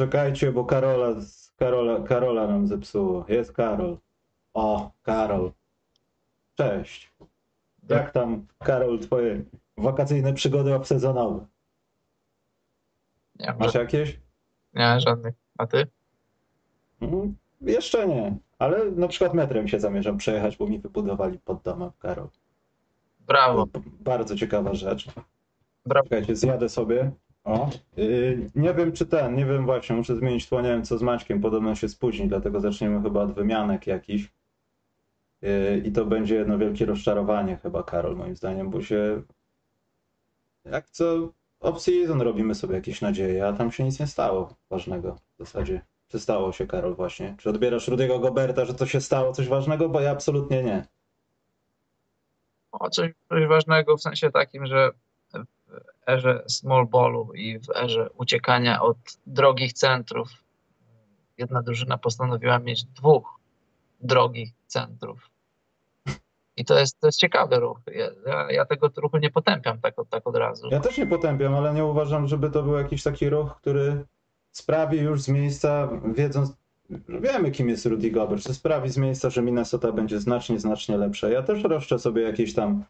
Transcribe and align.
Poczekajcie, 0.00 0.52
bo 0.52 0.64
Karola, 0.64 1.14
Karola, 1.56 2.00
Karola 2.06 2.46
nam 2.46 2.66
zepsuło. 2.66 3.24
Jest 3.28 3.52
Karol. 3.52 3.98
O, 4.54 4.90
Karol. 5.02 5.52
Cześć. 6.54 7.12
Jak 7.88 8.12
tam, 8.12 8.46
Karol, 8.58 8.98
twoje 8.98 9.44
wakacyjne 9.76 10.34
przygody 10.34 10.74
obsezonowe? 10.74 11.46
Nie, 13.40 13.54
Masz 13.58 13.74
jakieś? 13.74 14.20
nie, 14.74 15.00
żadnych. 15.00 15.34
A 15.58 15.66
ty? 15.66 15.86
Mm, 17.00 17.36
jeszcze 17.60 18.08
nie, 18.08 18.36
ale 18.58 18.90
na 18.90 19.08
przykład 19.08 19.34
metrem 19.34 19.68
się 19.68 19.80
zamierzam 19.80 20.16
przejechać, 20.16 20.56
bo 20.56 20.66
mi 20.66 20.78
wybudowali 20.78 21.38
pod 21.38 21.62
domem, 21.62 21.90
Karol. 21.98 22.28
Brawo. 23.20 23.66
Bardzo 24.00 24.36
ciekawa 24.36 24.74
rzecz. 24.74 25.08
Brawo. 25.86 26.08
Czekajcie, 26.08 26.36
zjadę 26.36 26.68
sobie. 26.68 27.10
O. 27.44 27.70
Yy, 27.96 28.50
nie 28.54 28.74
wiem 28.74 28.92
czy 28.92 29.06
ten, 29.06 29.36
nie 29.36 29.46
wiem 29.46 29.66
właśnie, 29.66 29.96
muszę 29.96 30.16
zmienić 30.16 30.48
tło, 30.48 30.60
nie 30.60 30.68
wiem 30.68 30.84
co 30.84 30.98
z 30.98 31.02
Maćkiem, 31.02 31.40
podobno 31.40 31.74
się 31.74 31.88
spóźni, 31.88 32.28
dlatego 32.28 32.60
zaczniemy 32.60 33.02
chyba 33.02 33.22
od 33.22 33.32
wymianek 33.32 33.86
jakichś. 33.86 34.32
Yy, 35.42 35.82
I 35.84 35.92
to 35.92 36.04
będzie 36.04 36.34
jedno 36.34 36.58
wielkie 36.58 36.86
rozczarowanie 36.86 37.56
chyba, 37.56 37.82
Karol, 37.82 38.16
moim 38.16 38.36
zdaniem, 38.36 38.70
bo 38.70 38.82
się 38.82 39.22
jak 40.64 40.90
co 40.90 41.32
off-season 41.60 42.22
robimy 42.22 42.54
sobie 42.54 42.74
jakieś 42.74 43.00
nadzieje, 43.00 43.46
a 43.46 43.52
tam 43.52 43.72
się 43.72 43.84
nic 43.84 44.00
nie 44.00 44.06
stało 44.06 44.54
ważnego 44.70 45.16
w 45.34 45.38
zasadzie. 45.38 45.80
Czy 46.08 46.20
stało 46.20 46.52
się, 46.52 46.66
Karol, 46.66 46.94
właśnie? 46.94 47.34
Czy 47.38 47.50
odbierasz 47.50 47.88
Rudiego 47.88 48.18
Goberta, 48.18 48.64
że 48.64 48.74
to 48.74 48.86
się 48.86 49.00
stało 49.00 49.32
coś 49.32 49.48
ważnego? 49.48 49.88
Bo 49.88 50.00
ja 50.00 50.10
absolutnie 50.10 50.62
nie. 50.62 50.86
O 52.72 52.90
coś, 52.90 53.10
coś 53.28 53.46
ważnego 53.46 53.96
w 53.96 54.02
sensie 54.02 54.30
takim, 54.30 54.66
że 54.66 54.90
erze 56.10 56.42
small 56.48 56.86
ballu 56.86 57.32
i 57.34 57.58
w 57.58 57.70
erze 57.76 58.10
uciekania 58.10 58.82
od 58.82 58.96
drogich 59.26 59.72
centrów 59.72 60.28
jedna 61.40 61.62
drużyna 61.62 61.98
postanowiła 61.98 62.58
mieć 62.58 62.84
dwóch 62.84 63.38
drogich 64.00 64.50
centrów. 64.66 65.30
I 66.56 66.64
to 66.64 66.78
jest, 66.78 67.00
to 67.00 67.08
jest 67.08 67.18
ciekawy 67.18 67.60
ruch. 67.60 67.80
Ja, 68.26 68.50
ja, 68.50 68.64
tego 68.64 68.90
ruchu 68.96 69.18
nie 69.18 69.30
potępiam 69.30 69.80
tak, 69.80 69.94
tak 70.10 70.26
od 70.26 70.36
razu. 70.36 70.68
Ja 70.70 70.80
też 70.80 70.98
nie 70.98 71.06
potępiam, 71.06 71.54
ale 71.54 71.74
nie 71.74 71.84
uważam, 71.84 72.26
żeby 72.26 72.50
to 72.50 72.62
był 72.62 72.74
jakiś 72.74 73.02
taki 73.02 73.30
ruch, 73.30 73.56
który 73.56 74.04
sprawi 74.52 74.98
już 74.98 75.22
z 75.22 75.28
miejsca, 75.28 75.88
wiedząc, 76.14 76.52
wiemy 77.08 77.50
kim 77.50 77.68
jest 77.68 77.86
Rudy 77.86 78.10
Gobert, 78.10 78.42
że 78.42 78.54
sprawi 78.54 78.90
z 78.90 78.96
miejsca, 78.96 79.30
że 79.30 79.42
Minnesota 79.42 79.92
będzie 79.92 80.20
znacznie, 80.20 80.60
znacznie 80.60 80.96
lepsza. 80.96 81.28
Ja 81.28 81.42
też 81.42 81.64
roszczę 81.64 81.98
sobie 81.98 82.22
jakieś 82.22 82.54
tam 82.54 82.84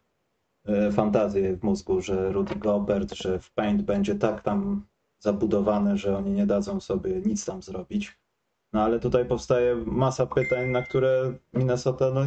e, 0.66 0.92
fantazje 0.92 1.56
w 1.56 1.62
mózgu, 1.62 2.00
że 2.00 2.32
Rudy 2.32 2.54
Gobert, 2.54 3.14
że 3.14 3.38
w 3.38 3.52
Paint 3.52 3.82
będzie 3.82 4.14
tak 4.14 4.42
tam 4.42 4.86
zabudowane, 5.18 5.96
że 5.96 6.16
oni 6.16 6.30
nie 6.30 6.46
dadzą 6.46 6.80
sobie 6.80 7.20
nic 7.20 7.44
tam 7.44 7.62
zrobić. 7.62 8.18
No 8.72 8.82
ale 8.82 9.00
tutaj 9.00 9.24
powstaje 9.24 9.76
masa 9.76 10.26
pytań, 10.26 10.68
na 10.68 10.82
które 10.82 11.32
Minnesota 11.54 12.10
no, 12.10 12.20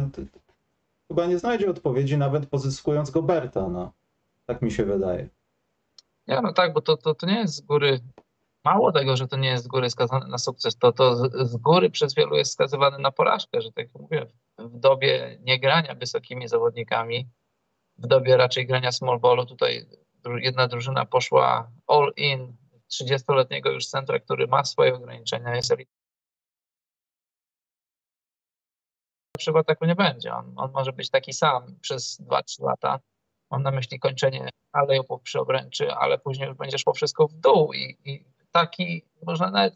chyba 1.08 1.26
nie 1.26 1.38
znajdzie 1.38 1.70
odpowiedzi, 1.70 2.18
nawet 2.18 2.46
pozyskując 2.46 3.10
Goberta. 3.10 3.68
No. 3.68 3.92
Tak 4.46 4.62
mi 4.62 4.70
się 4.70 4.84
wydaje. 4.84 5.28
Nie, 6.26 6.40
no 6.40 6.52
tak, 6.52 6.72
bo 6.72 6.80
to, 6.80 6.96
to, 6.96 7.14
to 7.14 7.26
nie 7.26 7.38
jest 7.38 7.54
z 7.54 7.60
góry. 7.60 8.00
Mało 8.64 8.92
tego, 8.92 9.16
że 9.16 9.28
to 9.28 9.36
nie 9.36 9.48
jest 9.48 9.64
z 9.64 9.68
góry 9.68 9.90
skazane 9.90 10.26
na 10.26 10.38
sukces, 10.38 10.76
to, 10.76 10.92
to 10.92 11.16
z, 11.16 11.50
z 11.50 11.56
góry 11.56 11.90
przez 11.90 12.14
wielu 12.14 12.36
jest 12.36 12.52
skazywane 12.52 12.98
na 12.98 13.10
porażkę, 13.10 13.60
że 13.60 13.72
tak 13.72 13.86
jak 13.86 14.02
mówię, 14.02 14.26
w 14.58 14.78
dobie 14.78 15.38
niegrania 15.42 15.94
wysokimi 15.94 16.48
zawodnikami, 16.48 17.28
w 17.98 18.06
dobie 18.06 18.36
raczej 18.36 18.66
grania 18.66 18.92
small 18.92 19.20
ballu, 19.20 19.46
tutaj 19.46 19.86
jedna 20.40 20.68
drużyna 20.68 21.06
poszła 21.06 21.70
all 21.86 22.12
in 22.16 22.56
30-letniego 22.92 23.70
już 23.70 23.86
centra, 23.86 24.18
który 24.18 24.46
ma 24.46 24.64
swoje 24.64 24.94
ograniczenia, 24.94 25.56
jest 25.56 25.70
elit- 25.70 25.88
Lepszego 29.36 29.58
ataku 29.58 29.84
nie 29.84 29.94
będzie. 29.94 30.34
On, 30.34 30.54
on 30.56 30.72
może 30.72 30.92
być 30.92 31.10
taki 31.10 31.32
sam 31.32 31.76
przez 31.80 32.20
2-3 32.20 32.62
lata. 32.62 33.00
Mam 33.50 33.62
na 33.62 33.70
myśli 33.70 33.98
kończenie 33.98 34.48
alejupów 34.72 35.22
przy 35.22 35.40
obręczy, 35.40 35.92
ale 35.92 36.18
później 36.18 36.48
już 36.48 36.56
będzie 36.56 36.78
szło 36.78 36.92
wszystko 36.92 37.28
w 37.28 37.34
dół 37.34 37.72
i, 37.72 37.98
i 38.04 38.24
taki, 38.52 39.02
można 39.22 39.50
nawet, 39.50 39.74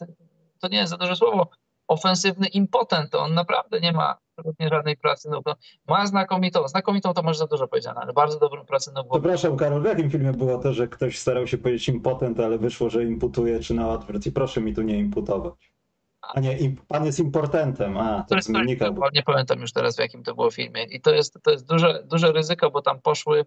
to 0.60 0.68
nie 0.68 0.78
jest 0.78 0.90
za 0.90 0.96
duże 0.96 1.16
słowo, 1.16 1.50
ofensywny 1.88 2.46
impotent, 2.46 3.14
on 3.14 3.34
naprawdę 3.34 3.80
nie 3.80 3.92
ma 3.92 4.18
absolutnie 4.38 4.68
żadnej 4.68 4.96
pracy, 4.96 5.28
no, 5.30 5.42
bo 5.42 5.54
ma 5.88 6.06
znakomitą, 6.06 6.68
znakomitą 6.68 7.14
to 7.14 7.22
może 7.22 7.38
za 7.38 7.46
dużo 7.46 7.68
powiedziane, 7.68 8.00
ale 8.00 8.12
bardzo 8.12 8.38
dobrą 8.38 8.64
pracę 8.64 8.92
głowie. 8.92 9.08
Przepraszam, 9.10 9.56
Karol, 9.56 9.82
w 9.82 9.84
jakim 9.84 10.10
filmie 10.10 10.32
było 10.32 10.58
to, 10.58 10.72
że 10.72 10.88
ktoś 10.88 11.18
starał 11.18 11.46
się 11.46 11.58
powiedzieć 11.58 11.88
impotent, 11.88 12.40
ale 12.40 12.58
wyszło, 12.58 12.90
że 12.90 13.04
imputuje, 13.04 13.60
czy 13.60 13.74
na 13.74 13.88
odwrót? 13.88 14.26
I 14.26 14.32
proszę 14.32 14.60
mi 14.60 14.74
tu 14.74 14.82
nie 14.82 14.98
imputować. 14.98 15.72
A 16.20 16.40
nie, 16.40 16.58
im, 16.58 16.76
pan 16.88 17.04
jest 17.04 17.18
importentem. 17.18 17.96
A, 17.96 18.24
to 18.28 18.36
Mnika. 18.48 18.90
który- 18.90 19.10
nie 19.14 19.22
pamiętam 19.22 19.60
już 19.60 19.72
teraz 19.72 19.96
w 19.96 19.98
jakim 19.98 20.22
to 20.22 20.34
było 20.34 20.50
filmie 20.50 20.84
i 20.84 21.00
to 21.00 21.14
jest, 21.14 21.38
to 21.42 21.50
jest 21.50 21.68
duże, 21.68 22.02
duże 22.06 22.32
ryzyko, 22.32 22.70
bo 22.70 22.82
tam 22.82 23.00
poszły, 23.00 23.44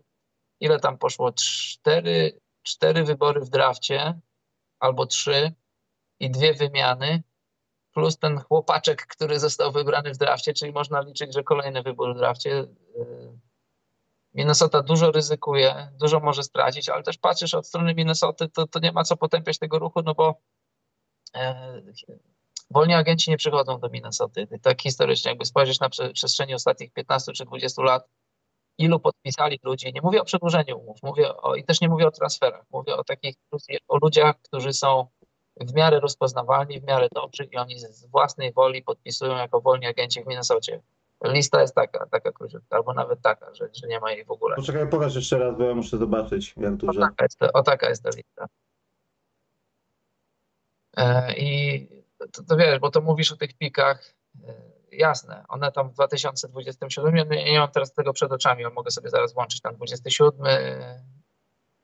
ile 0.59 0.79
tam 0.79 0.97
poszło? 0.97 1.31
Cztery, 1.31 2.39
cztery 2.63 3.03
wybory 3.03 3.41
w 3.41 3.49
drafcie 3.49 4.19
albo 4.79 5.05
trzy 5.05 5.53
i 6.19 6.31
dwie 6.31 6.53
wymiany 6.53 7.23
plus 7.93 8.17
ten 8.17 8.39
chłopaczek, 8.39 9.07
który 9.07 9.39
został 9.39 9.71
wybrany 9.71 10.13
w 10.13 10.17
drafcie, 10.17 10.53
czyli 10.53 10.71
można 10.71 11.01
liczyć, 11.01 11.33
że 11.33 11.43
kolejny 11.43 11.83
wybór 11.83 12.15
w 12.15 12.17
drafcie. 12.17 12.49
Yy, 12.49 13.39
Minnesota 14.33 14.81
dużo 14.81 15.11
ryzykuje, 15.11 15.91
dużo 15.99 16.19
może 16.19 16.43
stracić, 16.43 16.89
ale 16.89 17.03
też 17.03 17.17
patrzysz 17.17 17.53
od 17.53 17.67
strony 17.67 17.95
Minnesoty, 17.95 18.49
to, 18.49 18.67
to 18.67 18.79
nie 18.79 18.91
ma 18.91 19.03
co 19.03 19.17
potępiać 19.17 19.59
tego 19.59 19.79
ruchu, 19.79 20.01
no 20.01 20.13
bo 20.13 20.41
e, 21.35 21.81
wolni 22.69 22.93
agenci 22.93 23.31
nie 23.31 23.37
przychodzą 23.37 23.79
do 23.79 23.89
Minnesoty. 23.89 24.47
Tak 24.61 24.81
historycznie, 24.81 25.29
jakby 25.31 25.45
spojrzeć 25.45 25.79
na 25.79 25.89
prze, 25.89 26.13
przestrzeni 26.13 26.53
ostatnich 26.53 26.93
15 26.93 27.31
czy 27.33 27.45
20 27.45 27.83
lat, 27.83 28.07
ilu 28.77 28.99
podpisali 28.99 29.59
ludzi, 29.63 29.91
nie 29.93 30.01
mówię 30.01 30.21
o 30.21 30.25
przedłużeniu 30.25 30.79
umów, 30.79 30.97
mówię 31.03 31.37
o, 31.37 31.55
i 31.55 31.63
też 31.63 31.81
nie 31.81 31.89
mówię 31.89 32.07
o 32.07 32.11
transferach, 32.11 32.65
mówię 32.71 32.95
o 32.95 33.03
takich, 33.03 33.35
o 33.87 33.97
ludziach, 33.97 34.41
którzy 34.41 34.73
są 34.73 35.07
w 35.59 35.73
miarę 35.73 35.99
rozpoznawalni, 35.99 36.79
w 36.79 36.83
miarę 36.83 37.07
dobrzy 37.15 37.43
i 37.43 37.57
oni 37.57 37.79
z 37.79 38.05
własnej 38.05 38.53
woli 38.53 38.83
podpisują 38.83 39.35
jako 39.37 39.61
wolni 39.61 39.85
agenci 39.87 40.23
w 40.23 40.27
Minnesocie. 40.27 40.81
Lista 41.25 41.61
jest 41.61 41.75
taka, 41.75 42.05
taka 42.05 42.31
króciutka, 42.31 42.75
albo 42.75 42.93
nawet 42.93 43.21
taka, 43.21 43.53
że, 43.53 43.69
że 43.81 43.87
nie 43.87 43.99
ma 43.99 44.11
jej 44.11 44.25
w 44.25 44.31
ogóle. 44.31 44.55
Poczekaj, 44.55 44.89
pokaż 44.89 45.15
jeszcze 45.15 45.37
raz, 45.39 45.57
bo 45.57 45.63
ja 45.63 45.75
muszę 45.75 45.97
zobaczyć, 45.97 46.53
jak 46.57 46.73
O 46.73 46.75
dużo. 46.75 47.01
taka 47.01 47.25
jest, 47.25 47.39
o 47.53 47.63
taka 47.63 47.89
jest 47.89 48.03
ta 48.03 48.09
lista. 48.09 48.45
E, 50.97 51.33
I 51.37 51.87
to, 52.31 52.43
to 52.43 52.57
wiesz, 52.57 52.79
bo 52.79 52.91
to 52.91 53.01
mówisz 53.01 53.31
o 53.31 53.37
tych 53.37 53.53
pikach, 53.57 54.13
e, 54.47 54.53
jasne, 54.91 55.45
one 55.49 55.71
tam 55.71 55.89
w 55.89 55.93
2027, 55.93 57.15
ja 57.17 57.23
nie, 57.23 57.51
nie 57.51 57.59
mam 57.59 57.71
teraz 57.71 57.93
tego 57.93 58.13
przed 58.13 58.31
oczami, 58.31 58.65
ale 58.65 58.73
mogę 58.73 58.91
sobie 58.91 59.09
zaraz 59.09 59.33
włączyć, 59.33 59.61
tam 59.61 59.75
27, 59.75 60.45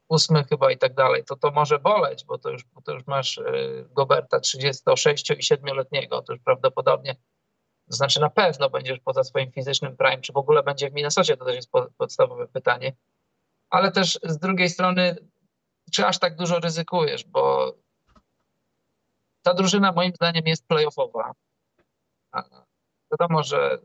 8 0.09 0.43
chyba 0.43 0.71
i 0.71 0.77
tak 0.77 0.93
dalej, 0.93 1.23
to 1.23 1.35
to 1.35 1.51
może 1.51 1.79
boleć, 1.79 2.25
bo 2.25 2.37
to 2.37 2.49
już, 2.49 2.65
bo 2.65 2.81
to 2.81 2.93
już 2.93 3.07
masz 3.07 3.37
e, 3.37 3.43
Goberta 3.91 4.39
36 4.39 5.29
i 5.29 5.33
7-letniego, 5.33 6.21
to 6.21 6.33
już 6.33 6.41
prawdopodobnie, 6.41 7.15
to 7.89 7.95
znaczy 7.95 8.19
na 8.19 8.29
pewno 8.29 8.69
będziesz 8.69 8.99
poza 8.99 9.23
swoim 9.23 9.51
fizycznym 9.51 9.97
prime, 9.97 10.21
czy 10.21 10.33
w 10.33 10.37
ogóle 10.37 10.63
będzie 10.63 10.89
w 10.89 10.93
Minnesocie, 10.93 11.37
to 11.37 11.45
też 11.45 11.55
jest 11.55 11.71
po, 11.71 11.87
podstawowe 11.97 12.47
pytanie, 12.47 12.95
ale 13.69 13.91
też 13.91 14.19
z 14.23 14.37
drugiej 14.37 14.69
strony, 14.69 15.15
czy 15.91 16.05
aż 16.05 16.19
tak 16.19 16.35
dużo 16.35 16.59
ryzykujesz, 16.59 17.23
bo 17.25 17.73
ta 19.41 19.53
drużyna 19.53 19.91
moim 19.91 20.11
zdaniem 20.15 20.45
jest 20.45 20.67
playoffowa. 20.67 21.31
Wiadomo, 23.11 23.43
że 23.43 23.79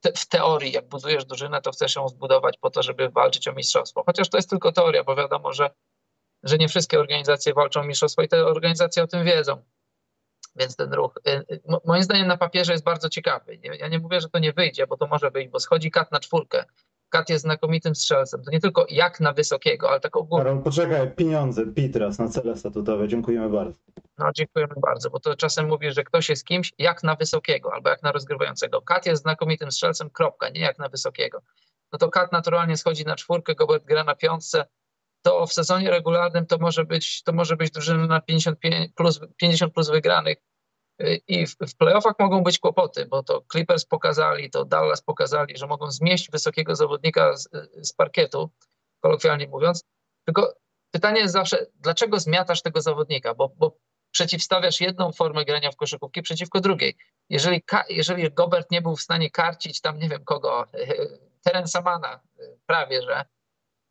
te, 0.00 0.12
w 0.12 0.26
teorii, 0.26 0.72
jak 0.72 0.88
budujesz 0.88 1.24
drużynę, 1.24 1.62
to 1.62 1.70
chcesz 1.70 1.96
ją 1.96 2.08
zbudować 2.08 2.58
po 2.58 2.70
to, 2.70 2.82
żeby 2.82 3.08
walczyć 3.08 3.48
o 3.48 3.52
mistrzostwo. 3.52 4.02
Chociaż 4.06 4.28
to 4.28 4.38
jest 4.38 4.50
tylko 4.50 4.72
teoria, 4.72 5.04
bo 5.04 5.16
wiadomo, 5.16 5.52
że, 5.52 5.70
że 6.42 6.58
nie 6.58 6.68
wszystkie 6.68 7.00
organizacje 7.00 7.54
walczą 7.54 7.80
o 7.80 7.84
mistrzostwo 7.84 8.22
i 8.22 8.28
te 8.28 8.46
organizacje 8.46 9.02
o 9.02 9.06
tym 9.06 9.24
wiedzą. 9.24 9.62
Więc 10.56 10.76
ten 10.76 10.92
ruch, 10.92 11.14
y, 11.28 11.30
y, 11.30 11.60
mo- 11.68 11.80
moim 11.84 12.02
zdaniem 12.02 12.26
na 12.26 12.36
papierze 12.36 12.72
jest 12.72 12.84
bardzo 12.84 13.08
ciekawy. 13.08 13.58
Ja 13.62 13.88
nie 13.88 13.98
mówię, 13.98 14.20
że 14.20 14.28
to 14.28 14.38
nie 14.38 14.52
wyjdzie, 14.52 14.86
bo 14.86 14.96
to 14.96 15.06
może 15.06 15.30
wyjść, 15.30 15.50
bo 15.50 15.60
schodzi 15.60 15.90
kat 15.90 16.12
na 16.12 16.20
czwórkę. 16.20 16.64
Kat 17.08 17.30
jest 17.30 17.42
znakomitym 17.44 17.94
strzelcem. 17.94 18.42
To 18.42 18.50
nie 18.50 18.60
tylko 18.60 18.86
jak 18.88 19.20
na 19.20 19.32
wysokiego, 19.32 19.90
ale 19.90 20.00
tak 20.00 20.16
ogólnie. 20.16 20.44
Karol, 20.44 20.62
poczekaj, 20.62 21.10
pieniądze, 21.10 21.66
Pitras 21.66 22.18
na 22.18 22.28
cele 22.28 22.56
statutowe, 22.56 23.08
dziękujemy 23.08 23.50
bardzo. 23.50 23.78
No, 24.18 24.32
dziękujemy 24.32 24.74
bardzo, 24.82 25.10
bo 25.10 25.20
to 25.20 25.36
czasem 25.36 25.68
mówisz, 25.68 25.94
że 25.94 26.04
ktoś 26.04 26.28
jest 26.28 26.44
kimś 26.44 26.72
jak 26.78 27.02
na 27.02 27.14
wysokiego 27.14 27.72
albo 27.74 27.90
jak 27.90 28.02
na 28.02 28.12
rozgrywającego. 28.12 28.82
Kat 28.82 29.06
jest 29.06 29.22
znakomitym 29.22 29.72
strzelcem, 29.72 30.10
kropka, 30.10 30.48
nie 30.48 30.60
jak 30.60 30.78
na 30.78 30.88
wysokiego. 30.88 31.42
No 31.92 31.98
to 31.98 32.08
Kat 32.08 32.32
naturalnie 32.32 32.76
schodzi 32.76 33.04
na 33.04 33.16
czwórkę, 33.16 33.54
Gobert 33.54 33.84
gra 33.84 34.04
na 34.04 34.14
piątce. 34.14 34.66
To 35.22 35.46
w 35.46 35.52
sezonie 35.52 35.90
regularnym 35.90 36.46
to 36.46 36.58
może 36.58 36.84
być, 36.84 37.22
to 37.22 37.32
może 37.32 37.56
być 37.56 37.70
drużyna 37.70 38.06
na 38.06 38.20
55 38.20 38.92
plus, 38.94 39.20
50 39.36 39.74
plus 39.74 39.90
wygranych. 39.90 40.38
I 41.28 41.46
w, 41.46 41.76
playoffach 41.78 42.14
mogą 42.18 42.42
być 42.42 42.58
kłopoty, 42.58 43.06
bo 43.06 43.22
to 43.22 43.44
Clippers 43.52 43.84
pokazali, 43.84 44.50
to 44.50 44.64
Dallas 44.64 45.02
pokazali, 45.02 45.58
że 45.58 45.66
mogą 45.66 45.90
zmieść 45.90 46.30
wysokiego 46.30 46.76
zawodnika 46.76 47.36
z, 47.36 47.48
z 47.82 47.92
parkietu, 47.92 48.50
kolokwialnie 49.00 49.48
mówiąc. 49.48 49.84
Tylko 50.24 50.54
pytanie 50.90 51.20
jest 51.20 51.32
zawsze, 51.32 51.66
dlaczego 51.74 52.20
zmiatasz 52.20 52.62
tego 52.62 52.80
zawodnika? 52.80 53.34
Bo, 53.34 53.52
bo 53.56 53.76
przeciwstawiasz 54.10 54.80
jedną 54.80 55.12
formę 55.12 55.44
grania 55.44 55.70
w 55.70 55.76
koszykówki 55.76 56.22
przeciwko 56.22 56.60
drugiej. 56.60 56.96
Jeżeli, 57.28 57.62
jeżeli 57.88 58.30
Gobert 58.30 58.70
nie 58.70 58.82
był 58.82 58.96
w 58.96 59.02
stanie 59.02 59.30
karcić 59.30 59.80
tam, 59.80 59.98
nie 59.98 60.08
wiem 60.08 60.24
kogo, 60.24 60.66
teren 61.44 61.68
Samana, 61.68 62.20
prawie 62.66 63.02
że, 63.02 63.24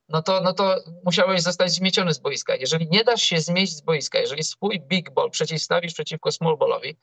no 0.10 0.22
to, 0.22 0.42
no 0.42 0.54
to 0.54 0.76
musiałeś 1.06 1.42
zostać 1.42 1.72
zmieciony 1.72 2.14
z 2.14 2.20
boiska. 2.20 2.56
Jeżeli 2.56 2.88
nie 2.90 3.04
dasz 3.04 3.22
się 3.22 3.40
zmieść 3.40 3.76
z 3.76 3.82
boiska, 3.82 4.20
jeżeli 4.20 4.44
swój 4.44 4.80
big 4.80 5.10
ball 5.10 5.32
przeciwstawisz 5.32 5.94
przeciwko 5.94 6.32
small 6.32 6.58
ballowi, 6.58 6.98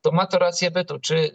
to 0.00 0.12
ma 0.12 0.26
to 0.26 0.38
rację 0.38 0.70
bytu. 0.70 0.98
Czy, 1.00 1.32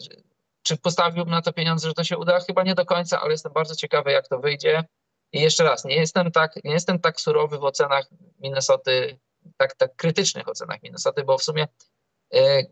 czy 0.63 0.77
postawiłbym 0.77 1.31
na 1.33 1.41
to 1.41 1.53
pieniądze, 1.53 1.87
że 1.87 1.93
to 1.93 2.03
się 2.03 2.17
uda? 2.17 2.39
Chyba 2.39 2.63
nie 2.63 2.75
do 2.75 2.85
końca, 2.85 3.21
ale 3.21 3.31
jestem 3.31 3.53
bardzo 3.53 3.75
ciekawy, 3.75 4.11
jak 4.11 4.27
to 4.27 4.39
wyjdzie. 4.39 4.83
I 5.31 5.41
jeszcze 5.41 5.63
raz, 5.63 5.85
nie 5.85 5.95
jestem 5.95 6.31
tak, 6.31 6.63
nie 6.63 6.71
jestem 6.71 6.99
tak 6.99 7.21
surowy 7.21 7.57
w 7.57 7.63
ocenach 7.63 8.09
Minnesoty, 8.39 9.19
tak, 9.57 9.75
tak 9.75 9.95
krytycznych 9.95 10.47
ocenach 10.47 10.83
Minnesoty, 10.83 11.23
bo 11.23 11.37
w 11.37 11.43
sumie 11.43 11.67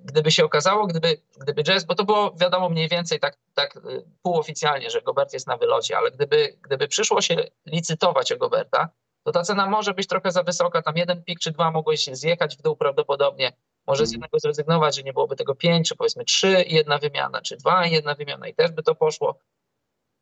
gdyby 0.02 0.32
się 0.32 0.46
okazało, 0.46 0.88
gdyby, 0.88 1.22
gdyby 1.42 1.64
Jazz, 1.64 1.86
bo 1.86 1.96
to 1.96 2.04
było 2.04 2.32
wiadomo 2.32 2.70
mniej 2.70 2.90
więcej 2.90 3.20
tak, 3.20 3.38
tak 3.54 3.78
e, 3.78 3.80
półoficjalnie, 4.22 4.90
że 4.90 5.02
Gobert 5.02 5.34
jest 5.34 5.48
na 5.48 5.58
wylocie, 5.58 5.98
ale 5.98 6.12
gdyby, 6.12 6.58
gdyby 6.62 6.88
przyszło 6.88 7.22
się 7.22 7.44
licytować 7.66 8.32
o 8.32 8.38
Goberta, 8.38 8.90
to 9.24 9.32
ta 9.32 9.44
cena 9.44 9.70
może 9.70 9.94
być 9.94 10.08
trochę 10.08 10.32
za 10.32 10.44
wysoka, 10.44 10.82
tam 10.82 10.98
jeden 10.98 11.24
pik 11.24 11.40
czy 11.40 11.52
dwa 11.52 11.72
mogłeś 11.72 12.06
zjechać 12.06 12.58
w 12.58 12.62
dół 12.62 12.76
prawdopodobnie, 12.76 13.54
może 13.88 14.06
z 14.06 14.10
mhm. 14.10 14.14
jednego 14.14 14.40
zrezygnować, 14.40 14.96
że 14.96 15.04
nie 15.04 15.14
byłoby 15.14 15.36
tego 15.36 15.56
pięć, 15.56 15.90
czy 15.90 15.96
powiedzmy 15.96 16.26
trzy 16.26 16.62
i 16.62 16.76
jedna 16.76 16.98
wymiana, 16.98 17.42
czy 17.42 17.58
dwa 17.58 17.86
i 17.86 17.92
jedna 17.92 18.16
wymiana 18.16 18.48
i 18.48 18.54
też 18.54 18.72
by 18.72 18.84
to 18.84 18.96
poszło, 18.96 19.40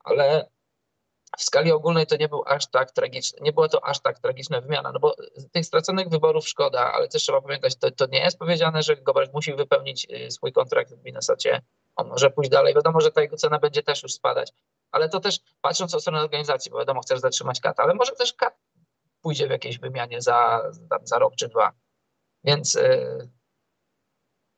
ale 0.04 0.50
w 1.38 1.44
skali 1.44 1.72
ogólnej 1.72 2.08
to 2.08 2.16
nie 2.16 2.30
był 2.30 2.44
aż 2.46 2.68
tak 2.68 2.92
tragiczny, 2.92 3.40
nie 3.42 3.54
była 3.54 3.70
to 3.70 3.86
aż 3.86 4.00
tak 4.00 4.20
tragiczna 4.20 4.62
wymiana, 4.62 4.92
no 4.92 5.00
bo 5.00 5.16
tych 5.52 5.66
straconych 5.66 6.10
wyborów 6.10 6.48
szkoda, 6.48 6.94
ale 6.94 7.08
też 7.08 7.24
trzeba 7.24 7.42
pamiętać, 7.42 7.76
to, 7.76 7.92
to 7.92 8.06
nie 8.06 8.20
jest 8.20 8.40
powiedziane, 8.40 8.84
że 8.84 8.96
Gobert 8.96 9.34
musi 9.34 9.54
wypełnić 9.54 10.08
y, 10.12 10.32
swój 10.32 10.52
kontrakt 10.52 10.94
w 10.94 11.04
Minnesocie, 11.04 11.62
on 11.96 12.08
może 12.08 12.32
pójść 12.32 12.50
dalej, 12.50 12.76
wiadomo, 12.76 13.02
że 13.02 13.12
ta 13.12 13.22
jego 13.22 13.38
cena 13.38 13.60
będzie 13.60 13.84
też 13.84 14.04
już 14.04 14.14
spadać, 14.14 14.52
ale 14.92 15.10
to 15.10 15.20
też 15.20 15.40
patrząc 15.62 15.96
od 15.96 16.02
strony 16.02 16.20
organizacji, 16.20 16.72
bo 16.72 16.78
wiadomo, 16.78 17.02
chcesz 17.02 17.20
zatrzymać 17.20 17.62
Kat, 17.62 17.80
ale 17.80 17.94
może 17.94 18.12
też 18.12 18.34
Kat 18.34 18.58
pójdzie 19.22 19.48
w 19.48 19.52
jakiejś 19.52 19.80
wymianie 19.80 20.22
za, 20.22 20.62
za 21.04 21.20
rok 21.20 21.36
czy 21.36 21.48
dwa, 21.48 21.72
więc... 22.44 22.74
Yy, 22.74 23.30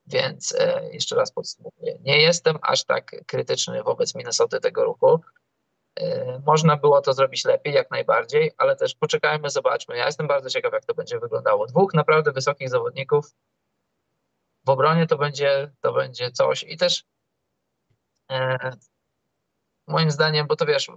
więc 0.10 0.56
e, 0.60 0.90
jeszcze 0.94 1.16
raz 1.16 1.32
podsumowuję, 1.32 1.98
nie 2.02 2.22
jestem 2.22 2.58
aż 2.62 2.84
tak 2.84 3.16
krytyczny 3.26 3.84
wobec 3.84 4.16
Minnesoty 4.16 4.60
tego 4.60 4.84
ruchu. 4.84 5.20
E, 6.00 6.42
można 6.46 6.78
było 6.78 7.02
to 7.02 7.14
zrobić 7.14 7.46
lepiej, 7.46 7.74
jak 7.74 7.92
najbardziej, 7.92 8.52
ale 8.58 8.76
też 8.76 8.96
poczekajmy, 8.96 9.50
zobaczmy. 9.50 9.98
Ja 9.98 10.06
jestem 10.06 10.28
bardzo 10.28 10.50
ciekaw, 10.50 10.74
jak 10.74 10.86
to 10.86 10.94
będzie 10.94 11.20
wyglądało. 11.20 11.68
Dwóch 11.68 11.94
naprawdę 11.94 12.32
wysokich 12.32 12.70
zawodników 12.70 13.32
w 14.66 14.70
obronie 14.70 15.08
to 15.08 15.18
będzie, 15.18 15.72
to 15.82 15.94
będzie 15.94 16.32
coś. 16.32 16.64
I 16.64 16.78
też 16.78 17.04
e, 18.32 18.72
moim 19.88 20.12
zdaniem, 20.12 20.48
bo 20.48 20.56
to 20.56 20.66
wiesz, 20.66 20.92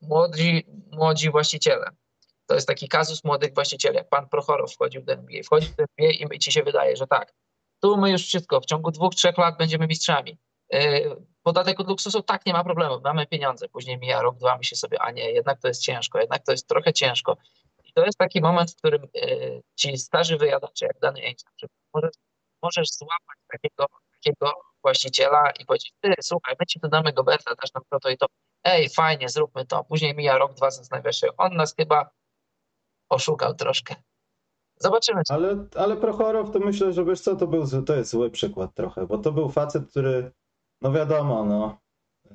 młodzi, 0.00 0.66
młodzi 0.92 1.30
właściciele. 1.30 1.90
To 2.46 2.54
jest 2.54 2.66
taki 2.66 2.88
kazus 2.88 3.24
młodych 3.24 3.54
właścicieli. 3.54 3.96
Jak 3.96 4.08
pan 4.08 4.28
Prochorow 4.28 4.72
wchodził 4.72 5.02
do 5.02 5.12
NBA, 5.12 5.42
wchodzi 5.42 5.68
do 5.76 5.84
NBA 5.98 6.28
i 6.32 6.38
ci 6.38 6.52
się 6.52 6.62
wydaje, 6.62 6.96
że 6.96 7.06
tak, 7.06 7.34
tu 7.80 7.96
my 7.96 8.10
już 8.10 8.22
wszystko, 8.22 8.60
w 8.60 8.66
ciągu 8.66 8.90
dwóch, 8.90 9.14
trzech 9.14 9.38
lat 9.38 9.58
będziemy 9.58 9.86
mistrzami. 9.86 10.38
E, 10.72 11.00
podatek 11.48 11.80
od 11.80 11.88
luksusu, 11.88 12.22
tak, 12.22 12.46
nie 12.46 12.52
ma 12.52 12.64
problemu, 12.64 13.00
mamy 13.04 13.26
pieniądze. 13.26 13.68
Później 13.68 13.98
mija 13.98 14.22
rok, 14.22 14.36
dwa, 14.36 14.58
myśli 14.58 14.76
sobie, 14.76 15.02
a 15.02 15.10
nie, 15.10 15.30
jednak 15.30 15.60
to 15.60 15.68
jest 15.68 15.82
ciężko, 15.82 16.18
jednak 16.18 16.44
to 16.44 16.52
jest 16.52 16.68
trochę 16.68 16.92
ciężko. 16.92 17.36
I 17.84 17.92
to 17.92 18.04
jest 18.04 18.18
taki 18.18 18.40
moment, 18.40 18.70
w 18.70 18.76
którym 18.76 19.02
e, 19.04 19.08
ci 19.76 19.98
starzy 19.98 20.36
wyjadacze, 20.36 20.86
jak 20.86 20.98
dany 20.98 21.20
Einstein, 21.20 21.68
możesz, 21.94 22.14
możesz 22.62 22.88
złapać 22.88 23.38
takiego, 23.52 23.86
takiego 24.12 24.52
właściciela 24.82 25.50
i 25.50 25.64
powiedzieć, 25.64 25.92
ty, 26.00 26.14
słuchaj, 26.20 26.54
my 26.60 26.66
ci 26.66 26.80
dodamy 26.80 27.12
Goberta, 27.12 27.54
dasz 27.54 27.74
nam 27.74 27.82
to, 28.02 28.10
i 28.10 28.18
to. 28.18 28.26
Ej, 28.64 28.88
fajnie, 28.88 29.28
zróbmy 29.28 29.66
to. 29.66 29.84
Później 29.84 30.14
mija 30.14 30.38
rok, 30.38 30.54
dwa, 30.54 30.70
zastanawiasz 30.70 31.20
się, 31.20 31.28
on 31.36 31.56
nas 31.56 31.74
chyba 31.74 32.10
oszukał 33.08 33.54
troszkę. 33.54 33.94
Zobaczymy. 34.76 35.22
Ale, 35.28 35.66
ale 35.76 35.96
Prochorow 35.96 36.50
to 36.50 36.58
myślę, 36.58 36.92
że 36.92 37.04
wiesz 37.04 37.20
co, 37.20 37.36
to, 37.36 37.46
był, 37.46 37.82
to 37.86 37.94
jest 37.94 38.10
zły 38.10 38.30
przykład 38.30 38.74
trochę, 38.74 39.06
bo 39.06 39.18
to 39.18 39.32
był 39.32 39.48
facet, 39.48 39.90
który, 39.90 40.32
no 40.82 40.92
wiadomo, 40.92 41.44
no, 41.44 41.78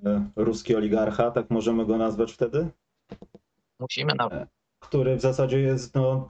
e, 0.06 0.30
ruski 0.36 0.76
oligarcha, 0.76 1.32
tak 1.32 1.50
możemy 1.50 1.86
go 1.86 1.98
nazwać 1.98 2.34
wtedy? 2.34 2.70
Musimy 3.80 4.14
nawet. 4.16 4.42
E, 4.42 4.48
który 4.80 5.16
w 5.16 5.22
zasadzie 5.22 5.60
jest, 5.60 5.96
no, 5.96 6.30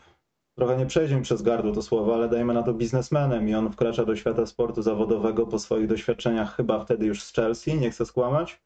trochę 0.57 0.77
nie 0.77 0.85
przejdziemy 0.85 1.21
przez 1.21 1.41
gardło 1.41 1.71
to 1.71 1.81
słowo, 1.81 2.15
ale 2.15 2.29
dajmy 2.29 2.53
na 2.53 2.63
to 2.63 2.73
biznesmenem 2.73 3.49
i 3.49 3.55
on 3.55 3.71
wkracza 3.71 4.05
do 4.05 4.15
świata 4.15 4.45
sportu 4.45 4.81
zawodowego 4.81 5.47
po 5.47 5.59
swoich 5.59 5.87
doświadczeniach 5.87 6.55
chyba 6.55 6.85
wtedy 6.85 7.05
już 7.05 7.23
z 7.23 7.33
Chelsea, 7.33 7.79
nie 7.79 7.91
chcę 7.91 8.05
skłamać. 8.05 8.61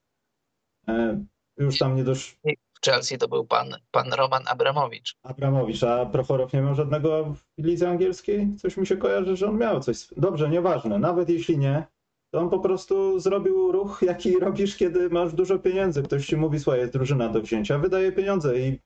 E, 0.87 1.25
już 1.57 1.77
tam 1.77 1.95
nie 1.95 2.03
dosz 2.03 2.37
w 2.77 2.85
Chelsea 2.85 3.17
to 3.17 3.27
był 3.27 3.45
pan, 3.45 3.75
pan 3.91 4.13
Roman 4.13 4.43
Abramowicz. 4.47 5.15
Abramowicz, 5.23 5.83
a 5.83 6.05
Prochorow 6.05 6.53
nie 6.53 6.61
miał 6.61 6.75
żadnego 6.75 7.33
w 7.57 7.63
lidze 7.63 7.89
angielskiej? 7.89 8.55
Coś 8.57 8.77
mi 8.77 8.87
się 8.87 8.97
kojarzy, 8.97 9.35
że 9.35 9.47
on 9.47 9.57
miał 9.57 9.79
coś. 9.79 10.07
Dobrze, 10.17 10.49
nieważne. 10.49 10.99
Nawet 10.99 11.29
jeśli 11.29 11.57
nie, 11.57 11.87
on 12.31 12.49
po 12.49 12.59
prostu 12.59 13.19
zrobił 13.19 13.71
ruch, 13.71 14.01
jaki 14.01 14.39
robisz, 14.45 14.77
kiedy 14.77 15.09
masz 15.09 15.33
dużo 15.33 15.59
pieniędzy. 15.59 16.03
Ktoś 16.03 16.25
ci 16.25 16.37
mówi, 16.37 16.59
słuchaj, 16.59 16.79
jest 16.79 16.93
drużyna 16.93 17.29
do 17.29 17.41
wzięcia, 17.41 17.79
wydaje 17.79 18.11
pieniądze 18.11 18.59
i, 18.59 18.79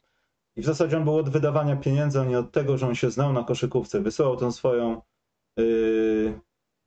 i 0.56 0.62
w 0.62 0.66
zasadzie 0.66 0.98
on 0.98 1.04
był 1.04 1.16
od 1.16 1.30
wydawania 1.30 1.76
pieniędzy, 1.76 2.20
a 2.20 2.26
nie 2.26 2.40
od 2.40 2.52
tego, 2.52 2.78
że 2.78 2.88
on 2.88 2.96
się 2.96 3.12
znał 3.12 3.34
na 3.34 3.44
koszykówce. 3.44 4.02
Wysyłał 4.02 4.38
tą 4.38 4.52
swoją 4.52 5.02
yy, 5.58 6.40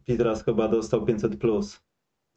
Pitras 0.05 0.45
chyba 0.45 0.69
dostał 0.69 1.05
500+. 1.05 1.37
Plus 1.37 1.85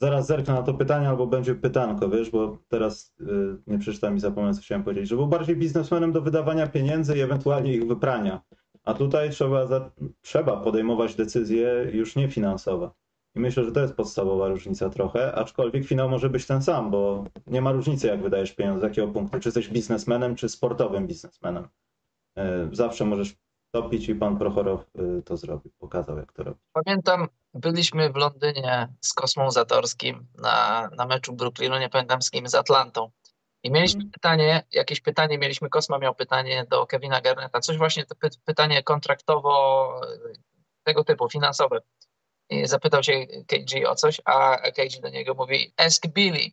zaraz 0.01 0.27
zerknę 0.27 0.53
na 0.53 0.63
to 0.63 0.73
pytanie, 0.73 1.09
albo 1.09 1.27
będzie 1.27 1.55
pytanko, 1.55 2.09
wiesz, 2.09 2.29
bo 2.29 2.57
teraz 2.67 3.15
yy, 3.19 3.61
nie 3.67 3.79
przeczytam 3.79 4.17
i 4.17 4.19
zapomnę, 4.19 4.53
co 4.53 4.61
chciałem 4.61 4.83
powiedzieć, 4.83 5.09
że 5.09 5.15
był 5.15 5.27
bardziej 5.27 5.55
biznesmenem 5.55 6.11
do 6.11 6.21
wydawania 6.21 6.67
pieniędzy 6.67 7.17
i 7.17 7.21
ewentualnie 7.21 7.73
ich 7.73 7.87
wyprania. 7.87 8.41
A 8.83 8.93
tutaj 8.93 9.29
trzeba, 9.29 9.67
za, 9.67 9.91
trzeba 10.21 10.57
podejmować 10.57 11.15
decyzje 11.15 11.89
już 11.93 12.15
nie 12.15 12.29
finansowe. 12.29 12.89
I 13.37 13.39
myślę, 13.39 13.63
że 13.63 13.71
to 13.71 13.79
jest 13.79 13.95
podstawowa 13.95 14.47
różnica 14.47 14.89
trochę, 14.89 15.35
aczkolwiek 15.35 15.85
finał 15.85 16.09
może 16.09 16.29
być 16.29 16.47
ten 16.47 16.61
sam, 16.63 16.91
bo 16.91 17.25
nie 17.47 17.61
ma 17.61 17.71
różnicy, 17.71 18.07
jak 18.07 18.21
wydajesz 18.21 18.51
pieniądze, 18.51 18.81
z 18.81 18.83
jakiego 18.83 19.07
punktu, 19.07 19.39
czy 19.39 19.47
jesteś 19.47 19.69
biznesmenem, 19.69 20.35
czy 20.35 20.49
sportowym 20.49 21.07
biznesmenem. 21.07 21.67
Yy, 22.35 22.69
zawsze 22.71 23.05
możesz 23.05 23.35
topić 23.71 24.09
i 24.09 24.15
pan 24.15 24.37
Prochorow 24.37 24.85
y, 25.19 25.21
to 25.21 25.37
zrobił, 25.37 25.71
pokazał 25.79 26.17
jak 26.17 26.33
to 26.33 26.43
robić. 26.43 26.61
Pamiętam, 26.73 27.27
byliśmy 27.53 28.09
w 28.09 28.15
Londynie 28.15 28.87
z 29.01 29.13
Kosmą 29.13 29.51
Zatorskim 29.51 30.27
na, 30.37 30.89
na 30.97 31.05
meczu 31.05 31.33
Brooklynu, 31.33 31.79
nie 31.79 31.89
pamiętam 31.89 32.21
z 32.21 32.31
kim, 32.31 32.47
z 32.47 32.55
Atlantą. 32.55 33.11
I 33.63 33.71
mieliśmy 33.71 33.99
hmm. 33.99 34.11
pytanie, 34.11 34.63
jakieś 34.71 35.01
pytanie 35.01 35.37
mieliśmy, 35.37 35.69
Kosma 35.69 35.97
miał 35.97 36.15
pytanie 36.15 36.65
do 36.69 36.87
Kevina 36.87 37.21
Garneta, 37.21 37.59
coś 37.59 37.77
właśnie 37.77 38.05
to 38.05 38.15
py, 38.15 38.29
pytanie 38.45 38.83
kontraktowo 38.83 39.89
tego 40.83 41.03
typu, 41.03 41.29
finansowe. 41.29 41.81
I 42.49 42.67
zapytał 42.67 43.03
się 43.03 43.25
KG 43.47 43.89
o 43.89 43.95
coś, 43.95 44.21
a 44.25 44.57
KG 44.57 45.01
do 45.01 45.09
niego 45.09 45.33
mówi 45.33 45.73
ask 45.77 46.07
Billy, 46.07 46.51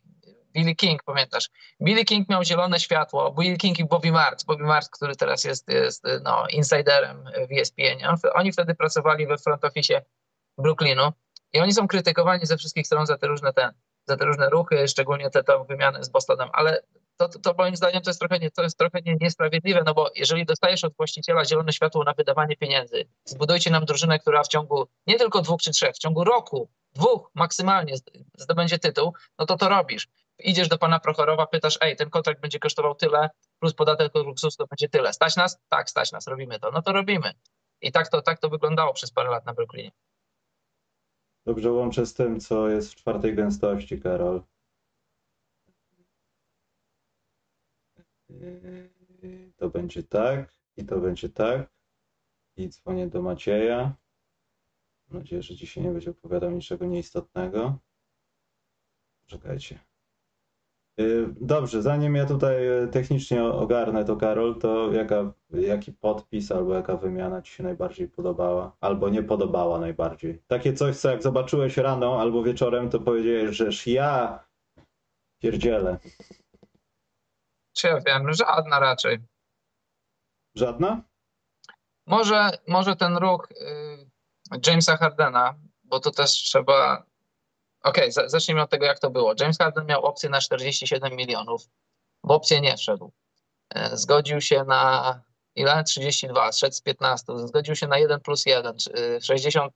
Billy 0.53 0.75
King, 0.75 1.03
pamiętasz? 1.03 1.49
Billy 1.81 2.05
King 2.05 2.29
miał 2.29 2.43
zielone 2.43 2.79
światło, 2.79 3.31
Billy 3.31 3.57
King 3.57 3.79
i 3.79 3.85
Bobby 3.85 4.11
Marks, 4.11 4.43
Bobby 4.43 4.63
Marks, 4.63 4.89
który 4.89 5.15
teraz 5.15 5.43
jest, 5.43 5.69
jest 5.69 6.03
no, 6.23 6.47
insiderem 6.47 7.23
w 7.49 7.59
ESPN. 7.59 8.17
Oni 8.33 8.51
wtedy 8.51 8.75
pracowali 8.75 9.27
we 9.27 9.37
front 9.37 9.65
office 9.65 10.01
Brooklynu 10.57 11.11
i 11.53 11.59
oni 11.59 11.73
są 11.73 11.87
krytykowani 11.87 12.45
ze 12.45 12.57
wszystkich 12.57 12.85
stron 12.85 13.05
za 13.05 13.17
te 13.17 13.27
różne 13.27 13.53
te, 13.53 13.71
za 14.07 14.17
te 14.17 14.25
różne 14.25 14.49
ruchy, 14.49 14.87
szczególnie 14.87 15.29
te 15.29 15.43
wymiany 15.69 16.03
z 16.03 16.09
Bostonem, 16.09 16.49
ale 16.53 16.81
to, 17.17 17.29
to, 17.29 17.39
to, 17.39 17.53
moim 17.57 17.75
zdaniem 17.75 18.01
to 18.01 18.09
jest 18.09 18.19
trochę, 18.19 18.39
nie, 18.39 18.51
to 18.51 18.63
jest 18.63 18.77
trochę 18.77 19.01
nie, 19.01 19.15
niesprawiedliwe, 19.21 19.83
no 19.85 19.93
bo 19.93 20.11
jeżeli 20.15 20.45
dostajesz 20.45 20.83
od 20.83 20.95
właściciela 20.95 21.45
zielone 21.45 21.73
światło 21.73 22.03
na 22.03 22.13
wydawanie 22.13 22.57
pieniędzy, 22.57 23.05
zbudujcie 23.25 23.71
nam 23.71 23.85
drużynę, 23.85 24.19
która 24.19 24.43
w 24.43 24.47
ciągu 24.47 24.87
nie 25.07 25.17
tylko 25.17 25.41
dwóch 25.41 25.61
czy 25.61 25.71
trzech, 25.71 25.95
w 25.95 25.99
ciągu 25.99 26.23
roku, 26.23 26.69
dwóch 26.93 27.31
maksymalnie 27.33 27.93
zdobędzie 28.37 28.79
tytuł, 28.79 29.13
no 29.39 29.45
to 29.45 29.57
to 29.57 29.69
robisz 29.69 30.07
idziesz 30.39 30.67
do 30.67 30.77
pana 30.77 30.99
Prochorowa, 30.99 31.47
pytasz, 31.47 31.77
ej, 31.81 31.95
ten 31.95 32.09
kontrakt 32.09 32.41
będzie 32.41 32.59
kosztował 32.59 32.95
tyle, 32.95 33.29
plus 33.59 33.73
podatek 33.73 34.15
od 34.15 34.25
luksusu 34.25 34.57
to 34.57 34.67
będzie 34.67 34.89
tyle. 34.89 35.13
Stać 35.13 35.35
nas? 35.35 35.59
Tak, 35.69 35.89
stać 35.89 36.11
nas, 36.11 36.27
robimy 36.27 36.59
to. 36.59 36.71
No 36.71 36.81
to 36.81 36.93
robimy. 36.93 37.33
I 37.81 37.91
tak 37.91 38.07
to, 38.07 38.21
tak 38.21 38.39
to 38.39 38.49
wyglądało 38.49 38.93
przez 38.93 39.11
parę 39.11 39.29
lat 39.29 39.45
na 39.45 39.53
Brooklynie. 39.53 39.91
Dobrze 41.45 41.71
łączę 41.71 42.05
z 42.05 42.13
tym, 42.13 42.39
co 42.39 42.69
jest 42.69 42.91
w 42.91 42.95
czwartej 42.95 43.35
gęstości, 43.35 44.01
Karol. 44.01 44.41
To 49.57 49.69
będzie 49.69 50.03
tak 50.03 50.53
i 50.77 50.85
to 50.85 50.99
będzie 50.99 51.29
tak. 51.29 51.69
I 52.57 52.69
dzwonię 52.69 53.07
do 53.07 53.21
Macieja. 53.21 53.95
Mam 55.09 55.19
nadzieję, 55.19 55.41
że 55.41 55.55
dzisiaj 55.55 55.83
nie 55.83 55.91
będzie 55.91 56.11
opowiadał 56.11 56.51
niczego 56.51 56.85
nieistotnego. 56.85 57.79
Czekajcie. 59.25 59.79
Y, 60.99 61.33
Dobrze, 61.41 61.81
zanim 61.81 62.15
ja 62.15 62.25
tutaj 62.25 62.83
y, 62.83 62.87
technicznie 62.87 63.43
ogarnę 63.43 64.05
to, 64.05 64.15
Karol, 64.15 64.59
to 64.59 64.91
jaka, 64.91 65.33
jaki 65.49 65.91
podpis 65.93 66.51
albo 66.51 66.73
jaka 66.73 66.97
wymiana 66.97 67.41
ci 67.41 67.53
się 67.53 67.63
najbardziej 67.63 68.07
podobała? 68.07 68.77
Albo 68.81 69.09
nie 69.09 69.23
podobała 69.23 69.79
najbardziej? 69.79 70.41
Takie 70.47 70.73
coś, 70.73 70.97
co 70.97 71.11
jak 71.11 71.23
zobaczyłeś 71.23 71.77
rano 71.77 72.21
albo 72.21 72.43
wieczorem, 72.43 72.89
to 72.89 72.99
powiedziałeś, 72.99 73.55
żeż 73.55 73.87
ja 73.87 74.39
pierdzielę. 75.39 75.97
Czy 77.75 77.87
ja 77.87 78.01
wiem, 78.01 78.33
żadna 78.33 78.79
raczej. 78.79 79.19
Żadna? 80.55 81.01
Może, 82.05 82.49
może 82.67 82.95
ten 82.95 83.17
ruch 83.17 83.47
y, 83.51 84.65
Jamesa 84.67 84.97
Hardena, 84.97 85.55
bo 85.83 85.99
to 85.99 86.11
też 86.11 86.31
trzeba. 86.31 87.05
Okej, 87.83 88.09
okay, 88.09 88.29
zacznijmy 88.29 88.61
od 88.61 88.69
tego, 88.69 88.85
jak 88.85 88.99
to 88.99 89.09
było. 89.09 89.33
James 89.39 89.57
Harden 89.57 89.85
miał 89.85 90.05
opcję 90.05 90.29
na 90.29 90.41
47 90.41 91.15
milionów. 91.15 91.61
W 92.23 92.31
opcję 92.31 92.61
nie 92.61 92.77
wszedł. 92.77 93.13
E, 93.69 93.97
Zgodził 93.97 94.41
się 94.41 94.63
na 94.63 95.21
ile? 95.55 95.83
32, 95.83 96.51
szedł 96.51 96.75
z 96.75 96.81
15. 96.81 97.47
Zgodził 97.47 97.75
się 97.75 97.87
na 97.87 97.97
1 97.97 98.19
plus 98.19 98.45
1, 98.45 98.75
60, 99.21 99.73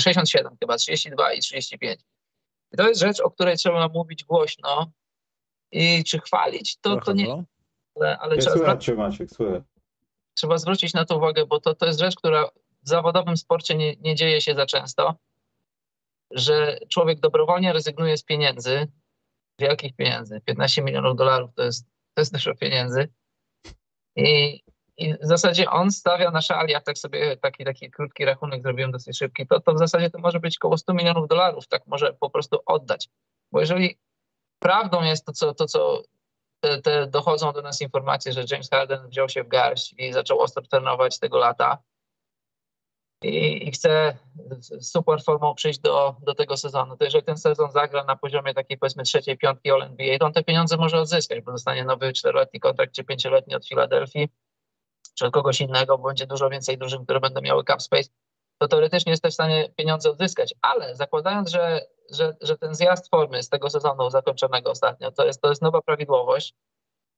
67 0.00 0.56
chyba, 0.60 0.76
32 0.76 1.32
i 1.32 1.40
35. 1.40 2.00
I 2.72 2.76
to 2.76 2.88
jest 2.88 3.00
rzecz, 3.00 3.20
o 3.20 3.30
której 3.30 3.56
trzeba 3.56 3.88
mówić 3.88 4.24
głośno 4.24 4.92
i 5.72 6.04
czy 6.04 6.18
chwalić, 6.18 6.76
to, 6.80 7.00
to 7.00 7.12
nie. 7.12 7.44
Ale, 7.96 8.18
ale 8.18 8.34
Ja 8.34 8.40
trzeba 8.40 8.56
słychać 8.56 8.84
cię, 8.84 8.94
Maciek, 8.94 9.30
słychać. 9.30 9.62
trzeba 10.34 10.58
zwrócić 10.58 10.94
na 10.94 11.04
to 11.04 11.16
uwagę, 11.16 11.46
bo 11.46 11.60
to, 11.60 11.74
to 11.74 11.86
jest 11.86 12.00
rzecz, 12.00 12.16
która 12.16 12.46
w 12.82 12.88
zawodowym 12.88 13.36
sporcie 13.36 13.74
nie, 13.74 13.96
nie 13.96 14.14
dzieje 14.14 14.40
się 14.40 14.54
za 14.54 14.66
często, 14.66 15.14
że 16.30 16.78
człowiek 16.88 17.20
dobrowolnie 17.20 17.72
rezygnuje 17.72 18.16
z 18.18 18.22
pieniędzy, 18.22 18.88
wielkich 19.60 19.96
pieniędzy, 19.96 20.40
15 20.40 20.82
milionów 20.82 21.16
dolarów 21.16 21.50
to 21.54 21.62
jest, 21.62 21.86
to 22.14 22.20
jest 22.20 22.32
dużo 22.32 22.54
pieniędzy 22.54 23.08
i, 24.16 24.60
i 24.96 25.14
w 25.14 25.26
zasadzie 25.26 25.70
on 25.70 25.90
stawia 25.90 26.30
na 26.30 26.40
szali, 26.40 26.72
ja 26.72 26.80
tak 26.80 26.98
sobie 26.98 27.36
taki, 27.36 27.64
taki 27.64 27.90
krótki 27.90 28.24
rachunek 28.24 28.62
zrobiłem 28.62 28.92
dosyć 28.92 29.18
szybki, 29.18 29.46
to, 29.46 29.60
to 29.60 29.74
w 29.74 29.78
zasadzie 29.78 30.10
to 30.10 30.18
może 30.18 30.40
być 30.40 30.56
około 30.58 30.78
100 30.78 30.94
milionów 30.94 31.28
dolarów, 31.28 31.68
tak 31.68 31.86
może 31.86 32.12
po 32.20 32.30
prostu 32.30 32.58
oddać, 32.66 33.08
bo 33.52 33.60
jeżeli 33.60 33.98
prawdą 34.66 35.02
jest 35.02 35.26
to, 35.26 35.32
co, 35.32 35.54
to, 35.54 35.66
co 35.66 36.02
te, 36.60 36.82
te 36.82 37.06
dochodzą 37.06 37.52
do 37.52 37.62
nas 37.62 37.80
informacje, 37.80 38.32
że 38.32 38.44
James 38.50 38.70
Harden 38.70 39.08
wziął 39.08 39.28
się 39.28 39.44
w 39.44 39.48
garść 39.48 39.94
i 39.98 40.12
zaczął 40.12 40.40
ostro 40.40 40.62
trenować 40.62 41.18
tego 41.18 41.38
lata 41.38 41.78
i, 43.22 43.68
i 43.68 43.72
chce 43.72 44.18
z 44.60 44.90
super 44.90 45.22
formą 45.22 45.54
przyjść 45.54 45.78
do, 45.78 46.16
do 46.22 46.34
tego 46.34 46.56
sezonu. 46.56 46.96
To 46.96 47.04
jeżeli 47.04 47.24
ten 47.24 47.36
sezon 47.36 47.70
zagra 47.70 48.04
na 48.04 48.16
poziomie 48.16 48.54
takiej 48.54 48.78
powiedzmy 48.78 49.02
trzeciej, 49.02 49.38
piątki 49.38 49.70
All 49.70 49.82
NBA, 49.82 50.18
to 50.18 50.26
on 50.26 50.32
te 50.32 50.44
pieniądze 50.44 50.76
może 50.76 51.00
odzyskać, 51.00 51.40
bo 51.40 51.52
dostanie 51.52 51.84
nowy 51.84 52.12
czteroletni 52.12 52.60
kontrakt 52.60 52.92
czy 52.92 53.04
pięcioletni 53.04 53.54
od 53.54 53.68
Filadelfii 53.68 54.28
czy 55.14 55.26
od 55.26 55.34
kogoś 55.34 55.60
innego, 55.60 55.98
bo 55.98 56.08
będzie 56.08 56.26
dużo 56.26 56.50
więcej 56.50 56.78
drużyn, 56.78 57.04
które 57.04 57.20
będą 57.20 57.40
miały 57.40 57.64
cap 57.64 57.82
space, 57.82 58.10
to 58.58 58.68
teoretycznie 58.68 59.10
jest 59.10 59.26
w 59.26 59.32
stanie 59.32 59.68
pieniądze 59.76 60.10
odzyskać. 60.10 60.54
Ale 60.62 60.96
zakładając, 60.96 61.50
że, 61.50 61.86
że, 62.10 62.36
że 62.40 62.58
ten 62.58 62.74
zjazd 62.74 63.10
formy 63.10 63.42
z 63.42 63.48
tego 63.48 63.70
sezonu 63.70 64.10
zakończonego 64.10 64.70
ostatnio, 64.70 65.12
to 65.12 65.26
jest, 65.26 65.40
to 65.40 65.48
jest 65.48 65.62
nowa 65.62 65.82
prawidłowość, 65.82 66.54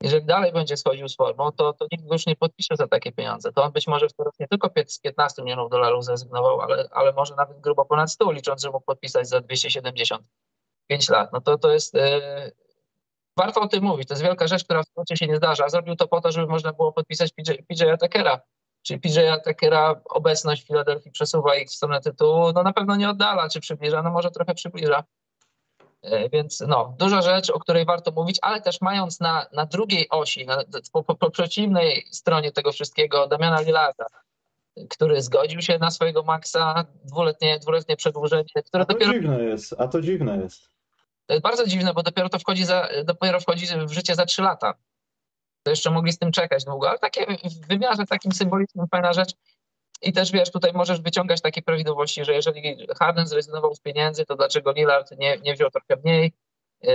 jeżeli 0.03 0.27
dalej 0.27 0.53
będzie 0.53 0.77
schodził 0.77 1.09
z 1.09 1.17
formą, 1.17 1.53
to, 1.53 1.73
to 1.73 1.87
nikt 1.93 2.13
już 2.13 2.27
nie 2.27 2.37
podpisze 2.37 2.77
za 2.77 2.89
takie 2.89 3.13
pieniądze. 3.13 3.53
To 3.53 3.65
on 3.65 3.73
być 3.73 3.87
może 3.87 4.07
teraz 4.17 4.39
nie 4.41 4.49
tylko 4.49 4.71
z 4.87 5.01
15 5.01 5.43
milionów 5.43 5.71
dolarów 5.71 6.05
zrezygnował, 6.05 6.61
ale, 6.61 6.89
ale 6.91 7.13
może 7.13 7.35
nawet 7.35 7.61
grubo 7.61 7.85
ponad 7.85 8.13
100, 8.13 8.33
licząc, 8.33 8.63
że 8.63 8.71
mógł 8.71 8.85
podpisać 8.85 9.29
za 9.29 9.41
275 9.41 11.09
lat. 11.09 11.33
No 11.33 11.41
to, 11.41 11.59
to 11.59 11.73
jest... 11.73 11.95
Yy, 11.95 12.53
warto 13.37 13.61
o 13.61 13.69
tym 13.69 13.85
mówić. 13.85 14.09
To 14.09 14.15
jest 14.15 14.23
wielka 14.23 14.47
rzecz, 14.47 14.65
która 14.65 14.83
w 14.83 14.87
sporcie 14.87 15.17
się 15.17 15.27
nie 15.27 15.37
zdarza. 15.37 15.69
Zrobił 15.69 15.97
to 15.97 16.09
po 16.09 16.21
to, 16.21 16.33
żeby 16.33 16.47
można 16.47 16.73
było 16.73 16.93
podpisać 16.93 17.33
PJ, 17.33 17.53
PJ. 17.69 17.85
Czyli 18.83 19.01
PJ 19.01 19.19
Atakera 19.19 20.01
obecność 20.05 20.65
w 20.65 20.67
Filadelfii 20.67 21.11
przesuwa 21.11 21.57
ich 21.57 21.69
w 21.69 21.73
stronę 21.73 22.01
tytułu. 22.01 22.53
No 22.53 22.63
na 22.63 22.73
pewno 22.73 22.97
nie 22.97 23.11
oddala, 23.11 23.49
czy 23.49 23.61
przybliża, 23.61 24.03
no 24.03 24.11
może 24.11 24.31
trochę 24.31 24.55
przybliża. 24.55 25.05
Więc 26.33 26.61
no, 26.61 26.95
duża 26.99 27.23
rzecz, 27.23 27.51
o 27.51 27.59
której 27.59 27.85
warto 27.85 28.11
mówić, 28.11 28.39
ale 28.43 28.61
też 28.61 28.81
mając 28.81 29.21
na, 29.21 29.47
na 29.53 29.67
drugiej 29.67 30.09
osi, 30.11 30.47
na, 30.47 30.63
po, 30.93 31.03
po, 31.03 31.15
po 31.15 31.31
przeciwnej 31.31 32.07
stronie 32.11 32.53
tego 32.53 32.73
wszystkiego 32.73 33.27
Damiana 33.27 33.61
Lillarda, 33.61 34.07
który 34.91 35.23
zgodził 35.23 35.63
się 35.63 35.79
na 35.79 35.91
swojego 35.91 36.23
maksa, 36.23 36.85
dwuletnie, 37.05 37.59
dwuletnie 37.59 37.97
przedłużenie, 37.97 38.45
które 38.67 38.83
A 38.83 38.87
to 38.87 38.93
dopiero... 38.93 39.13
dziwne 39.13 39.43
jest, 39.45 39.75
a 39.79 39.89
to 39.89 40.01
dziwne 40.01 40.39
jest. 40.39 40.69
To 41.27 41.33
jest 41.35 41.43
bardzo 41.43 41.67
dziwne, 41.67 41.95
bo 41.95 42.03
dopiero 42.03 42.29
to 42.29 42.39
wchodzi, 42.39 42.65
za, 42.65 42.89
dopiero 43.05 43.41
wchodzi 43.41 43.67
w 43.87 43.93
życie 43.93 44.15
za 44.15 44.27
trzy 44.27 44.43
lata. 44.43 44.75
To 45.69 45.73
jeszcze 45.73 45.91
mogli 45.91 46.13
z 46.13 46.19
tym 46.19 46.33
czekać 46.33 46.65
długo, 46.65 46.89
ale 46.89 46.99
takie 46.99 47.27
w 47.27 47.67
wymiarze 47.67 48.07
takim 48.07 48.33
symbolicznym 48.33 48.87
fajna 48.89 49.13
rzecz. 49.13 49.35
I 50.03 50.13
też 50.13 50.33
wiesz, 50.33 50.51
tutaj 50.51 50.73
możesz 50.73 51.01
wyciągać 51.01 51.41
takie 51.41 51.63
prawidłowości, 51.63 52.25
że 52.25 52.33
jeżeli 52.33 52.87
Harden 52.99 53.27
zrezygnował 53.27 53.75
z 53.75 53.81
pieniędzy, 53.81 54.25
to 54.25 54.37
dlaczego 54.37 54.73
Lillard 54.73 55.11
nie, 55.19 55.39
nie 55.39 55.55
wziął 55.55 55.71
trochę 55.71 56.03
mniej, 56.05 56.33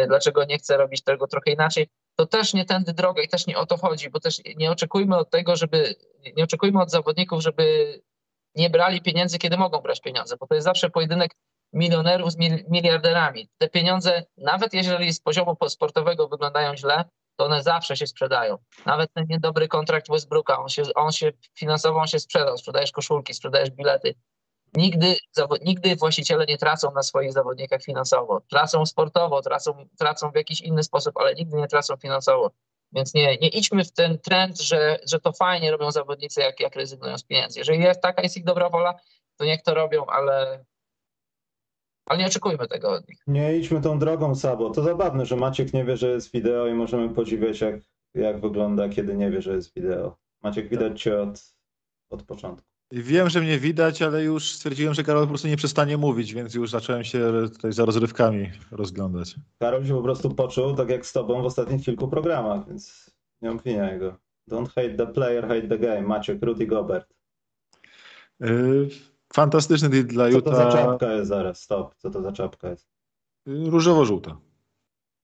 dlaczego 0.08 0.44
nie 0.46 0.58
chce 0.58 0.78
robić 0.78 1.04
tego 1.04 1.28
trochę 1.28 1.52
inaczej. 1.52 1.88
To 2.16 2.26
też 2.26 2.54
nie 2.54 2.66
tędy 2.66 2.94
droga 2.94 3.22
i 3.22 3.28
też 3.28 3.48
nie 3.48 3.58
o 3.58 3.66
to 3.66 3.78
chodzi, 3.78 4.10
bo 4.10 4.20
też 4.20 4.42
nie 4.58 4.72
oczekujmy 4.72 5.18
od 5.18 5.30
tego, 5.30 5.56
żeby, 5.56 5.96
nie 6.38 6.44
oczekujmy 6.44 6.82
od 6.82 6.92
zawodników, 6.92 7.42
żeby 7.42 8.00
nie 8.56 8.70
brali 8.70 9.02
pieniędzy, 9.02 9.38
kiedy 9.38 9.58
mogą 9.58 9.80
brać 9.80 10.02
pieniądze, 10.02 10.38
bo 10.40 10.48
to 10.48 10.56
jest 10.56 10.66
zawsze 10.66 10.90
pojedynek 10.90 11.36
milionerów 11.74 12.32
z 12.32 12.38
miliarderami. 12.70 13.50
Te 13.58 13.70
pieniądze, 13.70 14.24
nawet 14.38 14.74
jeżeli 14.74 15.14
z 15.14 15.20
poziomu 15.20 15.58
sportowego 15.68 16.28
wyglądają 16.28 16.78
źle, 16.78 17.06
to 17.36 17.46
one 17.46 17.64
zawsze 17.64 17.98
się 17.98 18.08
sprzedają. 18.08 18.58
Nawet 18.86 19.14
ten 19.14 19.26
niedobry 19.30 19.68
kontrakt 19.68 20.10
Westbrooka, 20.10 20.60
on 20.60 20.70
się, 20.70 20.84
on 20.96 21.12
się 21.12 21.32
finansowo 21.56 22.00
on 22.00 22.08
się 22.08 22.20
sprzedał. 22.20 22.58
Sprzedajesz 22.58 22.92
koszulki, 22.92 23.34
sprzedajesz 23.34 23.72
bilety. 23.72 24.16
Nigdy, 24.76 25.16
nigdy 25.62 25.96
właściciele 25.96 26.46
nie 26.46 26.58
tracą 26.58 26.92
na 26.92 27.04
swoich 27.04 27.34
zawodnikach 27.34 27.84
finansowo. 27.84 28.42
Tracą 28.50 28.86
sportowo, 28.86 29.42
tracą, 29.42 29.88
tracą 30.00 30.32
w 30.32 30.36
jakiś 30.36 30.62
inny 30.62 30.84
sposób, 30.84 31.18
ale 31.18 31.36
nigdy 31.36 31.58
nie 31.58 31.68
tracą 31.68 31.98
finansowo. 31.98 32.52
Więc 32.92 33.14
nie, 33.14 33.38
nie 33.38 33.48
idźmy 33.48 33.84
w 33.84 33.92
ten 33.92 34.20
trend, 34.20 34.62
że, 34.62 35.00
że 35.08 35.20
to 35.20 35.34
fajnie 35.34 35.72
robią 35.72 35.92
zawodnicy, 35.92 36.42
jak, 36.42 36.60
jak 36.60 36.76
rezygnują 36.76 37.18
z 37.18 37.24
pieniędzy. 37.24 37.60
Jeżeli 37.60 37.80
jest 37.80 38.02
taka 38.02 38.22
jest 38.22 38.38
ich 38.38 38.44
dobra 38.44 38.70
wola, 38.70 38.94
to 39.38 39.46
niech 39.46 39.62
to 39.62 39.74
robią, 39.74 40.06
ale, 40.06 40.66
ale 42.06 42.20
nie 42.20 42.26
oczekujmy 42.26 42.68
tego 42.68 42.92
od 42.92 43.10
nich. 43.10 43.24
Nie 43.28 43.58
idźmy 43.58 43.82
tą 43.82 44.00
drogą, 44.00 44.36
Sabo. 44.36 44.70
To 44.70 44.84
zabawne, 44.84 45.26
że 45.26 45.36
Maciek 45.36 45.74
nie 45.74 45.86
wie, 45.86 45.98
że 45.98 46.10
jest 46.10 46.32
wideo 46.32 46.68
i 46.68 46.74
możemy 46.74 47.10
podziwiać, 47.10 47.62
jak, 47.62 47.76
jak 48.14 48.42
wygląda, 48.42 48.90
kiedy 48.90 49.16
nie 49.16 49.32
wie, 49.32 49.42
że 49.42 49.56
jest 49.56 49.74
wideo. 49.76 50.18
Maciek, 50.44 50.70
widać 50.70 51.02
cię 51.02 51.22
od, 51.22 51.54
od 52.10 52.24
początku. 52.24 52.68
Wiem, 52.92 53.30
że 53.30 53.42
mnie 53.42 53.60
widać, 53.60 54.02
ale 54.02 54.24
już 54.24 54.52
stwierdziłem, 54.52 54.94
że 54.94 55.04
Karol 55.04 55.24
po 55.24 55.28
prostu 55.28 55.48
nie 55.48 55.58
przestanie 55.58 55.98
mówić, 55.98 56.34
więc 56.34 56.54
już 56.54 56.70
zacząłem 56.70 57.04
się 57.04 57.32
tutaj 57.54 57.74
za 57.74 57.86
rozrywkami 57.86 58.52
rozglądać. 58.72 59.36
Karol 59.60 59.86
się 59.86 59.94
po 59.94 60.02
prostu 60.02 60.36
poczuł, 60.36 60.76
tak 60.76 60.90
jak 60.90 61.06
z 61.06 61.14
tobą 61.14 61.42
w 61.42 61.46
ostatnich 61.46 61.86
kilku 61.86 62.08
programach, 62.08 62.68
więc 62.68 63.12
nie 63.42 63.52
obwiniaj 63.52 64.00
go. 64.00 64.18
Don't 64.50 64.68
hate 64.68 64.96
the 64.96 65.08
player, 65.08 65.48
hate 65.48 65.68
the 65.68 65.80
game. 65.80 66.02
Maciek, 66.02 66.44
Rudy 66.44 66.68
Gobert. 66.68 67.14
Yy, 68.40 68.90
fantastyczny 69.36 69.90
deal 69.90 70.06
dla 70.06 70.30
Co 70.32 70.38
Utah. 70.38 70.54
to 70.54 70.56
za 70.58 70.72
czapka 70.72 71.14
jest 71.14 71.28
zaraz? 71.28 71.62
Stop. 71.62 71.96
Co 71.96 72.10
to 72.10 72.22
za 72.22 72.32
czapka 72.32 72.70
jest? 72.70 72.88
Różowo-żółta. 73.46 74.38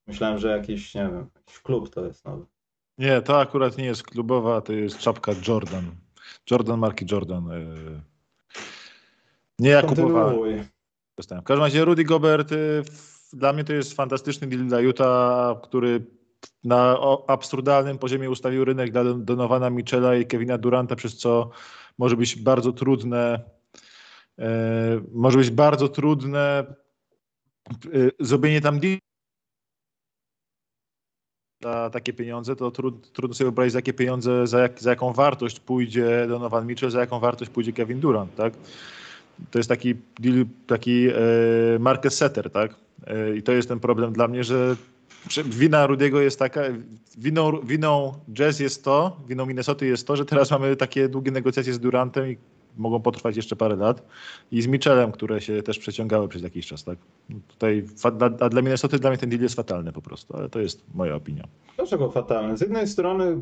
Myślałem, 0.07 0.37
że 0.37 0.47
jakiś, 0.57 0.95
nie 0.95 1.01
wiem, 1.01 1.29
jakiś 1.35 1.59
klub 1.59 1.89
to 1.89 2.05
jest 2.05 2.25
nowy. 2.25 2.45
Nie, 2.97 3.21
to 3.21 3.39
akurat 3.39 3.77
nie 3.77 3.85
jest 3.85 4.03
klubowa, 4.03 4.61
to 4.61 4.73
jest 4.73 4.97
czapka 4.97 5.31
Jordan. 5.47 5.85
Jordan 6.51 6.79
marki 6.79 7.05
Jordan. 7.11 7.47
Yy. 7.47 8.01
Nie 9.59 9.69
ja 9.69 9.81
kupowałem. 9.83 10.65
Dostałem. 11.17 11.41
W 11.43 11.45
każdym 11.47 11.63
razie 11.63 11.85
Rudy 11.85 12.03
Gobert 12.03 12.51
f- 12.51 13.29
dla 13.33 13.53
mnie 13.53 13.63
to 13.63 13.73
jest 13.73 13.93
fantastyczny 13.93 14.47
deal 14.47 14.65
dla 14.67 14.79
Utah, 14.81 15.61
który 15.61 16.05
na 16.63 16.97
absurdalnym 17.27 17.97
poziomie 17.97 18.29
ustawił 18.29 18.65
rynek 18.65 18.91
dla 18.91 19.03
Don- 19.03 19.25
Donowana 19.25 19.69
Michela 19.69 20.15
i 20.15 20.25
Kevina 20.25 20.57
Duranta, 20.57 20.95
przez 20.95 21.17
co 21.17 21.49
może 21.97 22.17
być 22.17 22.35
bardzo 22.35 22.71
trudne 22.73 23.33
e, 23.35 23.58
może 25.11 25.37
być 25.37 25.51
bardzo 25.51 25.89
trudne 25.89 26.75
e, 27.69 28.09
zrobienie 28.19 28.61
tam 28.61 28.79
za 31.63 31.89
takie 31.89 32.13
pieniądze, 32.13 32.55
to 32.55 32.71
trud, 32.71 33.13
trudno 33.13 33.35
sobie 33.35 33.45
wyobrazić, 33.45 33.73
za 33.73 33.77
jakie 33.77 33.93
pieniądze, 33.93 34.47
za, 34.47 34.59
jak, 34.59 34.81
za 34.81 34.89
jaką 34.89 35.13
wartość 35.13 35.59
pójdzie 35.59 36.25
Donovan 36.27 36.67
Mitchell, 36.67 36.91
za 36.91 36.99
jaką 36.99 37.19
wartość 37.19 37.51
pójdzie 37.51 37.73
Kevin 37.73 37.99
Durant, 37.99 38.35
tak? 38.35 38.53
To 39.51 39.59
jest 39.59 39.69
taki 39.69 39.95
deal, 40.19 40.45
taki 40.67 41.07
e, 41.07 41.13
market 41.79 42.13
setter, 42.13 42.49
tak? 42.49 42.75
E, 43.07 43.35
I 43.35 43.43
to 43.43 43.51
jest 43.51 43.67
ten 43.67 43.79
problem 43.79 44.13
dla 44.13 44.27
mnie, 44.27 44.43
że 44.43 44.75
wina 45.45 45.87
Rudiego 45.87 46.21
jest 46.21 46.39
taka, 46.39 46.61
winą, 47.17 47.59
winą 47.61 48.13
Jazz 48.33 48.59
jest 48.59 48.83
to, 48.83 49.17
winą 49.27 49.45
Minnesota 49.45 49.85
jest 49.85 50.07
to, 50.07 50.15
że 50.15 50.25
teraz 50.25 50.51
mamy 50.51 50.75
takie 50.75 51.09
długie 51.09 51.31
negocjacje 51.31 51.73
z 51.73 51.79
Durantem 51.79 52.31
i 52.31 52.37
mogą 52.79 53.01
potrwać 53.01 53.35
jeszcze 53.35 53.55
parę 53.55 53.75
lat 53.75 54.07
i 54.51 54.61
z 54.61 54.67
Mitchellem, 54.67 55.11
które 55.11 55.41
się 55.41 55.63
też 55.63 55.79
przeciągały 55.79 56.27
przez 56.27 56.43
jakiś 56.43 56.67
czas, 56.67 56.83
tak? 56.83 56.97
Tutaj, 57.47 57.85
a 58.39 58.49
dla 58.49 58.61
Minnesota 58.61 58.97
dla 58.97 59.09
mnie 59.09 59.17
ten 59.17 59.29
deal 59.29 59.41
jest 59.41 59.55
fatalny 59.55 59.91
po 59.91 60.01
prostu, 60.01 60.37
ale 60.37 60.49
to 60.49 60.59
jest 60.59 60.83
moja 60.93 61.15
opinia. 61.15 61.43
Dlaczego 61.75 62.11
fatalny? 62.11 62.57
Z 62.57 62.61
jednej 62.61 62.87
strony 62.87 63.41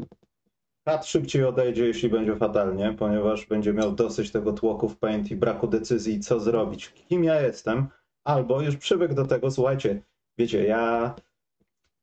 Kat 0.87 1.05
szybciej 1.05 1.43
odejdzie, 1.43 1.85
jeśli 1.85 2.09
będzie 2.09 2.35
fatalnie, 2.35 2.95
ponieważ 2.99 3.45
będzie 3.45 3.73
miał 3.73 3.91
dosyć 3.91 4.31
tego 4.31 4.53
tłoku 4.53 4.89
w 4.89 4.97
paint 4.97 5.31
i 5.31 5.35
braku 5.35 5.67
decyzji, 5.67 6.19
co 6.19 6.39
zrobić, 6.39 6.89
kim 6.89 7.23
ja 7.23 7.41
jestem, 7.41 7.87
albo 8.23 8.61
już 8.61 8.77
przywykł 8.77 9.13
do 9.13 9.25
tego, 9.25 9.51
słuchajcie, 9.51 10.01
wiecie, 10.37 10.63
ja 10.63 11.15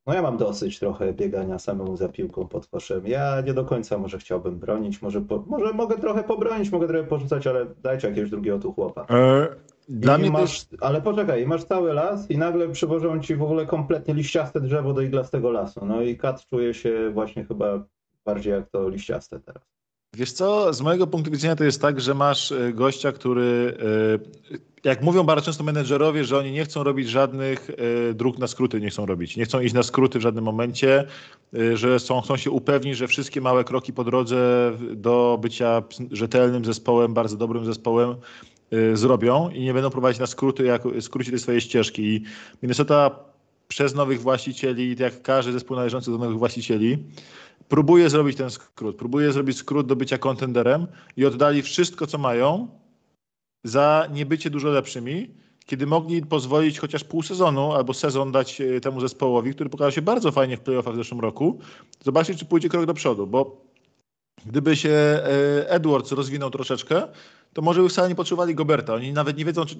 no 0.07 0.13
ja 0.13 0.21
mam 0.21 0.37
dosyć 0.37 0.79
trochę 0.79 1.13
biegania 1.13 1.59
samemu 1.59 1.97
za 1.97 2.09
piłką 2.09 2.47
pod 2.47 2.67
koszem. 2.67 3.07
Ja 3.07 3.41
nie 3.41 3.53
do 3.53 3.65
końca 3.65 3.97
może 3.97 4.17
chciałbym 4.17 4.59
bronić, 4.59 5.01
może, 5.01 5.21
po, 5.21 5.43
może 5.47 5.73
mogę 5.73 5.97
trochę 5.97 6.23
pobronić, 6.23 6.71
mogę 6.71 6.87
trochę 6.87 7.03
porzucać, 7.03 7.47
ale 7.47 7.65
dajcie 7.83 8.07
jakiegoś 8.07 8.29
drugiego 8.29 8.59
tu 8.59 8.73
chłopa. 8.73 9.05
E, 9.09 9.47
dla 9.89 10.17
mnie 10.17 10.31
masz, 10.31 10.63
też... 10.63 10.79
Ale 10.81 11.01
poczekaj, 11.01 11.47
masz 11.47 11.63
cały 11.63 11.93
las 11.93 12.31
i 12.31 12.37
nagle 12.37 12.69
przywożą 12.69 13.19
ci 13.19 13.35
w 13.35 13.43
ogóle 13.43 13.65
kompletnie 13.65 14.13
liściaste 14.13 14.61
drzewo 14.61 14.93
do 14.93 15.01
iglastego 15.01 15.51
lasu. 15.51 15.85
No 15.85 16.01
i 16.01 16.17
kat 16.17 16.45
czuje 16.45 16.73
się 16.73 17.09
właśnie 17.13 17.45
chyba 17.45 17.83
bardziej 18.25 18.53
jak 18.53 18.69
to 18.69 18.89
liściaste 18.89 19.39
teraz. 19.39 19.63
Wiesz 20.15 20.31
co, 20.31 20.73
z 20.73 20.81
mojego 20.81 21.07
punktu 21.07 21.31
widzenia 21.31 21.55
to 21.55 21.63
jest 21.63 21.81
tak, 21.81 22.01
że 22.01 22.13
masz 22.13 22.51
e, 22.51 22.73
gościa, 22.73 23.11
który, 23.11 23.77
e, 24.51 24.74
jak 24.85 25.01
mówią 25.01 25.23
bardzo 25.23 25.45
często 25.45 25.63
menedżerowie, 25.63 26.23
że 26.23 26.37
oni 26.37 26.51
nie 26.51 26.65
chcą 26.65 26.83
robić 26.83 27.09
żadnych 27.09 27.69
e, 27.69 28.13
dróg 28.13 28.37
na 28.37 28.47
skróty, 28.47 28.81
nie 28.81 28.89
chcą 28.89 29.05
robić. 29.05 29.37
Nie 29.37 29.45
chcą 29.45 29.59
iść 29.59 29.73
na 29.73 29.83
skróty 29.83 30.19
w 30.19 30.21
żadnym 30.21 30.43
momencie, 30.43 31.03
że 31.73 31.99
są, 31.99 32.21
chcą 32.21 32.37
się 32.37 32.51
upewnić, 32.51 32.97
że 32.97 33.07
wszystkie 33.07 33.41
małe 33.41 33.63
kroki 33.63 33.93
po 33.93 34.03
drodze 34.03 34.71
do 34.93 35.39
bycia 35.41 35.83
rzetelnym 36.11 36.65
zespołem, 36.65 37.13
bardzo 37.13 37.37
dobrym 37.37 37.65
zespołem 37.65 38.15
zrobią 38.93 39.49
i 39.49 39.61
nie 39.61 39.73
będą 39.73 39.89
prowadzić 39.89 40.19
na 40.19 40.27
skróty, 40.27 40.63
jak 40.63 40.83
skrócić 41.01 41.33
te 41.33 41.39
swoje 41.39 41.61
ścieżki. 41.61 42.03
I 42.03 42.23
Minnesota 42.63 43.11
przez 43.67 43.95
nowych 43.95 44.21
właścicieli, 44.21 44.95
jak 44.99 45.21
każdy 45.21 45.51
zespół 45.51 45.77
należący 45.77 46.11
do 46.11 46.17
nowych 46.17 46.37
właścicieli, 46.37 46.97
próbuje 47.69 48.09
zrobić 48.09 48.37
ten 48.37 48.49
skrót, 48.49 48.95
próbuje 48.95 49.31
zrobić 49.31 49.57
skrót 49.57 49.87
do 49.87 49.95
bycia 49.95 50.17
kontenderem 50.17 50.87
i 51.17 51.25
oddali 51.25 51.61
wszystko, 51.61 52.07
co 52.07 52.17
mają 52.17 52.67
za 53.65 54.07
niebycie 54.13 54.49
dużo 54.49 54.69
lepszymi, 54.69 55.29
kiedy 55.65 55.85
mogli 55.87 56.21
pozwolić 56.21 56.79
chociaż 56.79 57.03
pół 57.03 57.23
sezonu 57.23 57.71
albo 57.71 57.93
sezon 57.93 58.31
dać 58.31 58.61
e, 58.61 58.81
temu 58.81 59.01
zespołowi, 59.01 59.53
który 59.53 59.69
pokazał 59.69 59.91
się 59.91 60.01
bardzo 60.01 60.31
fajnie 60.31 60.57
w 60.57 60.61
playoffach 60.61 60.93
w 60.93 60.97
zeszłym 60.97 61.19
roku, 61.19 61.59
zobaczyć, 62.03 62.39
czy 62.39 62.45
pójdzie 62.45 62.69
krok 62.69 62.85
do 62.85 62.93
przodu, 62.93 63.27
bo 63.27 63.61
gdyby 64.45 64.75
się 64.75 64.89
e, 64.89 65.69
Edwards 65.69 66.11
rozwinął 66.11 66.49
troszeczkę, 66.49 67.07
to 67.53 67.61
może 67.61 67.81
by 67.81 67.89
wcale 67.89 68.09
nie 68.09 68.15
potrzebowali 68.15 68.55
Goberta. 68.55 68.93
Oni 68.93 69.13
nawet 69.13 69.37
nie 69.37 69.45
wiedzą, 69.45 69.65
czy, 69.65 69.75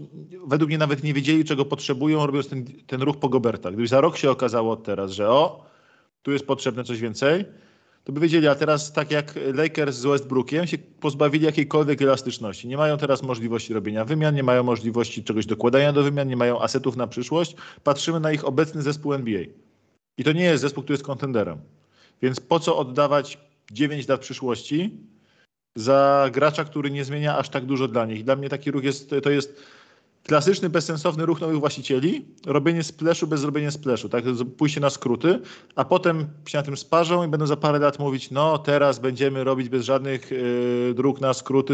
według 0.48 0.68
mnie 0.68 0.78
nawet 0.78 1.04
nie 1.04 1.14
wiedzieli, 1.14 1.46
czego 1.46 1.66
potrzebują, 1.66 2.26
robiąc 2.26 2.50
ten, 2.50 2.66
ten 2.88 3.02
ruch 3.02 3.18
po 3.18 3.30
Goberta. 3.30 3.72
Gdyby 3.72 3.88
za 3.88 4.02
rok 4.02 4.18
się 4.18 4.32
okazało 4.32 4.76
teraz, 4.76 5.12
że 5.12 5.30
o, 5.30 5.66
tu 6.22 6.32
jest 6.32 6.48
potrzebne 6.48 6.84
coś 6.84 7.00
więcej, 7.00 7.46
to 8.06 8.12
by 8.14 8.20
wiedzieli, 8.20 8.48
a 8.48 8.56
teraz 8.56 8.94
tak 8.94 9.12
jak 9.12 9.34
Lakers 9.54 9.96
z 9.96 10.06
Westbrookiem 10.06 10.68
się 10.68 10.78
pozbawili 10.78 11.46
jakiejkolwiek 11.46 12.02
elastyczności. 12.02 12.68
Nie 12.68 12.78
mają 12.78 12.98
teraz 12.98 13.24
możliwości 13.24 13.74
robienia 13.74 14.06
wymian, 14.06 14.36
nie 14.36 14.44
mają 14.44 14.64
możliwości 14.64 15.24
czegoś 15.24 15.46
dokładania 15.46 15.94
do 15.94 16.04
wymian, 16.04 16.28
nie 16.28 16.38
mają 16.38 16.62
asetów 16.62 16.96
na 16.96 17.08
przyszłość. 17.08 17.56
Patrzymy 17.84 18.20
na 18.20 18.32
ich 18.32 18.46
obecny 18.46 18.82
zespół 18.82 19.14
NBA. 19.14 19.42
I 20.18 20.24
to 20.24 20.32
nie 20.32 20.44
jest 20.44 20.62
zespół, 20.62 20.84
który 20.84 20.94
jest 20.94 21.04
kontenderem. 21.04 21.60
Więc 22.22 22.40
po 22.40 22.60
co 22.60 22.78
oddawać 22.78 23.38
9 23.72 24.08
lat 24.08 24.22
przyszłości 24.22 24.98
za 25.76 26.30
gracza, 26.34 26.64
który 26.64 26.92
nie 26.92 27.06
zmienia 27.06 27.38
aż 27.38 27.50
tak 27.50 27.66
dużo 27.66 27.88
dla 27.88 28.06
nich. 28.06 28.24
Dla 28.24 28.36
mnie 28.36 28.50
taki 28.50 28.72
ruch 28.72 28.84
jest, 28.84 29.16
to 29.24 29.30
jest 29.30 29.64
klasyczny, 30.28 30.70
bezsensowny 30.70 31.26
ruch 31.26 31.42
nowych 31.42 31.60
właścicieli, 31.60 32.26
robienie 32.46 32.84
splashu 32.84 33.28
bez 33.28 33.44
robienia 33.44 33.72
splashu, 33.72 34.10
tak, 34.10 34.24
pójście 34.58 34.80
na 34.82 34.90
skróty, 34.90 35.40
a 35.76 35.86
potem 35.86 36.28
się 36.48 36.58
na 36.58 36.64
tym 36.64 36.78
sparzą 36.78 37.26
i 37.26 37.28
będą 37.28 37.48
za 37.48 37.58
parę 37.58 37.80
lat 37.80 38.00
mówić, 38.00 38.32
no 38.32 38.58
teraz 38.58 39.00
będziemy 39.00 39.44
robić 39.44 39.70
bez 39.70 39.86
żadnych 39.86 40.32
y, 40.32 40.94
dróg 40.96 41.22
na 41.22 41.34
skróty, 41.34 41.74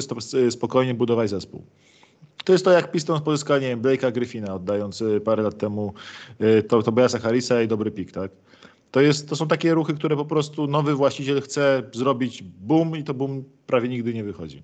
spokojnie 0.49 0.93
budować 0.93 1.29
zespół. 1.29 1.65
To 2.43 2.53
jest 2.53 2.65
to, 2.65 2.71
jak 2.71 2.91
Pistons 2.91 3.21
pozyskali, 3.21 3.61
nie 3.61 3.69
wiem, 3.69 3.81
Blake'a 3.81 4.11
Griffina, 4.11 4.55
oddając 4.55 5.03
parę 5.25 5.43
lat 5.43 5.57
temu 5.57 5.93
y, 6.41 6.63
to, 6.63 6.83
Tobiasa 6.83 7.19
Harrisa 7.19 7.61
i 7.61 7.67
dobry 7.67 7.91
pik, 7.91 8.11
tak. 8.11 8.31
To, 8.91 9.01
jest, 9.01 9.29
to 9.29 9.35
są 9.35 9.47
takie 9.47 9.73
ruchy, 9.73 9.93
które 9.93 10.15
po 10.15 10.25
prostu 10.25 10.67
nowy 10.67 10.95
właściciel 10.95 11.41
chce 11.41 11.83
zrobić 11.93 12.43
boom 12.43 12.97
i 12.97 13.03
to 13.03 13.13
boom 13.13 13.43
prawie 13.67 13.89
nigdy 13.89 14.13
nie 14.13 14.23
wychodzi. 14.23 14.63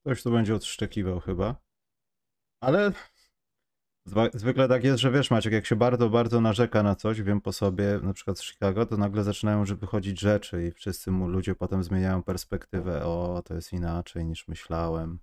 Ktoś 0.00 0.22
tu 0.22 0.30
będzie 0.30 0.54
odszczekiwał 0.54 1.20
chyba. 1.20 1.69
Ale 2.60 2.92
zwykle 4.34 4.68
tak 4.68 4.84
jest, 4.84 5.00
że 5.00 5.10
wiesz 5.10 5.30
Maciek, 5.30 5.52
jak 5.52 5.66
się 5.66 5.76
bardzo, 5.76 6.10
bardzo 6.10 6.40
narzeka 6.40 6.82
na 6.82 6.94
coś, 6.94 7.22
wiem 7.22 7.40
po 7.40 7.52
sobie, 7.52 8.00
na 8.02 8.12
przykład 8.12 8.38
z 8.38 8.42
Chicago, 8.42 8.86
to 8.86 8.96
nagle 8.96 9.24
zaczynają 9.24 9.64
wychodzić 9.64 10.20
rzeczy 10.20 10.66
i 10.66 10.72
wszyscy 10.72 11.10
mu 11.10 11.28
ludzie 11.28 11.54
potem 11.54 11.82
zmieniają 11.84 12.22
perspektywę. 12.22 13.04
O, 13.04 13.42
to 13.44 13.54
jest 13.54 13.72
inaczej 13.72 14.24
niż 14.24 14.48
myślałem. 14.48 15.18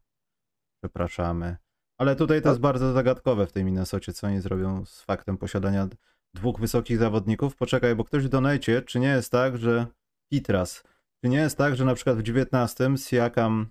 Przepraszamy. 0.84 1.58
Ale 1.98 2.16
tutaj 2.16 2.42
to 2.42 2.50
jest 2.50 2.62
bardzo 2.62 2.94
zagadkowe 2.94 3.48
w 3.48 3.52
tej 3.52 3.66
Minnesocie, 3.66 4.14
co 4.14 4.28
oni 4.28 4.42
zrobią 4.42 4.86
z 4.86 5.02
faktem 5.02 5.38
posiadania 5.38 5.88
dwóch 6.34 6.60
wysokich 6.60 6.98
zawodników. 6.98 7.56
Poczekaj, 7.56 7.96
bo 7.96 8.04
ktoś 8.04 8.30
donajcie, 8.30 8.82
czy 8.82 9.00
nie 9.00 9.08
jest 9.08 9.32
tak, 9.32 9.58
że 9.58 9.88
Pitras, 10.32 10.84
czy 11.24 11.30
nie 11.30 11.38
jest 11.38 11.58
tak, 11.58 11.76
że 11.76 11.86
na 11.86 11.96
przykład 11.96 12.18
w 12.18 12.24
19 12.24 12.90
Siakam 12.98 13.70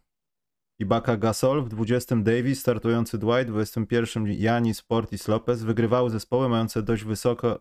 Ibaka 0.79 1.17
Gasol, 1.17 1.63
w 1.63 1.69
20 1.69 2.17
Davis, 2.17 2.61
startujący 2.61 3.19
Dwight, 3.19 3.47
w 3.47 3.53
21 3.53 4.27
Janis, 4.27 4.83
Portis 4.83 5.29
Lopez 5.29 5.63
wygrywały 5.63 6.11
zespoły 6.11 6.49
mające 6.49 6.83
dość 6.83 7.05
wysoko, 7.05 7.61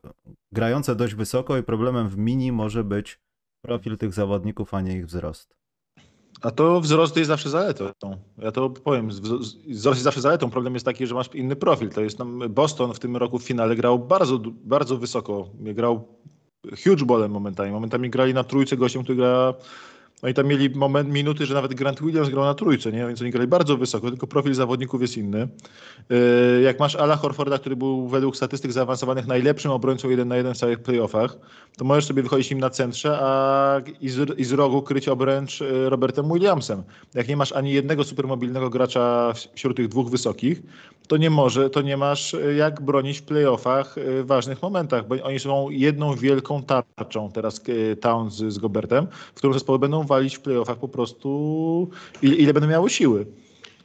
grające 0.51 0.95
dość 0.95 1.15
wysoko 1.15 1.57
i 1.57 1.63
problemem 1.63 2.09
w 2.09 2.17
mini 2.17 2.51
może 2.51 2.83
być 2.83 3.19
profil 3.61 3.97
tych 3.97 4.13
zawodników, 4.13 4.73
a 4.73 4.81
nie 4.81 4.97
ich 4.97 5.05
wzrost. 5.05 5.55
A 6.41 6.51
to 6.51 6.81
wzrost 6.81 7.17
jest 7.17 7.27
zawsze 7.27 7.49
zaletą. 7.49 7.91
Ja 8.37 8.51
to 8.51 8.69
powiem, 8.69 9.09
wzrost 9.09 9.67
jest 9.67 10.01
zawsze 10.01 10.21
zaletą. 10.21 10.49
Problem 10.49 10.73
jest 10.73 10.85
taki, 10.85 11.07
że 11.07 11.15
masz 11.15 11.35
inny 11.35 11.55
profil. 11.55 11.89
To 11.89 12.01
jest 12.01 12.17
tam 12.17 12.39
Boston 12.49 12.93
w 12.93 12.99
tym 12.99 13.17
roku 13.17 13.39
w 13.39 13.43
finale 13.43 13.75
grał 13.75 13.99
bardzo, 13.99 14.39
bardzo 14.63 14.97
wysoko. 14.97 15.49
Grał 15.59 16.07
huge 16.83 17.05
ballem 17.05 17.31
momentami. 17.31 17.71
Momentami 17.71 18.09
grali 18.09 18.33
na 18.33 18.43
trójce 18.43 18.77
gościem, 18.77 19.03
który 19.03 19.15
gra 19.15 19.53
no 20.23 20.29
i 20.29 20.33
tam 20.33 20.47
mieli 20.47 20.69
moment, 20.69 21.09
minuty, 21.09 21.45
że 21.45 21.53
nawet 21.53 21.73
Grant 21.73 22.01
Williams 22.01 22.29
grał 22.29 22.43
na 22.43 22.53
trójce, 22.53 22.91
nie? 22.91 23.07
więc 23.07 23.21
oni 23.21 23.31
grali 23.31 23.47
bardzo 23.47 23.77
wysoko, 23.77 24.09
tylko 24.09 24.27
profil 24.27 24.53
zawodników 24.53 25.01
jest 25.01 25.17
inny. 25.17 25.47
Yy, 26.09 26.61
jak 26.61 26.79
masz 26.79 26.95
Ala 26.95 27.15
Horforda, 27.15 27.57
który 27.57 27.75
był 27.75 28.07
według 28.07 28.35
statystyk 28.35 28.71
zaawansowanych 28.71 29.27
najlepszym 29.27 29.71
obrońcą 29.71 30.09
jeden 30.09 30.27
na 30.27 30.37
jeden 30.37 30.53
w 30.53 30.57
całych 30.57 30.79
playoffach, 30.79 31.37
to 31.77 31.85
możesz 31.85 32.05
sobie 32.05 32.23
wychodzić 32.23 32.49
nim 32.49 32.59
na 32.59 32.69
centrze, 32.69 33.17
a 33.21 33.81
i 34.01 34.09
z, 34.09 34.39
i 34.39 34.43
z 34.43 34.51
rogu 34.51 34.81
kryć 34.81 35.07
obręcz 35.07 35.61
yy, 35.61 35.89
Robertem 35.89 36.33
Williamsem. 36.33 36.83
Jak 37.13 37.27
nie 37.27 37.37
masz 37.37 37.51
ani 37.51 37.73
jednego 37.73 38.03
supermobilnego 38.03 38.69
gracza 38.69 39.33
wśród 39.55 39.77
tych 39.77 39.87
dwóch 39.87 40.09
wysokich, 40.09 40.61
to 41.07 41.17
nie 41.17 41.29
może, 41.29 41.69
to 41.69 41.81
nie 41.81 41.97
masz 41.97 42.33
yy, 42.33 42.55
jak 42.55 42.81
bronić 42.81 43.19
w 43.19 43.23
playoffach 43.23 43.95
w 43.97 44.25
ważnych 44.25 44.61
momentach, 44.61 45.07
bo 45.07 45.15
oni 45.23 45.39
są 45.39 45.69
jedną 45.69 46.15
wielką 46.15 46.63
tarczą 46.63 47.31
teraz 47.31 47.61
Towns 48.01 48.35
z 48.35 48.57
Gobertem, 48.57 49.07
w 49.33 49.37
którą 49.37 49.53
zespoły 49.53 49.79
będą 49.79 50.03
walić 50.03 50.37
w 50.37 50.41
playoffach 50.41 50.77
po 50.77 50.87
prostu 50.87 51.89
ile, 52.21 52.35
ile 52.35 52.53
będą 52.53 52.69
miały 52.69 52.89
siły. 52.89 53.25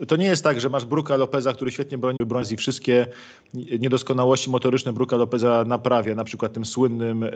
To 0.08 0.16
nie 0.16 0.26
jest 0.26 0.44
tak, 0.44 0.60
że 0.60 0.68
masz 0.68 0.84
Bruka 0.84 1.16
Lopeza, 1.16 1.52
który 1.52 1.70
świetnie 1.70 1.98
broni, 1.98 2.18
broni 2.26 2.52
i 2.52 2.56
wszystkie 2.56 3.06
niedoskonałości 3.54 4.50
motoryczne 4.50 4.92
Bruka 4.92 5.16
Lopeza 5.16 5.64
naprawia, 5.66 6.14
na 6.14 6.24
przykład 6.24 6.52
tym 6.52 6.64
słynnym 6.64 7.22
y, 7.22 7.30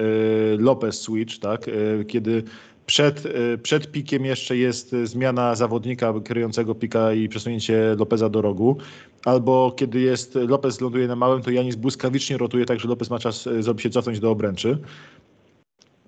Lopez 0.59 1.01
switch, 1.01 1.39
tak? 1.39 1.69
Y, 1.69 2.05
kiedy 2.09 2.43
przed, 2.87 3.27
y, 3.27 3.59
przed 3.63 3.93
pikiem 3.93 4.25
jeszcze 4.25 4.57
jest 4.57 4.97
zmiana 5.05 5.55
zawodnika 5.55 6.15
kryjącego 6.25 6.75
pika 6.75 7.13
i 7.13 7.29
przesunięcie 7.29 7.95
Lopeza 7.99 8.29
do 8.29 8.43
rogu, 8.43 8.77
albo 9.25 9.73
kiedy 9.77 10.01
jest 10.01 10.35
Lopez 10.35 10.81
ląduje 10.81 11.09
na 11.09 11.17
małym, 11.17 11.43
to 11.43 11.51
Janis 11.51 11.77
błyskawicznie 11.77 12.39
rotuje 12.39 12.65
tak, 12.65 12.81
że 12.81 12.89
Lopez 12.89 13.11
ma 13.11 13.19
czas 13.19 13.49
zrobić 13.61 13.83
się 13.83 13.91
cofnąć 13.91 14.21
do 14.21 14.31
obręczy. 14.31 14.79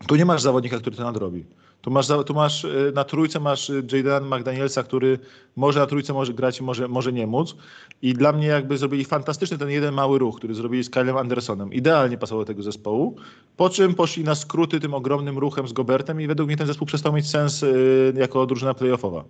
Tu 0.06 0.16
nie 0.16 0.24
masz 0.24 0.42
zawodnika, 0.42 0.78
który 0.78 0.96
to 0.96 1.02
nadrobi. 1.02 1.44
Tu 1.86 1.90
masz, 1.90 2.06
tu 2.26 2.34
masz 2.34 2.64
y, 2.64 2.92
na 2.94 3.04
trójce 3.04 3.40
masz 3.40 3.70
y, 3.70 3.82
Jaden 3.92 4.24
McDanielsa, 4.24 4.82
który 4.82 5.18
może 5.56 5.80
na 5.80 5.86
trójce 5.86 6.12
może 6.12 6.34
grać, 6.34 6.60
może, 6.60 6.88
może 6.88 7.12
nie 7.12 7.26
móc. 7.26 7.56
I 8.02 8.14
dla 8.14 8.32
mnie 8.32 8.46
jakby 8.46 8.78
zrobili 8.78 9.04
fantastyczny 9.04 9.58
ten 9.58 9.70
jeden 9.70 9.94
mały 9.94 10.18
ruch, 10.18 10.36
który 10.36 10.54
zrobili 10.54 10.84
z 10.84 10.90
Kylem 10.90 11.16
Andersonem. 11.16 11.72
Idealnie 11.72 12.18
pasował 12.18 12.44
do 12.44 12.46
tego 12.46 12.62
zespołu. 12.62 13.16
Po 13.56 13.70
czym 13.70 13.94
poszli 13.94 14.24
na 14.24 14.34
skróty 14.34 14.80
tym 14.80 14.94
ogromnym 14.94 15.38
ruchem 15.38 15.68
z 15.68 15.72
Gobertem 15.72 16.20
i 16.20 16.26
według 16.26 16.46
mnie 16.46 16.56
ten 16.56 16.66
zespół 16.66 16.86
przestał 16.86 17.12
mieć 17.12 17.30
sens 17.30 17.62
y, 17.62 18.14
jako 18.16 18.46
drużyna 18.46 18.74
playoffowa. 18.74 19.24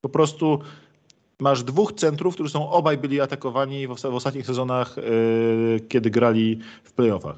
Po 0.00 0.08
prostu 0.08 0.58
masz 1.40 1.62
dwóch 1.62 1.92
centrów, 1.92 2.34
którzy 2.34 2.50
są 2.50 2.70
obaj 2.70 2.98
byli 2.98 3.20
atakowani 3.20 3.86
w, 3.86 3.94
w 3.94 4.04
ostatnich 4.04 4.46
sezonach, 4.46 4.96
kiedy 5.88 6.10
grali 6.10 6.58
w 6.84 6.92
playoffach. 6.92 7.36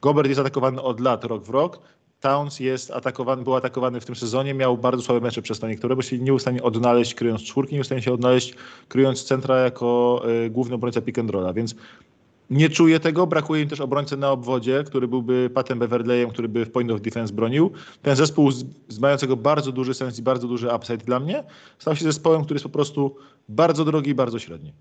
Gobert 0.00 0.28
jest 0.28 0.40
atakowany 0.40 0.82
od 0.82 1.00
lat, 1.00 1.24
rok 1.24 1.44
w 1.44 1.50
rok. 1.50 1.78
Towns 2.22 2.60
jest 2.60 2.90
atakowany, 2.90 3.42
był 3.42 3.54
atakowany 3.54 4.00
w 4.00 4.04
tym 4.04 4.14
sezonie, 4.14 4.54
miał 4.54 4.78
bardzo 4.78 5.02
słabe 5.02 5.20
mecze 5.20 5.42
przez 5.42 5.60
to 5.60 5.68
niektóre, 5.68 5.96
bo 5.96 6.02
się 6.02 6.18
nie 6.18 6.32
był 6.32 6.38
odnaleźć 6.62 7.14
kryjąc 7.14 7.42
czwórki, 7.42 7.74
nie 7.74 7.82
był 7.88 8.00
się 8.00 8.12
odnaleźć 8.12 8.54
kryjąc 8.88 9.24
centra 9.24 9.56
jako 9.56 10.22
y, 10.46 10.50
główny 10.50 10.74
obrońca 10.74 11.00
pick 11.00 11.18
and 11.18 11.30
rolla, 11.30 11.52
więc 11.52 11.74
nie 12.50 12.70
czuję 12.70 13.00
tego, 13.00 13.26
brakuje 13.26 13.62
im 13.62 13.68
też 13.68 13.80
obrońcy 13.80 14.16
na 14.16 14.30
obwodzie, 14.30 14.84
który 14.84 15.08
byłby 15.08 15.50
Patem 15.54 15.78
Beverleyem, 15.78 16.30
który 16.30 16.48
by 16.48 16.64
w 16.64 16.70
point 16.70 16.90
of 16.90 17.00
defense 17.00 17.34
bronił. 17.34 17.70
Ten 18.02 18.16
zespół 18.16 18.50
z, 18.50 18.64
z 18.88 18.98
mającego 18.98 19.36
bardzo 19.36 19.72
duży 19.72 19.94
sens 19.94 20.18
i 20.18 20.22
bardzo 20.22 20.48
duży 20.48 20.68
upside 20.76 21.04
dla 21.04 21.20
mnie, 21.20 21.44
stał 21.78 21.96
się 21.96 22.04
zespołem, 22.04 22.44
który 22.44 22.54
jest 22.54 22.64
po 22.64 22.70
prostu 22.70 23.16
bardzo 23.48 23.84
drogi 23.84 24.10
i 24.10 24.14
bardzo 24.14 24.38
średni. 24.38 24.72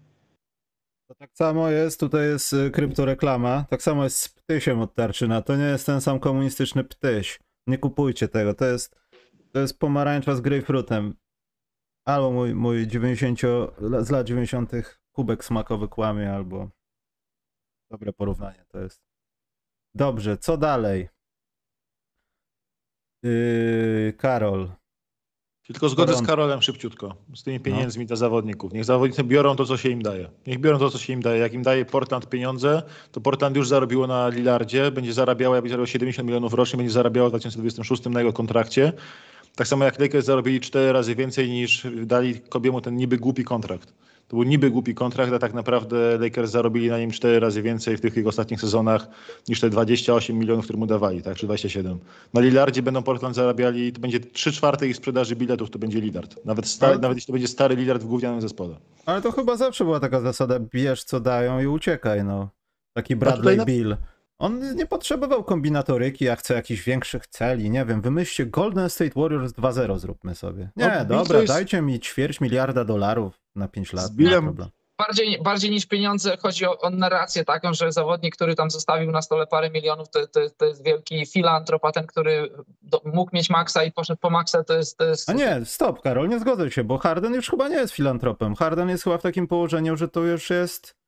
To 1.12 1.16
tak 1.16 1.32
samo 1.34 1.70
jest, 1.70 2.00
tutaj 2.00 2.28
jest 2.28 2.54
y, 2.54 2.72
kryptoreklama, 2.72 3.66
tak 3.70 3.82
samo 3.82 4.04
jest 4.04 4.18
z 4.18 4.30
ptysiem 4.30 4.80
od 4.80 4.94
Tarczyna, 4.94 5.42
to 5.42 5.56
nie 5.56 5.64
jest 5.64 5.86
ten 5.86 6.02
sam 6.02 6.20
komunistyczny 6.20 6.84
ptyś. 6.84 7.40
Nie 7.68 7.78
kupujcie 7.78 8.28
tego, 8.28 8.54
to 8.54 8.66
jest, 8.66 8.96
to 9.52 9.60
jest 9.60 9.80
pomarańcza 9.80 10.36
z 10.36 10.42
grejpfrutem. 10.42 11.14
Albo 12.06 12.32
mój, 12.32 12.56
mój 12.56 12.88
90, 12.88 13.40
z 14.02 14.10
lat 14.10 14.28
90 14.28 14.72
kubek 15.12 15.46
smakowy 15.46 15.88
kłamie, 15.88 16.34
albo 16.34 16.70
dobre 17.90 18.14
porównanie 18.14 18.66
to 18.68 18.80
jest. 18.80 19.02
Dobrze, 19.96 20.38
co 20.38 20.58
dalej? 20.58 21.10
Yy, 23.24 24.14
Karol. 24.18 24.72
Tylko 25.68 25.90
zgodę 25.90 26.16
z 26.16 26.22
Karolem 26.22 26.62
szybciutko, 26.62 27.16
z 27.36 27.44
tymi 27.44 27.60
pieniędzmi 27.60 28.04
no. 28.04 28.08
dla 28.08 28.16
zawodników. 28.16 28.74
Niech 28.74 28.86
zawodnicy 28.86 29.24
biorą 29.24 29.56
to, 29.56 29.66
co 29.66 29.78
się 29.78 29.90
im 29.90 30.02
daje. 30.02 30.30
Niech 30.48 30.60
biorą 30.60 30.80
to, 30.80 30.90
co 30.90 30.98
się 30.98 31.14
im 31.14 31.22
daje. 31.22 31.40
Jak 31.40 31.54
im 31.54 31.62
daje 31.62 31.86
Portland 31.86 32.30
pieniądze, 32.30 32.84
to 33.12 33.22
Portland 33.22 33.56
już 33.56 33.68
zarobiło 33.68 34.08
na 34.08 34.30
Lillardzie, 34.30 34.92
będzie 34.92 35.14
zarabiało, 35.14 35.56
jakby 35.56 35.70
zarabiał 35.70 35.88
70 35.88 36.28
milionów 36.28 36.54
rocznie, 36.54 36.78
będzie 36.78 36.94
zarabiało 36.94 37.30
w 37.30 37.32
2026 37.32 38.06
na 38.06 38.20
jego 38.20 38.34
kontrakcie. 38.34 38.94
Tak 39.56 39.68
samo 39.68 39.86
jak 39.86 40.00
Lakers 40.00 40.26
zarobili 40.26 40.60
4 40.60 40.92
razy 40.92 41.16
więcej 41.16 41.50
niż 41.50 41.88
dali 42.06 42.40
Kobiemu 42.40 42.82
ten 42.82 42.96
niby 42.96 43.18
głupi 43.18 43.44
kontrakt. 43.44 43.94
To 44.28 44.38
był 44.38 44.44
niby 44.44 44.72
głupi 44.72 44.96
kontrakt, 44.96 45.34
a 45.34 45.40
tak 45.40 45.54
naprawdę 45.54 46.18
Lakers 46.18 46.52
zarobili 46.52 46.90
na 46.90 47.00
nim 47.00 47.12
4 47.12 47.40
razy 47.40 47.62
więcej 47.62 47.98
w 47.98 48.02
tych 48.02 48.16
jego 48.16 48.30
ostatnich 48.30 48.62
sezonach 48.62 49.08
niż 49.50 49.60
te 49.60 49.70
28 49.70 50.38
milionów, 50.38 50.64
które 50.64 50.80
mu 50.80 50.86
dawali, 50.86 51.22
tak, 51.22 51.38
czy 51.38 51.46
27. 51.46 52.00
Na 52.34 52.42
Lillardzie 52.42 52.82
będą 52.82 53.04
Portland 53.04 53.36
zarabiali, 53.36 53.94
to 53.94 54.02
będzie 54.02 54.20
3 54.20 54.52
czwarte 54.52 54.88
ich 54.88 54.96
sprzedaży 54.96 55.36
biletów, 55.36 55.70
to 55.70 55.80
będzie 55.80 56.02
Lillard. 56.02 56.46
Nawet, 56.46 56.68
stary, 56.68 57.00
nawet 57.00 57.18
jeśli 57.18 57.28
to 57.28 57.34
będzie 57.34 57.48
stary 57.48 57.76
Lillard 57.76 58.04
w 58.04 58.06
gównianym 58.06 58.42
zespole. 58.42 58.76
Ale 59.06 59.22
to 59.22 59.32
chyba 59.32 59.56
zawsze 59.56 59.84
była 59.84 60.00
taka 60.00 60.22
zasada, 60.22 60.60
bierz 60.60 61.04
co 61.04 61.20
dają 61.20 61.60
i 61.60 61.68
uciekaj, 61.68 62.24
no. 62.24 62.50
Taki 62.94 63.16
Bradley 63.16 63.58
na... 63.58 63.98
On 64.42 64.76
nie 64.76 64.86
potrzebował 64.86 65.44
kombinatoryki, 65.44 66.26
jak 66.26 66.40
chce 66.40 66.54
jakichś 66.54 66.84
większych 66.84 67.28
celi, 67.28 67.70
nie 67.70 67.86
wiem, 67.86 68.02
wymyślcie 68.02 68.46
Golden 68.46 68.90
State 68.90 69.12
Warriors 69.16 69.54
2-0 69.54 70.00
zróbmy 70.00 70.36
sobie. 70.36 70.70
Nie, 70.76 70.96
no, 71.00 71.06
dobra, 71.06 71.40
jest... 71.40 71.54
dajcie 71.54 71.82
mi 71.82 72.00
ćwierć 72.00 72.42
miliarda 72.42 72.86
dolarów 72.86 73.42
na 73.56 73.68
5 73.68 73.94
lat, 73.94 74.18
nie 74.18 74.30
problem. 74.30 74.70
Bardziej, 74.98 75.42
bardziej 75.42 75.72
niż 75.72 75.86
pieniądze 75.86 76.38
chodzi 76.38 76.66
o, 76.66 76.80
o, 76.80 76.90
narrację 76.90 77.46
taką, 77.46 77.74
że 77.74 77.92
zawodnik, 77.92 78.36
który 78.36 78.56
tam 78.56 78.72
zostawił 78.72 79.12
na 79.12 79.22
stole 79.22 79.48
parę 79.48 79.70
milionów, 79.70 80.10
to, 80.10 80.28
to, 80.28 80.40
to 80.58 80.66
jest 80.66 80.84
wielki 80.84 81.26
filantrop, 81.26 81.86
a 81.86 81.92
ten, 81.92 82.08
który 82.08 82.50
do, 82.82 83.02
mógł 83.06 83.36
mieć 83.36 83.50
maksa 83.50 83.84
i 83.84 83.92
poszedł 83.92 84.20
po 84.20 84.30
maksa, 84.30 84.64
to 84.64 84.74
jest, 84.74 84.98
to 84.98 85.06
jest... 85.06 85.30
A 85.30 85.34
nie, 85.34 85.62
stop 85.66 86.02
Karol, 86.02 86.30
nie 86.30 86.40
zgodzę 86.40 86.72
się, 86.72 86.84
bo 86.84 86.98
Harden 86.98 87.34
już 87.34 87.50
chyba 87.50 87.68
nie 87.68 87.76
jest 87.76 87.94
filantropem. 87.94 88.56
Harden 88.56 88.90
jest 88.90 89.04
chyba 89.04 89.18
w 89.18 89.22
takim 89.22 89.48
położeniu, 89.48 89.98
że 89.98 90.08
to 90.08 90.22
już 90.22 90.50
jest 90.50 91.01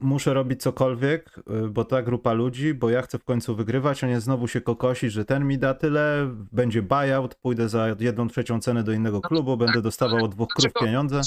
muszę 0.00 0.34
robić 0.34 0.62
cokolwiek, 0.62 1.38
y, 1.38 1.68
bo 1.68 1.84
ta 1.84 2.02
grupa 2.02 2.32
ludzi, 2.32 2.74
bo 2.74 2.90
ja 2.90 3.02
chcę 3.02 3.18
w 3.18 3.24
końcu 3.24 3.56
wygrywać, 3.56 4.04
a 4.04 4.06
nie 4.06 4.20
znowu 4.20 4.48
się 4.48 4.60
kokosić, 4.60 5.12
że 5.12 5.24
ten 5.24 5.46
mi 5.46 5.58
da 5.58 5.74
tyle, 5.74 6.34
będzie 6.52 6.82
buyout, 6.82 7.34
pójdę 7.34 7.68
za 7.68 7.88
jedną 8.00 8.28
trzecią 8.28 8.60
cenę 8.60 8.84
do 8.84 8.92
innego 8.92 9.20
klubu, 9.20 9.56
będę 9.56 9.82
dostawał 9.82 10.24
od 10.24 10.30
dwóch 10.30 10.48
krów 10.48 10.72
pieniądze. 10.80 11.20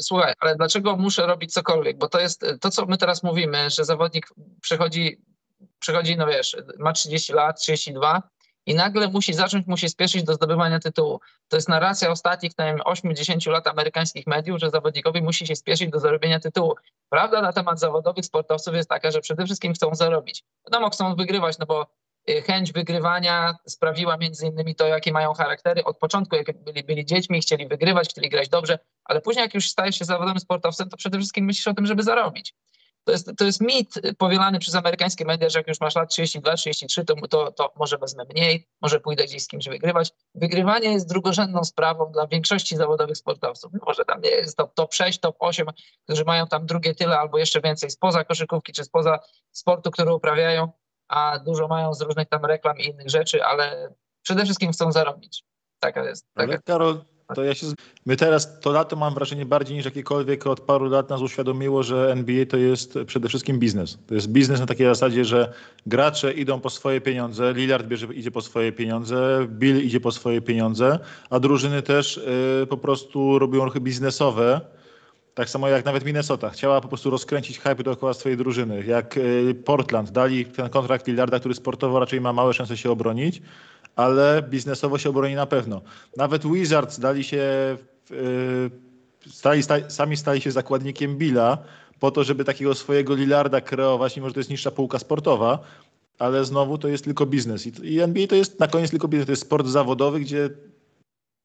Słuchaj, 0.00 0.34
ale 0.40 0.56
dlaczego 0.56 0.96
muszę 0.96 1.26
robić 1.26 1.52
cokolwiek? 1.52 1.98
Bo 1.98 2.08
to 2.08 2.20
jest 2.20 2.44
to, 2.60 2.70
co 2.70 2.86
my 2.86 2.98
teraz 2.98 3.22
mówimy, 3.22 3.70
że 3.70 3.84
zawodnik 3.84 4.26
przychodzi, 4.60 5.22
przychodzi 5.78 6.16
no 6.16 6.26
wiesz, 6.26 6.56
ma 6.78 6.92
30 6.92 7.32
lat, 7.32 7.60
32 7.60 8.22
i 8.66 8.74
nagle 8.74 9.08
musi 9.08 9.34
zacząć, 9.34 9.66
musi 9.66 9.88
spieszyć 9.88 10.24
do 10.24 10.34
zdobywania 10.34 10.78
tytułu. 10.78 11.20
To 11.48 11.56
jest 11.56 11.68
narracja 11.68 12.10
ostatnich, 12.10 12.58
nie 12.58 12.64
wiem, 12.64 12.78
8-10 12.78 13.50
lat 13.50 13.66
amerykańskich 13.66 14.26
mediów, 14.26 14.60
że 14.60 14.70
zawodnikowi 14.70 15.22
musi 15.22 15.46
się 15.46 15.56
spieszyć 15.56 15.90
do 15.90 16.00
zarobienia 16.00 16.40
tytułu. 16.40 16.74
Prawda 17.08 17.42
na 17.42 17.52
temat 17.52 17.80
zawodowych 17.80 18.24
sportowców 18.24 18.74
jest 18.74 18.88
taka, 18.88 19.10
że 19.10 19.20
przede 19.20 19.44
wszystkim 19.44 19.74
chcą 19.74 19.94
zarobić. 19.94 20.44
Wiadomo, 20.66 20.90
chcą 20.90 21.14
wygrywać, 21.14 21.58
no 21.58 21.66
bo 21.66 21.86
y, 22.30 22.42
chęć 22.42 22.72
wygrywania 22.72 23.56
sprawiła 23.66 24.16
między 24.16 24.46
innymi 24.46 24.74
to, 24.74 24.86
jakie 24.86 25.12
mają 25.12 25.34
charaktery. 25.34 25.84
Od 25.84 25.98
początku, 25.98 26.36
jak 26.36 26.64
byli, 26.64 26.84
byli 26.84 27.04
dziećmi, 27.04 27.40
chcieli 27.40 27.68
wygrywać, 27.68 28.08
chcieli 28.08 28.28
grać 28.28 28.48
dobrze, 28.48 28.78
ale 29.04 29.20
później, 29.20 29.42
jak 29.42 29.54
już 29.54 29.70
stajesz 29.70 29.98
się 29.98 30.04
zawodowym 30.04 30.40
sportowcem, 30.40 30.88
to 30.88 30.96
przede 30.96 31.18
wszystkim 31.18 31.44
myślisz 31.44 31.68
o 31.68 31.74
tym, 31.74 31.86
żeby 31.86 32.02
zarobić. 32.02 32.54
To 33.04 33.12
jest, 33.12 33.30
to 33.38 33.44
jest 33.44 33.60
mit 33.60 33.94
powielany 34.18 34.58
przez 34.58 34.74
amerykańskie 34.74 35.24
media, 35.24 35.50
że 35.50 35.58
jak 35.58 35.68
już 35.68 35.80
masz 35.80 35.94
lat 35.94 36.10
32, 36.10 36.54
33, 36.54 37.04
to, 37.04 37.14
to, 37.30 37.52
to 37.52 37.72
może 37.76 37.98
wezmę 37.98 38.24
mniej, 38.30 38.68
może 38.82 39.00
pójdę 39.00 39.24
gdzieś 39.24 39.42
z 39.42 39.48
kimś 39.48 39.68
wygrywać. 39.68 40.10
Wygrywanie 40.34 40.92
jest 40.92 41.08
drugorzędną 41.08 41.64
sprawą 41.64 42.12
dla 42.12 42.26
większości 42.26 42.76
zawodowych 42.76 43.16
sportowców. 43.16 43.72
Może 43.86 44.04
tam 44.04 44.20
nie 44.20 44.30
jest 44.30 44.56
top, 44.56 44.74
top 44.74 44.94
6, 44.94 45.20
top 45.20 45.36
8, 45.38 45.66
którzy 46.04 46.24
mają 46.24 46.46
tam 46.46 46.66
drugie 46.66 46.94
tyle 46.94 47.18
albo 47.18 47.38
jeszcze 47.38 47.60
więcej 47.60 47.90
spoza 47.90 48.24
koszykówki 48.24 48.72
czy 48.72 48.84
spoza 48.84 49.18
sportu, 49.50 49.90
który 49.90 50.14
uprawiają, 50.14 50.72
a 51.08 51.38
dużo 51.38 51.68
mają 51.68 51.94
z 51.94 52.00
różnych 52.00 52.28
tam 52.28 52.44
reklam 52.44 52.78
i 52.78 52.86
innych 52.86 53.10
rzeczy, 53.10 53.44
ale 53.44 53.94
przede 54.22 54.44
wszystkim 54.44 54.72
chcą 54.72 54.92
zarobić. 54.92 55.44
Taka 55.78 56.04
jest. 56.04 56.26
Taka... 56.34 56.52
Ale 56.52 56.62
Karol, 56.62 57.04
to 57.34 57.44
ja 57.44 57.54
się... 57.54 57.66
My 58.06 58.16
teraz 58.16 58.60
to 58.60 58.72
lato 58.72 58.96
mam 58.96 59.14
wrażenie 59.14 59.46
bardziej 59.46 59.76
niż 59.76 59.84
jakiekolwiek 59.84 60.46
od 60.46 60.60
paru 60.60 60.88
lat 60.88 61.10
nas 61.10 61.20
uświadomiło, 61.20 61.82
że 61.82 62.12
NBA 62.12 62.46
to 62.46 62.56
jest 62.56 62.98
przede 63.06 63.28
wszystkim 63.28 63.58
biznes. 63.58 63.98
To 64.06 64.14
jest 64.14 64.28
biznes 64.28 64.60
na 64.60 64.66
takiej 64.66 64.86
zasadzie, 64.86 65.24
że 65.24 65.52
gracze 65.86 66.32
idą 66.32 66.60
po 66.60 66.70
swoje 66.70 67.00
pieniądze, 67.00 67.52
Lillard 67.52 67.86
bierze, 67.86 68.06
idzie 68.14 68.30
po 68.30 68.40
swoje 68.40 68.72
pieniądze, 68.72 69.46
Bill 69.48 69.84
idzie 69.84 70.00
po 70.00 70.12
swoje 70.12 70.40
pieniądze, 70.40 70.98
a 71.30 71.40
drużyny 71.40 71.82
też 71.82 72.16
y, 72.16 72.66
po 72.66 72.76
prostu 72.76 73.38
robią 73.38 73.64
ruchy 73.64 73.80
biznesowe. 73.80 74.60
Tak 75.34 75.50
samo 75.50 75.68
jak 75.68 75.84
nawet 75.84 76.04
Minnesota 76.04 76.50
chciała 76.50 76.80
po 76.80 76.88
prostu 76.88 77.10
rozkręcić 77.10 77.58
hype 77.58 77.82
dookoła 77.82 78.14
swojej 78.14 78.38
drużyny. 78.38 78.84
Jak 78.86 79.16
y, 79.16 79.54
Portland 79.64 80.10
dali 80.10 80.44
ten 80.44 80.68
kontrakt 80.68 81.06
Lillarda, 81.06 81.38
który 81.38 81.54
sportowo 81.54 82.00
raczej 82.00 82.20
ma 82.20 82.32
małe 82.32 82.54
szanse 82.54 82.76
się 82.76 82.90
obronić, 82.90 83.42
ale 83.96 84.42
biznesowo 84.50 84.98
się 84.98 85.10
obroni 85.10 85.34
na 85.34 85.46
pewno. 85.46 85.80
Nawet 86.16 86.46
Wizards 86.46 86.98
dali 87.00 87.24
się, 87.24 87.76
stali, 89.30 89.62
stali, 89.62 89.84
sami 89.88 90.16
stali 90.16 90.40
się 90.40 90.50
zakładnikiem 90.50 91.16
Billa 91.16 91.58
po 92.00 92.10
to, 92.10 92.24
żeby 92.24 92.44
takiego 92.44 92.74
swojego 92.74 93.14
Lillarda 93.14 93.60
kreować, 93.60 94.16
mimo 94.16 94.28
że 94.28 94.34
to 94.34 94.40
jest 94.40 94.50
niższa 94.50 94.70
półka 94.70 94.98
sportowa, 94.98 95.58
ale 96.18 96.44
znowu 96.44 96.78
to 96.78 96.88
jest 96.88 97.04
tylko 97.04 97.26
biznes. 97.26 97.66
I 97.66 98.00
NBA 98.00 98.26
to 98.26 98.34
jest 98.34 98.60
na 98.60 98.68
koniec 98.68 98.90
tylko 98.90 99.08
biznes, 99.08 99.26
to 99.26 99.32
jest 99.32 99.42
sport 99.42 99.66
zawodowy, 99.66 100.20
gdzie 100.20 100.50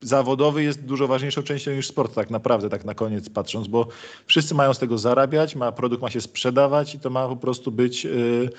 zawodowy 0.01 0.63
jest 0.63 0.85
dużo 0.85 1.07
ważniejszą 1.07 1.43
częścią 1.43 1.71
niż 1.71 1.87
sport, 1.87 2.15
tak 2.15 2.29
naprawdę, 2.29 2.69
tak 2.69 2.85
na 2.85 2.93
koniec 2.93 3.29
patrząc, 3.29 3.67
bo 3.67 3.87
wszyscy 4.25 4.55
mają 4.55 4.73
z 4.73 4.79
tego 4.79 4.97
zarabiać, 4.97 5.55
ma, 5.55 5.71
produkt 5.71 6.01
ma 6.01 6.09
się 6.09 6.21
sprzedawać 6.21 6.95
i 6.95 6.99
to 6.99 7.09
ma 7.09 7.27
po 7.27 7.35
prostu 7.35 7.71
być 7.71 8.05
y, 8.05 8.49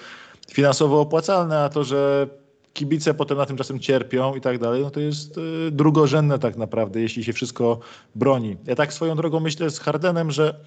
finansowo 0.50 1.00
opłacalne, 1.00 1.58
a 1.58 1.68
to, 1.68 1.84
że 1.84 2.28
kibice 2.78 3.14
potem 3.14 3.38
na 3.38 3.46
tym 3.46 3.56
czasem 3.56 3.80
cierpią 3.80 4.34
i 4.34 4.40
tak 4.40 4.58
dalej, 4.58 4.82
no 4.82 4.90
to 4.90 5.00
jest 5.00 5.38
y, 5.38 5.70
drugorzędne 5.70 6.38
tak 6.38 6.56
naprawdę, 6.56 7.00
jeśli 7.00 7.24
się 7.24 7.32
wszystko 7.32 7.78
broni. 8.14 8.56
Ja 8.66 8.74
tak 8.74 8.92
swoją 8.92 9.16
drogą 9.16 9.40
myślę 9.40 9.70
z 9.70 9.78
Hardenem, 9.78 10.30
że 10.30 10.60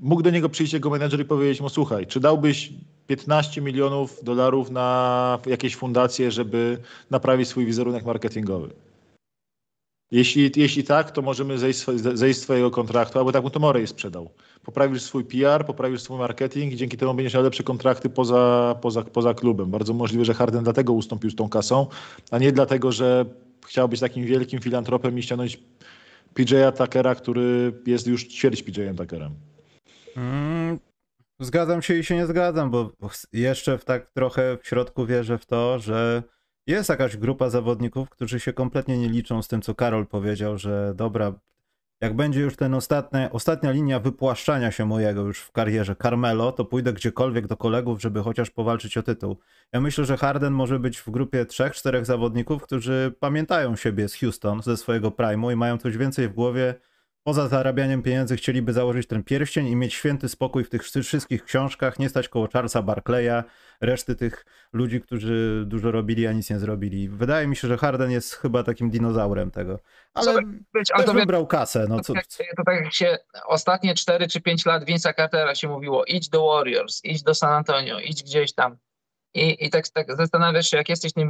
mógł 0.00 0.22
do 0.22 0.30
niego 0.30 0.48
przyjść 0.48 0.72
jego 0.72 0.90
menedżer 0.90 1.20
i 1.20 1.24
powiedzieć 1.24 1.60
mu, 1.60 1.68
słuchaj, 1.68 2.06
czy 2.06 2.20
dałbyś 2.20 2.72
15 3.06 3.60
milionów 3.60 4.24
dolarów 4.24 4.70
na 4.70 5.38
jakieś 5.46 5.76
fundacje, 5.76 6.30
żeby 6.30 6.78
naprawić 7.10 7.48
swój 7.48 7.66
wizerunek 7.66 8.04
marketingowy? 8.04 8.70
Jeśli, 10.12 10.52
jeśli 10.56 10.84
tak, 10.84 11.10
to 11.10 11.22
możemy 11.22 11.58
zejść, 11.58 11.84
zejść 12.14 12.40
z 12.40 12.42
twojego 12.42 12.70
kontraktu, 12.70 13.18
albo 13.18 13.32
tak 13.32 13.42
mu 13.42 13.50
to 13.50 13.60
Morey 13.60 13.86
sprzedał. 13.86 14.30
Poprawisz 14.64 15.02
swój 15.02 15.24
PR, 15.24 15.66
poprawisz 15.66 16.02
swój 16.02 16.18
marketing 16.18 16.72
i 16.72 16.76
dzięki 16.76 16.96
temu 16.96 17.14
będziesz 17.14 17.34
miał 17.34 17.42
lepsze 17.42 17.62
kontrakty 17.62 18.10
poza, 18.10 18.74
poza, 18.82 19.02
poza 19.02 19.34
klubem. 19.34 19.70
Bardzo 19.70 19.94
możliwe, 19.94 20.24
że 20.24 20.34
Harden 20.34 20.64
dlatego 20.64 20.92
ustąpił 20.92 21.30
z 21.30 21.34
tą 21.34 21.48
kasą, 21.48 21.86
a 22.30 22.38
nie 22.38 22.52
dlatego, 22.52 22.92
że 22.92 23.24
chciał 23.66 23.88
być 23.88 24.00
takim 24.00 24.24
wielkim 24.24 24.60
filantropem 24.60 25.18
i 25.18 25.22
ściągnąć 25.22 25.60
PJ'a 26.34 26.72
Tuckera, 26.72 27.14
który 27.14 27.72
jest 27.86 28.06
już 28.06 28.28
ćwierć 28.28 28.64
PJ'em 28.64 28.96
Tuckerem. 28.96 29.34
Mm, 30.16 30.78
zgadzam 31.40 31.82
się 31.82 31.94
i 31.94 32.04
się 32.04 32.16
nie 32.16 32.26
zgadzam, 32.26 32.70
bo 32.70 32.90
jeszcze 33.32 33.78
w 33.78 33.84
tak 33.84 34.10
trochę 34.10 34.58
w 34.62 34.68
środku 34.68 35.06
wierzę 35.06 35.38
w 35.38 35.46
to, 35.46 35.78
że 35.78 36.22
jest 36.66 36.88
jakaś 36.88 37.16
grupa 37.16 37.50
zawodników, 37.50 38.10
którzy 38.10 38.40
się 38.40 38.52
kompletnie 38.52 38.98
nie 38.98 39.08
liczą 39.08 39.42
z 39.42 39.48
tym, 39.48 39.62
co 39.62 39.74
Karol 39.74 40.06
powiedział, 40.06 40.58
że 40.58 40.92
dobra, 40.96 41.32
jak 42.00 42.16
będzie 42.16 42.40
już 42.40 42.56
ten 42.56 42.74
ostatnia, 42.74 43.30
ostatnia 43.30 43.70
linia 43.70 44.00
wypłaszczania 44.00 44.70
się 44.70 44.86
mojego 44.86 45.22
już 45.22 45.40
w 45.40 45.52
karierze 45.52 45.96
Carmelo, 45.96 46.52
to 46.52 46.64
pójdę 46.64 46.92
gdziekolwiek 46.92 47.46
do 47.46 47.56
kolegów, 47.56 48.02
żeby 48.02 48.22
chociaż 48.22 48.50
powalczyć 48.50 48.98
o 48.98 49.02
tytuł. 49.02 49.38
Ja 49.72 49.80
myślę, 49.80 50.04
że 50.04 50.16
Harden 50.16 50.52
może 50.52 50.78
być 50.78 50.98
w 50.98 51.10
grupie 51.10 51.46
trzech, 51.46 51.74
czterech 51.74 52.06
zawodników, 52.06 52.62
którzy 52.62 53.14
pamiętają 53.20 53.76
siebie 53.76 54.08
z 54.08 54.14
Houston, 54.14 54.62
ze 54.62 54.76
swojego 54.76 55.10
primu 55.10 55.50
i 55.50 55.56
mają 55.56 55.78
coś 55.78 55.96
więcej 55.96 56.28
w 56.28 56.32
głowie. 56.32 56.74
Poza 57.24 57.48
zarabianiem 57.48 58.02
pieniędzy 58.02 58.36
chcieliby 58.36 58.72
założyć 58.72 59.06
ten 59.06 59.24
pierścień 59.24 59.66
i 59.66 59.76
mieć 59.76 59.94
święty 59.94 60.28
spokój 60.28 60.64
w 60.64 60.70
tych 60.70 60.82
wszystkich 60.82 61.44
książkach, 61.44 61.98
nie 61.98 62.08
stać 62.08 62.28
koło 62.28 62.48
Charlesa 62.52 62.82
Barclaya, 62.82 63.42
reszty 63.80 64.16
tych 64.16 64.46
ludzi, 64.72 65.00
którzy 65.00 65.64
dużo 65.66 65.90
robili, 65.90 66.26
a 66.26 66.32
nic 66.32 66.50
nie 66.50 66.58
zrobili. 66.58 67.08
Wydaje 67.08 67.46
mi 67.46 67.56
się, 67.56 67.68
że 67.68 67.78
Harden 67.78 68.10
jest 68.10 68.34
chyba 68.34 68.62
takim 68.62 68.90
dinozaurem 68.90 69.50
tego. 69.50 69.78
Ale 70.14 70.42
Być, 70.72 70.90
ale 70.90 71.04
też 71.04 71.14
wybrał 71.14 71.46
kasę. 71.46 71.86
No 71.88 72.00
co, 72.00 72.14
to, 72.14 72.20
to 72.56 72.62
tak 72.66 72.84
jak 72.84 72.94
się 72.94 73.18
ostatnie 73.46 73.94
4 73.94 74.28
czy 74.28 74.40
5 74.40 74.66
lat 74.66 74.84
Vince'a 74.84 75.14
Cartera 75.14 75.54
się 75.54 75.68
mówiło, 75.68 76.04
idź 76.04 76.28
do 76.28 76.46
Warriors, 76.46 77.04
idź 77.04 77.22
do 77.22 77.34
San 77.34 77.52
Antonio, 77.52 77.98
idź 77.98 78.22
gdzieś 78.22 78.54
tam. 78.54 78.76
I, 79.34 79.64
i 79.64 79.70
tak, 79.70 79.88
tak 79.88 80.16
zastanawiasz 80.16 80.70
się, 80.70 80.76
jak 80.76 80.88
jesteś 80.88 81.12
tym 81.12 81.28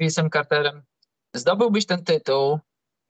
Vince'em 0.00 0.30
Carterem, 0.32 0.82
zdobyłbyś 1.34 1.86
ten 1.86 2.04
tytuł, 2.04 2.58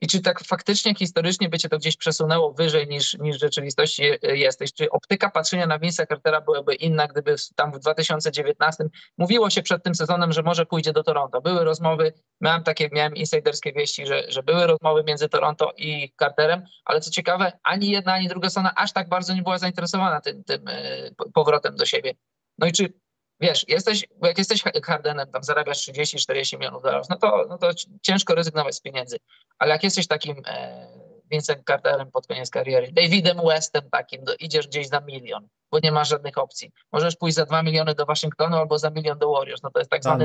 i 0.01 0.07
czy 0.07 0.21
tak 0.21 0.45
faktycznie 0.45 0.95
historycznie 0.95 1.49
by 1.49 1.59
cię 1.59 1.69
to 1.69 1.79
gdzieś 1.79 1.97
przesunęło 1.97 2.53
wyżej 2.53 2.89
niż, 2.89 3.19
niż 3.19 3.37
w 3.37 3.41
rzeczywistości 3.41 4.03
jesteś? 4.23 4.73
Czy 4.73 4.91
optyka 4.91 5.31
patrzenia 5.31 5.67
na 5.67 5.79
Vince'a 5.79 6.07
Cartera 6.07 6.41
byłaby 6.41 6.75
inna, 6.75 7.07
gdyby 7.07 7.37
tam 7.57 7.73
w 7.73 7.79
2019 7.79 8.85
mówiło 9.19 9.51
się 9.51 9.63
przed 9.63 9.83
tym 9.83 9.95
sezonem, 9.95 10.33
że 10.33 10.43
może 10.43 10.67
pójdzie 10.67 10.93
do 10.93 11.03
Toronto? 11.03 11.41
Były 11.41 11.65
rozmowy, 11.65 12.13
miałem 12.41 12.63
takie, 12.63 12.89
miałem 12.93 13.17
insiderskie 13.17 13.73
wieści, 13.73 14.07
że, 14.07 14.25
że 14.29 14.43
były 14.43 14.67
rozmowy 14.67 15.05
między 15.05 15.29
Toronto 15.29 15.73
i 15.77 16.13
Carterem, 16.19 16.65
ale 16.85 17.01
co 17.01 17.11
ciekawe, 17.11 17.53
ani 17.63 17.91
jedna, 17.91 18.13
ani 18.13 18.29
druga 18.29 18.51
strona 18.51 18.75
aż 18.75 18.93
tak 18.93 19.09
bardzo 19.09 19.35
nie 19.35 19.43
była 19.43 19.59
zainteresowana 19.59 20.21
tym, 20.21 20.45
tym 20.45 20.69
e, 20.69 21.11
powrotem 21.35 21.77
do 21.77 21.87
siebie. 21.87 22.15
No 22.59 22.67
i 22.67 22.73
czy 22.73 22.93
wiesz, 23.41 23.65
jesteś, 23.69 24.07
jak 24.23 24.39
jesteś 24.39 24.63
Hardenem, 24.85 25.31
tam 25.31 25.45
zarabiasz 25.45 25.89
30-40 25.89 26.59
milionów 26.59 26.83
dolarów, 26.83 27.07
no 27.11 27.17
to, 27.17 27.47
no 27.49 27.59
to 27.59 27.71
ciężko 28.03 28.35
rezygnować 28.35 28.75
z 28.75 28.81
pieniędzy. 28.81 29.17
Ale 29.59 29.73
jak 29.73 29.85
jesteś 29.85 30.07
takim 30.07 30.43
e, 30.47 30.87
Vincent 31.31 31.67
Carterem 31.67 32.11
pod 32.11 32.27
koniec 32.27 32.51
kariery, 32.51 32.93
Davidem 32.93 33.39
Westem 33.47 33.91
takim, 33.91 34.25
do, 34.25 34.35
idziesz 34.41 34.69
gdzieś 34.69 34.89
za 34.89 35.01
milion, 35.01 35.49
bo 35.71 35.79
nie 35.83 35.93
masz 35.93 36.09
żadnych 36.09 36.39
opcji. 36.39 36.73
Możesz 36.93 37.17
pójść 37.17 37.37
za 37.37 37.47
2 37.47 37.63
miliony 37.63 37.95
do 37.95 38.07
Waszyngtonu 38.07 38.57
albo 38.57 38.79
za 38.79 38.91
milion 38.91 39.19
do 39.19 39.33
Warriors, 39.33 39.63
no 39.63 39.71
to 39.71 39.79
jest 39.79 39.91
tak 39.91 40.03
zwany... 40.03 40.25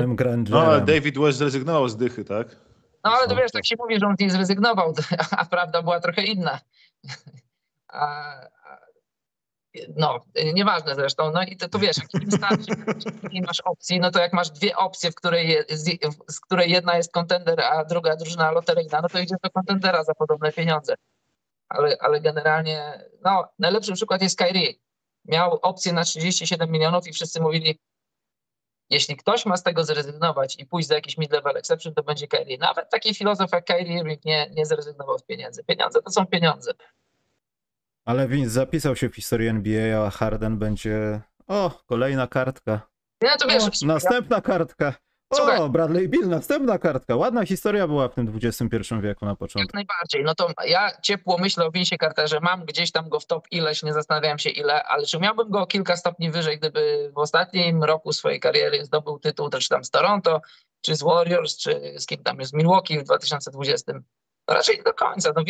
No 0.52 0.62
ale 0.62 0.80
David 0.80 1.18
West 1.18 1.38
zrezygnował 1.38 1.88
z 1.88 1.96
dychy, 1.96 2.24
tak? 2.24 2.56
No 3.04 3.10
ale 3.10 3.28
to 3.28 3.36
wiesz, 3.36 3.52
tak 3.52 3.66
się 3.66 3.76
mówi, 3.78 4.00
że 4.00 4.06
on 4.06 4.14
nie 4.20 4.30
zrezygnował, 4.30 4.94
a 5.38 5.44
prawda 5.44 5.82
była 5.82 6.00
trochę 6.00 6.22
inna. 6.22 6.60
A, 7.92 8.34
no, 9.96 10.20
nieważne 10.54 10.94
zresztą, 10.94 11.30
no 11.30 11.42
i 11.42 11.56
to, 11.56 11.68
to 11.68 11.78
wiesz, 11.78 11.96
jak 11.96 12.22
im 12.22 12.32
starczy, 12.32 12.72
nie 13.32 13.42
masz 13.46 13.60
opcji, 13.60 14.00
no 14.00 14.10
to 14.10 14.20
jak 14.20 14.32
masz 14.32 14.50
dwie 14.50 14.76
opcje, 14.76 15.10
w 15.10 15.14
której, 15.14 15.64
z, 15.68 15.88
z 16.28 16.40
której 16.40 16.70
jedna 16.70 16.96
jest 16.96 17.12
kontender, 17.12 17.60
a 17.60 17.84
druga 17.84 18.16
drużyna 18.16 18.50
loteryjna, 18.50 19.00
no 19.00 19.08
to 19.08 19.18
idziesz 19.18 19.38
do 19.42 19.50
kontendera 19.50 20.04
za 20.04 20.14
podobne 20.14 20.52
pieniądze. 20.52 20.94
Ale, 21.68 21.96
ale 22.00 22.20
generalnie, 22.20 23.04
no, 23.24 23.48
najlepszy 23.58 23.92
przykład 23.92 24.22
jest 24.22 24.38
Kyrie. 24.38 24.74
Miał 25.24 25.58
opcję 25.62 25.92
na 25.92 26.04
37 26.04 26.70
milionów 26.70 27.06
i 27.06 27.12
wszyscy 27.12 27.40
mówili, 27.40 27.78
jeśli 28.90 29.16
ktoś 29.16 29.46
ma 29.46 29.56
z 29.56 29.62
tego 29.62 29.84
zrezygnować 29.84 30.56
i 30.58 30.66
pójść 30.66 30.88
za 30.88 30.94
jakiś 30.94 31.18
mid-level 31.18 31.56
exception, 31.56 31.94
to 31.94 32.02
będzie 32.02 32.26
Kyrie. 32.26 32.58
Nawet 32.58 32.90
taki 32.90 33.14
filozof 33.14 33.52
jak 33.52 33.64
Kyrie 33.64 34.18
nie, 34.24 34.50
nie 34.50 34.66
zrezygnował 34.66 35.18
z 35.18 35.22
pieniędzy. 35.22 35.64
Pieniądze 35.64 36.02
to 36.02 36.10
są 36.10 36.26
pieniądze. 36.26 36.72
Ale 38.04 38.28
Vince 38.28 38.50
zapisał 38.50 38.96
się 38.96 39.08
w 39.08 39.14
historii 39.14 39.48
NBA, 39.48 40.06
a 40.06 40.10
Harden 40.10 40.58
będzie. 40.58 41.20
O, 41.46 41.82
kolejna 41.86 42.26
kartka. 42.26 42.80
Ja 43.22 43.36
to 43.36 43.48
wiesz. 43.48 43.82
O, 43.82 43.86
następna 43.86 44.40
kartka. 44.40 44.94
O, 45.30 45.36
Słuchaj. 45.36 45.70
Bradley 45.70 46.08
Bill, 46.08 46.28
następna 46.28 46.78
kartka. 46.78 47.16
Ładna 47.16 47.46
historia 47.46 47.86
była 47.86 48.08
w 48.08 48.14
tym 48.14 48.40
XXI 48.42 48.94
wieku 49.00 49.24
na 49.26 49.36
początku. 49.36 49.60
Jak 49.60 49.74
najbardziej. 49.74 50.24
No 50.24 50.34
to 50.34 50.48
ja 50.66 50.90
ciepło 51.02 51.38
myślę 51.38 51.66
o 51.66 51.70
Vincie 51.70 51.96
Carterze. 51.98 52.40
Mam 52.40 52.64
gdzieś 52.64 52.92
tam 52.92 53.08
go 53.08 53.20
w 53.20 53.26
top 53.26 53.46
ileś, 53.50 53.82
nie 53.82 53.92
zastanawiam 53.92 54.38
się 54.38 54.50
ile, 54.50 54.84
ale 54.84 55.06
czy 55.06 55.18
miałbym 55.18 55.50
go 55.50 55.66
kilka 55.66 55.96
stopni 55.96 56.30
wyżej, 56.30 56.58
gdyby 56.58 57.10
w 57.14 57.18
ostatnim 57.18 57.84
roku 57.84 58.12
swojej 58.12 58.40
kariery 58.40 58.84
zdobył 58.84 59.18
tytuł 59.18 59.48
też 59.50 59.68
tam 59.68 59.84
z 59.84 59.90
Toronto, 59.90 60.40
czy 60.82 60.96
z 60.96 61.02
Warriors, 61.02 61.56
czy 61.56 61.94
z 61.98 62.06
kim 62.06 62.22
tam 62.22 62.40
jest 62.40 62.52
Milwaukee 62.52 62.98
w 62.98 63.04
2020? 63.04 63.92
No 64.48 64.54
raczej 64.54 64.76
nie 64.76 64.82
do 64.82 64.94
końca. 64.94 65.32
No 65.36 65.42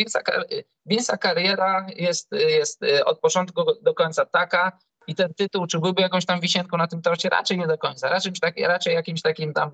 Vince'a, 0.89 1.17
kariera 1.17 1.87
jest, 1.95 2.31
jest 2.31 2.83
y, 2.83 3.05
od 3.05 3.19
początku 3.19 3.63
do 3.81 3.93
końca 3.93 4.25
taka 4.25 4.79
i 5.07 5.15
ten 5.15 5.33
tytuł, 5.33 5.67
czy 5.67 5.79
byłby 5.79 6.01
jakąś 6.01 6.25
tam 6.25 6.39
wisienką 6.39 6.77
na 6.77 6.87
tym 6.87 7.01
torcie? 7.01 7.29
Raczej 7.29 7.57
nie 7.57 7.67
do 7.67 7.77
końca. 7.77 8.09
Raczej, 8.09 8.33
taki, 8.41 8.61
raczej 8.61 8.93
jakimś 8.93 9.21
takim 9.21 9.53
tam, 9.53 9.71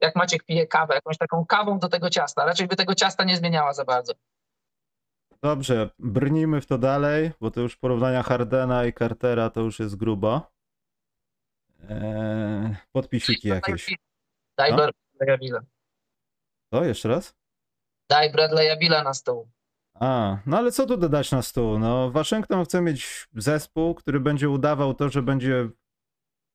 jak 0.00 0.16
Maciek 0.16 0.44
pije 0.44 0.66
kawę, 0.66 0.94
jakąś 0.94 1.18
taką 1.18 1.46
kawą 1.46 1.78
do 1.78 1.88
tego 1.88 2.10
ciasta. 2.10 2.44
Raczej 2.44 2.66
by 2.68 2.76
tego 2.76 2.94
ciasta 2.94 3.24
nie 3.24 3.36
zmieniała 3.36 3.72
za 3.72 3.84
bardzo. 3.84 4.12
Dobrze, 5.42 5.90
brnijmy 5.98 6.60
w 6.60 6.66
to 6.66 6.78
dalej, 6.78 7.30
bo 7.40 7.50
to 7.50 7.60
już 7.60 7.76
porównania 7.76 8.22
Hardena 8.22 8.84
i 8.84 8.92
Cartera 8.92 9.50
to 9.50 9.60
już 9.60 9.78
jest 9.78 9.96
grubo. 9.96 10.52
Eee, 11.88 12.76
podpisiki 12.92 13.48
jakieś. 13.48 13.96
Daj 14.58 14.72
no? 14.72 14.88
To 16.72 16.84
jeszcze 16.84 17.08
raz? 17.08 17.39
Daj 18.10 18.32
Bradley'a 18.32 18.78
Billa 18.78 19.02
na 19.02 19.14
stół. 19.14 19.48
A, 19.94 20.38
no 20.46 20.58
ale 20.58 20.72
co 20.72 20.86
tu 20.86 20.96
dodać 20.96 21.32
na 21.32 21.42
stół? 21.42 21.78
No, 21.78 22.10
Waszyngton 22.10 22.64
chce 22.64 22.80
mieć 22.80 23.28
zespół, 23.36 23.94
który 23.94 24.20
będzie 24.20 24.50
udawał 24.50 24.94
to, 24.94 25.08
że 25.08 25.22
będzie 25.22 25.68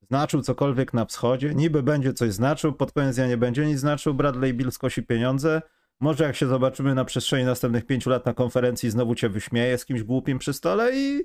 znaczył 0.02 0.42
cokolwiek 0.42 0.94
na 0.94 1.04
wschodzie. 1.04 1.54
Niby 1.54 1.82
będzie 1.82 2.12
coś 2.12 2.32
znaczył, 2.32 2.72
pod 2.72 2.92
koniec 2.92 3.16
dnia 3.16 3.26
nie 3.26 3.36
będzie 3.36 3.66
nic 3.66 3.78
znaczył. 3.78 4.14
Bradley 4.14 4.54
Bill 4.54 4.72
skosi 4.72 5.02
pieniądze. 5.02 5.62
Może 6.00 6.24
jak 6.24 6.36
się 6.36 6.46
zobaczymy 6.46 6.94
na 6.94 7.04
przestrzeni 7.04 7.44
następnych 7.44 7.86
pięciu 7.86 8.10
lat 8.10 8.26
na 8.26 8.34
konferencji, 8.34 8.90
znowu 8.90 9.14
cię 9.14 9.28
wyśmieje 9.28 9.78
z 9.78 9.84
kimś 9.84 10.02
głupim 10.02 10.38
przy 10.38 10.52
stole 10.52 10.90
i 10.94 11.24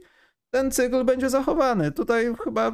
ten 0.49 0.71
cykl 0.71 1.03
będzie 1.03 1.29
zachowany. 1.29 1.91
Tutaj 1.91 2.35
chyba 2.43 2.71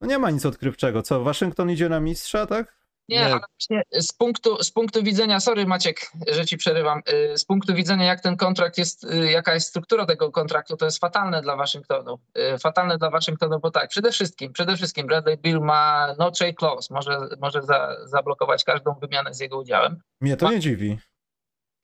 no 0.00 0.06
nie 0.06 0.18
ma 0.18 0.30
nic 0.30 0.46
odkrywczego. 0.46 1.02
Co, 1.02 1.22
Waszyngton 1.22 1.70
idzie 1.70 1.88
na 1.88 2.00
mistrza, 2.00 2.46
tak? 2.46 2.77
Nie, 3.08 3.24
ale 3.24 3.38
właśnie 3.38 3.82
z 3.92 4.12
punktu, 4.12 4.62
z 4.62 4.70
punktu 4.70 5.02
widzenia, 5.02 5.40
sorry 5.40 5.66
Maciek, 5.66 6.10
że 6.32 6.46
ci 6.46 6.56
przerywam, 6.56 7.02
y, 7.32 7.38
z 7.38 7.44
punktu 7.44 7.74
widzenia 7.74 8.04
jak 8.04 8.20
ten 8.20 8.36
kontrakt 8.36 8.78
jest, 8.78 9.04
y, 9.04 9.30
jaka 9.30 9.54
jest 9.54 9.68
struktura 9.68 10.06
tego 10.06 10.32
kontraktu, 10.32 10.76
to 10.76 10.84
jest 10.84 10.98
fatalne 10.98 11.42
dla 11.42 11.56
Waszyngtonu. 11.56 12.18
Y, 12.54 12.58
fatalne 12.58 12.98
dla 12.98 13.10
Waszyngtonu, 13.10 13.60
bo 13.60 13.70
tak, 13.70 13.88
przede 13.88 14.12
wszystkim, 14.12 14.52
przede 14.52 14.76
wszystkim 14.76 15.06
Bradley 15.06 15.38
Bill 15.38 15.60
ma 15.60 16.14
no 16.18 16.30
trade 16.30 16.54
clause, 16.54 16.94
może, 16.94 17.18
może 17.40 17.62
za, 17.62 17.96
zablokować 18.04 18.64
każdą 18.64 18.94
wymianę 18.94 19.34
z 19.34 19.40
jego 19.40 19.58
udziałem. 19.58 20.00
Mnie 20.20 20.36
to 20.36 20.50
nie 20.50 20.60
dziwi. 20.60 20.98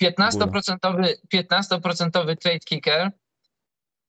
15%, 0.03 0.79
15 1.29 1.81
trade 2.41 2.59
kicker, 2.59 3.11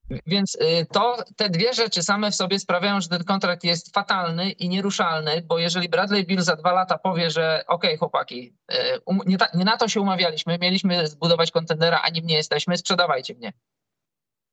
więc 0.10 0.56
y, 0.56 0.86
to, 0.92 1.18
te 1.36 1.50
dwie 1.50 1.74
rzeczy 1.74 2.04
same 2.04 2.32
w 2.32 2.36
sobie 2.36 2.60
sprawiają, 2.60 3.02
że 3.02 3.10
ten 3.10 3.24
kontrakt 3.24 3.64
jest 3.64 3.94
fatalny 3.94 4.52
i 4.52 4.70
nieruszalny, 4.70 5.42
bo 5.42 5.60
jeżeli 5.60 5.90
Bradley 5.90 6.26
Bill 6.26 6.42
za 6.42 6.56
dwa 6.56 6.72
lata 6.72 6.98
powie, 6.98 7.32
że 7.32 7.64
okej 7.68 7.98
chłopaki, 7.98 8.56
y, 8.74 8.76
um, 9.06 9.20
nie, 9.26 9.38
ta, 9.38 9.48
nie, 9.54 9.66
na 9.66 9.78
to 9.78 9.88
się 9.88 10.02
umawialiśmy, 10.02 10.58
mieliśmy 10.62 11.08
zbudować 11.08 11.52
kontendera, 11.52 12.02
a 12.04 12.10
nim 12.10 12.26
nie 12.26 12.36
jesteśmy, 12.36 12.78
sprzedawajcie 12.78 13.36
mnie. 13.36 13.54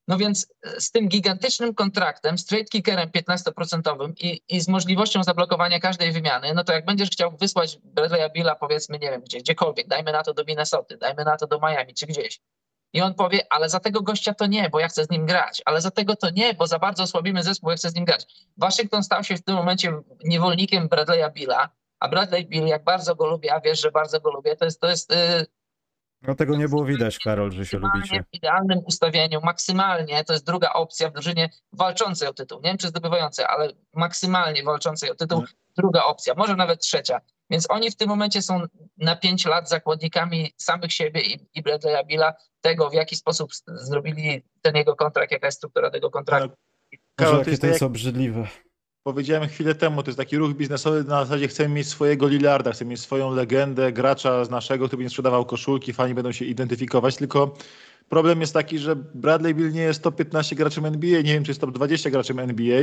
No 0.08 0.18
więc 0.18 0.46
y, 0.66 0.80
z 0.80 0.90
tym 0.90 1.08
gigantycznym 1.08 1.74
kontraktem, 1.74 2.36
trade 2.48 2.64
kickerem 2.64 3.10
15% 3.10 4.12
i, 4.20 4.40
i 4.48 4.60
z 4.60 4.68
możliwością 4.68 5.24
zablokowania 5.24 5.80
każdej 5.80 6.12
wymiany, 6.12 6.54
no 6.54 6.64
to 6.64 6.72
jak 6.72 6.84
będziesz 6.84 7.10
chciał 7.10 7.36
wysłać 7.36 7.78
Bradley'a 7.96 8.32
Billa 8.32 8.54
powiedzmy, 8.54 8.98
nie 8.98 9.10
wiem, 9.10 9.20
gdzie, 9.20 9.38
gdziekolwiek, 9.38 9.88
dajmy 9.88 10.12
na 10.12 10.22
to 10.22 10.34
do 10.34 10.44
Minnesota, 10.44 10.96
dajmy 10.96 11.24
na 11.24 11.36
to 11.36 11.46
do 11.46 11.58
Miami 11.58 11.94
czy 11.94 12.06
gdzieś, 12.06 12.40
i 12.92 13.00
on 13.00 13.14
powie, 13.14 13.40
ale 13.50 13.68
za 13.68 13.80
tego 13.80 14.02
gościa 14.02 14.34
to 14.34 14.46
nie, 14.46 14.70
bo 14.70 14.80
ja 14.80 14.88
chcę 14.88 15.04
z 15.04 15.10
nim 15.10 15.26
grać, 15.26 15.62
ale 15.64 15.80
za 15.80 15.90
tego 15.90 16.16
to 16.16 16.30
nie, 16.30 16.54
bo 16.54 16.66
za 16.66 16.78
bardzo 16.78 17.02
osłabimy 17.02 17.42
zespół, 17.42 17.70
ja 17.70 17.76
chcę 17.76 17.90
z 17.90 17.94
nim 17.94 18.04
grać. 18.04 18.26
Waszyngton 18.56 19.02
stał 19.02 19.24
się 19.24 19.36
w 19.36 19.42
tym 19.42 19.54
momencie 19.54 19.92
niewolnikiem 20.24 20.88
Bradley'a 20.88 21.32
Billa, 21.32 21.68
a 22.00 22.08
Bradley 22.08 22.46
Bill, 22.46 22.66
jak 22.66 22.84
bardzo 22.84 23.14
go 23.14 23.26
lubię, 23.26 23.54
a 23.54 23.60
wiesz, 23.60 23.80
że 23.80 23.90
bardzo 23.90 24.20
go 24.20 24.30
lubię, 24.30 24.56
to 24.56 24.64
jest, 24.64 24.80
to 24.80 24.88
jest 24.88 25.10
yy, 25.10 25.46
no 26.22 26.34
tego 26.34 26.56
nie 26.56 26.68
było 26.68 26.84
widać, 26.84 27.18
Karol, 27.18 27.52
że 27.52 27.66
się 27.66 27.78
lubicie. 27.78 28.22
W 28.22 28.34
idealnym 28.34 28.78
ustawieniu, 28.86 29.40
maksymalnie, 29.40 30.24
to 30.24 30.32
jest 30.32 30.46
druga 30.46 30.72
opcja 30.72 31.10
w 31.10 31.12
drużynie 31.12 31.50
walczącej 31.72 32.28
o 32.28 32.34
tytuł. 32.34 32.58
Nie 32.58 32.70
wiem, 32.70 32.78
czy 32.78 32.88
zdobywającej, 32.88 33.44
ale 33.48 33.72
maksymalnie 33.94 34.62
walczącej 34.62 35.10
o 35.10 35.14
tytuł, 35.14 35.40
no. 35.40 35.46
druga 35.76 36.04
opcja, 36.04 36.34
może 36.36 36.56
nawet 36.56 36.80
trzecia. 36.80 37.20
Więc 37.50 37.70
oni 37.70 37.90
w 37.90 37.96
tym 37.96 38.08
momencie 38.08 38.42
są 38.42 38.60
na 38.96 39.16
pięć 39.16 39.44
lat 39.44 39.68
zakładnikami 39.68 40.52
samych 40.56 40.92
siebie 40.92 41.20
i, 41.20 41.38
i 41.54 41.62
Bradley'a 41.62 42.06
Billa, 42.06 42.34
tego 42.60 42.90
w 42.90 42.94
jaki 42.94 43.16
sposób 43.16 43.50
zrobili 43.66 44.42
ten 44.62 44.76
jego 44.76 44.96
kontrakt, 44.96 45.32
jaka 45.32 45.46
jest 45.46 45.58
struktura 45.58 45.90
tego 45.90 46.10
kontraktu. 46.10 46.56
Karol, 47.14 47.44
to 47.44 47.50
jest, 47.50 47.62
to 47.62 47.68
jest 47.68 47.82
obrzydliwe. 47.82 48.46
Powiedziałem 49.04 49.48
chwilę 49.48 49.74
temu, 49.74 50.02
to 50.02 50.10
jest 50.10 50.18
taki 50.18 50.36
ruch 50.36 50.54
biznesowy 50.54 51.04
na 51.04 51.24
zasadzie 51.24 51.48
chcemy 51.48 51.74
mieć 51.74 51.88
swojego 51.88 52.28
Lillarda, 52.28 52.72
chcemy 52.72 52.90
mieć 52.90 53.00
swoją 53.00 53.34
legendę, 53.34 53.92
gracza 53.92 54.44
z 54.44 54.50
naszego, 54.50 54.86
który 54.86 54.98
będzie 54.98 55.10
sprzedawał 55.10 55.44
koszulki, 55.44 55.92
fani 55.92 56.14
będą 56.14 56.32
się 56.32 56.44
identyfikować, 56.44 57.16
tylko 57.16 57.54
problem 58.08 58.40
jest 58.40 58.54
taki, 58.54 58.78
że 58.78 58.96
Bradley 58.96 59.54
Bill 59.54 59.72
nie 59.72 59.80
jest 59.80 60.02
top 60.02 60.16
15 60.16 60.56
graczem 60.56 60.86
NBA, 60.86 61.20
nie 61.22 61.34
wiem 61.34 61.44
czy 61.44 61.50
jest 61.50 61.60
top 61.60 61.70
20 61.70 62.10
graczem 62.10 62.38
NBA 62.38 62.82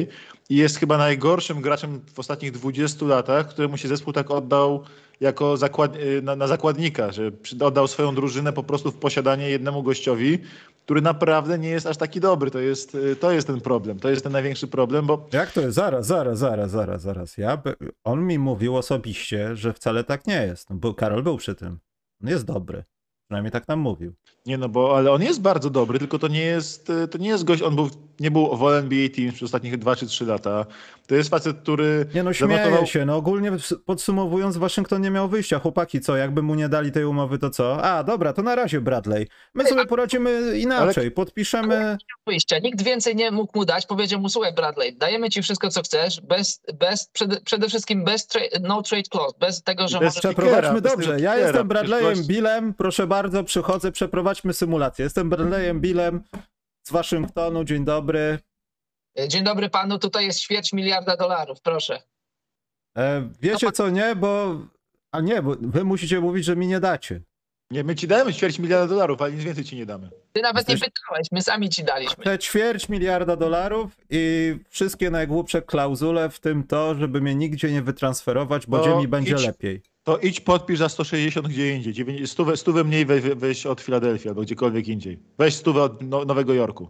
i 0.49 0.55
jest 0.55 0.77
chyba 0.77 0.97
najgorszym 0.97 1.61
graczem 1.61 2.01
w 2.13 2.19
ostatnich 2.19 2.51
20 2.51 3.05
latach, 3.05 3.47
któremu 3.47 3.77
się 3.77 3.87
zespół 3.87 4.13
tak 4.13 4.31
oddał 4.31 4.83
jako 5.19 5.57
zakład, 5.57 5.97
na, 6.21 6.35
na 6.35 6.47
zakładnika, 6.47 7.11
że 7.11 7.31
oddał 7.61 7.87
swoją 7.87 8.15
drużynę 8.15 8.53
po 8.53 8.63
prostu 8.63 8.91
w 8.91 8.95
posiadanie 8.95 9.49
jednemu 9.49 9.83
gościowi, 9.83 10.39
który 10.89 11.01
naprawdę 11.01 11.59
nie 11.59 11.69
jest 11.69 11.85
aż 11.85 11.97
taki 11.97 12.19
dobry. 12.19 12.51
To 12.51 12.59
jest, 12.59 12.95
y, 12.95 13.15
to 13.15 13.31
jest 13.31 13.47
ten 13.47 13.61
problem, 13.61 13.99
to 13.99 14.09
jest 14.09 14.23
ten 14.23 14.31
największy 14.31 14.67
problem, 14.67 15.05
bo... 15.05 15.27
Jak 15.33 15.51
to 15.51 15.61
jest? 15.61 15.75
Zaraz, 15.75 16.05
zaraz, 16.07 16.39
zaraz, 16.39 16.71
zaraz, 16.71 17.01
zaraz. 17.01 17.37
Ja, 17.37 17.57
by- 17.57 17.75
on 18.03 18.27
mi 18.27 18.39
mówił 18.39 18.75
osobiście, 18.75 19.55
że 19.55 19.73
wcale 19.73 20.03
tak 20.03 20.27
nie 20.27 20.45
jest, 20.45 20.69
no 20.69 20.75
bo 20.75 20.93
Karol 20.93 21.23
był 21.23 21.37
przy 21.37 21.55
tym. 21.55 21.79
On 22.23 22.29
jest 22.29 22.45
dobry. 22.45 22.83
Przynajmniej 23.27 23.51
tak 23.51 23.67
nam 23.67 23.79
mówił. 23.79 24.13
Nie 24.45 24.57
no, 24.57 24.69
bo 24.69 24.97
ale 24.97 25.11
on 25.11 25.21
jest 25.23 25.41
bardzo 25.41 25.69
dobry, 25.69 25.99
tylko 25.99 26.19
to 26.19 26.27
nie 26.27 26.41
jest, 26.41 26.89
y, 26.89 27.07
to 27.07 27.17
nie 27.17 27.29
jest 27.29 27.43
gość, 27.43 27.61
on 27.61 27.75
był, 27.75 27.89
nie 28.19 28.31
był 28.31 28.57
w 28.57 28.63
NBA 28.67 29.09
Team 29.15 29.31
przez 29.31 29.43
ostatnich 29.43 29.77
2 29.77 29.95
czy 29.95 30.07
3 30.07 30.25
lata. 30.25 30.65
To 31.07 31.15
jest 31.15 31.29
facet, 31.29 31.57
który 31.61 32.05
Nie 32.15 32.23
no, 32.23 32.33
śmieję 32.33 32.63
zanotował- 32.63 32.85
się. 32.85 33.05
No 33.05 33.15
ogólnie 33.15 33.51
podsumowując, 33.85 34.57
Waszyngton 34.57 35.01
nie 35.01 35.11
miał 35.11 35.29
wyjścia. 35.29 35.59
Chłopaki, 35.59 36.01
co? 36.01 36.17
Jakby 36.17 36.41
mu 36.41 36.55
nie 36.55 36.69
dali 36.69 36.91
tej 36.91 37.05
umowy, 37.05 37.37
to 37.39 37.49
co? 37.49 37.83
A, 37.83 38.03
dobra, 38.03 38.33
to 38.33 38.41
na 38.43 38.55
razie 38.55 38.81
Bradley. 38.81 39.27
My 39.53 39.65
sobie 39.67 39.85
poradzimy 39.85 40.59
inaczej. 40.59 41.11
Podpiszemy... 41.11 41.97
wyjścia. 42.27 42.59
Nikt 42.59 42.81
więcej 42.81 43.15
nie 43.15 43.31
mógł 43.31 43.57
mu 43.57 43.65
dać. 43.65 43.85
Powiedział 43.85 44.19
mu, 44.19 44.29
słuchaj 44.29 44.53
Bradley, 44.53 44.97
dajemy 44.97 45.29
ci 45.29 45.41
wszystko, 45.41 45.69
co 45.69 45.81
chcesz, 45.81 46.21
bez, 46.21 46.61
bez, 46.79 47.07
przede, 47.13 47.41
przede 47.41 47.67
wszystkim 47.67 48.03
bez 48.03 48.27
tra- 48.27 48.59
no 48.61 48.81
trade 48.81 49.03
clause, 49.11 49.33
bez 49.39 49.63
tego, 49.63 49.87
że 49.87 49.99
Bez 49.99 50.05
możesz... 50.15 50.19
Przeprowadźmy 50.19 50.81
dobrze. 50.81 51.19
Ja 51.19 51.37
jestem 51.37 51.67
Bradleyem 51.67 52.23
Billem. 52.27 52.73
Proszę 52.73 53.07
bardzo, 53.07 53.43
przychodzę, 53.43 53.91
przeprowadźmy 54.29 54.53
symulację. 54.53 55.03
Jestem 55.03 55.29
Bradleyem 55.29 55.79
Billem 55.81 56.23
z 56.87 56.91
Waszyngtonu. 56.91 57.63
Dzień 57.63 57.85
dobry. 57.85 58.39
Dzień 59.27 59.43
dobry 59.43 59.69
panu, 59.69 59.99
tutaj 59.99 60.25
jest 60.25 60.39
ćwierć 60.39 60.73
miliarda 60.73 61.17
dolarów, 61.17 61.61
proszę. 61.61 62.01
E, 62.97 63.29
wiecie 63.41 63.71
co, 63.71 63.89
nie? 63.89 64.15
Bo... 64.15 64.59
A 65.11 65.21
nie, 65.21 65.41
bo 65.41 65.55
wy 65.61 65.83
musicie 65.83 66.19
mówić, 66.19 66.45
że 66.45 66.55
mi 66.55 66.67
nie 66.67 66.79
dacie. 66.79 67.21
Nie, 67.71 67.83
my 67.83 67.95
ci 67.95 68.07
dajemy 68.07 68.33
ćwierć 68.33 68.59
miliarda 68.59 68.87
dolarów, 68.87 69.21
ale 69.21 69.31
nic 69.31 69.43
więcej 69.43 69.63
ci 69.63 69.75
nie 69.75 69.85
damy. 69.85 70.09
Ty 70.33 70.41
nawet 70.41 70.67
nie 70.67 70.73
Jesteś- 70.73 70.89
pytałeś, 70.93 71.27
my 71.31 71.41
sami 71.41 71.69
ci 71.69 71.83
daliśmy. 71.83 72.23
Te 72.23 72.39
ćwierć 72.39 72.89
miliarda 72.89 73.35
dolarów 73.35 73.91
i 74.09 74.55
wszystkie 74.69 75.09
najgłupsze 75.09 75.61
klauzule, 75.61 76.29
w 76.29 76.39
tym 76.39 76.63
to, 76.63 76.95
żeby 76.95 77.21
mnie 77.21 77.35
nigdzie 77.35 77.71
nie 77.71 77.81
wytransferować, 77.81 78.67
bo 78.67 78.77
No, 78.77 78.83
gdzie 78.83 78.95
mi 78.95 79.07
będzie 79.07 79.35
idź. 79.35 79.45
lepiej. 79.45 79.81
To 80.03 80.17
idź 80.17 80.39
podpisz 80.41 80.79
za 80.79 80.89
160 80.89 81.47
gdzie 81.47 81.75
indziej. 81.75 82.27
Stówę, 82.27 82.57
stówę 82.57 82.83
mniej 82.83 83.05
we, 83.05 83.19
we- 83.21 83.35
weź 83.35 83.65
od 83.65 83.81
Filadelfii 83.81 84.29
albo 84.29 84.41
gdziekolwiek 84.41 84.87
indziej. 84.87 85.19
Weź 85.37 85.55
stówę 85.55 85.83
od 85.83 86.01
no, 86.01 86.25
Nowego 86.25 86.53
Jorku. 86.53 86.89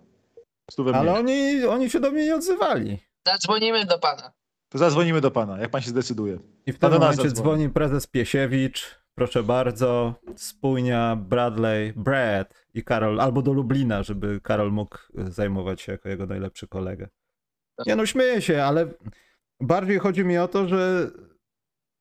Stówę 0.72 0.92
mniej. 0.92 1.02
Ale 1.02 1.20
oni, 1.20 1.66
oni 1.66 1.90
się 1.90 2.00
do 2.00 2.12
mnie 2.12 2.24
nie 2.26 2.36
odzywali. 2.36 3.00
Zadzwonimy 3.28 3.86
do 3.86 4.00
pana. 4.00 4.32
To 4.70 4.78
zadzwonimy 4.78 5.22
do 5.22 5.32
pana, 5.32 5.60
jak 5.60 5.72
pan 5.72 5.82
się 5.82 5.90
zdecyduje. 5.90 6.38
I 6.66 6.74
w 6.74 6.80
Pan 6.80 6.92
tym 6.92 7.00
momencie 7.02 7.32
dzwoni 7.32 7.70
prezes 7.70 8.08
Piesiewicz, 8.08 9.00
proszę 9.16 9.44
bardzo, 9.44 10.16
spójnia, 10.36 11.16
Bradley, 11.16 11.94
Brad 11.96 12.54
i 12.74 12.84
Karol, 12.84 13.22
albo 13.22 13.42
do 13.42 13.54
Lublina, 13.54 14.04
żeby 14.04 14.42
Karol 14.42 14.72
mógł 14.72 14.98
y, 15.20 15.32
zajmować 15.32 15.82
się 15.82 15.92
jako 15.92 16.10
jego 16.10 16.26
najlepszy 16.26 16.68
kolega. 16.68 17.08
Nie 17.86 17.96
no, 17.96 18.06
śmieję 18.06 18.42
się, 18.42 18.64
ale 18.64 18.88
bardziej 19.62 20.00
chodzi 20.00 20.26
mi 20.26 20.38
o 20.38 20.48
to, 20.48 20.68
że 20.68 21.12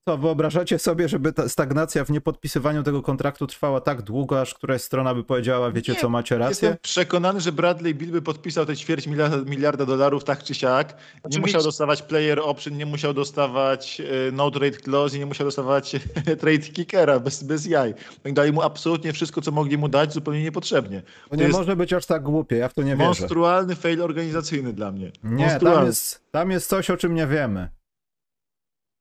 co, 0.09 0.19
wyobrażacie 0.19 0.79
sobie, 0.79 1.09
żeby 1.09 1.33
ta 1.33 1.49
stagnacja 1.49 2.05
w 2.05 2.11
niepodpisywaniu 2.11 2.83
tego 2.83 3.03
kontraktu 3.03 3.47
trwała 3.47 3.81
tak 3.81 4.03
długo, 4.03 4.41
aż 4.41 4.55
któraś 4.55 4.83
strona 4.83 5.15
by 5.15 5.25
powiedziała, 5.25 5.71
wiecie 5.71 5.93
Nie, 5.93 6.01
co, 6.01 6.09
macie 6.09 6.39
rację? 6.39 6.69
Jestem 6.69 6.83
przekonany, 6.83 7.41
że 7.41 7.53
Bradley 7.53 7.95
Bill 7.95 8.11
by 8.13 8.23
podpisał 8.23 8.67
te 8.67 8.77
ćwierć 8.77 9.07
miliarda, 9.07 9.51
miliarda 9.51 9.87
dolarów 9.87 10.25
tak 10.25 10.43
czy 10.43 10.55
siak. 10.55 10.89
Nie 10.89 11.21
Oczywiście. 11.23 11.41
musiał 11.41 11.63
dostawać 11.63 12.03
player 12.03 12.41
option, 12.41 12.77
nie 12.77 12.87
musiał 12.87 13.15
dostawać 13.15 14.01
e, 14.01 14.05
no 14.33 14.51
trade 14.51 14.77
clause 14.77 15.17
i 15.17 15.19
nie 15.19 15.27
musiał 15.27 15.47
dostawać 15.47 15.97
trade 16.41 16.59
kickera 16.59 17.21
bez, 17.21 17.43
bez 17.45 17.67
jaj. 17.67 17.95
Oni 18.25 18.35
dali 18.35 18.53
mu 18.53 18.63
absolutnie 18.63 19.13
wszystko, 19.13 19.41
co 19.41 19.51
mogli 19.51 19.79
mu 19.79 19.89
dać, 19.89 20.13
zupełnie 20.13 20.43
niepotrzebnie. 20.43 21.03
To 21.31 21.37
nie 21.37 21.49
może 21.49 21.77
być 21.77 21.93
aż 21.93 22.07
tak 22.07 22.23
głupie, 22.23 22.57
ja 22.57 22.69
w 22.69 22.75
to 22.75 22.83
nie 22.83 22.93
wierzę. 22.97 23.05
monstrualny 23.05 23.75
fail 23.75 24.03
organizacyjny 24.03 24.73
dla 24.73 24.93
mnie. 24.93 25.07
Nie, 25.07 25.13
tam 25.23 25.39
Monstrualny. 25.39 25.87
jest, 25.87 26.31
tam 26.31 26.51
jest 26.51 26.69
coś, 26.69 26.91
o 26.91 26.97
czym 26.97 27.15
nie 27.15 27.27
wiemy. 27.27 27.78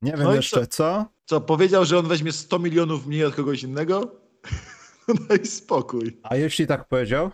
Nie 0.02 0.12
wiem 0.12 0.22
No 0.22 0.34
jeszcze 0.34 0.66
co. 0.66 1.06
Co, 1.26 1.40
powiedział, 1.40 1.84
że 1.84 1.98
on 1.98 2.08
weźmie 2.08 2.32
100 2.32 2.58
milionów 2.58 3.06
mniej 3.06 3.24
od 3.24 3.34
kogoś 3.34 3.62
innego? 3.62 4.02
No 5.08 5.36
i 5.42 5.46
spokój. 5.46 6.18
A 6.22 6.36
jeśli 6.36 6.66
tak 6.66 6.88
powiedział? 6.88 7.30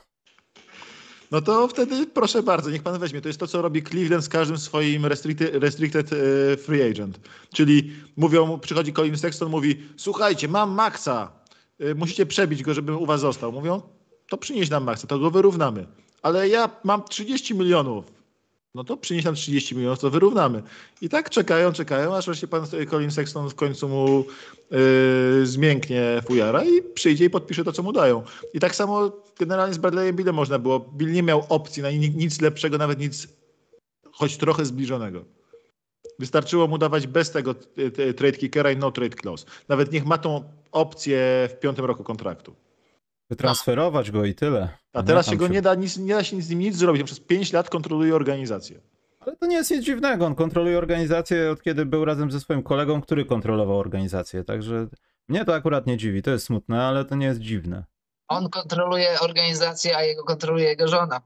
No 1.30 1.40
to 1.40 1.68
wtedy 1.68 2.06
proszę 2.06 2.42
bardzo, 2.42 2.70
niech 2.70 2.82
pan 2.82 2.98
weźmie. 2.98 3.20
To 3.20 3.28
jest 3.28 3.40
to, 3.40 3.46
co 3.46 3.62
robi 3.62 3.82
Cleveland 3.82 4.24
z 4.24 4.28
każdym 4.28 4.58
swoim 4.58 5.06
restricted, 5.06 5.54
restricted 5.54 6.10
free 6.58 6.82
agent. 6.82 7.20
Czyli 7.54 7.92
mówią, 8.16 8.58
przychodzi 8.58 8.92
Colin 8.92 9.18
Sexton, 9.18 9.50
mówi, 9.50 9.82
słuchajcie, 9.96 10.48
mam 10.48 10.70
Maxa, 10.70 11.32
e, 11.78 11.94
musicie 11.94 12.26
przebić 12.26 12.62
go, 12.62 12.74
żeby 12.74 12.96
u 12.96 13.06
was 13.06 13.20
został. 13.20 13.52
Mówią, 13.52 13.82
to 14.28 14.36
przynieś 14.36 14.70
nam 14.70 14.84
Maxa, 14.84 15.06
to 15.06 15.18
go 15.18 15.30
wyrównamy. 15.30 15.86
Ale 16.22 16.48
ja 16.48 16.70
mam 16.84 17.04
30 17.04 17.54
milionów. 17.54 18.12
No 18.74 18.84
to 18.84 18.96
przynieś 18.96 19.24
nam 19.24 19.34
30 19.34 19.76
milionów, 19.76 19.98
to 19.98 20.10
wyrównamy. 20.10 20.62
I 21.00 21.08
tak 21.08 21.30
czekają, 21.30 21.72
czekają, 21.72 22.16
aż 22.16 22.26
wreszcie 22.26 22.46
pan 22.48 22.66
Colin 22.90 23.10
Sexton 23.10 23.48
w 23.50 23.54
końcu 23.54 23.88
mu 23.88 24.24
e, 24.72 25.46
zmięknie 25.46 26.22
fujara 26.26 26.64
i 26.64 26.82
przyjdzie 26.82 27.24
i 27.24 27.30
podpisze 27.30 27.64
to, 27.64 27.72
co 27.72 27.82
mu 27.82 27.92
dają. 27.92 28.22
I 28.54 28.60
tak 28.60 28.74
samo 28.74 29.12
generalnie 29.38 29.74
z 29.74 29.78
Bradleyem 29.78 30.16
Billem 30.16 30.34
można 30.34 30.58
było. 30.58 30.80
Bill 30.80 31.12
nie 31.12 31.22
miał 31.22 31.46
opcji 31.48 31.82
na 31.82 31.90
ni- 31.90 32.10
nic 32.10 32.40
lepszego, 32.40 32.78
nawet 32.78 32.98
nic 32.98 33.28
choć 34.12 34.36
trochę 34.36 34.64
zbliżonego. 34.64 35.24
Wystarczyło 36.18 36.66
mu 36.68 36.78
dawać 36.78 37.06
bez 37.06 37.30
tego 37.30 37.54
t- 37.54 37.90
t- 37.90 38.14
trade 38.14 38.36
kickera 38.38 38.70
i 38.72 38.76
no 38.76 38.90
trade 38.92 39.16
clause. 39.22 39.46
Nawet 39.68 39.92
niech 39.92 40.04
ma 40.06 40.18
tą 40.18 40.44
opcję 40.72 41.48
w 41.52 41.58
piątym 41.60 41.84
roku 41.84 42.04
kontraktu. 42.04 42.54
Wytransferować 43.30 44.10
go 44.10 44.24
i 44.24 44.34
tyle. 44.34 44.68
A 44.92 45.02
teraz 45.02 45.26
tam 45.26 45.32
się 45.32 45.38
go 45.38 45.48
nie 45.48 45.62
da, 45.62 45.74
nic, 45.74 45.96
nie 45.96 46.14
da 46.14 46.24
się 46.24 46.42
z 46.42 46.50
nim 46.50 46.58
nic 46.58 46.76
zrobić. 46.76 47.02
Przez 47.02 47.20
5 47.20 47.52
lat 47.52 47.70
kontroluje 47.70 48.14
organizację. 48.14 48.80
Ale 49.20 49.36
to 49.36 49.46
nie 49.46 49.56
jest 49.56 49.70
nic 49.70 49.84
dziwnego. 49.84 50.26
On 50.26 50.34
kontroluje 50.34 50.78
organizację 50.78 51.50
od 51.50 51.62
kiedy 51.62 51.86
był 51.86 52.04
razem 52.04 52.30
ze 52.30 52.40
swoim 52.40 52.62
kolegą, 52.62 53.00
który 53.00 53.24
kontrolował 53.24 53.78
organizację. 53.78 54.44
Także 54.44 54.86
mnie 55.28 55.44
to 55.44 55.54
akurat 55.54 55.86
nie 55.86 55.96
dziwi. 55.96 56.22
To 56.22 56.30
jest 56.30 56.46
smutne, 56.46 56.82
ale 56.82 57.04
to 57.04 57.14
nie 57.14 57.26
jest 57.26 57.40
dziwne. 57.40 57.84
On 58.28 58.48
kontroluje 58.50 59.20
organizację, 59.20 59.96
a 59.96 60.02
jego 60.02 60.24
kontroluje 60.24 60.64
jego 60.64 60.88
żona. 60.88 61.20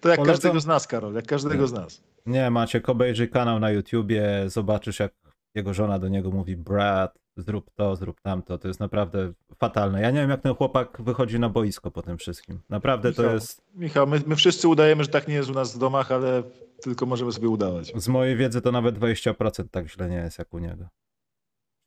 To 0.00 0.08
jak 0.08 0.18
Polecam- 0.18 0.26
każdego 0.26 0.60
z 0.60 0.66
nas, 0.66 0.86
Karol, 0.86 1.14
jak 1.14 1.26
każdego 1.26 1.66
z 1.66 1.72
nas. 1.72 2.02
Nie, 2.26 2.50
macie 2.50 2.82
obejrzyj 2.86 3.30
kanał 3.30 3.60
na 3.60 3.70
YouTubie, 3.70 4.44
zobaczysz 4.46 5.00
jak 5.00 5.12
jego 5.54 5.74
żona 5.74 5.98
do 5.98 6.08
niego 6.08 6.30
mówi 6.30 6.56
brat, 6.56 7.18
zrób 7.36 7.70
to, 7.74 7.96
zrób 7.96 8.20
tamto. 8.20 8.58
To 8.58 8.68
jest 8.68 8.80
naprawdę 8.80 9.32
fatalne. 9.58 10.00
Ja 10.02 10.10
nie 10.10 10.20
wiem 10.20 10.30
jak 10.30 10.40
ten 10.40 10.54
chłopak 10.54 11.02
wychodzi 11.02 11.38
na 11.38 11.48
boisko 11.48 11.90
po 11.90 12.02
tym 12.02 12.18
wszystkim. 12.18 12.60
Naprawdę 12.68 13.12
to 13.12 13.22
Michał, 13.22 13.34
jest, 13.34 13.62
Michał, 13.74 14.06
my, 14.06 14.20
my 14.26 14.36
wszyscy 14.36 14.68
udajemy, 14.68 15.04
że 15.04 15.10
tak 15.10 15.28
nie 15.28 15.34
jest 15.34 15.50
u 15.50 15.52
nas 15.52 15.76
w 15.76 15.78
domach, 15.78 16.12
ale 16.12 16.42
tylko 16.82 17.06
możemy 17.06 17.32
sobie 17.32 17.48
udawać. 17.48 17.92
z 17.96 18.08
mojej 18.08 18.36
wiedzy 18.36 18.60
to 18.60 18.72
nawet 18.72 18.98
20% 18.98 19.64
tak 19.70 19.88
źle 19.88 20.08
nie 20.08 20.16
jest 20.16 20.38
jak 20.38 20.54
u 20.54 20.58
niego. 20.58 20.88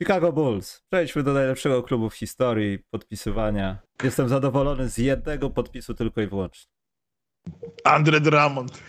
Chicago 0.03 0.31
Bulls. 0.31 0.81
Przejdźmy 0.91 1.23
do 1.23 1.33
najlepszego 1.33 1.83
klubu 1.83 2.09
w 2.09 2.15
historii 2.15 2.79
podpisywania. 2.79 3.77
Jestem 4.03 4.29
zadowolony 4.29 4.89
z 4.89 4.97
jednego 4.97 5.49
podpisu 5.49 5.93
tylko 5.93 6.21
i 6.21 6.27
wyłącznie. 6.27 6.71
Andre 7.83 8.19
Drummond. 8.19 8.83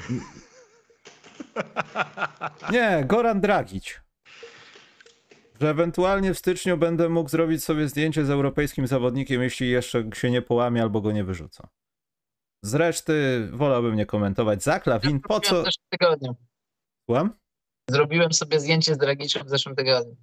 Nie, 2.73 3.05
Goran 3.07 3.40
Dragic. 3.40 4.00
Że 5.61 5.71
ewentualnie 5.71 6.35
w 6.35 6.38
styczniu 6.38 6.77
będę 6.79 7.09
mógł 7.09 7.29
zrobić 7.31 7.65
sobie 7.65 7.88
zdjęcie 7.88 8.25
z 8.25 8.31
europejskim 8.31 8.87
zawodnikiem, 8.87 9.42
jeśli 9.42 9.71
jeszcze 9.71 10.11
się 10.15 10.31
nie 10.31 10.42
połamie 10.42 10.83
albo 10.83 11.00
go 11.00 11.13
nie 11.13 11.25
wyrzucą. 11.25 11.67
Z 12.63 12.75
reszty 12.75 13.48
wolałbym 13.52 13.96
nie 13.96 14.07
komentować. 14.07 14.63
Zaklawin, 14.63 15.21
po 15.21 15.35
Zrobiłem 15.35 15.54
co? 15.54 15.63
W 15.63 15.65
zeszłym 15.65 15.87
tygodniu. 15.90 16.37
Słucham? 17.09 17.31
Zrobiłem 17.90 18.33
sobie 18.33 18.61
zdjęcie 18.61 18.94
z 18.94 18.98
Dragiczem 18.98 19.46
w 19.46 19.48
zeszłym 19.50 19.77
tygodniu. 19.77 20.17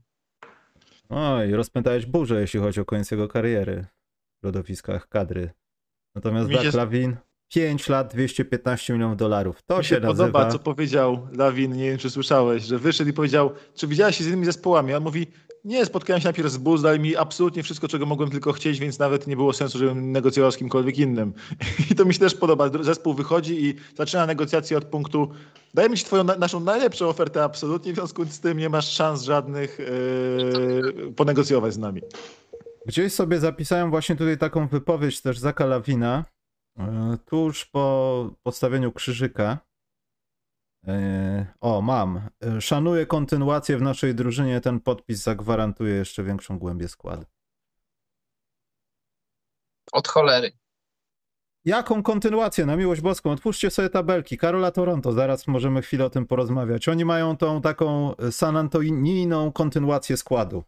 Oj, 1.09 1.51
rozpętałeś 1.51 2.05
burzę, 2.05 2.41
jeśli 2.41 2.59
chodzi 2.59 2.81
o 2.81 2.85
koniec 2.85 3.11
jego 3.11 3.27
kariery 3.27 3.85
w 4.41 4.45
lodowiskach 4.45 5.07
kadry. 5.07 5.51
Natomiast 6.15 6.49
Mi 6.49 6.55
się- 6.55 6.63
Zaklawin, 6.63 7.17
5 7.53 7.89
lat, 7.89 8.13
215 8.13 8.93
milionów 8.93 9.17
dolarów. 9.17 9.61
To 9.67 9.77
Mi 9.77 9.85
się 9.85 9.99
nazywa... 9.99 10.25
podoba, 10.25 10.51
co 10.51 10.59
powiedział 10.59 11.27
Lawin, 11.37 11.73
nie 11.75 11.89
wiem 11.89 11.97
czy 11.97 12.09
słyszałeś, 12.09 12.63
że 12.63 12.79
wyszedł 12.79 13.09
i 13.09 13.13
powiedział, 13.13 13.51
czy 13.75 13.87
widziałeś 13.87 14.17
się 14.17 14.23
z 14.23 14.27
innymi 14.27 14.45
zespołami? 14.45 14.93
A 14.93 14.97
On 14.97 15.03
mówi, 15.03 15.27
nie, 15.65 15.85
spotkałem 15.85 16.21
się 16.21 16.25
najpierw 16.25 16.49
z 16.51 16.57
Bulls, 16.57 16.81
dali 16.81 16.99
mi 16.99 17.15
absolutnie 17.15 17.63
wszystko, 17.63 17.87
czego 17.87 18.05
mogłem 18.05 18.29
tylko 18.29 18.53
chcieć, 18.53 18.79
więc 18.79 18.99
nawet 18.99 19.27
nie 19.27 19.35
było 19.35 19.53
sensu, 19.53 19.77
żebym 19.77 20.11
negocjował 20.11 20.51
z 20.51 20.57
kimkolwiek 20.57 20.97
innym. 20.97 21.33
I 21.91 21.95
to 21.95 22.05
mi 22.05 22.13
się 22.13 22.19
też 22.19 22.35
podoba. 22.35 22.69
Zespół 22.81 23.13
wychodzi 23.13 23.65
i 23.65 23.75
zaczyna 23.97 24.25
negocjacje 24.25 24.77
od 24.77 24.85
punktu, 24.85 25.29
dajmy 25.73 25.97
ci 25.97 26.05
twoją, 26.05 26.23
na- 26.23 26.35
naszą 26.37 26.59
najlepszą 26.59 27.07
ofertę 27.07 27.43
absolutnie, 27.43 27.93
w 27.93 27.95
związku 27.95 28.25
z 28.25 28.39
tym 28.39 28.57
nie 28.57 28.69
masz 28.69 28.89
szans 28.89 29.23
żadnych 29.23 29.79
yy, 29.79 31.13
ponegocjować 31.15 31.73
z 31.73 31.77
nami. 31.77 32.01
Gdzieś 32.85 33.13
sobie 33.13 33.39
zapisałem 33.39 33.89
właśnie 33.89 34.15
tutaj 34.15 34.37
taką 34.37 34.67
wypowiedź 34.67 35.21
też 35.21 35.39
Zaka 35.39 35.65
Lawina, 35.65 36.25
tuż 37.25 37.65
po 37.65 38.29
postawieniu 38.43 38.91
krzyżyka. 38.91 39.57
E, 40.87 41.53
O, 41.61 41.81
mam. 41.81 42.29
E, 42.43 42.61
Szanuję 42.61 43.05
kontynuację 43.05 43.77
w 43.77 43.81
naszej 43.81 44.15
drużynie. 44.15 44.61
Ten 44.61 44.79
podpis 44.79 45.23
zagwarantuje 45.23 45.95
jeszcze 45.95 46.23
większą 46.23 46.59
głębię 46.59 46.87
składu. 46.87 47.25
Od 49.91 50.07
cholery. 50.07 50.51
Jaką 51.65 52.03
kontynuację? 52.03 52.65
Na 52.65 52.75
miłość 52.75 53.01
boską. 53.01 53.31
Otwórzcie 53.31 53.69
sobie 53.71 53.89
tabelki. 53.89 54.37
Karola 54.37 54.71
Toronto, 54.71 55.11
zaraz 55.11 55.47
możemy 55.47 55.81
chwilę 55.81 56.05
o 56.05 56.09
tym 56.09 56.25
porozmawiać. 56.27 56.87
Oni 56.87 57.05
mają 57.05 57.37
tą 57.37 57.61
taką 57.61 58.13
San 58.31 58.57
Antonijną 58.57 59.51
kontynuację 59.51 60.17
składu. 60.17 60.63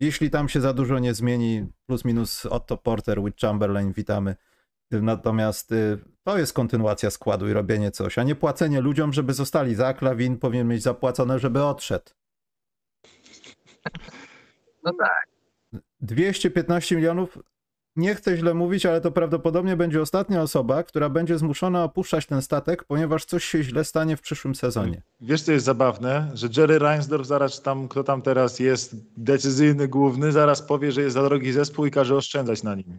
Jeśli 0.00 0.30
tam 0.30 0.48
się 0.48 0.60
za 0.60 0.72
dużo 0.72 0.98
nie 0.98 1.14
zmieni, 1.14 1.66
plus 1.86 2.04
minus 2.04 2.46
Otto 2.46 2.76
Porter, 2.76 3.22
Witt 3.22 3.40
Chamberlain, 3.40 3.92
witamy. 3.92 4.36
Natomiast 4.90 5.72
y, 5.72 5.98
to 6.24 6.38
jest 6.38 6.52
kontynuacja 6.52 7.10
składu 7.10 7.48
i 7.48 7.52
robienie 7.52 7.90
coś, 7.90 8.18
a 8.18 8.22
nie 8.22 8.34
płacenie 8.34 8.80
ludziom, 8.80 9.12
żeby 9.12 9.32
zostali. 9.32 9.74
Za 9.74 9.94
Klawin 9.94 10.38
powinien 10.38 10.68
mieć 10.68 10.82
zapłacone, 10.82 11.38
żeby 11.38 11.64
odszedł. 11.64 12.10
No 14.84 14.92
tak. 14.98 15.28
215 16.00 16.96
milionów. 16.96 17.38
Nie 17.96 18.14
chcę 18.14 18.36
źle 18.36 18.54
mówić, 18.54 18.86
ale 18.86 19.00
to 19.00 19.10
prawdopodobnie 19.10 19.76
będzie 19.76 20.02
ostatnia 20.02 20.42
osoba, 20.42 20.82
która 20.82 21.08
będzie 21.08 21.38
zmuszona 21.38 21.84
opuszczać 21.84 22.26
ten 22.26 22.42
statek, 22.42 22.84
ponieważ 22.84 23.24
coś 23.24 23.44
się 23.44 23.62
źle 23.62 23.84
stanie 23.84 24.16
w 24.16 24.20
przyszłym 24.20 24.54
sezonie. 24.54 25.02
Wiesz, 25.20 25.42
co 25.42 25.52
jest 25.52 25.64
zabawne? 25.64 26.30
Że 26.34 26.48
Jerry 26.56 26.78
Reinsdorf 26.78 27.26
zaraz 27.26 27.62
tam, 27.62 27.88
kto 27.88 28.04
tam 28.04 28.22
teraz 28.22 28.58
jest 28.58 28.96
decyzyjny, 29.16 29.88
główny, 29.88 30.32
zaraz 30.32 30.62
powie, 30.62 30.92
że 30.92 31.02
jest 31.02 31.14
za 31.14 31.22
drogi 31.22 31.52
zespół 31.52 31.86
i 31.86 31.90
każe 31.90 32.16
oszczędzać 32.16 32.62
na 32.62 32.74
nim. 32.74 32.98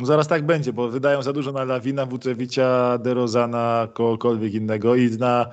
No 0.00 0.06
zaraz 0.06 0.28
tak 0.28 0.46
będzie, 0.46 0.72
bo 0.72 0.88
wydają 0.88 1.22
za 1.22 1.32
dużo 1.32 1.52
na 1.52 1.64
Lawina, 1.64 2.06
Wucewicza, 2.06 2.98
DeRozana, 2.98 3.88
kogokolwiek 3.92 4.54
innego 4.54 4.94
i 4.96 5.10
na 5.10 5.46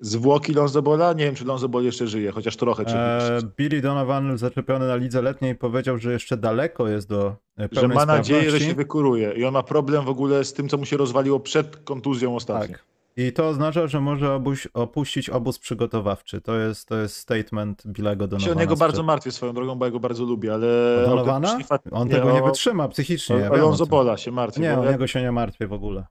zwłoki 0.00 0.54
Lonzobola. 0.54 1.12
Nie 1.12 1.24
wiem, 1.24 1.34
czy 1.34 1.44
Lonzobol 1.44 1.84
jeszcze 1.84 2.06
żyje, 2.06 2.30
chociaż 2.30 2.56
trochę. 2.56 2.84
Czy, 2.84 2.96
Eee, 2.96 3.42
Billy 3.56 3.80
Donovan 3.80 4.38
zaczepiony 4.38 4.86
na 4.86 4.96
lidze 4.96 5.22
letniej 5.22 5.54
powiedział, 5.54 5.98
że 5.98 6.12
jeszcze 6.12 6.36
daleko 6.36 6.88
jest 6.88 7.08
do 7.08 7.36
e, 7.58 7.62
że 7.62 7.68
pełnej 7.68 7.96
ma 7.96 8.06
nadzieję, 8.06 8.50
że 8.50 8.60
się 8.60 8.74
wykuruje. 8.74 9.32
I 9.32 9.44
on 9.44 9.52
ma 9.52 9.62
problem 9.62 10.04
w 10.04 10.08
ogóle 10.08 10.44
z 10.44 10.52
tym, 10.52 10.68
co 10.68 10.76
mu 10.76 10.84
się 10.84 10.96
rozwaliło 10.96 11.40
przed 11.40 11.76
kontuzją 11.76 12.36
ostatnio. 12.36 12.76
Tak. 12.76 12.91
I 13.16 13.32
to 13.32 13.48
oznacza, 13.48 13.86
że 13.86 14.00
może 14.00 14.34
obuś, 14.34 14.68
opuścić 14.74 15.30
obóz 15.30 15.58
przygotowawczy. 15.58 16.40
To 16.40 16.56
jest, 16.56 16.88
to 16.88 16.96
jest 16.96 17.16
statement 17.16 17.86
Billego 17.86 18.24
Ja 18.24 18.28
Donowana. 18.28 18.46
się 18.46 18.58
o 18.58 18.60
niego 18.60 18.76
bardzo 18.76 19.02
martwię 19.02 19.32
swoją 19.32 19.52
drogą, 19.54 19.74
bo 19.74 19.84
ja 19.84 19.90
go 19.90 20.00
bardzo 20.00 20.24
lubię, 20.24 20.54
ale... 20.54 20.66
Donowana? 21.06 21.58
On 21.90 22.08
tego 22.08 22.32
nie 22.32 22.42
wytrzyma 22.42 22.88
psychicznie. 22.88 23.36
ja 23.36 23.50
Alonso. 23.50 23.86
Bola 23.86 24.16
się 24.16 24.30
martwię. 24.30 24.62
Nie, 24.62 24.78
o 24.78 24.84
ja 24.84 24.92
niego 24.92 25.06
się 25.06 25.22
nie 25.22 25.32
martwię 25.32 25.66
w 25.66 25.72
ogóle. 25.72 26.06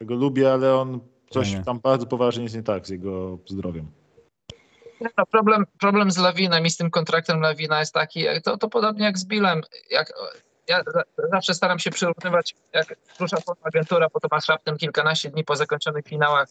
go 0.00 0.14
lubię, 0.14 0.52
ale 0.52 0.74
on 0.74 1.00
coś 1.30 1.56
tam 1.64 1.80
bardzo 1.80 2.06
poważnie 2.06 2.42
jest 2.42 2.54
nie 2.54 2.62
tak 2.62 2.86
z 2.86 2.90
jego 2.90 3.38
zdrowiem. 3.46 3.86
No, 5.00 5.26
problem, 5.26 5.64
problem 5.80 6.10
z 6.10 6.18
Lawinem 6.18 6.66
i 6.66 6.70
z 6.70 6.76
tym 6.76 6.90
kontraktem 6.90 7.40
Lawina 7.40 7.80
jest 7.80 7.94
taki, 7.94 8.24
to, 8.44 8.56
to 8.56 8.68
podobnie 8.68 9.04
jak 9.04 9.18
z 9.18 9.24
Billem. 9.24 9.60
Jak, 9.90 10.12
ja 10.70 10.82
za- 10.86 11.28
zawsze 11.32 11.54
staram 11.54 11.78
się 11.78 11.90
przyrównywać, 11.90 12.54
jak 12.72 12.94
rusza 13.20 13.36
polna 13.46 13.60
agentura, 13.64 14.10
potem 14.10 14.28
masz 14.32 14.48
raptem 14.48 14.76
kilkanaście 14.76 15.30
dni 15.30 15.44
po 15.44 15.56
zakończonych 15.56 16.04
finałach, 16.04 16.48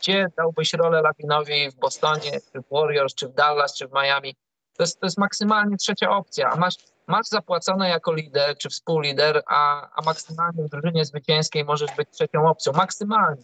gdzie 0.00 0.26
dałbyś 0.36 0.72
rolę 0.74 1.02
Lawinowi 1.02 1.70
w 1.70 1.74
Bostonie, 1.74 2.30
czy 2.52 2.60
w 2.62 2.64
Warriors, 2.70 3.14
czy 3.14 3.28
w 3.28 3.34
Dallas, 3.34 3.74
czy 3.76 3.88
w 3.88 3.92
Miami. 3.92 4.34
To 4.76 4.82
jest, 4.82 5.00
to 5.00 5.06
jest 5.06 5.18
maksymalnie 5.18 5.76
trzecia 5.76 6.10
opcja, 6.10 6.50
a 6.50 6.56
masz, 6.56 6.74
masz 7.06 7.26
zapłacone 7.26 7.88
jako 7.88 8.12
lider, 8.12 8.56
czy 8.58 8.68
współlider, 8.68 9.42
a, 9.46 9.88
a 9.94 10.02
maksymalnie 10.02 10.64
w 10.64 10.68
drużynie 10.68 11.04
zwycięskiej 11.04 11.64
możesz 11.64 11.94
być 11.96 12.08
trzecią 12.10 12.48
opcją. 12.48 12.72
Maksymalnie. 12.72 13.42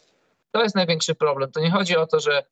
To 0.50 0.62
jest 0.62 0.74
największy 0.74 1.14
problem. 1.14 1.52
To 1.52 1.60
nie 1.60 1.70
chodzi 1.70 1.96
o 1.96 2.06
to, 2.06 2.20
że 2.20 2.42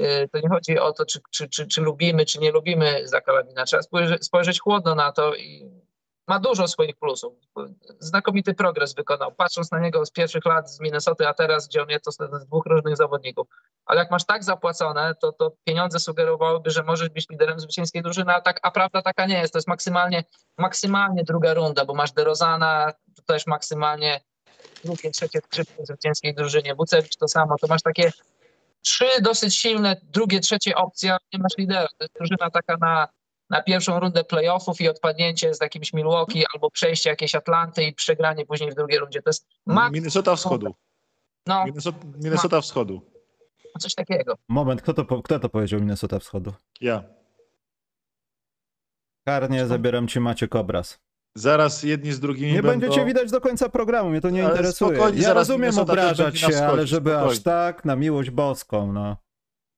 Y, 0.00 0.28
to 0.32 0.38
nie 0.38 0.48
chodzi 0.48 0.78
o 0.78 0.92
to, 0.92 1.06
czy, 1.06 1.20
czy, 1.30 1.48
czy, 1.48 1.66
czy 1.66 1.80
lubimy, 1.80 2.26
czy 2.26 2.38
nie 2.38 2.52
lubimy 2.52 3.00
Zaka 3.04 3.32
Lawina. 3.32 3.64
Trzeba 3.64 3.82
spojrzeć, 3.82 4.24
spojrzeć 4.24 4.60
chłodno 4.60 4.94
na 4.94 5.12
to 5.12 5.34
i 5.34 5.70
ma 6.28 6.38
dużo 6.38 6.68
swoich 6.68 6.96
plusów. 6.96 7.34
Znakomity 7.98 8.54
progres 8.54 8.94
wykonał. 8.94 9.32
Patrząc 9.32 9.70
na 9.70 9.78
niego 9.78 10.06
z 10.06 10.10
pierwszych 10.10 10.44
lat 10.44 10.70
z 10.70 10.80
Minnesota, 10.80 11.28
a 11.28 11.34
teraz, 11.34 11.68
gdzie 11.68 11.82
on 11.82 11.88
jest, 11.88 12.04
to 12.04 12.12
z 12.12 12.46
dwóch 12.46 12.66
różnych 12.66 12.96
zawodników. 12.96 13.48
Ale 13.86 14.00
jak 14.00 14.10
masz 14.10 14.24
tak 14.24 14.44
zapłacone, 14.44 15.14
to, 15.20 15.32
to 15.32 15.52
pieniądze 15.64 16.00
sugerowałyby, 16.00 16.70
że 16.70 16.82
możesz 16.82 17.08
być 17.08 17.26
liderem 17.30 17.60
zwycięskiej 17.60 18.02
drużyny, 18.02 18.34
a, 18.34 18.40
tak, 18.40 18.60
a 18.62 18.70
prawda 18.70 19.02
taka 19.02 19.26
nie 19.26 19.38
jest. 19.38 19.52
To 19.52 19.58
jest 19.58 19.68
maksymalnie, 19.68 20.24
maksymalnie 20.58 21.24
druga 21.24 21.54
runda, 21.54 21.84
bo 21.84 21.94
masz 21.94 22.12
DeRozana, 22.12 22.92
to 23.16 23.22
też 23.22 23.46
maksymalnie 23.46 24.20
drugie, 24.84 25.10
trzecie 25.10 25.40
skrzypce 25.40 25.82
w 25.82 25.86
zwycięskiej 25.86 26.34
drużynie. 26.34 26.74
Bucewicz 26.74 27.16
to 27.16 27.28
samo. 27.28 27.56
To 27.60 27.66
masz 27.66 27.82
takie 27.82 28.12
trzy 28.82 29.08
dosyć 29.22 29.56
silne, 29.56 29.96
drugie, 30.02 30.40
trzecie 30.40 30.76
opcje, 30.76 31.14
a 31.14 31.18
nie 31.32 31.38
masz 31.38 31.58
lidera. 31.58 31.88
To 31.98 32.04
jest 32.04 32.14
drużyna 32.14 32.50
taka 32.50 32.76
na, 32.76 33.08
na 33.50 33.62
pierwszą 33.62 34.00
rundę 34.00 34.24
playoffów 34.24 34.80
i 34.80 34.88
odpadnięcie 34.88 35.54
z 35.54 35.60
jakimś 35.60 35.92
Milwaukee 35.92 36.44
albo 36.54 36.70
przejście 36.70 37.10
jakiejś 37.10 37.34
Atlanty 37.34 37.84
i 37.84 37.94
przegranie 37.94 38.46
później 38.46 38.70
w 38.70 38.74
drugiej 38.74 38.98
rundzie. 38.98 39.22
To 39.22 39.28
jest 39.30 39.46
mak- 39.66 39.92
Minnesota 39.92 40.36
Wschodu. 40.36 40.74
no, 41.46 41.64
Minnesota, 41.64 41.98
Minnesota 42.22 42.60
Wschodu. 42.60 43.02
coś 43.80 43.94
takiego. 43.94 44.34
Moment, 44.48 44.82
kto 44.82 44.94
to, 44.94 45.22
kto 45.22 45.38
to 45.38 45.48
powiedział 45.48 45.80
Minnesota 45.80 46.18
Wschodu? 46.18 46.52
Ja. 46.80 47.04
Karnie, 49.26 49.66
zabieram 49.66 50.08
ci 50.08 50.20
Maciek 50.20 50.54
obraz. 50.56 50.98
Zaraz 51.34 51.82
jedni 51.82 52.12
z 52.12 52.20
drugimi 52.20 52.52
Nie 52.52 52.62
będą... 52.62 52.80
będziecie 52.80 53.04
widać 53.06 53.30
do 53.30 53.40
końca 53.40 53.68
programu, 53.68 54.10
mnie 54.10 54.20
to 54.20 54.30
nie 54.30 54.44
Ale 54.46 54.50
interesuje. 54.50 54.98
Ja 55.14 55.32
rozumiem 55.32 55.78
obrażać 55.78 56.34
się, 56.38 56.46
wschodzie, 56.48 56.66
ale 56.66 56.86
żeby 56.86 57.16
aż 57.16 57.20
spokojnie. 57.20 57.42
tak, 57.44 57.84
na 57.84 57.96
miłość 57.96 58.30
boską, 58.30 58.92
no. 58.92 59.16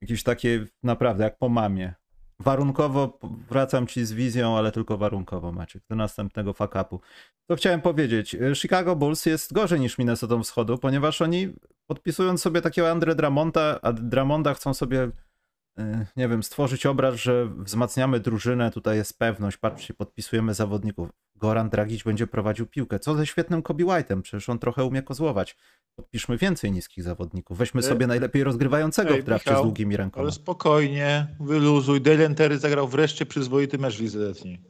Jakieś 0.02 0.22
takie, 0.22 0.66
naprawdę, 0.82 1.24
jak 1.24 1.38
po 1.38 1.48
mamie. 1.48 1.94
Warunkowo 2.41 3.18
wracam 3.51 3.86
ci 3.86 4.05
z 4.05 4.12
wizją, 4.12 4.59
ale 4.59 4.72
tylko 4.72 4.99
warunkowo, 4.99 5.53
Maciek, 5.53 5.82
do 5.88 5.97
następnego 5.97 6.53
fuck-upu. 6.53 6.99
To 7.47 7.57
chciałem 7.57 7.80
powiedzieć, 7.80 8.34
y, 8.34 8.55
Chicago 8.55 8.97
Bulls 8.97 9.26
jest 9.26 9.53
gorzej 9.53 9.80
niż 9.80 9.99
Minnesota 9.99 10.38
Wschodu, 10.38 10.78
ponieważ 10.78 11.22
oni 11.22 11.49
podpisując 11.86 12.43
sobie 12.43 12.61
takiego 12.61 12.91
Andre 12.91 13.14
Dramonta, 13.14 13.78
a 13.82 13.93
Dramonda 13.93 14.55
chcą 14.55 14.74
sobie 14.74 15.11
nie 16.16 16.28
wiem, 16.28 16.43
stworzyć 16.43 16.87
obraz, 16.87 17.14
że 17.14 17.47
wzmacniamy 17.47 18.20
drużynę, 18.20 18.70
tutaj 18.70 18.97
jest 18.97 19.18
pewność, 19.18 19.57
patrzcie, 19.57 19.95
podpisujemy 19.95 20.55
zawodników. 20.55 21.11
Goran 21.37 21.70
Dragic 21.70 22.03
będzie 22.03 22.26
prowadził 22.26 22.66
piłkę. 22.66 22.99
Co 22.99 23.14
ze 23.14 23.26
świetnym 23.26 23.62
Kobe 23.62 23.85
White'em? 23.85 24.22
Przecież 24.22 24.49
on 24.49 24.59
trochę 24.59 24.85
umie 24.85 25.03
kozłować. 25.03 25.57
Podpiszmy 25.97 26.39
więcej 26.39 26.72
niskich 26.72 27.05
zawodników. 27.05 27.59
Weźmy 27.59 27.83
sobie 27.83 28.07
najlepiej 28.07 28.45
rozgrywającego 28.45 29.14
Ej, 29.14 29.22
w 29.22 29.24
drafcie 29.24 29.51
Michał, 29.51 29.62
z 29.62 29.66
długimi 29.66 29.97
rękoma. 29.97 30.22
Ale 30.22 30.33
spokojnie, 30.33 31.26
wyluzuj. 31.41 32.01
Dalen 32.01 32.35
Terry 32.35 32.59
zagrał 32.59 32.89
wreszcie 32.89 33.26
przyzwoity 33.26 33.78
mecz 33.78 34.14
letniej. 34.14 34.61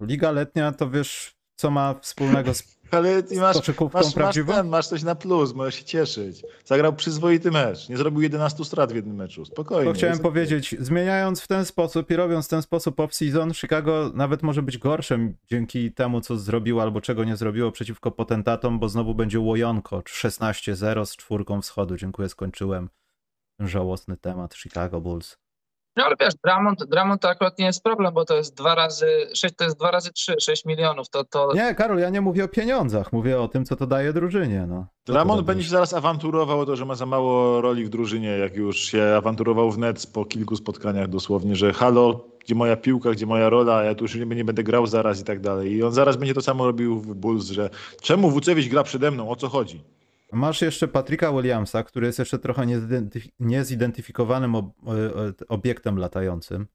Liga 0.00 0.30
letnia 0.30 0.72
to 0.72 0.90
wiesz, 0.90 1.34
co 1.56 1.70
ma 1.70 1.94
wspólnego 1.94 2.54
z 2.54 2.79
Ale 2.90 3.22
ty 3.22 3.40
masz, 3.40 3.56
masz, 3.92 4.16
masz, 4.16 4.34
ten, 4.46 4.68
masz 4.68 4.88
coś 4.88 5.02
na 5.02 5.14
plus, 5.14 5.54
możesz 5.54 5.74
się 5.74 5.84
cieszyć. 5.84 6.42
Zagrał 6.64 6.92
przyzwoity 6.92 7.50
mecz. 7.50 7.88
Nie 7.88 7.96
zrobił 7.96 8.20
11 8.20 8.64
strat 8.64 8.92
w 8.92 8.94
jednym 8.94 9.16
meczu. 9.16 9.44
Spokojnie. 9.44 9.92
To 9.92 9.98
chciałem 9.98 10.18
powiedzieć, 10.18 10.76
zmieniając 10.78 11.40
w 11.40 11.46
ten 11.46 11.64
sposób 11.64 12.10
i 12.10 12.16
robiąc 12.16 12.46
w 12.46 12.48
ten 12.48 12.62
sposób 12.62 12.96
off-season, 12.96 13.54
Chicago 13.54 14.10
nawet 14.14 14.42
może 14.42 14.62
być 14.62 14.78
gorszym 14.78 15.36
dzięki 15.50 15.92
temu, 15.92 16.20
co 16.20 16.36
zrobiło 16.36 16.82
albo 16.82 17.00
czego 17.00 17.24
nie 17.24 17.36
zrobiło 17.36 17.72
przeciwko 17.72 18.10
potentatom, 18.10 18.78
bo 18.78 18.88
znowu 18.88 19.14
będzie 19.14 19.40
łojonko 19.40 19.98
16-0 19.98 21.06
z 21.06 21.16
czwórką 21.16 21.62
wschodu. 21.62 21.96
Dziękuję, 21.96 22.28
skończyłem 22.28 22.88
żałosny 23.60 24.16
temat 24.16 24.54
Chicago 24.54 25.00
Bulls. 25.00 25.36
No 26.00 26.06
ale 26.06 26.16
wiesz, 26.20 26.34
Dramont, 26.44 26.84
Dramont 26.84 27.22
to 27.22 27.28
akurat 27.28 27.58
nie 27.58 27.64
jest 27.66 27.82
problem, 27.82 28.14
bo 28.14 28.24
to 28.24 28.36
jest 28.36 28.56
dwa 28.56 28.74
razy, 28.74 29.06
sześć, 29.34 29.54
to 29.56 29.64
jest 29.64 29.76
dwa 29.76 29.90
razy 29.90 30.12
trzy, 30.12 30.34
sześć 30.40 30.64
milionów. 30.64 31.08
To, 31.10 31.24
to, 31.24 31.52
Nie, 31.54 31.74
Karol, 31.74 31.98
ja 31.98 32.10
nie 32.10 32.20
mówię 32.20 32.44
o 32.44 32.48
pieniądzach, 32.48 33.12
mówię 33.12 33.40
o 33.40 33.48
tym, 33.48 33.64
co 33.64 33.76
to 33.76 33.86
daje 33.86 34.12
drużynie. 34.12 34.66
No. 34.68 34.86
Co 35.06 35.12
Ramon 35.12 35.36
to 35.36 35.42
będzie 35.42 35.64
się 35.64 35.70
zaraz 35.70 35.94
awanturował 35.94 36.60
o 36.60 36.66
to, 36.66 36.76
że 36.76 36.84
ma 36.84 36.94
za 36.94 37.06
mało 37.06 37.60
roli 37.60 37.84
w 37.84 37.88
drużynie, 37.88 38.28
jak 38.28 38.56
już 38.56 38.80
się 38.80 39.14
awanturował 39.16 39.70
w 39.70 39.78
Nets 39.78 40.06
po 40.06 40.24
kilku 40.24 40.56
spotkaniach 40.56 41.08
dosłownie, 41.08 41.56
że 41.56 41.72
halo, 41.72 42.24
gdzie 42.44 42.54
moja 42.54 42.76
piłka, 42.76 43.10
gdzie 43.10 43.26
moja 43.26 43.48
rola, 43.48 43.84
ja 43.84 43.94
tu 43.94 44.04
już 44.04 44.14
nie, 44.14 44.26
nie 44.26 44.44
będę 44.44 44.62
grał 44.62 44.86
zaraz 44.86 45.20
i 45.20 45.24
tak 45.24 45.40
dalej. 45.40 45.72
I 45.72 45.82
on 45.82 45.92
zaraz 45.92 46.16
będzie 46.16 46.34
to 46.34 46.42
samo 46.42 46.66
robił 46.66 47.00
w 47.00 47.14
Bulls, 47.14 47.46
że 47.46 47.70
czemu 48.02 48.30
Wucewicz 48.30 48.68
gra 48.68 48.82
przede 48.82 49.10
mną, 49.10 49.30
o 49.30 49.36
co 49.36 49.48
chodzi? 49.48 49.84
Masz 50.32 50.62
jeszcze 50.62 50.88
Patryka 50.88 51.32
Williamsa, 51.32 51.82
który 51.82 52.06
jest 52.06 52.18
jeszcze 52.18 52.38
trochę 52.38 52.62
niezidentyf- 52.66 53.28
niezidentyfikowanym 53.40 54.54
ob- 54.54 54.72
e, 54.88 55.46
obiektem 55.48 55.98
latającym. 55.98 56.66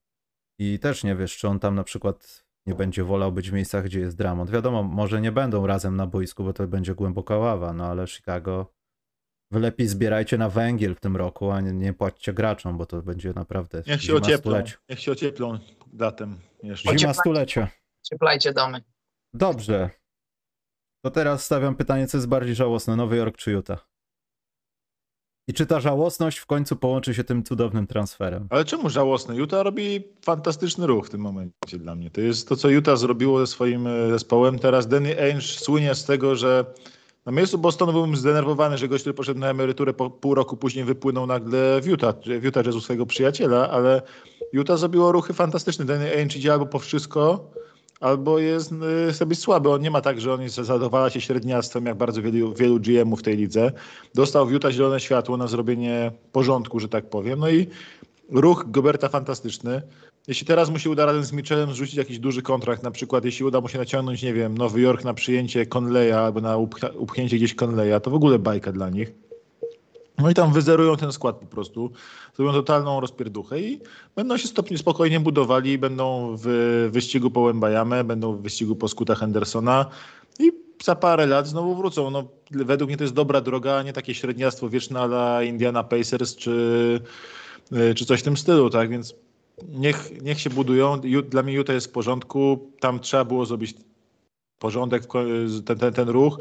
I 0.60 0.80
też 0.80 1.04
nie 1.04 1.16
wiesz, 1.16 1.38
czy 1.38 1.48
on 1.48 1.60
tam 1.60 1.76
na 1.76 1.84
przykład 1.84 2.46
nie 2.66 2.76
będzie 2.76 3.04
wolał 3.04 3.32
być 3.32 3.50
w 3.50 3.54
miejscach, 3.54 3.86
gdzie 3.86 4.00
jest 4.00 4.18
Dramont. 4.18 4.50
Wiadomo, 4.52 4.84
może 4.84 5.22
nie 5.22 5.32
będą 5.32 5.68
razem 5.68 5.96
na 5.96 6.08
boisku, 6.08 6.44
bo 6.44 6.54
to 6.54 6.68
będzie 6.68 6.96
głęboka 6.96 7.38
ława, 7.38 7.74
no 7.74 7.86
ale 7.86 8.08
Chicago 8.08 8.74
wy 9.52 9.60
lepiej 9.60 9.88
zbierajcie 9.88 10.38
na 10.38 10.50
węgiel 10.50 10.96
w 10.96 11.00
tym 11.00 11.16
roku, 11.18 11.52
a 11.52 11.62
nie, 11.62 11.72
nie 11.74 11.94
płaćcie 11.94 12.34
graczom, 12.34 12.78
bo 12.78 12.86
to 12.86 13.02
będzie 13.02 13.34
naprawdę 13.34 13.84
Niech 13.88 14.02
się 14.02 14.16
ocieplą, 14.16 14.38
stulecia. 14.38 14.78
niech 14.90 15.00
się 15.00 15.12
ocieplą 15.12 15.60
datem 15.94 16.38
jeszcze. 16.64 16.98
Zima 16.98 17.14
stulecia. 17.14 17.68
cieplajcie 18.04 18.54
domy. 18.54 18.82
Dobrze. 19.34 19.90
To 21.06 21.12
teraz 21.12 21.46
stawiam 21.46 21.76
pytanie, 21.76 22.08
co 22.08 22.18
jest 22.18 22.28
bardziej 22.28 22.56
żałosne, 22.56 22.96
Nowy 22.96 23.18
Jork 23.18 23.38
czy 23.38 23.52
Utah? 23.52 23.88
I 25.48 25.54
czy 25.54 25.66
ta 25.66 25.80
żałosność 25.80 26.38
w 26.38 26.46
końcu 26.46 26.76
połączy 26.76 27.14
się 27.14 27.24
tym 27.24 27.44
cudownym 27.44 27.88
transferem? 27.88 28.48
Ale 28.50 28.66
czemu 28.66 28.90
żałosny? 28.90 29.36
Utah 29.36 29.64
robi 29.64 30.04
fantastyczny 30.22 30.88
ruch 30.88 31.08
w 31.08 31.10
tym 31.10 31.22
momencie 31.22 31.78
dla 31.78 31.96
mnie. 31.96 32.12
To 32.12 32.22
jest 32.22 32.50
to, 32.50 32.56
co 32.56 32.70
Utah 32.70 32.98
zrobiło 32.98 33.40
ze 33.40 33.48
swoim 33.48 33.88
e, 33.88 34.10
zespołem. 34.10 34.60
Teraz 34.60 34.88
Danny 34.88 35.22
Ainge 35.22 35.42
słynie 35.42 35.96
z 35.96 36.06
tego, 36.06 36.36
że 36.36 36.66
na 37.26 37.32
miejscu 37.32 37.58
Bostonu 37.58 37.92
byłem 37.92 38.16
zdenerwowany, 38.16 38.78
że 38.78 38.88
gość, 38.88 39.04
który 39.04 39.14
poszedł 39.14 39.40
na 39.40 39.50
emeryturę 39.50 39.94
po 39.94 40.10
pół 40.10 40.36
roku 40.36 40.58
później 40.58 40.86
wypłynął 40.86 41.28
nagle 41.28 41.82
w 41.82 41.88
Utah, 41.88 42.16
w 42.40 42.44
Utah 42.44 42.64
Jazz 42.64 42.76
u 42.76 42.82
swojego 42.82 43.06
przyjaciela, 43.06 43.70
ale 43.70 44.02
Utah 44.54 44.78
zrobiło 44.78 45.12
ruchy 45.12 45.34
fantastyczne. 45.34 45.86
Danny 45.86 46.16
Ainge 46.16 46.54
albo 46.54 46.66
po 46.66 46.80
wszystko, 46.80 47.52
albo 48.00 48.40
jest 48.40 48.74
y, 49.10 49.14
sobie 49.14 49.36
słaby. 49.36 49.70
On 49.70 49.82
nie 49.82 49.92
ma 49.92 50.02
tak, 50.02 50.22
że 50.22 50.34
on 50.34 50.42
jest, 50.42 50.56
zadowala 50.56 51.10
się 51.10 51.22
średniactwem, 51.22 51.86
jak 51.86 51.98
bardzo 51.98 52.22
wielu, 52.22 52.54
wielu 52.54 52.80
GM-ów 52.80 53.20
w 53.20 53.24
tej 53.24 53.38
lidze. 53.38 53.72
Dostał 54.16 54.48
w 54.48 54.52
Utah 54.52 54.72
zielone 54.72 55.00
światło 55.00 55.38
na 55.38 55.48
zrobienie 55.48 56.12
porządku, 56.32 56.80
że 56.80 56.90
tak 56.90 57.10
powiem. 57.10 57.40
No 57.40 57.50
i 57.50 57.68
ruch 58.32 58.66
Goberta 58.68 59.10
fantastyczny. 59.10 59.82
Jeśli 60.28 60.48
teraz 60.48 60.70
mu 60.70 60.80
się 60.80 60.90
uda 60.90 61.06
razem 61.06 61.24
z 61.24 61.32
Mitchellem 61.32 61.72
zrzucić 61.72 61.96
jakiś 61.96 62.20
duży 62.20 62.42
kontrakt, 62.42 62.84
na 62.84 62.92
przykład 62.92 63.26
jeśli 63.26 63.46
uda 63.46 63.62
mu 63.62 63.68
się 63.68 63.78
naciągnąć, 63.78 64.24
nie 64.24 64.34
wiem, 64.34 64.58
Nowy 64.58 64.82
Jork 64.82 65.04
na 65.04 65.14
przyjęcie 65.14 65.66
Conleya 65.66 66.12
albo 66.12 66.42
na 66.42 66.58
upchnięcie 66.98 67.38
gdzieś 67.38 67.56
Conleya, 67.56 68.02
to 68.02 68.12
w 68.12 68.14
ogóle 68.14 68.40
bajka 68.40 68.72
dla 68.72 68.90
nich. 68.90 69.25
No 70.18 70.30
i 70.30 70.34
tam 70.34 70.54
wyzerują 70.54 70.98
ten 70.98 71.12
skład 71.12 71.36
po 71.36 71.46
prostu, 71.46 71.92
zrobią 72.36 72.54
totalną 72.54 73.00
rozpierduchę 73.00 73.60
i 73.60 73.82
będą 74.16 74.38
się 74.38 74.48
stopni 74.48 74.78
spokojnie 74.78 75.20
budowali, 75.20 75.78
będą 75.78 76.36
w 76.40 76.48
wyścigu 76.92 77.32
po 77.32 77.46
Wembajamę, 77.46 78.04
będą 78.04 78.34
w 78.34 78.42
wyścigu 78.42 78.76
po 78.76 78.88
skutach 78.88 79.20
Hendersona 79.20 79.86
i 80.40 80.52
za 80.84 80.96
parę 80.96 81.26
lat 81.26 81.48
znowu 81.48 81.76
wrócą. 81.76 82.10
No, 82.10 82.28
według 82.52 82.90
mnie 82.90 82.98
to 82.98 83.04
jest 83.04 83.14
dobra 83.14 83.42
droga, 83.42 83.76
a 83.76 83.84
nie 83.84 83.94
takie 83.94 84.14
średniactwo 84.14 84.70
wieczne 84.70 85.00
ala 85.00 85.44
Indiana 85.44 85.84
Pacers 85.84 86.36
czy, 86.36 87.02
czy 87.96 88.06
coś 88.06 88.20
w 88.20 88.24
tym 88.24 88.38
stylu, 88.38 88.70
tak? 88.70 88.90
Więc 88.90 89.16
niech, 89.70 90.22
niech 90.22 90.42
się 90.42 90.50
budują. 90.50 91.02
Dla 91.30 91.44
mnie 91.44 91.54
Utah 91.54 91.74
jest 91.74 91.88
w 91.88 91.92
porządku. 91.92 92.72
Tam 92.80 93.00
trzeba 93.00 93.26
było 93.26 93.46
zrobić 93.46 93.74
porządek, 94.60 95.04
ten, 95.66 95.80
ten, 95.80 95.94
ten 95.94 96.10
ruch. 96.10 96.40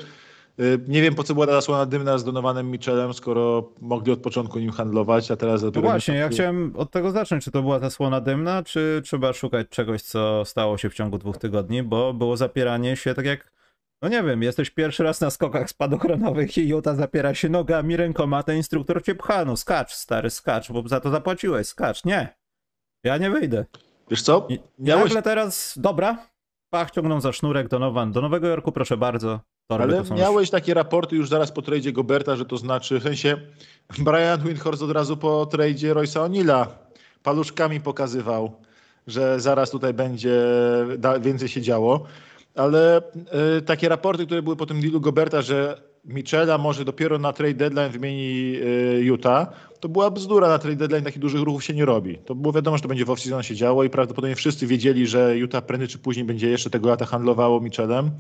Y, 0.61 0.81
nie 0.89 1.03
wiem, 1.03 1.15
po 1.15 1.25
co 1.25 1.35
była 1.35 1.47
ta 1.47 1.53
zasłona 1.53 1.87
dymna 1.87 2.19
z 2.19 2.25
Donowanym 2.25 2.71
Michelem, 2.71 3.15
skoro 3.15 3.73
mogli 3.81 4.13
od 4.13 4.21
początku 4.21 4.59
nim 4.59 4.71
handlować, 4.71 5.31
a 5.31 5.37
teraz... 5.37 5.63
No 5.63 5.81
właśnie, 5.81 6.15
ja 6.15 6.29
chciałem 6.29 6.73
od 6.77 6.91
tego 6.91 7.11
zacząć, 7.11 7.45
czy 7.45 7.51
to 7.51 7.63
była 7.63 7.79
zasłona 7.79 8.21
dymna, 8.21 8.63
czy 8.63 9.01
trzeba 9.05 9.33
szukać 9.33 9.69
czegoś, 9.69 10.03
co 10.03 10.45
stało 10.45 10.79
się 10.79 10.91
w 10.91 10.95
ciągu 10.95 11.19
dwóch 11.19 11.39
tygodni, 11.39 11.83
bo 11.83 12.15
było 12.15 12.37
zapieranie 12.37 12.97
się 12.97 13.15
tak 13.15 13.25
jak 13.25 13.55
no 14.03 14.09
nie 14.09 14.23
wiem, 14.23 14.43
jesteś 14.43 14.71
pierwszy 14.71 15.03
raz 15.03 15.21
na 15.21 15.31
skokach 15.31 15.71
spadochronowych 15.71 16.59
i 16.59 16.69
Jota 16.69 16.95
zapiera 16.95 17.35
się 17.35 17.49
nogami, 17.49 17.97
rękoma, 17.97 18.43
ten 18.43 18.57
instruktor 18.57 19.03
cię 19.03 19.15
pcha, 19.15 19.45
no 19.45 19.57
skacz, 19.57 19.93
stary, 19.93 20.31
skacz, 20.31 20.73
bo 20.73 20.89
za 20.89 21.01
to 21.01 21.11
zapłaciłeś, 21.11 21.67
skacz, 21.67 22.05
nie. 22.05 22.37
Ja 23.05 23.19
nie 23.19 23.31
wyjdę. 23.31 23.65
Wiesz 24.11 24.23
co? 24.23 24.49
Miałeś... 24.79 25.05
nagle 25.05 25.23
teraz, 25.23 25.75
dobra, 25.77 26.27
pach, 26.71 26.91
ciągną 26.91 27.21
za 27.21 27.33
sznurek 27.33 27.69
Donovan, 27.69 28.13
do 28.13 28.21
Nowego 28.21 28.49
Jorku 28.49 28.73
proszę 28.73 28.97
bardzo, 28.97 29.41
Torby 29.67 29.99
Ale 29.99 30.17
miałeś 30.17 30.51
takie 30.51 30.75
raporty 30.75 31.17
już 31.17 31.29
zaraz 31.29 31.53
po 31.53 31.63
tradzie 31.63 31.93
Goberta, 31.93 32.37
że 32.37 32.45
to 32.45 32.57
znaczy, 32.57 33.01
w 33.01 33.03
sensie 33.03 33.37
Brian 33.99 34.41
Windhorst 34.41 34.83
od 34.83 34.91
razu 34.91 35.17
po 35.17 35.47
tradzie 35.47 35.95
Roysa 35.95 36.21
O'Neilla 36.21 36.67
paluszkami 37.23 37.81
pokazywał, 37.81 38.53
że 39.07 39.41
zaraz 39.41 39.71
tutaj 39.71 39.95
będzie 39.95 40.45
więcej 41.21 41.49
się 41.49 41.61
działo. 41.61 42.05
Ale 42.55 43.03
y, 43.59 43.63
takie 43.63 43.89
raporty, 43.89 44.27
które 44.27 44.43
były 44.43 44.57
po 44.57 44.67
tym 44.67 44.81
dealu 44.81 45.01
Goberta, 45.01 45.43
że 45.43 45.83
Michela 46.05 46.59
może 46.59 46.85
dopiero 46.85 47.19
na 47.19 47.33
trade 47.33 47.55
deadline 47.55 47.91
wymieni 47.91 48.57
y, 48.57 49.01
Utah, 49.05 49.71
to 49.81 49.89
była 49.89 50.11
bzdura. 50.11 50.49
Na 50.49 50.59
trade 50.59 50.77
deadline 50.77 51.05
takich 51.05 51.19
dużych 51.19 51.43
ruchów 51.43 51.65
się 51.65 51.75
nie 51.75 51.85
robi. 51.85 52.19
To 52.19 52.35
było 52.35 52.53
wiadomo, 52.53 52.77
że 52.77 52.83
to 52.83 52.89
będzie 52.89 53.05
w 53.05 53.09
off-season 53.09 53.43
się 53.43 53.55
działo 53.55 53.85
i 53.85 53.91
prawdopodobnie 53.91 54.37
wszyscy 54.37 54.67
wiedzieli, 54.67 55.07
że 55.07 55.39
Utah 55.39 55.65
prędzej 55.67 55.89
czy 55.89 55.99
później 55.99 56.25
będzie 56.25 56.51
jeszcze 56.51 56.71
tego 56.71 56.89
lata 56.89 57.05
handlowało 57.05 57.61
Michelem. 57.61 58.11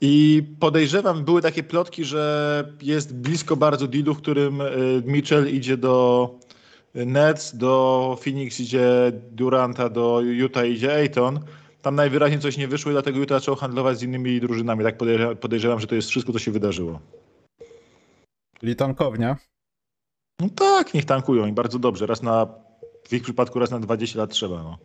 I 0.00 0.42
podejrzewam, 0.60 1.24
były 1.24 1.42
takie 1.42 1.62
plotki, 1.62 2.04
że 2.04 2.64
jest 2.82 3.16
blisko 3.16 3.56
bardzo 3.56 3.86
dealu, 3.86 4.14
w 4.14 4.18
którym 4.18 4.60
y, 4.60 5.02
Mitchell 5.06 5.48
idzie 5.48 5.76
do 5.76 6.30
Nets, 6.94 7.56
do 7.56 8.18
Phoenix 8.24 8.60
idzie 8.60 9.12
Duranta, 9.30 9.88
do 9.88 10.20
Utah 10.20 10.66
idzie 10.66 10.94
Ayton. 10.94 11.40
Tam 11.82 11.94
najwyraźniej 11.94 12.40
coś 12.40 12.56
nie 12.56 12.68
wyszło 12.68 12.90
i 12.90 12.94
dlatego 12.94 13.18
Utah 13.18 13.38
zaczął 13.38 13.56
handlować 13.56 13.98
z 13.98 14.02
innymi 14.02 14.40
drużynami. 14.40 14.84
Tak 14.84 14.96
podejrzewam, 15.40 15.80
że 15.80 15.86
to 15.86 15.94
jest 15.94 16.08
wszystko, 16.08 16.32
co 16.32 16.38
się 16.38 16.50
wydarzyło. 16.50 17.00
Czyli 18.60 18.76
tankownia? 18.76 19.36
No 20.40 20.48
tak, 20.56 20.94
niech 20.94 21.04
tankują 21.04 21.46
i 21.46 21.52
bardzo 21.52 21.78
dobrze. 21.78 22.06
Raz 22.06 22.22
na, 22.22 22.46
w 23.08 23.12
ich 23.12 23.22
przypadku 23.22 23.58
raz 23.58 23.70
na 23.70 23.78
20 23.78 24.18
lat 24.18 24.30
trzeba. 24.30 24.62
No. 24.62 24.78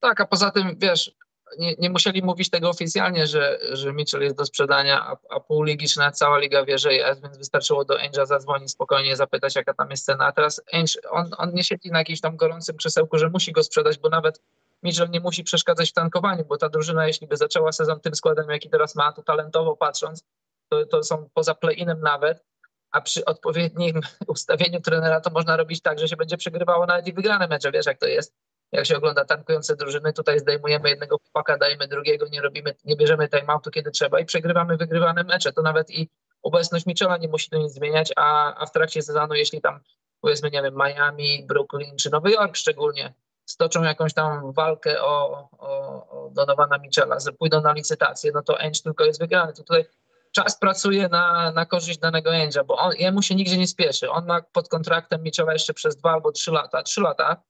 Tak, 0.00 0.20
a 0.20 0.26
poza 0.26 0.50
tym, 0.50 0.76
wiesz, 0.78 1.16
nie, 1.58 1.74
nie, 1.78 1.90
musieli 1.90 2.22
mówić 2.22 2.50
tego 2.50 2.68
oficjalnie, 2.68 3.26
że, 3.26 3.58
że 3.72 3.92
Mitchell 3.92 4.22
jest 4.22 4.36
do 4.36 4.44
sprzedania, 4.44 5.06
a, 5.06 5.16
a 5.30 5.40
pół 5.40 5.62
ligi 5.62 5.88
czy 5.88 5.98
nawet 5.98 6.16
cała 6.16 6.38
liga 6.38 6.64
wie, 6.64 6.78
że 6.78 6.94
jest, 6.94 7.22
więc 7.22 7.38
wystarczyło 7.38 7.84
do 7.84 7.94
Ange'a 7.94 8.26
zadzwonić 8.26 8.70
spokojnie, 8.70 9.16
zapytać 9.16 9.56
jaka 9.56 9.74
tam 9.74 9.90
jest 9.90 10.04
cena. 10.04 10.26
A 10.26 10.32
teraz 10.32 10.62
Ange, 10.72 10.92
on, 11.10 11.30
on 11.38 11.54
nie 11.54 11.64
siedzi 11.64 11.90
na 11.90 11.98
jakimś 11.98 12.20
tam 12.20 12.36
gorącym 12.36 12.76
krzesełku, 12.76 13.18
że 13.18 13.30
musi 13.30 13.52
go 13.52 13.62
sprzedać, 13.62 13.98
bo 13.98 14.08
nawet 14.08 14.42
Mitchell 14.82 15.10
nie 15.10 15.20
musi 15.20 15.44
przeszkadzać 15.44 15.90
w 15.90 15.94
tankowaniu, 15.94 16.44
bo 16.44 16.56
ta 16.56 16.68
drużyna, 16.68 17.06
jeśli 17.06 17.26
by 17.26 17.36
zaczęła 17.36 17.72
sezon 17.72 18.00
tym 18.00 18.14
składem, 18.14 18.50
jaki 18.50 18.70
teraz 18.70 18.94
ma, 18.94 19.12
to 19.12 19.22
talentowo 19.22 19.76
patrząc, 19.76 20.24
to, 20.68 20.86
to 20.86 21.02
są 21.02 21.28
poza 21.34 21.54
play-inem 21.54 22.00
nawet, 22.00 22.44
a 22.90 23.00
przy 23.00 23.24
odpowiednim 23.24 24.00
ustawieniu 24.26 24.80
trenera 24.80 25.20
to 25.20 25.30
można 25.30 25.56
robić 25.56 25.82
tak, 25.82 25.98
że 25.98 26.08
się 26.08 26.16
będzie 26.16 26.36
przegrywało 26.36 26.86
nawet 26.86 27.06
i 27.06 27.12
wygrane 27.12 27.48
mecze, 27.48 27.72
wiesz 27.72 27.86
jak 27.86 27.98
to 27.98 28.06
jest 28.06 28.34
jak 28.72 28.86
się 28.86 28.96
ogląda 28.96 29.24
tankujące 29.24 29.76
drużyny, 29.76 30.12
tutaj 30.12 30.38
zdejmujemy 30.38 30.90
jednego 30.90 31.18
chłopaka, 31.18 31.56
dajemy 31.56 31.88
drugiego, 31.88 32.26
nie 32.28 32.42
robimy, 32.42 32.74
nie 32.84 32.96
bierzemy 32.96 33.28
timeoutu 33.28 33.70
kiedy 33.70 33.90
trzeba 33.90 34.20
i 34.20 34.24
przegrywamy 34.24 34.76
wygrywane 34.76 35.24
mecze. 35.24 35.52
To 35.52 35.62
nawet 35.62 35.90
i 35.90 36.08
obecność 36.42 36.86
Michela 36.86 37.16
nie 37.16 37.28
musi 37.28 37.50
to 37.50 37.58
nic 37.58 37.72
zmieniać, 37.72 38.12
a, 38.16 38.54
a 38.54 38.66
w 38.66 38.72
trakcie 38.72 39.02
sezonu, 39.02 39.34
jeśli 39.34 39.60
tam 39.60 39.80
powiedzmy, 40.20 40.50
nie 40.50 40.62
wiem, 40.62 40.74
Miami, 40.74 41.44
Brooklyn 41.46 41.96
czy 41.96 42.10
Nowy 42.10 42.30
Jork 42.30 42.56
szczególnie 42.56 43.14
stoczą 43.44 43.82
jakąś 43.82 44.14
tam 44.14 44.52
walkę 44.52 45.02
o, 45.02 45.48
o, 45.58 45.68
o 46.10 46.30
Donowana 46.30 46.78
Michela, 46.78 47.16
pójdą 47.38 47.60
na 47.60 47.72
licytację, 47.72 48.30
no 48.34 48.42
to 48.42 48.60
Ainge 48.60 48.82
tylko 48.82 49.04
jest 49.04 49.20
wygrany. 49.20 49.52
To 49.52 49.62
tutaj 49.62 49.84
czas 50.32 50.58
pracuje 50.58 51.08
na, 51.08 51.52
na 51.52 51.66
korzyść 51.66 51.98
danego 51.98 52.30
Ainge'a, 52.30 52.64
bo 52.64 52.76
on, 52.76 52.92
jemu 52.98 53.22
się 53.22 53.34
nigdzie 53.34 53.58
nie 53.58 53.66
spieszy. 53.66 54.10
On 54.10 54.26
ma 54.26 54.42
pod 54.42 54.68
kontraktem 54.68 55.22
Michela 55.22 55.52
jeszcze 55.52 55.74
przez 55.74 55.96
dwa 55.96 56.12
albo 56.12 56.32
trzy 56.32 56.50
lata. 56.50 56.82
Trzy 56.82 57.00
lata 57.00 57.42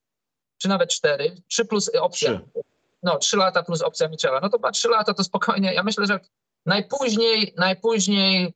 czy 0.62 0.68
nawet 0.68 0.90
cztery, 0.90 1.34
trzy 1.48 1.64
plus 1.64 1.90
opcja. 2.00 2.30
Trzy. 2.30 2.62
No, 3.02 3.18
trzy 3.18 3.36
lata 3.36 3.62
plus 3.62 3.82
opcja 3.82 4.08
Michela. 4.08 4.40
No 4.40 4.48
to 4.48 4.58
ma 4.58 4.70
trzy 4.70 4.88
lata, 4.88 5.14
to 5.14 5.24
spokojnie. 5.24 5.74
Ja 5.74 5.82
myślę, 5.82 6.06
że 6.06 6.20
najpóźniej, 6.66 7.54
najpóźniej, 7.56 8.54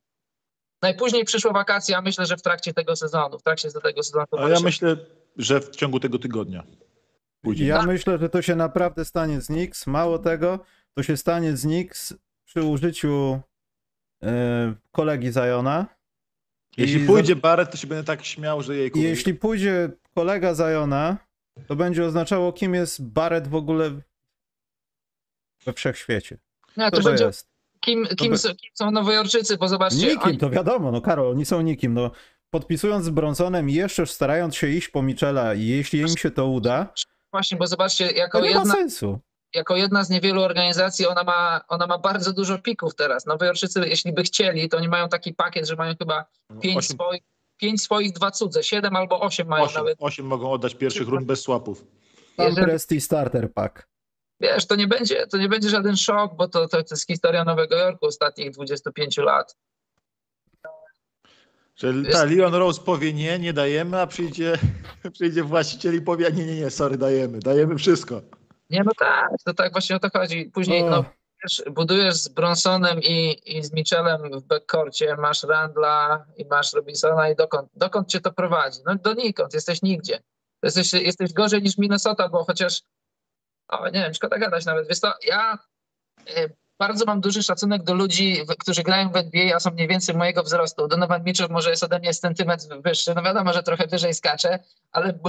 najpóźniej 0.81 1.25
przyszła 1.25 1.53
wakacja, 1.53 2.01
myślę, 2.01 2.25
że 2.25 2.37
w 2.37 2.41
trakcie 2.41 2.73
tego 2.73 2.95
sezonu, 2.95 3.39
w 3.39 3.43
trakcie 3.43 3.71
tego 3.71 4.03
sezonu. 4.03 4.25
A 4.31 4.49
ja 4.49 4.59
myślę, 4.59 4.97
że 5.37 5.61
w 5.61 5.69
ciągu 5.69 5.99
tego 5.99 6.19
tygodnia. 6.19 6.63
Później. 7.41 7.69
Ja 7.69 7.77
tak. 7.77 7.87
myślę, 7.87 8.17
że 8.17 8.29
to 8.29 8.41
się 8.41 8.55
naprawdę 8.55 9.05
stanie 9.05 9.41
z 9.41 9.49
Nix. 9.49 9.87
Mało 9.87 10.19
tego, 10.19 10.59
to 10.93 11.03
się 11.03 11.17
stanie 11.17 11.57
z 11.57 11.65
Nix 11.65 12.13
przy 12.45 12.63
użyciu 12.63 13.41
yy, 14.21 14.29
kolegi 14.91 15.31
Zajona. 15.31 15.85
Jeśli 16.77 17.05
pójdzie 17.05 17.33
za... 17.33 17.39
Barrett, 17.39 17.71
to 17.71 17.77
się 17.77 17.87
będę 17.87 18.03
tak 18.03 18.25
śmiał, 18.25 18.61
że 18.61 18.75
jej 18.75 18.91
Jeśli 18.95 19.33
pójdzie 19.33 19.89
kolega 20.15 20.53
Zajona, 20.53 21.17
to 21.67 21.75
będzie 21.75 22.05
oznaczało, 22.05 22.53
kim 22.53 22.73
jest 22.73 23.03
Barrett 23.03 23.47
w 23.47 23.55
ogóle 23.55 23.91
we 25.65 25.73
wszechświecie. 25.73 26.37
No, 26.77 26.91
to, 26.91 26.97
to 26.97 27.03
będzie, 27.03 27.25
jest? 27.25 27.49
Kim, 27.79 28.07
kim, 28.17 28.31
by... 28.31 28.37
są, 28.37 28.49
kim 28.49 28.71
są 28.73 28.91
Nowojorczycy, 28.91 29.57
bo 29.57 29.67
zobaczcie... 29.67 30.07
Nikim, 30.07 30.21
oni... 30.23 30.37
to 30.37 30.49
wiadomo, 30.49 30.91
no 30.91 31.01
Karol, 31.01 31.31
oni 31.31 31.45
są 31.45 31.61
nikim, 31.61 31.93
no 31.93 32.11
podpisując 32.49 33.05
z 33.05 33.09
Bronsonem 33.09 33.69
i 33.69 33.73
jeszcze 33.73 34.05
starając 34.05 34.55
się 34.55 34.67
iść 34.67 34.89
po 34.89 35.01
Michela 35.01 35.53
i 35.53 35.67
jeśli 35.67 35.99
im 35.99 36.17
się 36.17 36.31
to 36.31 36.47
uda... 36.47 36.93
Właśnie, 37.31 37.57
bo 37.57 37.67
zobaczcie, 37.67 38.11
jako 38.11 38.37
to 38.37 38.43
nie 38.43 38.49
jedna... 38.49 38.65
ma 38.65 38.73
sensu 38.73 39.19
jako 39.55 39.75
jedna 39.75 40.03
z 40.03 40.09
niewielu 40.09 40.41
organizacji, 40.41 41.07
ona 41.07 41.23
ma, 41.23 41.61
ona 41.67 41.87
ma 41.87 41.97
bardzo 41.97 42.33
dużo 42.33 42.59
pików 42.59 42.95
teraz. 42.95 43.25
Nowojorczycy, 43.25 43.81
jeśli 43.87 44.13
by 44.13 44.23
chcieli, 44.23 44.69
to 44.69 44.77
oni 44.77 44.87
mają 44.87 45.09
taki 45.09 45.33
pakiet, 45.33 45.67
że 45.67 45.75
mają 45.75 45.95
chyba 45.99 46.25
pięć 46.61 46.87
swoich 46.87 47.21
pięć 47.57 47.81
swoich, 47.81 48.13
dwa 48.13 48.31
cudze, 48.31 48.63
siedem 48.63 48.95
albo 48.95 49.21
osiem 49.21 49.47
mają 49.47 49.63
osiem, 49.63 49.75
nawet. 49.75 49.97
Osiem 49.99 50.25
mogą 50.25 50.51
oddać 50.51 50.75
pierwszych 50.75 51.07
rund 51.07 51.25
bez 51.25 51.41
swapów. 51.41 51.85
Prestige 52.55 53.01
Starter 53.01 53.53
Pack. 53.53 53.87
Wiesz, 54.39 54.65
to 54.65 54.75
nie 54.75 54.87
będzie, 54.87 55.27
to 55.27 55.37
nie 55.37 55.49
będzie 55.49 55.69
żaden 55.69 55.97
szok, 55.97 56.35
bo 56.35 56.47
to, 56.47 56.67
to, 56.67 56.77
jest 56.91 57.07
historia 57.07 57.43
Nowego 57.43 57.75
Jorku 57.75 58.05
ostatnich 58.05 58.51
25 58.51 59.17
lat. 59.17 59.57
Że 61.75 61.93
ta 62.11 62.23
Leon 62.23 62.53
Rose 62.53 62.81
powie 62.81 63.13
nie, 63.13 63.39
nie 63.39 63.53
dajemy, 63.53 64.01
a 64.01 64.07
przyjdzie, 64.07 64.57
przyjdzie 65.13 65.43
właściciel 65.43 65.95
i 65.95 66.01
powie 66.01 66.31
nie, 66.31 66.45
nie, 66.45 66.55
nie, 66.55 66.69
sorry, 66.69 66.97
dajemy, 66.97 67.39
dajemy 67.39 67.77
wszystko. 67.77 68.21
Nie, 68.69 68.83
no 68.83 68.91
tak, 68.99 69.29
to 69.45 69.53
tak 69.53 69.71
właśnie 69.71 69.95
o 69.95 69.99
to 69.99 70.09
chodzi. 70.09 70.51
Później 70.53 70.83
O. 70.83 70.89
no, 70.89 71.05
wiesz, 71.45 71.63
budujesz 71.73 72.15
z 72.15 72.27
Bronsonem 72.27 72.99
i, 73.01 73.41
i 73.57 73.63
z 73.63 73.73
Michelem 73.73 74.39
w 74.39 74.43
backcourcie, 74.43 75.15
masz 75.15 75.43
Randla 75.43 76.25
i 76.37 76.45
masz 76.45 76.73
Robinsona 76.73 77.29
i 77.29 77.35
dokąd, 77.35 77.69
dokąd 77.75 78.07
cię 78.07 78.21
to 78.21 78.31
prowadzi? 78.31 78.79
No 78.85 78.95
donikąd, 78.95 79.53
jesteś 79.53 79.81
nigdzie. 79.81 80.19
Jesteś, 80.63 80.93
jesteś 80.93 81.33
gorzej 81.33 81.61
niż 81.61 81.77
Minnesota, 81.77 82.29
bo 82.29 82.43
chociaż, 82.43 82.81
o 83.67 83.85
nie 83.85 84.03
wiem, 84.03 84.13
szkoda 84.13 84.37
gadać 84.37 84.65
nawet. 84.65 84.87
Wiesz 84.87 84.99
to, 84.99 85.13
ja 85.27 85.57
e, 86.27 86.49
bardzo 86.79 87.05
mam 87.05 87.21
duży 87.21 87.43
szacunek 87.43 87.83
do 87.83 87.93
ludzi, 87.93 88.37
którzy 88.59 88.83
grają 88.83 89.09
w 89.09 89.15
NBA, 89.15 89.55
a 89.55 89.59
są 89.59 89.71
mniej 89.71 89.87
więcej 89.87 90.15
mojego 90.15 90.43
wzrostu. 90.43 90.87
Donovan 90.87 91.23
Mitchell 91.23 91.49
może 91.49 91.69
jest 91.69 91.83
ode 91.83 91.99
mnie 91.99 92.13
centymetr 92.13 92.81
wyższy, 92.81 93.15
no 93.15 93.23
wiadomo, 93.23 93.53
że 93.53 93.63
trochę 93.63 93.87
wyżej 93.87 94.13
skacze, 94.13 94.59
ale, 94.91 95.19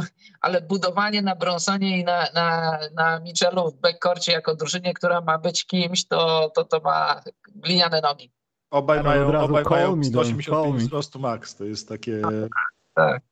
ale 0.41 0.61
budowanie 0.61 1.23
na 1.23 1.37
Bronsonie 1.37 1.99
i 1.99 2.05
na, 2.05 2.27
na, 2.35 2.79
na 2.95 3.21
Mitchellu 3.21 3.71
w 3.71 3.81
backcourcie 3.81 4.33
jako 4.33 4.55
drużynie, 4.55 4.95
która 4.95 5.21
ma 5.21 5.39
być 5.39 5.67
kimś, 5.67 6.07
to, 6.07 6.51
to, 6.55 6.65
to 6.65 6.81
ma 6.81 7.21
gliniane 7.55 8.01
nogi. 8.01 8.33
Obaj 8.71 8.99
Ale 8.99 9.09
mają, 9.09 9.41
obaj 9.41 9.65
mają 9.71 9.97
me, 9.97 10.11
Don, 10.11 10.25
185 10.25 10.47
call 10.47 10.73
me. 10.73 10.79
wzrostu 10.79 11.19
max. 11.19 11.55
To 11.57 11.65
jest 11.65 11.89
takie... 11.89 12.23
Tak. 12.95 13.23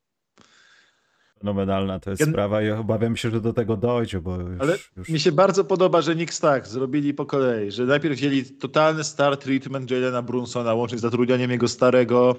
Fenomenalna 1.39 2.01
to 2.01 2.11
jest 2.11 2.23
Gen- 2.23 2.31
sprawa 2.31 2.63
i 2.63 2.71
obawiam 2.71 3.17
się, 3.17 3.31
że 3.31 3.41
do 3.41 3.53
tego 3.53 3.77
dojdzie, 3.77 4.21
bo 4.21 4.37
już... 4.37 4.61
Ale 4.61 4.77
już... 4.97 5.09
mi 5.09 5.21
się 5.21 5.33
bardzo 5.33 5.65
podoba, 5.65 6.03
że 6.03 6.15
Knicks 6.15 6.41
tak 6.41 6.67
zrobili 6.67 7.15
po 7.15 7.27
kolei, 7.27 7.71
że 7.71 7.85
najpierw 7.85 8.17
wzięli 8.17 8.45
totalny 8.45 9.05
star 9.05 9.37
treatment 9.37 9.91
Jalena 9.91 10.23
Brunsona, 10.23 10.75
łącznie 10.75 10.99
z 10.99 11.01
zatrudnianiem 11.01 11.51
jego 11.51 11.69
starego, 11.69 12.37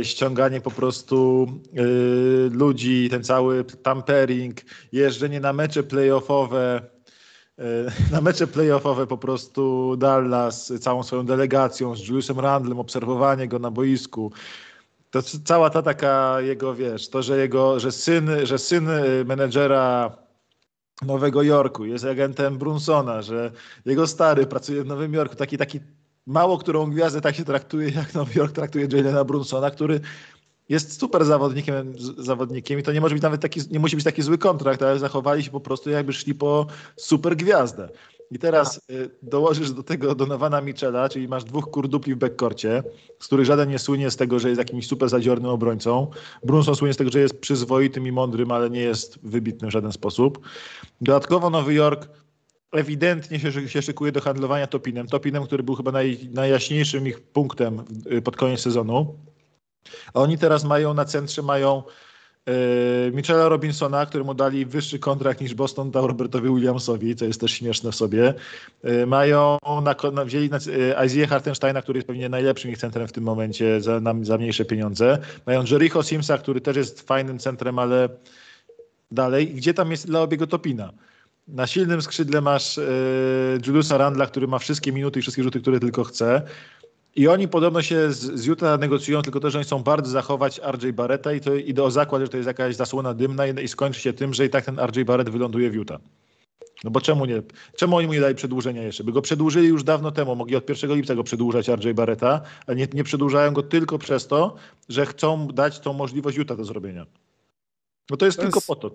y, 0.00 0.04
ściąganie 0.04 0.60
po 0.60 0.70
prostu 0.70 1.46
y, 1.78 2.50
ludzi, 2.50 3.08
ten 3.10 3.24
cały 3.24 3.64
tampering, 3.64 4.56
jeżdżenie 4.92 5.40
na 5.40 5.52
mecze 5.52 5.82
playoffowe, 5.82 6.82
y, 7.58 7.62
na 8.12 8.20
mecze 8.20 8.46
playoffowe 8.46 9.06
po 9.06 9.18
prostu 9.18 9.96
Dallas 9.96 10.66
z 10.66 10.82
całą 10.82 11.02
swoją 11.02 11.26
delegacją, 11.26 11.96
z 11.96 12.08
Juliusem 12.08 12.40
Randlem, 12.40 12.78
obserwowanie 12.78 13.48
go 13.48 13.58
na 13.58 13.70
boisku. 13.70 14.32
To 15.10 15.22
cała 15.22 15.70
ta 15.70 15.82
taka 15.82 16.40
jego, 16.40 16.74
wiesz, 16.74 17.08
to, 17.08 17.22
że 17.22 17.38
jego, 17.38 17.80
że 17.80 17.92
syn, 17.92 18.30
że 18.42 18.58
syn 18.58 18.88
y, 18.88 19.24
menedżera 19.24 20.16
Nowego 21.02 21.42
Jorku, 21.42 21.84
jest 21.84 22.04
agentem 22.04 22.58
Brunsona, 22.58 23.22
że 23.22 23.52
jego 23.84 24.06
stary 24.06 24.46
pracuje 24.46 24.82
w 24.82 24.86
Nowym 24.86 25.14
Jorku. 25.14 25.36
Taki, 25.36 25.58
taki 25.58 25.80
mało 26.26 26.58
którą 26.58 26.90
gwiazdę 26.90 27.20
tak 27.20 27.36
się 27.36 27.44
traktuje, 27.44 27.90
jak 27.90 28.14
Nowy 28.14 28.38
Jork 28.38 28.52
traktuje 28.52 28.88
Jalena 28.92 29.24
Brunsona, 29.24 29.70
który 29.70 30.00
jest 30.68 31.00
super 31.00 31.24
zawodnikiem, 31.24 31.94
zawodnikiem 32.18 32.78
i 32.78 32.82
to 32.82 32.92
nie 32.92 33.00
może 33.00 33.14
być 33.14 33.22
nawet 33.22 33.40
taki, 33.40 33.60
nie 33.70 33.78
musi 33.78 33.96
być 33.96 34.04
taki 34.04 34.22
zły 34.22 34.38
kontrakt, 34.38 34.82
ale 34.82 34.98
zachowali 34.98 35.42
się 35.42 35.50
po 35.50 35.60
prostu 35.60 35.90
jakby 35.90 36.12
szli 36.12 36.34
po 36.34 36.66
super 36.96 37.36
gwiazdę. 37.36 37.88
I 38.30 38.38
teraz 38.38 38.80
y, 38.90 39.10
dołożysz 39.22 39.72
do 39.72 39.82
tego 39.82 40.14
Donowana 40.14 40.60
Michela, 40.60 41.08
czyli 41.08 41.28
masz 41.28 41.44
dwóch 41.44 41.70
kurdupli 41.70 42.14
w 42.14 42.18
backcourcie, 42.18 42.82
z 43.18 43.26
których 43.26 43.46
żaden 43.46 43.68
nie 43.68 43.78
słynie 43.78 44.10
z 44.10 44.16
tego, 44.16 44.38
że 44.38 44.48
jest 44.48 44.58
jakimś 44.58 44.86
super 44.86 45.08
zadziornym 45.08 45.50
obrońcą. 45.50 46.10
Brunson 46.44 46.74
słynie 46.74 46.94
z 46.94 46.96
tego, 46.96 47.10
że 47.10 47.20
jest 47.20 47.40
przyzwoitym 47.40 48.06
i 48.06 48.12
mądrym, 48.12 48.52
ale 48.52 48.70
nie 48.70 48.80
jest 48.80 49.18
wybitny 49.22 49.68
w 49.68 49.70
żaden 49.70 49.92
sposób. 49.92 50.38
Dodatkowo 51.00 51.50
Nowy 51.50 51.74
Jork 51.74 52.08
ewidentnie 52.72 53.40
się, 53.40 53.68
się 53.68 53.82
szykuje 53.82 54.12
do 54.12 54.20
handlowania 54.20 54.66
Topinem. 54.66 55.06
Topinem, 55.06 55.44
który 55.44 55.62
był 55.62 55.74
chyba 55.74 55.92
naj, 55.92 56.28
najjaśniejszym 56.32 57.06
ich 57.06 57.20
punktem 57.20 57.84
y, 58.12 58.22
pod 58.22 58.36
koniec 58.36 58.60
sezonu. 58.60 59.14
A 60.14 60.20
oni 60.20 60.38
teraz 60.38 60.64
mają 60.64 60.94
na 60.94 61.04
centrze 61.04 61.42
mają 61.42 61.82
Michela 63.12 63.48
Robinsona, 63.48 64.06
któremu 64.06 64.34
dali 64.34 64.66
wyższy 64.66 64.98
kontrakt 64.98 65.40
niż 65.40 65.54
Boston 65.54 65.90
dał 65.90 66.06
Robertowi 66.06 66.48
Williamsowi, 66.48 67.16
co 67.16 67.24
jest 67.24 67.40
też 67.40 67.52
śmieszne 67.52 67.92
w 67.92 67.94
sobie. 67.94 68.34
E, 68.82 69.06
mają 69.06 69.58
na, 69.82 70.10
na, 70.12 70.24
wzięli 70.24 70.50
na, 70.50 70.56
e, 70.56 71.06
Isaiah 71.06 71.28
Hartensteina, 71.28 71.82
który 71.82 71.98
jest 71.98 72.06
pewnie 72.06 72.28
najlepszym 72.28 72.70
ich 72.70 72.78
centrem 72.78 73.08
w 73.08 73.12
tym 73.12 73.24
momencie 73.24 73.80
za, 73.80 74.00
na, 74.00 74.14
za 74.22 74.38
mniejsze 74.38 74.64
pieniądze. 74.64 75.18
Mają 75.46 75.64
Jericho 75.70 76.02
Simsa, 76.02 76.38
który 76.38 76.60
też 76.60 76.76
jest 76.76 77.00
fajnym 77.00 77.38
centrem, 77.38 77.78
ale 77.78 78.08
dalej. 79.10 79.48
Gdzie 79.48 79.74
tam 79.74 79.90
jest 79.90 80.06
dla 80.06 80.20
obiego 80.20 80.46
Topina? 80.46 80.92
Na 81.48 81.66
silnym 81.66 82.02
skrzydle 82.02 82.40
masz 82.40 82.78
e, 82.78 82.82
Juliusa 83.66 83.98
Randla, 83.98 84.26
który 84.26 84.48
ma 84.48 84.58
wszystkie 84.58 84.92
minuty 84.92 85.18
i 85.18 85.22
wszystkie 85.22 85.42
rzuty, 85.42 85.60
które 85.60 85.80
tylko 85.80 86.04
chce. 86.04 86.42
I 87.18 87.28
oni 87.28 87.48
podobno 87.48 87.82
się 87.82 88.12
z, 88.12 88.18
z 88.40 88.46
Utah 88.46 88.80
negocjują, 88.80 89.22
tylko 89.22 89.40
to, 89.40 89.50
że 89.50 89.58
oni 89.58 89.64
chcą 89.64 89.82
bardzo 89.82 90.10
zachować 90.10 90.60
RJ 90.72 90.92
Barretta 90.92 91.32
i 91.32 91.40
to 91.40 91.54
idę 91.54 91.82
o 91.82 91.90
zakład, 91.90 92.22
że 92.22 92.28
to 92.28 92.36
jest 92.36 92.46
jakaś 92.46 92.76
zasłona 92.76 93.14
dymna 93.14 93.46
i, 93.46 93.64
i 93.64 93.68
skończy 93.68 94.00
się 94.00 94.12
tym, 94.12 94.34
że 94.34 94.44
i 94.46 94.50
tak 94.50 94.64
ten 94.64 94.78
RJ 94.80 95.04
Barrett 95.04 95.28
wyląduje 95.28 95.70
w 95.70 95.74
Utah. 95.74 96.00
No 96.84 96.90
bo 96.90 97.00
czemu 97.00 97.24
nie? 97.24 97.42
Czemu 97.76 97.96
oni 97.96 98.06
mu 98.06 98.12
nie 98.12 98.20
dali 98.20 98.34
przedłużenia 98.34 98.82
jeszcze? 98.82 99.04
By 99.04 99.12
go 99.12 99.22
przedłużyli 99.22 99.68
już 99.68 99.84
dawno 99.84 100.10
temu. 100.10 100.36
Mogli 100.36 100.56
od 100.56 100.68
1 100.68 100.94
lipca 100.94 101.14
go 101.14 101.24
przedłużać 101.24 101.68
RJ 101.68 101.94
Barretta, 101.94 102.40
a 102.66 102.74
nie, 102.74 102.88
nie 102.94 103.04
przedłużają 103.04 103.52
go 103.52 103.62
tylko 103.62 103.98
przez 103.98 104.26
to, 104.26 104.56
że 104.88 105.06
chcą 105.06 105.48
dać 105.48 105.80
tą 105.80 105.92
możliwość 105.92 106.36
Utah 106.36 106.56
do 106.56 106.64
zrobienia. 106.64 107.06
No 108.10 108.16
to 108.16 108.26
jest 108.26 108.36
To 108.38 108.42
tylko 108.42 108.56
jest- 108.56 108.66
po 108.68 108.76
to. 108.76 108.90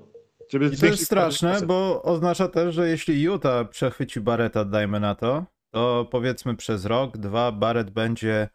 Żeby 0.50 0.66
I 0.66 0.78
to 0.78 0.86
jest 0.86 1.06
straszne, 1.06 1.62
bo 1.62 2.04
oznacza 2.04 2.48
też, 2.48 2.76
że 2.76 2.90
jeśli 2.90 3.22
Utah 3.22 3.70
przechwyci 3.70 4.22
Barretta, 4.22 4.66
dajmy 4.66 5.00
na 5.00 5.16
to, 5.16 5.46
to 5.74 6.08
powiedzmy 6.12 6.56
przez 6.56 6.86
rok, 6.86 7.18
dwa, 7.18 7.52
Barrett 7.52 7.90
będzie, 7.90 8.50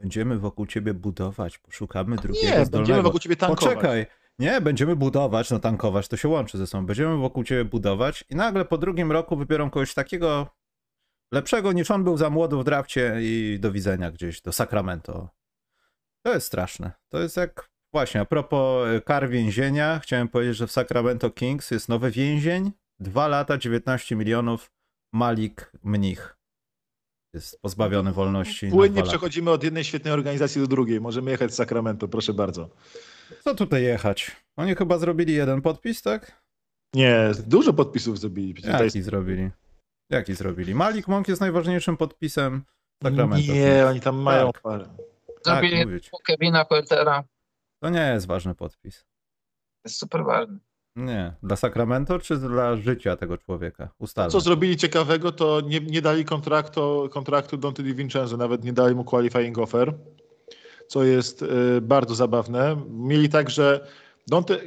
będziemy 0.00 0.38
wokół 0.38 0.66
ciebie 0.66 0.94
budować, 0.94 1.58
poszukamy 1.58 2.16
drugiego 2.16 2.46
Nie, 2.46 2.52
zdolnego. 2.52 2.78
będziemy 2.78 3.02
wokół 3.02 3.20
ciebie 3.20 3.36
tankować. 3.36 3.74
Poczekaj, 3.74 4.06
nie, 4.38 4.60
będziemy 4.60 4.96
budować, 4.96 5.50
no 5.50 5.58
tankować 5.58 6.08
to 6.08 6.16
się 6.16 6.28
łączy 6.28 6.58
ze 6.58 6.66
sobą, 6.66 6.86
będziemy 6.86 7.16
wokół 7.16 7.44
ciebie 7.44 7.64
budować 7.64 8.24
i 8.30 8.36
nagle 8.36 8.64
po 8.64 8.78
drugim 8.78 9.12
roku 9.12 9.36
wybiorą 9.36 9.70
kogoś 9.70 9.94
takiego 9.94 10.46
lepszego 11.32 11.72
niż 11.72 11.90
on 11.90 12.04
był 12.04 12.16
za 12.16 12.30
młody 12.30 12.56
w 12.56 12.64
drafcie 12.64 13.16
i 13.20 13.58
do 13.60 13.72
widzenia 13.72 14.10
gdzieś, 14.10 14.40
do 14.40 14.52
Sacramento. 14.52 15.28
To 16.22 16.34
jest 16.34 16.46
straszne. 16.46 16.92
To 17.08 17.18
jest 17.18 17.36
jak, 17.36 17.70
właśnie, 17.92 18.20
a 18.20 18.24
propos 18.24 18.88
e, 18.88 19.00
kar 19.00 19.28
więzienia, 19.28 19.98
chciałem 19.98 20.28
powiedzieć, 20.28 20.56
że 20.56 20.66
w 20.66 20.72
Sacramento 20.72 21.30
Kings 21.30 21.70
jest 21.70 21.88
nowy 21.88 22.10
więzień, 22.10 22.72
dwa 23.00 23.28
lata, 23.28 23.58
19 23.58 24.16
milionów, 24.16 24.70
Malik 25.12 25.72
Mnich. 25.82 26.37
Jest 27.34 27.60
pozbawiony 27.60 28.12
wolności 28.12 28.68
Płynnie 28.70 29.02
przechodzimy 29.02 29.50
od 29.50 29.64
jednej 29.64 29.84
świetnej 29.84 30.14
organizacji 30.14 30.60
do 30.60 30.66
drugiej. 30.66 31.00
Możemy 31.00 31.30
jechać 31.30 31.52
z 31.52 31.54
Sacramento, 31.54 32.08
proszę 32.08 32.34
bardzo. 32.34 32.68
Co 33.44 33.54
tutaj 33.54 33.82
jechać? 33.82 34.36
Oni 34.56 34.74
chyba 34.74 34.98
zrobili 34.98 35.34
jeden 35.34 35.62
podpis, 35.62 36.02
tak? 36.02 36.42
Nie, 36.94 37.30
dużo 37.46 37.72
podpisów 37.72 38.18
zrobili. 38.18 38.62
Jaki 38.64 39.02
zrobili? 39.02 39.50
Jaki 40.10 40.34
zrobili? 40.34 40.74
Malik 40.74 41.08
Monk 41.08 41.28
jest 41.28 41.40
najważniejszym 41.40 41.96
podpisem 41.96 42.64
Sacramento. 43.02 43.52
Nie, 43.52 43.86
oni 43.86 44.00
tam 44.00 44.16
mają 44.16 44.52
Tak. 44.52 44.62
parę. 44.62 44.88
Zrobili 45.44 45.84
mówię 45.86 46.00
ci. 46.00 46.10
Kevina 46.26 46.64
Huertera. 46.64 47.24
To 47.82 47.90
nie 47.90 48.00
jest 48.14 48.26
ważny 48.26 48.54
podpis. 48.54 49.00
To 49.00 49.88
jest 49.88 49.98
super 49.98 50.24
ważne. 50.24 50.58
Nie. 50.98 51.32
Dla 51.42 51.56
Sacramento 51.56 52.18
czy 52.18 52.36
dla 52.36 52.76
życia 52.76 53.16
tego 53.16 53.38
człowieka? 53.38 53.88
Ustalmy. 53.98 54.30
Co 54.30 54.40
zrobili 54.40 54.76
ciekawego, 54.76 55.32
to 55.32 55.60
nie, 55.60 55.80
nie 55.80 56.02
dali 56.02 56.24
kontraktu, 56.24 57.08
kontraktu 57.12 57.56
Dante 57.56 57.82
DiVincenzo, 57.82 58.36
nawet 58.36 58.64
nie 58.64 58.72
dali 58.72 58.94
mu 58.94 59.04
qualifying 59.04 59.58
offer, 59.58 59.94
co 60.86 61.04
jest 61.04 61.42
y, 61.42 61.46
bardzo 61.80 62.14
zabawne. 62.14 62.76
Mieli 62.90 63.28
tak, 63.28 63.50
że 63.50 63.86
Dante, 64.26 64.58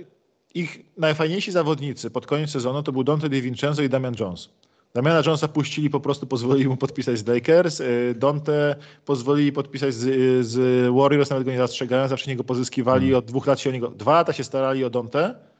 ich 0.53 0.79
najfajniejsi 0.97 1.51
zawodnicy 1.51 2.09
pod 2.09 2.27
koniec 2.27 2.49
sezonu 2.49 2.83
to 2.83 2.91
był 2.91 3.03
Dante 3.03 3.29
DiVincenzo 3.29 3.83
i 3.83 3.89
Damian 3.89 4.15
Jones. 4.19 4.49
Damiana 4.93 5.21
Jonesa 5.25 5.47
puścili, 5.47 5.89
po 5.89 5.99
prostu 5.99 6.27
pozwolili 6.27 6.67
mu 6.67 6.77
podpisać 6.77 7.17
z 7.17 7.27
Lakers. 7.27 7.79
y, 7.79 8.15
Dante 8.17 8.75
pozwolili 9.05 9.51
podpisać 9.51 9.93
z, 9.93 10.47
z 10.47 10.87
Warriors, 10.95 11.29
nawet 11.29 11.45
go 11.45 11.51
nie 11.51 11.57
zastrzegają, 11.57 12.07
zawsze 12.07 12.31
niego 12.31 12.43
pozyskiwali. 12.43 13.05
Hmm. 13.05 13.19
Od 13.19 13.25
dwóch 13.25 13.47
lat 13.47 13.59
się 13.59 13.69
o 13.69 13.73
niego, 13.73 13.87
dwa 13.87 14.13
lata 14.13 14.33
się 14.33 14.43
starali 14.43 14.85
o 14.85 14.89
Dante, 14.89 15.50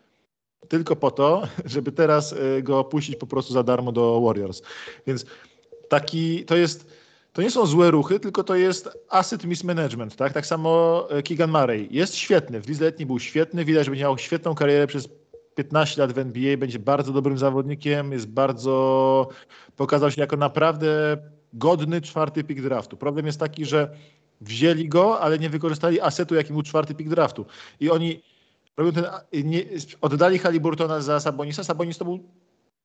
tylko 0.68 0.96
po 0.96 1.12
to, 1.12 1.42
żeby 1.66 1.92
teraz 1.92 2.32
y, 2.32 2.64
go 2.64 2.84
puścić 2.84 3.16
po 3.16 3.28
prostu 3.28 3.54
za 3.54 3.64
darmo 3.64 3.92
do 3.92 4.22
Warriors. 4.22 4.62
Więc 5.08 5.26
taki, 5.90 6.46
to 6.46 6.56
jest, 6.56 6.92
to 7.34 7.42
nie 7.42 7.52
są 7.52 7.66
złe 7.66 7.92
ruchy, 7.92 8.20
tylko 8.20 8.44
to 8.44 8.56
jest 8.56 8.90
asset 9.10 9.46
mismanagement, 9.46 10.16
tak? 10.16 10.34
Tak 10.34 10.46
samo 10.46 11.08
e, 11.10 11.24
Keegan 11.24 11.52
Murray 11.52 11.88
jest 11.92 12.16
świetny, 12.16 12.62
w 12.62 12.68
lidze 12.68 12.86
letniej 12.86 13.06
był 13.06 13.20
świetny, 13.20 13.66
widać, 13.66 13.86
że 13.86 13.92
będzie 13.92 14.04
miał 14.04 14.18
świetną 14.18 14.56
karierę 14.56 14.88
przez 14.88 15.10
15 15.56 16.02
lat 16.02 16.14
w 16.14 16.18
NBA, 16.18 16.58
będzie 16.58 16.80
bardzo 16.80 17.14
dobrym 17.14 17.38
zawodnikiem, 17.38 18.12
jest 18.12 18.28
bardzo, 18.28 19.28
pokazał 19.76 20.12
się 20.12 20.22
jako 20.22 20.38
naprawdę 20.38 21.18
godny 21.54 22.02
czwarty 22.02 22.44
pick 22.44 22.62
draftu. 22.62 22.98
Problem 22.98 23.26
jest 23.26 23.40
taki, 23.40 23.66
że 23.66 23.96
wzięli 24.42 24.90
go, 24.90 25.20
ale 25.20 25.40
nie 25.40 25.50
wykorzystali 25.50 26.02
asetu, 26.02 26.36
jakim 26.36 26.56
był 26.56 26.64
czwarty 26.64 26.96
pick 26.96 27.10
draftu. 27.10 27.46
I 27.80 27.90
oni 27.90 28.22
robią 28.78 28.92
ten, 28.92 29.06
nie, 29.50 29.64
oddali 30.02 30.40
Haliburtona 30.40 31.02
za 31.02 31.20
Sabonisa. 31.20 31.64
Sabonis 31.64 31.98
to 31.98 32.06
był 32.06 32.20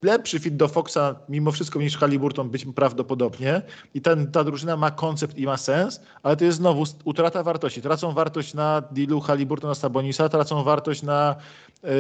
lepszy 0.03 0.39
fit 0.39 0.57
do 0.57 0.68
Foxa 0.68 1.16
mimo 1.28 1.53
wszystko 1.53 1.80
niż 1.80 1.97
Haliburton 1.97 2.51
być 2.51 2.66
prawdopodobnie. 2.74 3.62
I 3.95 4.01
ten, 4.01 4.32
ta 4.32 4.45
drużyna 4.45 4.76
ma 4.76 4.91
koncept 4.91 5.39
i 5.39 5.47
ma 5.47 5.57
sens, 5.57 6.01
ale 6.22 6.37
to 6.37 6.45
jest 6.45 6.59
znowu 6.59 6.84
utrata 7.05 7.43
wartości. 7.43 7.82
Tracą 7.82 8.12
wartość 8.12 8.55
na 8.55 8.82
dealu 8.91 9.20
Haliburtona 9.20 9.74
Sabonisa, 9.74 10.28
tracą 10.28 10.64
wartość 10.64 11.03
na 11.03 11.37
yy, 11.82 11.91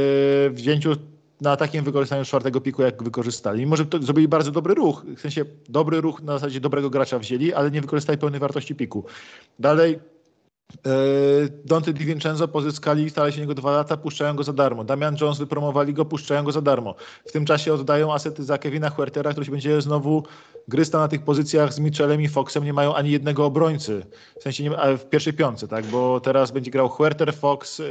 wzięciu 0.50 0.96
na 1.40 1.56
takim 1.56 1.84
wykorzystaniu 1.84 2.24
czwartego 2.24 2.60
piku, 2.60 2.82
jak 2.82 3.02
wykorzystali. 3.02 3.60
Mimo, 3.60 3.76
że 3.76 3.86
to 3.86 4.02
zrobili 4.02 4.28
bardzo 4.28 4.50
dobry 4.50 4.74
ruch, 4.74 5.04
w 5.16 5.20
sensie 5.20 5.44
dobry 5.68 6.00
ruch 6.00 6.22
na 6.22 6.32
zasadzie 6.32 6.60
dobrego 6.60 6.90
gracza 6.90 7.18
wzięli, 7.18 7.52
ale 7.52 7.70
nie 7.70 7.80
wykorzystali 7.80 8.18
pełnej 8.18 8.40
wartości 8.40 8.74
piku. 8.74 9.04
Dalej 9.58 9.98
Dante 11.64 11.92
DiVincenzo 11.92 12.48
pozyskali, 12.48 13.10
stali 13.10 13.32
się 13.32 13.40
niego 13.40 13.54
dwa 13.54 13.70
lata, 13.70 13.96
puszczają 13.96 14.36
go 14.36 14.44
za 14.44 14.52
darmo. 14.52 14.84
Damian 14.84 15.16
Jones 15.20 15.38
wypromowali 15.38 15.94
go, 15.94 16.04
puszczają 16.04 16.44
go 16.44 16.52
za 16.52 16.62
darmo. 16.62 16.94
W 17.26 17.32
tym 17.32 17.44
czasie 17.44 17.74
oddają 17.74 18.12
asety 18.14 18.44
za 18.44 18.58
Kevina 18.58 18.90
Huertera, 18.90 19.30
który 19.30 19.46
się 19.46 19.52
będzie 19.52 19.80
znowu 19.80 20.22
grysta 20.68 20.98
na 20.98 21.08
tych 21.08 21.22
pozycjach 21.22 21.72
z 21.72 21.78
Mitchellem 21.78 22.22
i 22.22 22.28
Foxem. 22.28 22.64
Nie 22.64 22.72
mają 22.72 22.94
ani 22.94 23.10
jednego 23.10 23.44
obrońcy, 23.44 24.06
w 24.38 24.42
sensie 24.42 24.64
nie, 24.64 24.78
ale 24.78 24.98
w 24.98 25.08
pierwszej 25.08 25.32
piątce, 25.32 25.68
tak? 25.68 25.86
bo 25.86 26.20
teraz 26.20 26.50
będzie 26.50 26.70
grał 26.70 26.88
Huerter, 26.88 27.34
Fox 27.34 27.78
yy, 27.78 27.84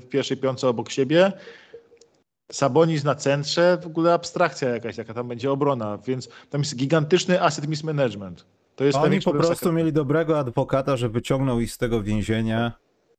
w 0.00 0.06
pierwszej 0.08 0.36
piątce 0.36 0.68
obok 0.68 0.90
siebie. 0.90 1.32
Sabonis 2.52 3.04
na 3.04 3.14
centrze, 3.14 3.78
w 3.82 3.86
ogóle 3.86 4.14
abstrakcja 4.14 4.68
jakaś, 4.68 4.96
jaka 4.96 5.14
tam 5.14 5.28
będzie 5.28 5.52
obrona, 5.52 5.98
więc 5.98 6.28
tam 6.50 6.60
jest 6.60 6.76
gigantyczny 6.76 7.42
asset 7.42 7.68
mismanagement. 7.68 8.44
To 8.80 8.84
jest 8.84 8.98
Oni 8.98 9.20
po 9.20 9.32
prostu 9.32 9.72
mieli 9.72 9.92
dobrego 9.92 10.38
adwokata, 10.38 10.96
że 10.96 11.08
wyciągnął 11.08 11.60
ich 11.60 11.72
z 11.72 11.78
tego 11.78 12.02
więzienia. 12.02 12.72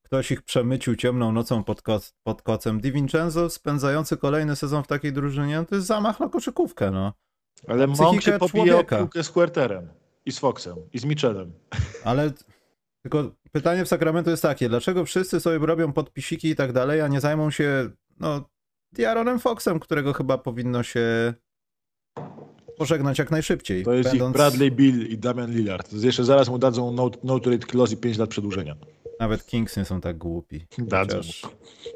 Ktoś 0.03 0.31
ich 0.31 0.41
przemycił 0.41 0.95
ciemną 0.95 1.31
nocą 1.31 1.63
pod, 1.63 1.81
ko 1.81 1.99
pod 2.23 2.41
kocem. 2.41 2.79
DiVincenzo 2.79 3.49
spędzający 3.49 4.17
kolejny 4.17 4.55
sezon 4.55 4.83
w 4.83 4.87
takiej 4.87 5.13
drużynie, 5.13 5.65
to 5.69 5.75
jest 5.75 5.87
zamach 5.87 6.19
na 6.19 6.29
koszykówkę, 6.29 6.91
no. 6.91 7.13
Ale 7.67 7.87
Monk 7.87 8.21
się 8.21 8.39
człowieka. 8.39 8.97
piłkę 8.97 9.23
z 9.23 9.27
Huerterem 9.27 9.89
i 10.25 10.31
z 10.31 10.39
Foxem 10.39 10.75
i 10.93 10.99
z 10.99 11.05
Mitchellem. 11.05 11.53
Ale 12.03 12.31
tylko 13.01 13.31
pytanie 13.51 13.85
w 13.85 13.87
Sacramento 13.87 14.31
jest 14.31 14.43
takie, 14.43 14.69
dlaczego 14.69 15.05
wszyscy 15.05 15.39
sobie 15.39 15.65
robią 15.65 15.93
podpisiki 15.93 16.49
i 16.49 16.55
tak 16.55 16.73
dalej, 16.73 17.01
a 17.01 17.07
nie 17.07 17.19
zajmą 17.19 17.51
się, 17.51 17.89
no, 18.19 18.49
Diaronem 18.91 19.39
Foxem, 19.39 19.79
którego 19.79 20.13
chyba 20.13 20.37
powinno 20.37 20.83
się 20.83 21.33
pożegnać 22.81 23.19
jak 23.19 23.31
najszybciej. 23.31 23.83
To 23.83 23.93
jest 23.93 24.09
będąc- 24.09 24.29
ich 24.29 24.37
Bradley 24.37 24.71
Bill 24.71 25.07
i 25.09 25.17
Damian 25.17 25.51
Lillard. 25.51 25.93
Jeszcze 25.93 26.23
zaraz 26.23 26.49
mu 26.49 26.57
dadzą 26.57 26.91
no, 26.91 27.11
no 27.23 27.39
trade 27.39 27.67
clause 27.67 27.93
i 27.93 27.97
5 27.97 28.17
lat 28.17 28.29
przedłużenia. 28.29 28.75
Nawet 29.19 29.45
Kings 29.45 29.77
nie 29.77 29.85
są 29.85 30.01
tak 30.01 30.17
głupi. 30.17 30.65
Dadzą. 30.77 31.17
Chociaż... 31.17 31.41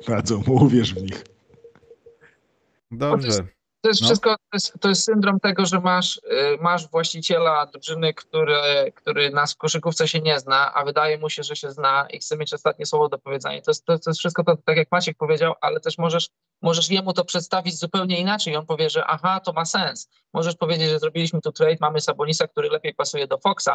Dadzą 0.08 0.44
mu, 0.48 0.54
uwierz 0.56 0.94
w 0.94 1.02
nich. 1.02 1.24
Dobrze. 2.92 3.48
To 3.82 3.90
jest 3.90 4.02
No. 4.02 4.08
wszystko, 4.08 4.30
to 4.36 4.56
jest, 4.56 4.74
to 4.80 4.90
jest 4.90 5.04
syndrom 5.04 5.40
tego, 5.40 5.66
że 5.66 5.80
masz, 5.80 6.18
y, 6.18 6.22
masz 6.62 6.88
właściciela 6.90 7.66
drużyny, 7.66 8.14
który, 8.14 8.92
który 8.96 9.30
na 9.30 9.46
koszykówce 9.58 10.08
się 10.08 10.20
nie 10.22 10.40
zna, 10.40 10.74
a 10.74 10.86
wydaje 10.86 11.18
mu 11.18 11.30
się, 11.30 11.44
że 11.44 11.56
się 11.56 11.72
zna 11.72 12.08
i 12.14 12.20
chce 12.20 12.38
mieć 12.38 12.54
ostatnie 12.54 12.86
słowo 12.86 13.10
do 13.10 13.18
powiedzenia. 13.20 13.62
To 13.62 13.72
jest, 13.72 13.86
to, 13.86 14.00
to 14.00 14.10
jest 14.10 14.20
wszystko 14.20 14.44
to, 14.44 14.58
tak 14.66 14.78
jak 14.78 14.92
Maciek 14.92 15.18
powiedział, 15.18 15.54
ale 15.62 15.80
też 15.80 15.98
możesz, 15.98 16.30
możesz 16.62 16.90
jemu 16.90 17.14
to 17.14 17.26
przedstawić 17.26 17.80
zupełnie 17.80 18.20
inaczej. 18.20 18.54
I 18.54 18.56
on 18.56 18.66
powie, 18.66 18.90
że 18.90 19.06
aha, 19.06 19.40
to 19.40 19.54
ma 19.54 19.66
sens. 19.66 20.10
Możesz 20.36 20.56
powiedzieć, 20.56 20.90
że 20.90 21.00
zrobiliśmy 21.00 21.42
tu 21.42 21.52
trade, 21.52 21.78
mamy 21.82 22.02
Sabonisa, 22.02 22.48
który 22.48 22.70
lepiej 22.70 22.94
pasuje 22.94 23.28
do 23.28 23.38
Foxa, 23.38 23.70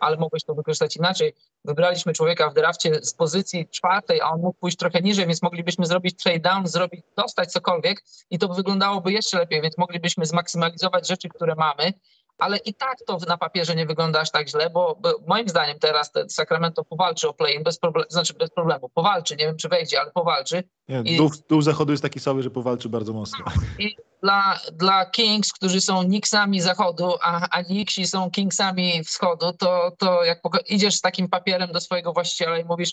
ale 0.00 0.16
mogłeś 0.16 0.44
to 0.44 0.54
wykorzystać 0.54 0.96
inaczej. 0.96 1.34
Wybraliśmy 1.64 2.12
człowieka 2.12 2.50
w 2.50 2.54
drafcie 2.54 2.94
z 3.02 3.14
pozycji 3.14 3.68
czwartej, 3.68 4.20
a 4.20 4.30
on 4.30 4.40
mógł 4.40 4.58
pójść 4.60 4.76
trochę 4.76 5.00
niżej, 5.00 5.26
więc 5.26 5.42
moglibyśmy 5.42 5.86
zrobić 5.86 6.22
trade 6.22 6.38
down, 6.40 6.66
zrobić, 6.66 7.00
dostać 7.16 7.52
cokolwiek 7.52 8.02
i 8.30 8.38
to 8.38 8.48
wyglądałoby 8.48 9.12
jeszcze 9.12 9.38
lepiej, 9.38 9.62
więc 9.62 9.78
moglibyśmy 9.78 10.26
zmaksymalizować 10.26 11.08
rzeczy, 11.08 11.28
które 11.28 11.54
mamy, 11.54 11.92
ale 12.38 12.56
i 12.56 12.74
tak 12.74 12.96
to 13.06 13.18
na 13.28 13.38
papierze 13.38 13.74
nie 13.74 13.86
wygląda 13.86 14.20
aż 14.20 14.30
tak 14.30 14.48
źle, 14.48 14.70
bo, 14.70 14.96
bo 15.00 15.12
moim 15.26 15.48
zdaniem 15.48 15.78
teraz 15.78 16.12
te 16.12 16.28
Sacramento 16.28 16.84
powalczy 16.84 17.28
o 17.28 17.34
play-in 17.34 17.62
bez 17.62 17.78
problemu, 17.78 18.10
znaczy 18.10 18.34
bez 18.34 18.50
problemu, 18.50 18.88
powalczy, 18.88 19.36
nie 19.36 19.46
wiem 19.46 19.56
czy 19.56 19.68
wejdzie, 19.68 20.00
ale 20.00 20.10
powalczy 20.10 20.62
Nie, 20.88 21.02
I- 21.04 21.16
dół, 21.16 21.30
dół 21.48 21.62
zachodu 21.62 21.92
jest 21.92 22.02
taki 22.02 22.20
słaby, 22.20 22.42
że 22.42 22.50
powalczy 22.50 22.88
bardzo 22.88 23.12
mocno. 23.12 23.44
i 23.78 23.96
dla, 24.24 24.60
dla 24.72 25.06
Kings, 25.06 25.52
którzy 25.52 25.80
są 25.80 26.04
Knicksami 26.04 26.60
zachodu, 26.60 27.14
a, 27.22 27.48
a 27.50 27.64
Knicksi 27.64 28.06
są 28.06 28.30
Kingsami 28.30 29.04
wschodu, 29.04 29.52
to, 29.52 29.92
to 29.98 30.24
jak 30.24 30.40
idziesz 30.68 30.94
z 30.94 31.00
takim 31.00 31.28
papierem 31.28 31.72
do 31.72 31.80
swojego 31.80 32.12
właściciela 32.12 32.58
i 32.58 32.64
mówisz, 32.64 32.92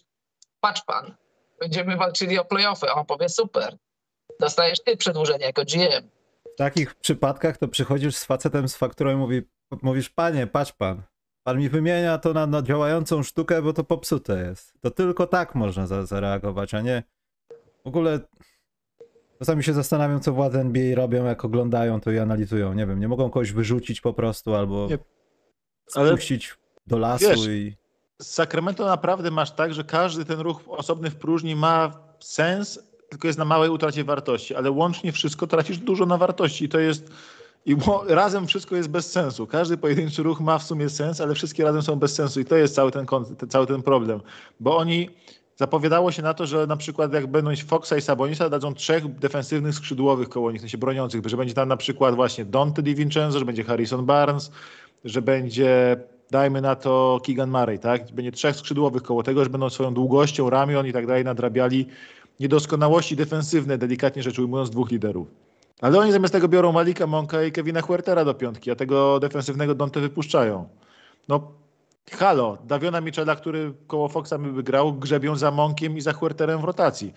patrz 0.59 0.81
pan, 0.81 1.15
będziemy 1.59 1.97
walczyli 1.97 2.39
o 2.39 2.45
playoffy, 2.45 2.89
a 2.89 2.93
on 2.93 3.05
powie 3.05 3.29
super, 3.29 3.77
dostajesz 4.39 4.83
ty 4.83 4.97
przedłużenie 4.97 5.45
jako 5.45 5.61
GM. 5.61 6.09
W 6.53 6.57
takich 6.57 6.95
przypadkach 6.95 7.57
to 7.57 7.67
przychodzisz 7.67 8.15
z 8.15 8.25
facetem 8.25 8.69
z 8.69 8.75
fakturą 8.75 9.11
i 9.11 9.15
mówi, 9.15 9.41
mówisz, 9.81 10.09
panie, 10.09 10.47
patrz 10.47 10.71
pan, 10.71 11.03
pan 11.43 11.57
mi 11.57 11.69
wymienia 11.69 12.17
to 12.17 12.33
na, 12.33 12.47
na 12.47 12.61
działającą 12.61 13.23
sztukę, 13.23 13.61
bo 13.61 13.73
to 13.73 13.83
popsute 13.83 14.43
jest. 14.43 14.73
To 14.81 14.91
tylko 14.91 15.27
tak 15.27 15.55
można 15.55 15.87
za, 15.87 16.05
zareagować, 16.05 16.73
a 16.73 16.81
nie 16.81 17.03
w 17.83 17.87
ogóle 17.87 18.19
czasami 19.41 19.63
się 19.63 19.73
zastanawiam, 19.73 20.19
co 20.21 20.33
władze 20.33 20.59
NBA 20.59 20.95
robią, 20.95 21.25
jak 21.25 21.45
oglądają 21.45 22.01
to 22.01 22.11
i 22.11 22.19
analizują. 22.19 22.73
Nie 22.73 22.85
wiem, 22.85 22.99
nie 22.99 23.07
mogą 23.07 23.29
kogoś 23.29 23.51
wyrzucić 23.51 24.01
po 24.01 24.13
prostu 24.13 24.55
albo 24.55 24.87
Nie, 24.89 24.97
ale 25.95 26.09
spuścić 26.09 26.55
do 26.87 26.97
lasu 26.97 27.25
wiesz, 27.29 27.47
i... 27.47 27.75
Z 28.21 28.27
Sacramento 28.27 28.85
naprawdę 28.85 29.31
masz 29.31 29.51
tak, 29.51 29.73
że 29.73 29.83
każdy 29.83 30.25
ten 30.25 30.39
ruch 30.39 30.61
osobny 30.67 31.09
w 31.09 31.15
próżni 31.15 31.55
ma 31.55 31.91
sens, 32.19 32.79
tylko 33.09 33.27
jest 33.27 33.39
na 33.39 33.45
małej 33.45 33.69
utracie 33.69 34.03
wartości, 34.03 34.55
ale 34.55 34.71
łącznie 34.71 35.11
wszystko 35.11 35.47
tracisz 35.47 35.77
dużo 35.77 36.05
na 36.05 36.17
wartości 36.17 36.65
i 36.65 36.69
to 36.69 36.79
jest 36.79 37.11
i 37.65 37.75
razem 38.07 38.47
wszystko 38.47 38.75
jest 38.75 38.89
bez 38.89 39.11
sensu. 39.11 39.47
Każdy 39.47 39.77
pojedynczy 39.77 40.23
ruch 40.23 40.39
ma 40.39 40.57
w 40.57 40.63
sumie 40.63 40.89
sens, 40.89 41.21
ale 41.21 41.35
wszystkie 41.35 41.63
razem 41.63 41.81
są 41.81 41.95
bez 41.95 42.15
sensu 42.15 42.39
i 42.39 42.45
to 42.45 42.55
jest 42.55 42.75
cały 42.75 42.91
ten- 42.91 43.05
cały 43.49 43.67
ten 43.67 43.81
problem, 43.81 44.21
bo 44.59 44.77
oni 44.77 45.09
zapowiadało 45.55 46.11
się 46.11 46.21
na 46.21 46.33
to, 46.33 46.45
że 46.45 46.67
na 46.67 46.77
przykład 46.77 47.13
jak 47.13 47.27
będą 47.27 47.51
Foxa 47.55 47.93
i 47.97 48.01
Sabonisa, 48.01 48.49
dadzą 48.49 48.73
trzech 48.73 49.07
defensywnych 49.07 49.75
skrzydłowych 49.75 50.29
koło 50.29 50.51
nich, 50.51 50.61
sensie 50.61 50.77
broniących, 50.77 51.25
że 51.25 51.37
będzie 51.37 51.53
tam 51.53 51.69
na 51.69 51.77
przykład 51.77 52.15
właśnie 52.15 52.45
Dante 52.45 52.83
DiVincenzo, 52.83 53.39
że 53.39 53.45
będzie 53.45 53.63
Harrison 53.63 54.05
Barnes, 54.05 54.51
że 55.05 55.21
będzie 55.21 55.97
dajmy 56.31 56.61
na 56.61 56.75
to 56.75 57.21
Keegan 57.25 57.49
Murray, 57.49 57.79
tak? 57.79 58.11
Będzie 58.11 58.31
trzech 58.31 58.55
skrzydłowych 58.55 59.03
koło 59.03 59.23
tego, 59.23 59.43
że 59.43 59.49
będą 59.49 59.69
swoją 59.69 59.93
długością 59.93 60.49
ramion 60.49 60.87
i 60.87 60.93
tak 60.93 61.07
dalej 61.07 61.23
nadrabiali 61.23 61.87
niedoskonałości 62.39 63.15
defensywne, 63.15 63.77
delikatnie 63.77 64.23
rzecz 64.23 64.39
ujmując, 64.39 64.69
dwóch 64.69 64.91
liderów. 64.91 65.27
Ale 65.81 65.99
oni 65.99 66.11
zamiast 66.11 66.33
tego 66.33 66.47
biorą 66.47 66.71
Malika 66.71 67.07
Monka 67.07 67.43
i 67.43 67.51
Kevina 67.51 67.81
Huertera 67.81 68.25
do 68.25 68.33
piątki, 68.33 68.71
a 68.71 68.75
tego 68.75 69.19
defensywnego 69.19 69.75
Dante 69.75 69.99
wypuszczają. 69.99 70.69
No 71.27 71.51
halo, 72.09 72.57
Daviona 72.63 73.01
Michela, 73.01 73.35
który 73.35 73.73
koło 73.87 74.07
Foxa 74.07 74.33
by 74.37 74.63
grał, 74.63 74.93
grzebią 74.93 75.35
za 75.35 75.51
Monkiem 75.51 75.97
i 75.97 76.01
za 76.01 76.13
Huerterem 76.13 76.61
w 76.61 76.63
rotacji. 76.63 77.13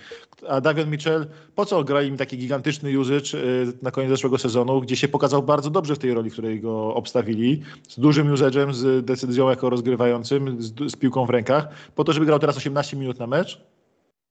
A 0.49 0.61
Davion 0.61 0.91
Mitchell, 0.91 1.27
po 1.55 1.67
co 1.67 1.85
grali 1.85 2.09
im 2.09 2.17
taki 2.17 2.39
gigantyczny 2.39 2.99
usage 2.99 3.35
y, 3.35 3.73
na 3.83 3.91
koniec 3.91 4.11
zeszłego 4.11 4.39
sezonu, 4.39 4.81
gdzie 4.81 4.97
się 4.97 5.09
pokazał 5.09 5.43
bardzo 5.43 5.71
dobrze 5.71 5.95
w 5.95 5.99
tej 5.99 6.15
roli, 6.15 6.31
w 6.31 6.33
której 6.33 6.61
go 6.61 6.95
obstawili, 6.95 7.63
z 7.89 8.01
dużym 8.01 8.35
usage'em, 8.35 8.73
z 8.73 9.05
decyzją 9.05 9.51
jako 9.51 9.71
rozgrywającym, 9.71 10.63
z, 10.63 10.93
z 10.93 10.97
piłką 10.97 11.27
w 11.27 11.31
rękach, 11.31 11.69
po 11.95 12.05
to, 12.05 12.13
żeby 12.13 12.27
grał 12.27 12.39
teraz 12.39 12.57
18 12.57 12.97
minut 12.97 13.19
na 13.19 13.27
mecz? 13.27 13.61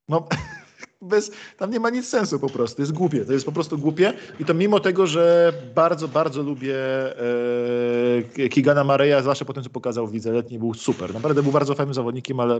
No, 0.10 0.28
bez, 1.04 1.32
tam 1.58 1.72
nie 1.72 1.80
ma 1.80 1.90
nic 1.90 2.08
sensu 2.08 2.40
po 2.40 2.50
prostu. 2.50 2.76
To 2.76 2.82
jest 2.82 2.94
głupie. 2.94 3.26
To 3.26 3.34
jest 3.34 3.46
po 3.46 3.52
prostu 3.52 3.78
głupie. 3.78 4.14
I 4.40 4.46
to 4.46 4.54
mimo 4.54 4.80
tego, 4.80 5.08
że 5.08 5.54
bardzo, 5.76 6.08
bardzo 6.08 6.44
lubię 6.44 6.76
e, 8.38 8.50
Kigana 8.50 8.84
Mareya, 8.84 9.24
zawsze 9.24 9.46
po 9.46 9.54
tym, 9.54 9.64
co 9.64 9.70
pokazał 9.70 10.08
w 10.08 10.14
lidze 10.14 10.32
letniej, 10.32 10.60
był 10.60 10.74
super. 10.74 11.14
Naprawdę 11.14 11.44
był 11.44 11.52
bardzo 11.52 11.76
fajnym 11.76 11.94
zawodnikiem, 11.94 12.40
ale 12.40 12.60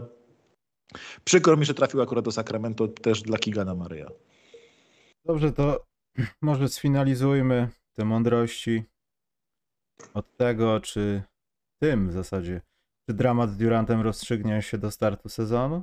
przykro 1.24 1.56
mi, 1.56 1.64
że 1.64 1.74
trafił 1.74 2.02
akurat 2.02 2.24
do 2.24 2.32
Sacramento 2.32 2.88
też 2.88 3.22
dla 3.22 3.38
Kigana 3.38 3.74
Mareya. 3.74 4.06
Dobrze, 5.24 5.52
to 5.52 5.84
może 6.42 6.68
sfinalizujmy 6.68 7.68
te 7.96 8.04
mądrości 8.04 8.84
od 10.14 10.36
tego, 10.36 10.80
czy 10.80 11.22
tym 11.82 12.08
w 12.08 12.12
zasadzie, 12.12 12.60
czy 13.08 13.14
dramat 13.14 13.50
z 13.50 13.56
Durantem 13.56 14.00
rozstrzygnie 14.00 14.62
się 14.62 14.78
do 14.78 14.90
startu 14.90 15.28
sezonu? 15.28 15.82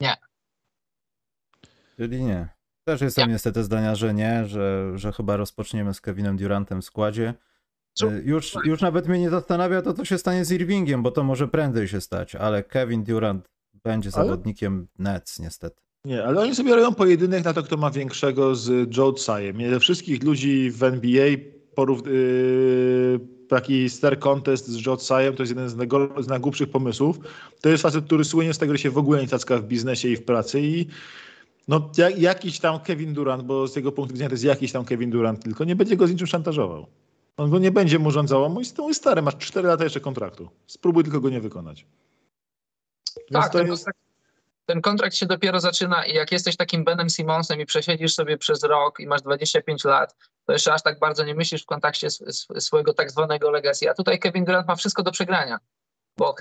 Nie. 0.00 0.16
Czyli 1.96 2.22
nie. 2.22 2.48
Też 2.84 3.00
jestem 3.00 3.26
Nie. 3.26 3.32
niestety 3.32 3.64
zdania, 3.64 3.94
że 3.94 4.14
nie, 4.14 4.44
że, 4.46 4.92
że 4.98 5.12
chyba 5.12 5.36
rozpoczniemy 5.36 5.94
z 5.94 6.00
Kevinem 6.00 6.36
Durantem 6.36 6.82
w 6.82 6.84
składzie. 6.84 7.34
Y, 8.02 8.22
Już, 8.24 8.56
już 8.64 8.80
nawet 8.80 9.08
mnie 9.08 9.18
nie 9.20 9.30
zastanawia 9.30 9.82
to, 9.82 9.92
co 9.94 10.04
się 10.04 10.18
stanie 10.18 10.44
z 10.44 10.52
Irvingiem, 10.52 11.02
bo 11.02 11.10
to 11.10 11.24
może 11.24 11.48
prędzej 11.48 11.88
się 11.88 12.00
stać, 12.00 12.34
ale 12.34 12.62
Kevin 12.62 13.04
Durant 13.04 13.48
będzie 13.84 14.10
Ale- 14.14 14.24
zawodnikiem 14.24 14.88
Nets 14.98 15.38
niestety. 15.38 15.82
Nie, 16.04 16.24
ale 16.24 16.40
oni 16.40 16.54
sobie 16.54 16.76
robią 16.76 16.94
pojedynek 16.94 17.44
na 17.44 17.52
to, 17.52 17.62
kto 17.62 17.76
ma 17.76 17.90
większego 17.90 18.54
z 18.54 18.96
Joe 18.96 19.12
Tsajem. 19.12 19.58
Nie 19.58 19.70
ze 19.70 19.80
wszystkich 19.80 20.22
ludzi 20.22 20.70
w 20.70 20.82
NBA 20.82 21.26
porów, 21.74 22.06
yy, 22.06 23.20
taki 23.48 23.90
star 23.90 24.18
contest 24.18 24.68
z 24.68 24.86
Joe 24.86 24.96
Tsajem 24.96 25.34
to 25.36 25.42
jest 25.42 25.50
jeden 25.50 25.68
z, 25.68 25.76
najgor- 25.76 26.22
z 26.22 26.28
najgłupszych 26.28 26.70
pomysłów. 26.70 27.18
To 27.60 27.68
jest 27.68 27.82
facet, 27.82 28.04
który 28.04 28.24
słynie 28.24 28.54
z 28.54 28.58
tego, 28.58 28.72
że 28.72 28.78
się 28.78 28.90
w 28.90 28.98
ogóle 28.98 29.20
nie 29.22 29.28
cacka 29.28 29.58
w 29.58 29.62
biznesie 29.64 30.08
i 30.08 30.16
w 30.16 30.24
pracy 30.24 30.60
i 30.60 30.86
no, 31.68 31.90
jak, 31.96 32.18
jakiś 32.18 32.60
tam 32.60 32.80
Kevin 32.80 33.14
Durant, 33.14 33.42
bo 33.42 33.68
z 33.68 33.76
jego 33.76 33.92
punktu 33.92 34.12
widzenia 34.12 34.28
to 34.28 34.34
jest 34.34 34.44
jakiś 34.44 34.72
tam 34.72 34.84
Kevin 34.84 35.10
Durant, 35.10 35.42
tylko 35.42 35.64
nie 35.64 35.76
będzie 35.76 35.96
go 35.96 36.06
z 36.06 36.10
niczym 36.10 36.26
szantażował. 36.26 36.86
On 37.36 37.50
go 37.50 37.58
nie 37.58 37.70
będzie 37.70 37.98
mu 37.98 38.10
rządzał, 38.10 38.44
on 38.44 38.52
mój 38.52 38.64
mój 38.78 38.94
stary, 38.94 39.22
masz 39.22 39.36
4 39.36 39.68
lata 39.68 39.84
jeszcze 39.84 40.00
kontraktu. 40.00 40.48
Spróbuj 40.66 41.04
tylko 41.04 41.20
go 41.20 41.30
nie 41.30 41.40
wykonać. 41.40 41.86
Więc 43.16 43.44
Tak, 43.44 43.52
to 43.52 43.58
ten, 43.58 43.66
jest... 43.66 43.84
kontrakt, 43.84 43.98
ten 44.66 44.80
kontrakt 44.80 45.14
się 45.14 45.26
dopiero 45.26 45.60
zaczyna 45.60 46.06
i 46.06 46.14
jak 46.14 46.32
jesteś 46.32 46.56
takim 46.56 46.84
Benem 46.84 47.10
Simonsem 47.10 47.60
i 47.60 47.66
przesiedzisz 47.66 48.14
sobie 48.14 48.38
przez 48.38 48.62
rok 48.62 49.00
i 49.00 49.06
masz 49.06 49.22
25 49.22 49.84
lat, 49.84 50.16
to 50.46 50.52
jeszcze 50.52 50.74
aż 50.74 50.82
tak 50.82 50.98
bardzo 50.98 51.24
nie 51.24 51.34
myślisz 51.34 51.62
w 51.62 51.66
kontakcie 51.66 52.08
swojego 52.58 52.94
tak 52.94 53.10
zwanego 53.10 53.50
legacy. 53.50 53.90
A 53.90 53.94
tutaj 53.94 54.18
Kevin 54.18 54.44
Durant 54.44 54.68
ma 54.68 54.76
wszystko 54.76 55.02
do 55.02 55.12
przegrania, 55.12 55.58
bo 56.16 56.34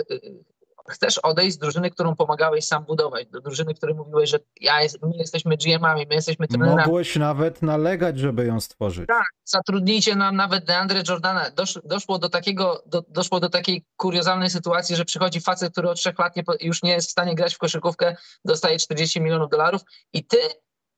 chcesz 0.90 1.18
odejść 1.18 1.56
z 1.56 1.58
drużyny, 1.58 1.92
którą 1.92 2.16
pomagałeś 2.16 2.66
sam 2.66 2.86
budować, 2.86 3.28
do 3.28 3.42
drużyny, 3.42 3.74
której 3.74 3.96
mówiłeś, 3.96 4.30
że 4.30 4.40
ja 4.62 4.82
jest, 4.82 5.02
my 5.02 5.18
jesteśmy 5.18 5.58
GM-ami, 5.58 6.06
my 6.10 6.16
jesteśmy 6.16 6.48
trenerami. 6.48 6.78
Mogłeś 6.78 7.16
nawet 7.16 7.62
nalegać, 7.62 8.20
żeby 8.20 8.46
ją 8.46 8.60
stworzyć. 8.60 9.08
Tak, 9.08 9.28
zatrudnijcie 9.46 10.16
nam 10.16 10.36
nawet 10.36 10.66
DeAndre 10.66 11.04
Jordana. 11.10 11.50
Dosz, 11.50 11.80
doszło 11.84 12.20
do 12.20 12.30
takiego, 12.30 12.84
do, 12.86 13.04
doszło 13.08 13.40
do 13.40 13.50
takiej 13.50 13.86
kuriozalnej 13.96 14.50
sytuacji, 14.50 14.96
że 14.96 15.06
przychodzi 15.06 15.42
facet, 15.42 15.72
który 15.72 15.90
od 15.90 15.98
trzech 15.98 16.20
lat 16.20 16.36
nie, 16.36 16.44
już 16.62 16.84
nie 16.84 16.92
jest 16.92 17.08
w 17.08 17.12
stanie 17.12 17.36
grać 17.36 17.56
w 17.56 17.58
koszykówkę, 17.58 18.16
dostaje 18.46 18.80
40 18.80 19.22
milionów 19.22 19.50
dolarów 19.50 19.82
i 20.14 20.26
ty, 20.26 20.38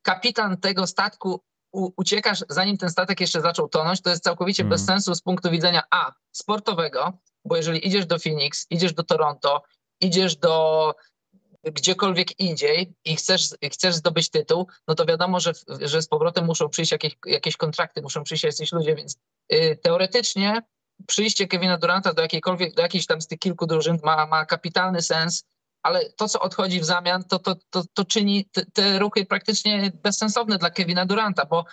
kapitan 0.01 0.57
tego 0.57 0.87
statku, 0.87 1.41
u, 1.71 1.91
uciekasz, 1.97 2.43
zanim 2.49 2.77
ten 2.77 2.89
statek 2.89 3.21
jeszcze 3.21 3.41
zaczął 3.41 3.69
tonąć, 3.69 4.01
to 4.01 4.09
jest 4.09 4.23
całkowicie 4.23 4.63
hmm. 4.63 4.69
bez 4.69 4.85
sensu 4.85 5.15
z 5.15 5.21
punktu 5.21 5.51
widzenia 5.51 5.83
A, 5.91 6.11
sportowego, 6.31 7.13
bo 7.45 7.55
jeżeli 7.55 7.87
idziesz 7.87 8.05
do 8.05 8.19
Phoenix, 8.19 8.65
idziesz 8.69 8.93
do 8.93 9.03
Toronto, 9.03 9.61
idziesz 10.01 10.35
do 10.35 10.95
gdziekolwiek 11.63 12.39
indziej 12.39 12.93
i 13.05 13.15
chcesz, 13.15 13.49
chcesz 13.71 13.95
zdobyć 13.95 14.29
tytuł, 14.29 14.67
no 14.87 14.95
to 14.95 15.05
wiadomo, 15.05 15.39
że, 15.39 15.51
że 15.81 16.01
z 16.01 16.07
powrotem 16.07 16.45
muszą 16.45 16.69
przyjść 16.69 16.91
jakieś, 16.91 17.17
jakieś 17.25 17.57
kontrakty, 17.57 18.01
muszą 18.01 18.23
przyjść 18.23 18.43
jacyś 18.43 18.71
ludzie, 18.71 18.95
więc 18.95 19.17
y, 19.53 19.79
teoretycznie 19.81 20.61
przyjście 21.07 21.47
Kevina 21.47 21.77
Duranta 21.77 22.13
do 22.13 22.21
jakiejkolwiek, 22.21 22.75
do 22.75 22.81
jakiejś 22.81 23.05
tam 23.05 23.21
z 23.21 23.27
tych 23.27 23.39
kilku 23.39 23.67
drużyn 23.67 23.99
ma, 24.03 24.25
ma 24.25 24.45
kapitalny 24.45 25.01
sens, 25.01 25.43
ale 25.83 26.09
to, 26.09 26.27
co 26.27 26.39
odchodzi 26.39 26.79
w 26.79 26.85
zamian, 26.85 27.23
to, 27.23 27.39
to, 27.39 27.55
to, 27.69 27.83
to 27.93 28.05
czyni 28.05 28.45
te, 28.51 28.65
te 28.65 28.99
ruchy 28.99 29.25
praktycznie 29.25 29.91
bezsensowne 30.03 30.57
dla 30.57 30.69
Kevina 30.69 31.05
Duranta, 31.05 31.45
bo 31.45 31.65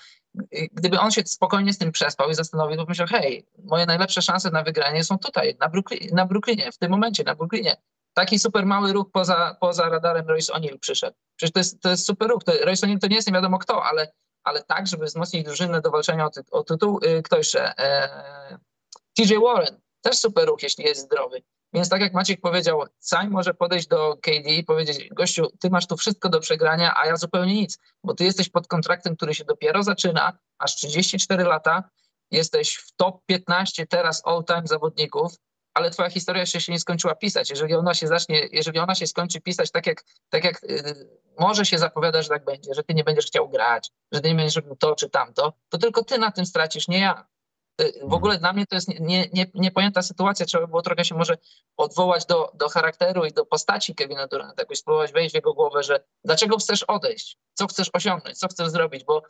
gdyby 0.73 1.01
on 1.01 1.11
się 1.11 1.23
spokojnie 1.27 1.73
z 1.73 1.79
tym 1.79 1.93
przespał 1.93 2.31
i 2.31 2.35
zastanowił, 2.35 2.77
to 2.77 2.85
myślał, 2.85 3.09
hej, 3.09 3.47
moje 3.65 3.87
najlepsze 3.87 4.23
szanse 4.23 4.51
na 4.51 4.63
wygranie 4.63 5.05
są 5.05 5.19
tutaj, 5.19 5.57
na, 5.61 5.69
Brooklynie, 5.69 6.09
na 6.13 6.27
Brooklynie, 6.27 6.73
w 6.73 6.79
tym 6.79 6.91
momencie, 6.91 7.25
na 7.25 7.35
Brooklynie. 7.35 7.77
Taki 8.15 8.39
super 8.39 8.67
mały 8.67 8.93
ruch 8.93 9.11
poza, 9.13 9.57
poza 9.61 9.89
radarem 9.89 10.29
Royce 10.29 10.53
O'Neal 10.53 10.79
przyszedł. 10.79 11.17
Przecież 11.37 11.53
to 11.53 11.61
jest, 11.61 11.81
to 11.81 11.91
jest 11.91 12.07
super 12.07 12.29
ruch. 12.29 12.45
To, 12.45 12.53
Royce 12.65 12.87
O'Neal 12.87 12.99
to 12.99 13.07
nie 13.07 13.17
jest 13.17 13.29
nie 13.29 13.35
wiadomo 13.35 13.59
kto, 13.59 13.85
ale, 13.85 14.13
ale 14.45 14.63
tak, 14.63 14.87
żeby 14.87 15.05
wzmocnić 15.05 15.45
drużynę 15.45 15.81
do 15.81 15.91
walczenia 15.91 16.27
o, 16.27 16.31
ty, 16.31 16.41
o 16.51 16.65
tytuł. 16.65 17.01
Yy, 17.03 17.23
kto 17.23 17.37
jeszcze? 17.37 17.75
Yy, 19.17 19.27
TJ 19.27 19.35
Warren. 19.39 19.81
Też 20.01 20.19
super 20.19 20.49
ruch, 20.49 20.63
jeśli 20.63 20.85
jest 20.85 21.01
zdrowy. 21.01 21.43
Więc 21.73 21.89
tak 21.89 22.01
jak 22.01 22.13
Maciek 22.13 22.41
powiedział, 22.41 22.85
Sam 22.99 23.31
może 23.31 23.55
podejść 23.55 23.87
do 23.87 24.17
KD 24.17 24.51
i 24.51 24.65
powiedzieć, 24.65 25.09
gościu, 25.09 25.47
ty 25.61 25.71
masz 25.71 25.87
tu 25.87 25.97
wszystko 25.97 26.29
do 26.29 26.41
przegrania, 26.41 26.95
a 26.97 27.07
ja 27.07 27.17
zupełnie 27.17 27.55
nic, 27.55 27.79
bo 28.05 28.15
ty 28.15 28.25
jesteś 28.25 28.49
pod 28.49 28.67
kontraktem, 28.67 29.17
który 29.17 29.35
się 29.35 29.45
dopiero 29.45 29.83
zaczyna, 29.83 30.39
masz 30.61 30.77
34 30.77 31.45
lata, 31.45 31.91
jesteś 32.31 32.77
w 32.77 32.93
top 32.97 33.25
15 33.27 33.87
teraz 33.87 34.23
all-time 34.25 34.63
zawodników, 34.65 35.33
ale 35.75 35.91
twoja 35.91 36.11
historia 36.11 36.41
jeszcze 36.41 36.61
się 36.61 36.73
nie 36.73 36.81
skończyła 36.81 37.15
pisać. 37.15 37.51
Jeżeli 37.51 37.75
ona 37.75 37.95
się 37.95 38.07
zacznie, 38.07 38.49
jeżeli 38.53 38.79
ona 38.79 38.95
się 38.95 39.07
skończy 39.07 39.41
pisać 39.41 39.71
tak 39.71 39.87
jak, 39.87 40.05
tak 40.29 40.45
jak 40.45 40.63
yy, 40.63 41.09
może 41.39 41.67
się 41.67 41.79
zapowiada, 41.79 42.23
że 42.23 42.29
tak 42.29 42.45
będzie, 42.45 42.75
że 42.75 42.83
ty 42.83 42.95
nie 42.95 43.05
będziesz 43.05 43.27
chciał 43.27 43.49
grać, 43.49 43.91
że 44.13 44.21
ty 44.21 44.29
nie 44.29 44.35
będziesz 44.35 44.57
robił 44.57 44.77
to 44.77 44.95
czy 44.95 45.11
tamto, 45.11 45.53
to 45.69 45.79
tylko 45.79 46.05
ty 46.05 46.19
na 46.19 46.31
tym 46.31 46.47
stracisz, 46.47 46.89
nie 46.89 46.99
ja. 46.99 47.27
Y, 47.81 47.93
w 48.03 48.13
ogóle 48.15 48.39
dla 48.39 48.53
mnie 48.53 48.67
to 48.67 48.75
jest 48.75 48.89
nie, 48.89 49.29
nie, 49.33 49.47
niepojęta 49.55 50.03
sytuacja. 50.03 50.47
Trzeba 50.47 50.67
było 50.67 50.83
trochę 50.83 51.05
się 51.05 51.15
może 51.15 51.39
odwołać 51.77 52.27
do, 52.27 52.53
do 52.55 52.69
charakteru 52.69 53.25
i 53.25 53.33
do 53.33 53.47
postaci 53.47 53.95
Kevina 53.95 54.27
Duranta, 54.27 54.63
jakoś 54.63 54.79
spróbować 54.79 55.13
wejść 55.13 55.33
w 55.33 55.35
jego 55.35 55.55
głowę, 55.55 55.83
że 55.83 56.05
dlaczego 56.25 56.57
chcesz 56.57 56.83
odejść, 56.83 57.39
co 57.55 57.67
chcesz 57.67 57.91
osiągnąć, 57.93 58.39
co 58.39 58.49
chcesz 58.49 58.69
zrobić, 58.69 59.05
bo 59.05 59.23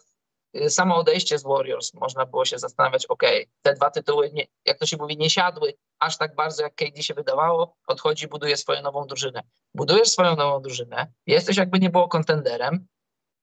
y, 0.57 0.71
samo 0.71 0.97
odejście 0.97 1.39
z 1.39 1.43
Warriors 1.43 1.95
można 1.95 2.27
było 2.27 2.45
się 2.45 2.59
zastanawiać, 2.59 3.07
ok, 3.07 3.23
te 3.63 3.75
dwa 3.75 3.91
tytuły, 3.91 4.31
nie, 4.33 4.47
jak 4.65 4.79
to 4.79 4.87
się 4.87 4.97
mówi, 4.97 5.17
nie 5.17 5.31
siadły 5.31 5.75
aż 5.99 6.19
tak 6.19 6.35
bardzo, 6.35 6.63
jak 6.63 6.75
KD 6.75 7.03
się 7.03 7.15
wydawało, 7.15 7.77
odchodzi, 7.87 8.29
buduje 8.29 8.57
swoją 8.57 8.83
nową 8.83 9.07
drużynę. 9.07 9.43
Budujesz 9.75 10.09
swoją 10.09 10.37
nową 10.37 10.63
drużynę, 10.63 11.13
jesteś 11.27 11.57
jakby 11.57 11.79
nie 11.79 11.91
było 11.91 12.09
kontenderem, 12.09 12.87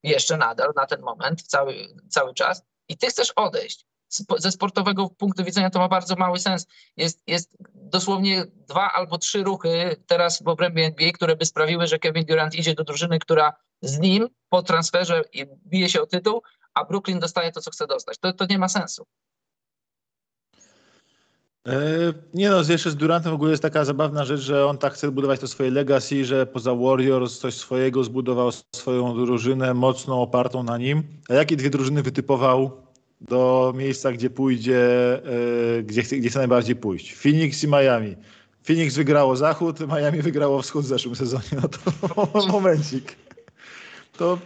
jeszcze 0.03 0.37
nadal 0.37 0.73
na 0.75 0.85
ten 0.85 1.01
moment, 1.01 1.41
cały, 1.43 1.87
cały 2.09 2.33
czas, 2.33 2.61
i 2.89 2.97
ty 2.97 3.07
chcesz 3.07 3.31
odejść 3.35 3.85
ze 4.37 4.51
sportowego 4.51 5.09
punktu 5.09 5.43
widzenia 5.43 5.69
to 5.69 5.79
ma 5.79 5.87
bardzo 5.87 6.15
mały 6.15 6.39
sens. 6.39 6.67
Jest, 6.97 7.23
jest 7.27 7.57
dosłownie 7.73 8.45
dwa 8.67 8.91
albo 8.93 9.17
trzy 9.17 9.43
ruchy 9.43 9.95
teraz 10.07 10.43
w 10.43 10.47
obrębie 10.47 10.85
NBA, 10.85 11.11
które 11.11 11.35
by 11.35 11.45
sprawiły, 11.45 11.87
że 11.87 11.99
Kevin 11.99 12.25
Durant 12.25 12.55
idzie 12.55 12.75
do 12.75 12.83
drużyny, 12.83 13.19
która 13.19 13.53
z 13.81 13.99
nim 13.99 14.27
po 14.49 14.61
transferze 14.61 15.21
bije 15.65 15.89
się 15.89 16.01
o 16.01 16.05
tytuł, 16.05 16.41
a 16.73 16.85
Brooklyn 16.85 17.19
dostaje 17.19 17.51
to, 17.51 17.61
co 17.61 17.71
chce 17.71 17.87
dostać. 17.87 18.17
To, 18.17 18.33
to 18.33 18.45
nie 18.49 18.59
ma 18.59 18.69
sensu. 18.69 19.05
E, 21.67 22.13
nie 22.33 22.49
no, 22.49 22.63
jeszcze 22.69 22.91
z 22.91 22.95
Durantem 22.95 23.31
w 23.31 23.35
ogóle 23.35 23.51
jest 23.51 23.63
taka 23.63 23.85
zabawna 23.85 24.25
rzecz, 24.25 24.39
że 24.39 24.65
on 24.65 24.77
tak 24.77 24.93
chce 24.93 25.11
budować 25.11 25.39
to 25.39 25.47
swoje 25.47 25.71
legacy, 25.71 26.25
że 26.25 26.45
poza 26.45 26.75
Warriors 26.75 27.39
coś 27.39 27.53
swojego 27.53 28.03
zbudował 28.03 28.51
swoją 28.75 29.15
drużynę 29.15 29.73
mocno 29.73 30.21
opartą 30.21 30.63
na 30.63 30.77
nim. 30.77 31.03
A 31.29 31.33
jakie 31.33 31.55
dwie 31.55 31.69
drużyny 31.69 32.03
wytypował 32.03 32.86
do 33.21 33.73
miejsca, 33.77 34.11
gdzie 34.11 34.29
pójdzie, 34.29 34.79
e, 35.79 35.83
gdzie 35.83 36.03
chce, 36.03 36.17
gdzie 36.17 36.29
chce 36.29 36.39
najbardziej 36.39 36.75
pójść. 36.75 37.13
Phoenix 37.13 37.63
i 37.63 37.67
Miami. 37.67 38.15
Phoenix 38.63 38.95
wygrało 38.95 39.35
zachód, 39.35 39.79
Miami 39.87 40.21
wygrało 40.21 40.61
wschód 40.61 40.85
w 40.85 40.87
zeszłym 40.87 41.15
sezonie. 41.15 41.43
No 41.61 41.67
to 41.67 42.47
momencik. 42.51 43.15
To 44.17 44.39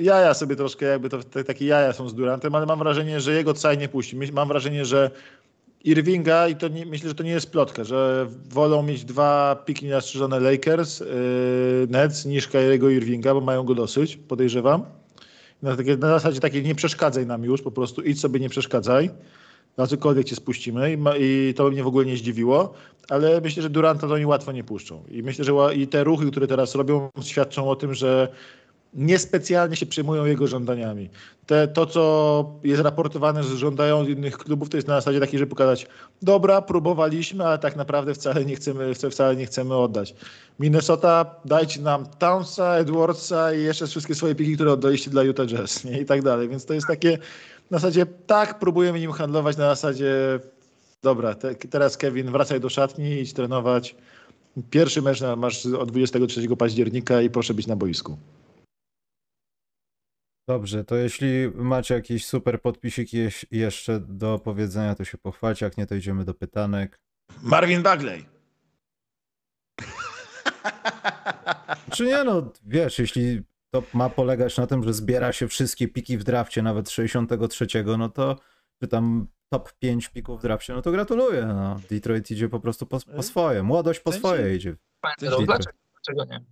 jaja 0.00 0.34
sobie 0.34 0.56
troszkę, 0.56 0.86
jakby 0.86 1.08
to 1.08 1.18
takie 1.46 1.66
jaja 1.66 1.92
są 1.92 2.08
z 2.08 2.14
Durantem, 2.14 2.54
ale 2.54 2.66
mam 2.66 2.78
wrażenie, 2.78 3.20
że 3.20 3.34
jego 3.34 3.54
caj 3.54 3.78
nie 3.78 3.88
puści. 3.88 4.16
Mam 4.32 4.48
wrażenie, 4.48 4.84
że 4.84 5.10
Irvinga, 5.84 6.48
i 6.48 6.56
to 6.56 6.68
nie, 6.68 6.86
myślę, 6.86 7.08
że 7.08 7.14
to 7.14 7.22
nie 7.22 7.30
jest 7.30 7.50
plotka, 7.50 7.84
że 7.84 8.26
wolą 8.48 8.82
mieć 8.82 9.04
dwa 9.04 9.56
piki 9.64 9.86
nastrzeżone 9.86 10.40
Lakers, 10.40 11.00
yy, 11.00 11.06
Nets 11.90 12.26
niż 12.26 12.48
Kyriego 12.48 12.90
Irvinga, 12.90 13.34
bo 13.34 13.40
mają 13.40 13.64
go 13.64 13.74
dosyć, 13.74 14.16
podejrzewam. 14.16 14.84
Na, 15.62 15.76
takie, 15.76 15.96
na 15.96 16.08
zasadzie 16.08 16.40
takiej 16.40 16.62
nie 16.62 16.74
przeszkadzaj 16.74 17.26
nam 17.26 17.44
już, 17.44 17.62
po 17.62 17.70
prostu 17.70 18.02
idź 18.02 18.20
sobie, 18.20 18.40
nie 18.40 18.48
przeszkadzaj. 18.48 19.10
Na 19.76 19.86
cokolwiek 19.86 20.26
cię 20.26 20.36
spuścimy 20.36 20.92
i, 20.92 20.96
ma, 20.96 21.16
i, 21.16 21.54
to 21.56 21.64
by 21.64 21.70
mnie 21.70 21.82
w 21.82 21.86
ogóle 21.86 22.06
nie 22.06 22.16
zdziwiło, 22.16 22.74
ale 23.08 23.40
myślę, 23.40 23.62
że 23.62 23.70
Duranta 23.70 24.08
to 24.08 24.14
oni 24.14 24.26
łatwo 24.26 24.52
nie 24.52 24.64
puszczą. 24.64 25.02
I 25.10 25.22
myślę, 25.22 25.44
że 25.44 25.52
i 25.74 25.86
te 25.86 26.04
ruchy, 26.04 26.30
które 26.30 26.46
teraz 26.46 26.74
robią, 26.74 27.08
świadczą 27.22 27.70
o 27.70 27.76
tym, 27.76 27.94
że 27.94 28.28
niespecjalnie 28.94 29.76
się 29.76 29.86
przejmują 29.86 30.24
jego 30.24 30.46
żądaniami. 30.46 31.10
Te, 31.46 31.68
to, 31.68 31.86
co 31.86 32.54
jest 32.64 32.82
raportowane, 32.82 33.42
że 33.42 33.56
żądają 33.56 34.06
innych 34.06 34.38
klubów, 34.38 34.68
to 34.68 34.76
jest 34.76 34.88
na 34.88 34.94
zasadzie 34.94 35.20
takiej, 35.20 35.38
żeby 35.38 35.50
pokazać, 35.50 35.86
dobra, 36.22 36.62
próbowaliśmy, 36.62 37.46
ale 37.46 37.58
tak 37.58 37.76
naprawdę 37.76 38.14
wcale 38.14 38.44
nie 38.44 38.56
chcemy, 38.56 38.94
wcale 38.94 39.36
nie 39.36 39.46
chcemy 39.46 39.76
oddać. 39.76 40.14
Minnesota, 40.58 41.34
dajcie 41.44 41.80
nam 41.80 42.06
Townsa, 42.06 42.76
Edwardsa 42.76 43.54
i 43.54 43.62
jeszcze 43.62 43.86
wszystkie 43.86 44.14
swoje 44.14 44.34
piki, 44.34 44.54
które 44.54 44.72
oddaliście 44.72 45.10
dla 45.10 45.22
Utah 45.22 45.46
Jazz 45.46 45.84
nie? 45.84 46.00
i 46.00 46.04
tak 46.04 46.22
dalej. 46.22 46.48
Więc 46.48 46.66
to 46.66 46.74
jest 46.74 46.86
takie 46.86 47.18
na 47.70 47.78
zasadzie, 47.78 48.06
tak, 48.26 48.58
próbujemy 48.58 49.00
nim 49.00 49.12
handlować 49.12 49.56
na 49.56 49.68
zasadzie, 49.68 50.14
dobra, 51.02 51.34
te, 51.34 51.54
teraz 51.54 51.96
Kevin, 51.96 52.30
wracaj 52.32 52.60
do 52.60 52.68
szatni, 52.68 53.20
idź 53.20 53.32
trenować. 53.32 53.94
Pierwszy 54.70 55.02
mecz 55.02 55.20
masz 55.36 55.66
od 55.66 55.90
23 55.90 56.56
października 56.56 57.22
i 57.22 57.30
proszę 57.30 57.54
być 57.54 57.66
na 57.66 57.76
boisku. 57.76 58.16
Dobrze, 60.50 60.84
to 60.84 60.96
jeśli 60.96 61.50
macie 61.54 61.94
jakiś 61.94 62.26
super 62.26 62.62
podpisik 62.62 63.08
jeszcze 63.50 64.00
do 64.00 64.38
powiedzenia, 64.38 64.94
to 64.94 65.04
się 65.04 65.18
pochwalcie, 65.18 65.66
jak 65.66 65.76
nie, 65.76 65.86
to 65.86 65.94
idziemy 65.94 66.24
do 66.24 66.34
pytanek. 66.34 67.00
Marvin 67.42 67.82
Bagley. 67.82 68.26
Czy 71.94 72.04
nie, 72.04 72.24
no 72.24 72.52
wiesz, 72.66 72.98
jeśli 72.98 73.42
to 73.70 73.82
ma 73.94 74.10
polegać 74.10 74.56
na 74.56 74.66
tym, 74.66 74.84
że 74.84 74.94
zbiera 74.94 75.32
się 75.32 75.48
wszystkie 75.48 75.88
piki 75.88 76.18
w 76.18 76.24
drafcie, 76.24 76.62
nawet 76.62 76.90
63, 76.90 77.66
no 77.98 78.08
to 78.08 78.36
czy 78.82 78.88
tam 78.88 79.26
top 79.52 79.72
5 79.72 80.08
pików 80.08 80.38
w 80.38 80.42
drafcie, 80.42 80.72
no 80.72 80.82
to 80.82 80.90
gratuluję. 80.90 81.46
No. 81.46 81.80
Detroit 81.90 82.30
idzie 82.30 82.48
po 82.48 82.60
prostu 82.60 82.86
po, 82.86 82.98
po 83.16 83.22
swoje, 83.22 83.62
młodość 83.62 84.00
po 84.00 84.12
swoje 84.12 84.56
idzie. 84.56 84.76
Dlaczego, 85.18 85.46
dlaczego 85.46 86.24
nie? 86.24 86.44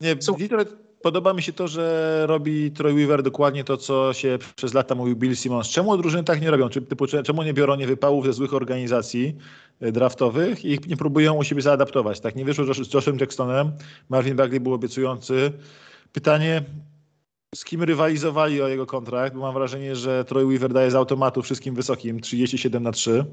Nie, 0.00 0.16
Detroit 0.38 0.93
Podoba 1.04 1.32
mi 1.32 1.42
się 1.42 1.52
to, 1.52 1.68
że 1.68 2.22
robi 2.26 2.70
Troy 2.70 2.94
Weaver 2.94 3.22
dokładnie 3.22 3.64
to, 3.64 3.76
co 3.76 4.12
się 4.12 4.38
przez 4.56 4.74
lata 4.74 4.94
mówił 4.94 5.16
Bill 5.16 5.36
Simmons. 5.36 5.68
Czemu 5.68 5.96
drużyny 5.96 6.24
tak 6.24 6.40
nie 6.40 6.50
robią? 6.50 6.68
Typu, 6.68 7.06
czemu 7.06 7.42
nie 7.42 7.54
biorą 7.54 7.76
nie 7.76 7.86
wypałów 7.86 8.26
ze 8.26 8.32
złych 8.32 8.54
organizacji 8.54 9.36
e, 9.80 9.92
draftowych 9.92 10.64
i 10.64 10.78
nie 10.86 10.96
próbują 10.96 11.34
u 11.34 11.44
siebie 11.44 11.62
zaadaptować? 11.62 12.20
Tak 12.20 12.36
nie 12.36 12.44
wyszło 12.44 12.74
z 12.74 12.94
Joshem 12.94 13.16
Jacksonem. 13.20 13.72
Marvin 14.08 14.36
Bagley 14.36 14.60
był 14.60 14.74
obiecujący. 14.74 15.52
Pytanie, 16.12 16.62
z 17.54 17.64
kim 17.64 17.82
rywalizowali 17.82 18.62
o 18.62 18.68
jego 18.68 18.86
kontrakt, 18.86 19.34
bo 19.34 19.40
mam 19.40 19.54
wrażenie, 19.54 19.96
że 19.96 20.24
Troy 20.24 20.46
Weaver 20.46 20.72
daje 20.72 20.90
z 20.90 20.94
automatu 20.94 21.42
wszystkim 21.42 21.74
wysokim 21.74 22.20
37 22.20 22.82
na 22.82 22.92
3, 22.92 23.24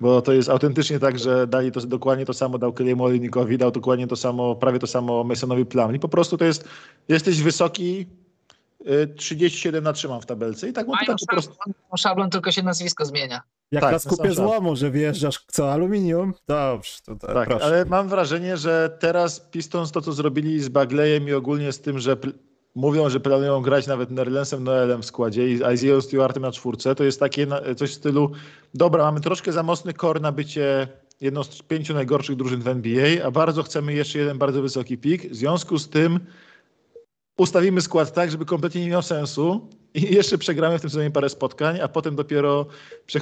bo 0.00 0.22
to 0.22 0.32
jest 0.32 0.48
autentycznie 0.48 0.98
tak, 0.98 1.18
że 1.18 1.46
dali 1.46 1.72
to 1.72 1.80
dokładnie 1.80 2.26
to 2.26 2.34
samo, 2.34 2.58
dał 2.58 2.70
Kelly'emu 2.70 3.02
Olejnikowi, 3.02 3.58
dał 3.58 3.70
dokładnie 3.70 4.06
to 4.06 4.16
samo, 4.16 4.54
prawie 4.54 4.78
to 4.78 4.86
samo 4.86 5.24
Masonowi 5.24 5.66
Plumlee. 5.66 5.98
Po 5.98 6.08
prostu 6.08 6.38
to 6.38 6.44
jest, 6.44 6.68
jesteś 7.08 7.42
wysoki, 7.42 8.06
37 9.16 9.78
y, 9.78 9.84
na 9.84 9.92
3 9.92 10.08
mam 10.08 10.20
w 10.20 10.26
tabelce 10.26 10.68
i 10.68 10.72
tak, 10.72 10.86
tak 11.06 11.16
po 11.18 11.26
prostu... 11.26 11.54
szablon, 11.96 12.30
tylko 12.30 12.52
się 12.52 12.62
nazwisko 12.62 13.04
zmienia. 13.04 13.42
Jak 13.72 13.82
tak, 13.82 13.92
na 13.92 13.98
skupie 13.98 14.32
złomu, 14.32 14.76
że 14.76 14.90
wjeżdżasz 14.90 15.44
co, 15.46 15.72
aluminium? 15.72 16.34
Dobrze. 16.48 16.92
To, 17.04 17.16
to, 17.16 17.26
tak, 17.34 17.48
proszę. 17.48 17.64
ale 17.64 17.84
mam 17.84 18.08
wrażenie, 18.08 18.56
że 18.56 18.96
teraz 19.00 19.40
Pistons 19.40 19.92
to, 19.92 20.00
co 20.00 20.12
zrobili 20.12 20.60
z 20.60 20.68
Baglejem 20.68 21.28
i 21.28 21.32
ogólnie 21.32 21.72
z 21.72 21.80
tym, 21.80 21.98
że 21.98 22.16
mówią, 22.74 23.10
że 23.10 23.20
planują 23.20 23.60
grać 23.60 23.86
nawet 23.86 24.10
Nerlensem 24.10 24.64
Noelem 24.64 25.02
w 25.02 25.06
składzie 25.06 25.48
i 25.48 25.54
Isaiah 25.74 26.02
Stewartem 26.02 26.42
na 26.42 26.52
czwórce, 26.52 26.94
to 26.94 27.04
jest 27.04 27.20
takie 27.20 27.46
coś 27.76 27.90
w 27.90 27.94
stylu, 27.94 28.30
dobra, 28.74 29.04
mamy 29.04 29.20
troszkę 29.20 29.52
za 29.52 29.62
mocny 29.62 29.92
kor 29.92 30.20
na 30.20 30.32
bycie 30.32 30.88
jedną 31.20 31.44
z 31.44 31.62
pięciu 31.62 31.94
najgorszych 31.94 32.36
drużyn 32.36 32.60
w 32.60 32.68
NBA, 32.68 33.24
a 33.24 33.30
bardzo 33.30 33.62
chcemy 33.62 33.94
jeszcze 33.94 34.18
jeden 34.18 34.38
bardzo 34.38 34.62
wysoki 34.62 34.98
pik. 34.98 35.30
W 35.30 35.34
związku 35.34 35.78
z 35.78 35.88
tym 35.88 36.20
ustawimy 37.38 37.80
skład 37.80 38.12
tak, 38.12 38.30
żeby 38.30 38.44
kompletnie 38.44 38.80
nie 38.80 38.90
miał 38.90 39.02
sensu 39.02 39.68
i 39.94 40.02
jeszcze 40.14 40.38
przegramy 40.38 40.78
w 40.78 40.80
tym 40.80 40.90
sezonie 40.90 41.10
parę 41.10 41.28
spotkań, 41.28 41.80
a 41.80 41.88
potem 41.88 42.16
dopiero 42.16 42.66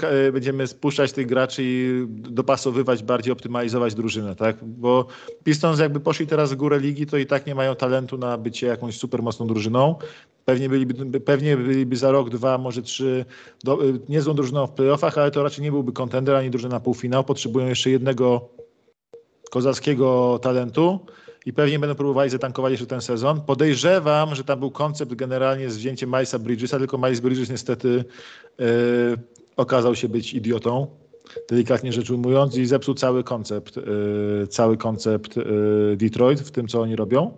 e, 0.03 0.33
będziemy 0.33 0.67
spuszczać 0.67 1.13
tych 1.13 1.27
graczy 1.27 1.63
i 1.65 2.07
dopasowywać, 2.09 3.03
bardziej 3.03 3.33
optymalizować 3.33 3.95
drużynę, 3.95 4.37
tak? 4.37 4.65
Bo 4.65 5.07
Pistons 5.45 5.81
jakby 5.81 6.01
poszli 6.01 6.27
teraz 6.27 6.53
w 6.53 6.57
górę 6.57 6.81
ligi, 6.81 7.07
to 7.07 7.17
i 7.17 7.27
tak 7.27 7.47
nie 7.47 7.55
mają 7.55 7.75
talentu 7.75 8.19
na 8.19 8.39
bycie 8.39 8.67
jakąś 8.67 8.99
super 8.99 9.23
mocną 9.23 9.47
drużyną. 9.47 9.95
Pewnie 10.45 10.69
byliby, 10.69 11.21
pewnie 11.21 11.57
byliby 11.57 11.97
za 11.97 12.11
rok, 12.11 12.31
dwa, 12.31 12.59
może 12.59 12.83
trzy 12.83 13.25
do, 13.65 13.85
e, 13.85 13.93
niezłą 14.09 14.35
drużyną 14.35 14.67
w 14.67 14.73
playoffach, 14.73 15.19
ale 15.19 15.31
to 15.31 15.43
raczej 15.43 15.65
nie 15.65 15.71
byłby 15.71 15.93
kontender 15.93 16.35
ani 16.35 16.51
drużyna 16.51 16.75
na 16.75 16.81
półfinał. 16.81 17.25
Potrzebują 17.25 17.67
jeszcze 17.67 17.91
jednego 17.91 18.49
kozackiego 19.51 20.39
talentu 20.43 21.01
i 21.47 21.53
pewnie 21.53 21.79
będą 21.79 21.95
próbowali 21.95 22.31
zatankować 22.31 22.71
jeszcze 22.71 22.87
ten 22.87 23.01
sezon. 23.01 23.41
Podejrzewam, 23.41 24.35
że 24.35 24.45
tam 24.45 24.61
był 24.61 24.71
koncept 24.71 25.15
generalnie 25.15 25.71
z 25.71 25.77
wzięciem 25.77 26.11
Milesa 26.11 26.39
Bridgesa, 26.39 26.79
tylko 26.79 26.99
Miles 26.99 27.21
Bridges 27.21 27.51
niestety 27.51 28.05
yy, 28.59 28.67
okazał 29.57 29.95
się 29.95 30.09
być 30.09 30.35
idiotą, 30.35 30.87
delikatnie 31.51 31.93
rzecz 31.93 32.11
ujmując, 32.11 32.57
i 32.57 32.67
zepsuł 32.67 32.95
cały 32.95 33.25
koncept, 33.25 33.77
yy, 33.77 34.47
cały 34.51 34.77
koncept 34.77 35.37
yy, 35.37 35.97
Detroit 35.97 36.41
w 36.41 36.51
tym, 36.51 36.69
co 36.69 36.81
oni 36.81 36.97
robią. 36.97 37.33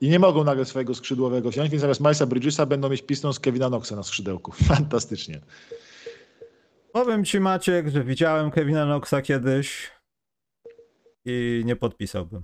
I 0.00 0.08
nie 0.08 0.18
mogą 0.18 0.44
nagle 0.44 0.64
swojego 0.64 0.94
skrzydłowego 0.94 1.50
wziąć, 1.50 1.70
więc 1.70 1.80
zamiast 1.80 2.00
Milesa 2.00 2.26
Bridgesa 2.26 2.66
będą 2.66 2.88
mieć 2.88 3.02
Pistons 3.02 3.40
Kevina 3.40 3.68
Knoxa 3.68 3.92
na 3.96 4.02
skrzydełku. 4.02 4.52
Fantastycznie. 4.74 5.40
Powiem 6.92 7.24
ci 7.24 7.40
Maciek, 7.40 7.88
że 7.88 8.04
widziałem 8.04 8.50
Kevina 8.50 8.84
Knoxa 8.84 9.22
kiedyś 9.22 9.90
i 11.24 11.62
nie 11.64 11.76
podpisałbym. 11.76 12.42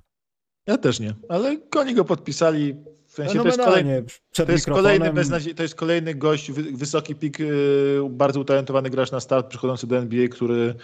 Ja 0.67 0.79
też 0.79 1.01
nie, 1.01 1.15
ale 1.29 1.57
oni 1.77 1.95
go 1.95 2.05
podpisali. 2.05 2.75
W 3.07 3.13
sensie 3.13 3.39
to, 3.39 3.47
jest 3.47 3.59
kolejny, 3.59 4.05
to, 4.35 4.53
jest 4.53 4.67
kolejny 4.67 5.13
beznadzie- 5.13 5.55
to 5.55 5.63
jest 5.63 5.75
kolejny 5.75 6.15
gość, 6.15 6.53
wysoki 6.53 7.15
pik, 7.15 7.41
y, 7.41 8.01
bardzo 8.11 8.41
utalentowany 8.41 8.91
gracz 8.91 9.13
na 9.13 9.21
start 9.21 9.47
przychodzący 9.49 9.87
do 9.87 9.97
NBA, 9.97 10.29
który 10.29 10.75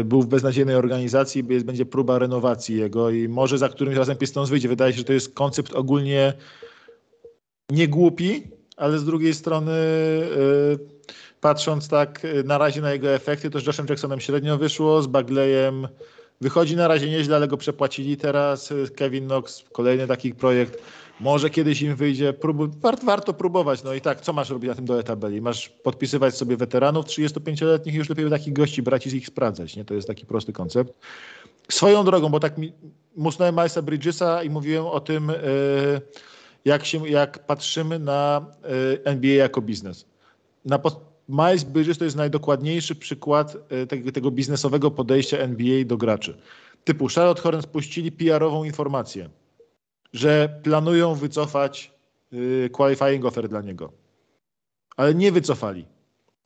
y, 0.00 0.04
był 0.04 0.22
w 0.22 0.26
beznadziejnej 0.26 0.74
organizacji, 0.76 1.44
jest, 1.48 1.66
będzie 1.66 1.86
próba 1.86 2.18
renowacji 2.18 2.76
jego 2.76 3.10
i 3.10 3.28
może 3.28 3.58
za 3.58 3.68
którymś 3.68 3.96
razem 3.96 4.16
Pistons 4.16 4.50
wyjdzie. 4.50 4.68
Wydaje 4.68 4.92
się, 4.92 4.98
że 4.98 5.04
to 5.04 5.12
jest 5.12 5.34
koncept 5.34 5.74
ogólnie 5.74 6.32
nie 7.70 7.88
głupi, 7.88 8.42
ale 8.76 8.98
z 8.98 9.04
drugiej 9.04 9.34
strony 9.34 9.72
y, 9.72 10.78
patrząc 11.40 11.88
tak 11.88 12.26
na 12.44 12.58
razie 12.58 12.80
na 12.80 12.92
jego 12.92 13.08
efekty, 13.08 13.50
to 13.50 13.60
z 13.60 13.66
Joshem 13.66 13.86
Jacksonem 13.88 14.20
średnio 14.20 14.58
wyszło, 14.58 15.02
z 15.02 15.06
Bagleyem 15.06 15.88
Wychodzi 16.42 16.76
na 16.76 16.88
razie 16.88 17.10
nieźle, 17.10 17.36
ale 17.36 17.48
go 17.48 17.56
przepłacili 17.56 18.16
teraz. 18.16 18.70
Y, 18.70 18.88
Kevin 18.96 19.24
Knox, 19.26 19.64
kolejny 19.72 20.06
taki 20.06 20.34
projekt. 20.34 20.82
Może 21.20 21.50
kiedyś 21.50 21.82
im 21.82 21.96
wyjdzie. 21.96 22.32
Próbu, 22.32 22.68
warto, 23.02 23.34
próbować. 23.34 23.82
No 23.82 23.94
i 23.94 24.00
tak, 24.00 24.20
co 24.20 24.32
masz 24.32 24.50
robić 24.50 24.68
na 24.68 24.74
tym 24.74 24.84
dole 24.84 25.02
tabeli? 25.02 25.40
Masz 25.40 25.68
podpisywać 25.68 26.36
sobie 26.36 26.56
weteranów 26.56 27.06
35-letnich 27.06 27.94
i 27.94 27.98
już 27.98 28.08
lepiej 28.08 28.30
takich 28.30 28.52
gości 28.52 28.82
brać 28.82 29.06
i 29.06 29.16
ich 29.16 29.26
sprawdzać. 29.26 29.76
Nie? 29.76 29.84
To 29.84 29.94
jest 29.94 30.08
taki 30.08 30.26
prosty 30.26 30.52
koncept. 30.52 30.92
Swoją 31.68 32.04
drogą, 32.04 32.28
bo 32.28 32.40
tak 32.40 32.58
mi, 32.58 32.72
musnąłem 33.16 33.54
Milesa 33.54 33.82
Bridgesa 33.82 34.42
i 34.42 34.50
mówiłem 34.50 34.86
o 34.86 35.00
tym, 35.00 35.30
y, 35.30 35.34
jak, 36.64 36.84
się, 36.84 37.08
jak 37.08 37.46
patrzymy 37.46 37.98
na 37.98 38.46
y, 38.94 39.04
NBA 39.04 39.34
jako 39.34 39.60
biznes. 39.60 40.04
Na, 40.64 40.80
Miles 41.32 41.64
Bridges 41.64 41.98
to 41.98 42.04
jest 42.04 42.16
najdokładniejszy 42.16 42.94
przykład 42.94 43.56
e, 44.06 44.12
tego, 44.12 44.30
biznesowego 44.30 44.90
podejścia 44.90 45.38
NBA 45.38 45.84
do 45.84 45.96
graczy. 45.96 46.38
Typu 46.84 47.08
Charlotte 47.14 47.42
Hornets 47.42 47.66
puścili 47.66 48.12
PR-ową 48.12 48.64
informację, 48.64 49.30
że 50.12 50.60
planują 50.62 51.14
wycofać 51.14 51.92
y, 52.32 52.70
qualifying 52.72 53.24
offer 53.24 53.48
dla 53.48 53.60
niego. 53.60 53.92
Ale 54.96 55.14
nie 55.14 55.32
wycofali. 55.32 55.86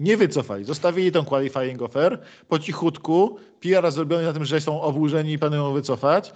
Nie 0.01 0.17
wycofali. 0.17 0.65
Zostawili 0.65 1.13
tą 1.13 1.25
qualifying 1.25 1.83
offer. 1.83 2.23
Po 2.49 2.59
cichutku 2.59 3.37
PR 3.61 3.93
zrobiony 3.93 4.25
na 4.25 4.33
tym, 4.33 4.45
że 4.45 4.61
są 4.61 4.81
oburzeni 4.81 5.33
i 5.33 5.39
planują 5.39 5.73
wycofać. 5.73 6.33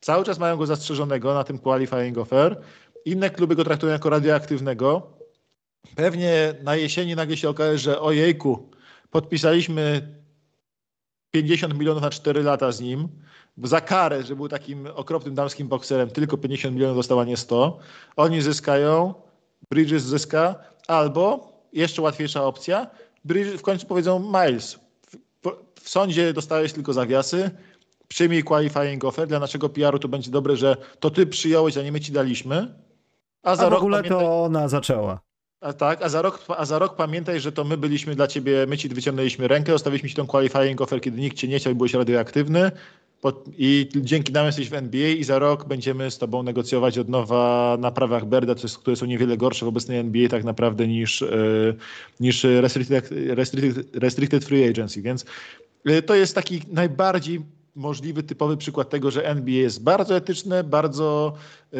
Cały 0.00 0.24
czas 0.24 0.38
mają 0.38 0.56
go 0.56 0.66
zastrzeżonego 0.66 1.34
na 1.34 1.44
tym 1.44 1.58
qualifying 1.58 2.18
offer. 2.18 2.60
Inne 3.04 3.30
kluby 3.30 3.56
go 3.56 3.64
traktują 3.64 3.92
jako 3.92 4.10
radioaktywnego 4.10 5.14
Pewnie 5.96 6.54
na 6.62 6.76
jesieni 6.76 7.14
nagle 7.14 7.36
się 7.36 7.48
okaże, 7.48 7.78
że 7.78 8.00
ojejku, 8.00 8.70
podpisaliśmy 9.10 10.14
50 11.30 11.78
milionów 11.78 12.02
na 12.02 12.10
4 12.10 12.42
lata 12.42 12.72
z 12.72 12.80
nim, 12.80 13.08
za 13.62 13.80
karę, 13.80 14.22
że 14.22 14.36
był 14.36 14.48
takim 14.48 14.86
okropnym 14.94 15.34
damskim 15.34 15.68
bokserem, 15.68 16.10
tylko 16.10 16.38
50 16.38 16.74
milionów 16.74 16.96
dostał, 16.96 17.20
a 17.20 17.24
nie 17.24 17.36
100. 17.36 17.78
Oni 18.16 18.42
zyskają, 18.42 19.14
Bridges 19.70 20.02
zyska, 20.02 20.54
albo 20.88 21.52
jeszcze 21.72 22.02
łatwiejsza 22.02 22.44
opcja, 22.44 22.90
Bridges 23.24 23.60
w 23.60 23.62
końcu 23.62 23.86
powiedzą 23.86 24.18
Miles, 24.18 24.78
w, 25.42 25.50
w 25.80 25.88
sądzie 25.88 26.32
dostałeś 26.32 26.72
tylko 26.72 26.92
zawiasy, 26.92 27.50
przyjmij 28.08 28.42
qualifying 28.42 29.04
offer, 29.04 29.28
dla 29.28 29.38
naszego 29.38 29.68
PR-u 29.68 29.98
to 29.98 30.08
będzie 30.08 30.30
dobre, 30.30 30.56
że 30.56 30.76
to 31.00 31.10
ty 31.10 31.26
przyjąłeś, 31.26 31.76
a 31.76 31.82
nie 31.82 31.92
my 31.92 32.00
ci 32.00 32.12
daliśmy. 32.12 32.74
A, 33.42 33.56
za 33.56 33.62
a 33.62 33.68
w 33.68 33.72
rok 33.72 33.78
ogóle 33.78 33.98
pamiętaj... 33.98 34.20
to 34.20 34.42
ona 34.42 34.68
zaczęła. 34.68 35.20
A 35.64 35.72
tak, 35.72 36.02
a 36.02 36.08
za, 36.08 36.22
rok, 36.22 36.44
a 36.48 36.64
za 36.64 36.78
rok 36.78 36.96
pamiętaj, 36.96 37.40
że 37.40 37.52
to 37.52 37.64
my 37.64 37.76
byliśmy 37.76 38.14
dla 38.14 38.26
ciebie, 38.26 38.66
my 38.68 38.78
ci 38.78 38.88
wyciągnęliśmy 38.88 39.48
rękę, 39.48 39.72
zostawiliśmy 39.72 40.08
ci 40.08 40.14
tą 40.14 40.26
qualifying 40.26 40.80
offer, 40.80 41.00
kiedy 41.00 41.20
nikt 41.20 41.36
cię 41.36 41.48
nie 41.48 41.58
chciał 41.58 41.72
i 41.72 41.76
byłeś 41.76 41.94
radioaktywny. 41.94 42.70
I 43.58 43.88
dzięki 43.96 44.32
nam 44.32 44.46
jesteś 44.46 44.70
w 44.70 44.74
NBA 44.74 45.08
i 45.08 45.24
za 45.24 45.38
rok 45.38 45.64
będziemy 45.64 46.10
z 46.10 46.18
tobą 46.18 46.42
negocjować 46.42 46.98
od 46.98 47.08
nowa 47.08 47.76
na 47.80 47.90
prawach 47.90 48.24
Berda, 48.24 48.54
które 48.80 48.96
są 48.96 49.06
niewiele 49.06 49.36
gorsze 49.36 49.66
w 49.66 49.68
obecnej 49.68 49.98
NBA 49.98 50.28
tak 50.28 50.44
naprawdę 50.44 50.88
niż, 50.88 51.22
e, 51.22 51.28
niż 52.20 52.44
restricted, 52.44 53.10
restricted, 53.28 53.96
restricted 53.96 54.44
free 54.44 54.68
agency, 54.68 55.02
więc 55.02 55.24
e, 55.84 56.02
to 56.02 56.14
jest 56.14 56.34
taki 56.34 56.60
najbardziej 56.72 57.40
możliwy, 57.74 58.22
typowy 58.22 58.56
przykład 58.56 58.90
tego, 58.90 59.10
że 59.10 59.26
NBA 59.26 59.54
jest 59.54 59.82
bardzo 59.82 60.16
etyczne, 60.16 60.64
bardzo 60.64 61.34
yy, 61.72 61.78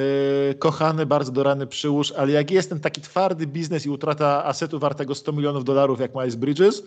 kochany, 0.58 1.06
bardzo 1.06 1.32
dorany 1.32 1.66
przyłóż, 1.66 2.12
ale 2.12 2.32
jak 2.32 2.50
jest 2.50 2.68
ten 2.68 2.80
taki 2.80 3.00
twardy 3.00 3.46
biznes 3.46 3.86
i 3.86 3.90
utrata 3.90 4.44
asetu 4.44 4.78
wartego 4.78 5.14
100 5.14 5.32
milionów 5.32 5.64
dolarów 5.64 6.00
jak 6.00 6.14
Miles 6.14 6.34
Bridges, 6.34 6.82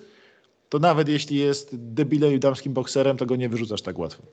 to 0.70 0.80
nawet 0.80 1.10
jeśli 1.10 1.38
jest 1.38 1.70
debilem 1.74 2.34
i 2.34 2.40
damskim 2.40 2.74
bokserem, 2.74 3.18
to 3.18 3.26
go 3.26 3.36
nie 3.36 3.50
wyrzucasz 3.50 3.82
tak 3.82 4.00
łatwo. 4.00 4.24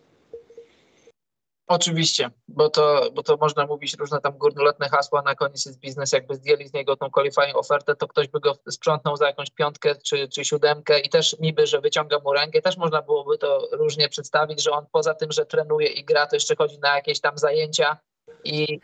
Oczywiście, 1.66 2.30
bo 2.48 2.70
to, 2.70 3.10
bo 3.14 3.22
to 3.22 3.36
można 3.36 3.66
mówić 3.66 3.96
różne 3.98 4.20
tam 4.20 4.38
górnolotne 4.38 4.88
hasła, 4.88 5.22
na 5.22 5.34
koniec 5.34 5.66
jest 5.66 5.80
biznes, 5.80 6.12
jakby 6.12 6.34
zdjęli 6.34 6.68
z 6.68 6.72
niego 6.72 6.96
tą 6.96 7.10
qualifying 7.10 7.56
ofertę, 7.56 7.96
to 7.96 8.08
ktoś 8.08 8.28
by 8.28 8.40
go 8.40 8.54
sprzątnął 8.70 9.16
za 9.16 9.26
jakąś 9.26 9.50
piątkę 9.50 9.94
czy, 9.94 10.28
czy 10.28 10.44
siódemkę 10.44 11.00
i 11.00 11.08
też 11.08 11.36
niby, 11.40 11.66
że 11.66 11.80
wyciąga 11.80 12.18
mu 12.18 12.32
rękę, 12.32 12.62
też 12.62 12.76
można 12.76 13.02
byłoby 13.02 13.38
to 13.38 13.68
różnie 13.72 14.08
przedstawić, 14.08 14.62
że 14.62 14.70
on 14.70 14.86
poza 14.92 15.14
tym, 15.14 15.32
że 15.32 15.46
trenuje 15.46 15.88
i 15.88 16.04
gra, 16.04 16.26
to 16.26 16.36
jeszcze 16.36 16.56
chodzi 16.56 16.78
na 16.78 16.96
jakieś 16.96 17.20
tam 17.20 17.38
zajęcia 17.38 17.96
i 18.44 18.80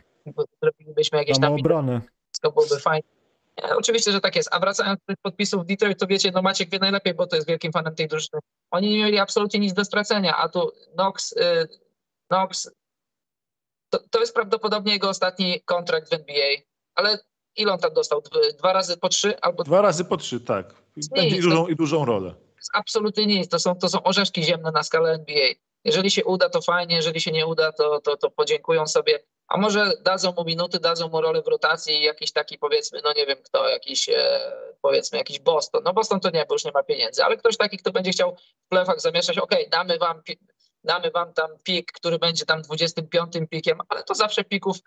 zrobilibyśmy 0.61 1.17
jakieś 1.17 1.39
tam... 1.39 1.53
obrony. 1.53 2.01
To 2.41 2.51
byłoby 2.51 2.79
fajnie. 2.79 3.09
Nie, 3.57 3.75
oczywiście, 3.75 4.11
że 4.11 4.21
tak 4.21 4.35
jest. 4.35 4.49
A 4.51 4.59
wracając 4.59 4.99
do 4.99 5.05
tych 5.05 5.21
podpisów 5.21 5.65
Detroit, 5.65 5.99
to 5.99 6.07
wiecie, 6.07 6.31
no 6.33 6.41
Maciek 6.41 6.69
wie 6.69 6.79
najlepiej, 6.79 7.13
bo 7.13 7.27
to 7.27 7.35
jest 7.35 7.47
wielkim 7.47 7.71
fanem 7.71 7.95
tej 7.95 8.07
drużyny. 8.07 8.39
Oni 8.71 8.89
nie 8.89 8.97
mieli 8.97 9.19
absolutnie 9.19 9.59
nic 9.59 9.73
do 9.73 9.85
stracenia, 9.85 10.37
a 10.37 10.49
tu 10.49 10.71
Knox... 10.93 11.31
Y 11.31 11.90
Knox, 12.31 12.71
to, 13.89 13.99
to 14.11 14.19
jest 14.19 14.33
prawdopodobnie 14.33 14.93
jego 14.93 15.09
ostatni 15.09 15.61
kontrakt 15.61 16.09
w 16.09 16.13
NBA, 16.13 16.49
ale 16.95 17.19
ile 17.55 17.73
on 17.73 17.79
tam 17.79 17.93
dostał? 17.93 18.23
Dwa 18.57 18.73
razy 18.73 18.97
po 18.97 19.09
trzy? 19.09 19.39
Albo... 19.41 19.63
Dwa 19.63 19.81
razy 19.81 20.05
po 20.05 20.17
trzy, 20.17 20.39
tak. 20.39 20.75
I 21.15 21.41
dużą, 21.41 21.67
i 21.67 21.75
dużą 21.75 22.05
rolę. 22.05 22.33
Absolutnie 22.73 23.25
nic. 23.25 23.49
To 23.49 23.59
są, 23.59 23.75
to 23.75 23.89
są 23.89 24.03
orzeszki 24.03 24.43
ziemne 24.43 24.71
na 24.71 24.83
skalę 24.83 25.11
NBA. 25.11 25.49
Jeżeli 25.83 26.11
się 26.11 26.25
uda, 26.25 26.49
to 26.49 26.61
fajnie, 26.61 26.95
jeżeli 26.95 27.21
się 27.21 27.31
nie 27.31 27.45
uda, 27.45 27.71
to, 27.71 28.01
to, 28.01 28.17
to 28.17 28.31
podziękują 28.31 28.87
sobie, 28.87 29.19
a 29.47 29.57
może 29.57 29.93
dadzą 30.01 30.33
mu 30.37 30.43
minuty, 30.43 30.79
dadzą 30.79 31.09
mu 31.09 31.21
rolę 31.21 31.41
w 31.41 31.47
rotacji 31.47 31.95
i 31.95 32.03
jakiś 32.03 32.31
taki 32.31 32.57
powiedzmy, 32.57 33.01
no 33.03 33.13
nie 33.13 33.25
wiem 33.25 33.37
kto, 33.43 33.67
jakiś 33.67 34.09
e, 34.09 34.39
powiedzmy 34.81 35.17
jakiś 35.17 35.39
Boston. 35.39 35.83
No 35.83 35.93
Boston 35.93 36.19
to 36.19 36.29
nie, 36.29 36.45
bo 36.45 36.55
już 36.55 36.65
nie 36.65 36.71
ma 36.71 36.83
pieniędzy, 36.83 37.23
ale 37.23 37.37
ktoś 37.37 37.57
taki, 37.57 37.77
kto 37.77 37.91
będzie 37.91 38.11
chciał 38.11 38.35
w 38.65 38.69
plefach 38.69 39.01
zamieszać, 39.01 39.37
ok, 39.37 39.51
damy 39.69 39.97
wam 39.97 40.21
damy 40.83 41.11
wam 41.11 41.33
tam 41.33 41.49
pik, 41.63 41.91
który 41.91 42.19
będzie 42.19 42.45
tam 42.45 42.61
25 42.61 43.33
pikiem, 43.49 43.79
ale 43.89 44.03
to 44.03 44.15
zawsze 44.15 44.43
pików 44.43 44.77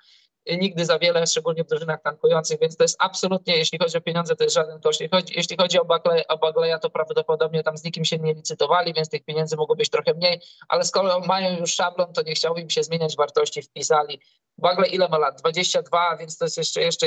nigdy 0.46 0.84
za 0.84 0.98
wiele, 0.98 1.26
szczególnie 1.26 1.64
w 1.64 1.66
drużynach 1.66 2.02
tankujących, 2.02 2.60
więc 2.60 2.76
to 2.76 2.84
jest 2.84 2.96
absolutnie, 2.98 3.56
jeśli 3.56 3.78
chodzi 3.78 3.98
o 3.98 4.00
pieniądze, 4.00 4.36
to 4.36 4.44
jest 4.44 4.54
żaden 4.54 4.80
koszt. 4.80 5.00
Jeśli 5.00 5.16
chodzi, 5.16 5.34
jeśli 5.36 5.56
chodzi 5.56 5.78
o, 5.78 5.84
Bagley, 5.84 6.26
o 6.28 6.38
Bagleya, 6.38 6.80
to 6.82 6.90
prawdopodobnie 6.90 7.62
tam 7.62 7.76
z 7.76 7.84
nikim 7.84 8.04
się 8.04 8.18
nie 8.18 8.34
licytowali, 8.34 8.94
więc 8.94 9.08
tych 9.08 9.24
pieniędzy 9.24 9.56
mogło 9.56 9.76
być 9.76 9.90
trochę 9.90 10.14
mniej, 10.14 10.40
ale 10.68 10.84
skoro 10.84 11.20
mają 11.20 11.58
już 11.58 11.74
szablon, 11.74 12.12
to 12.12 12.22
nie 12.22 12.34
chciałbym 12.34 12.70
się 12.70 12.82
zmieniać 12.82 13.16
wartości, 13.16 13.62
wpisali. 13.62 14.20
Bagley 14.58 14.94
ile 14.94 15.08
ma 15.08 15.18
lat? 15.18 15.40
22, 15.40 16.16
więc 16.16 16.38
to 16.38 16.44
jest 16.44 16.56
jeszcze, 16.56 16.82
jeszcze 16.82 17.06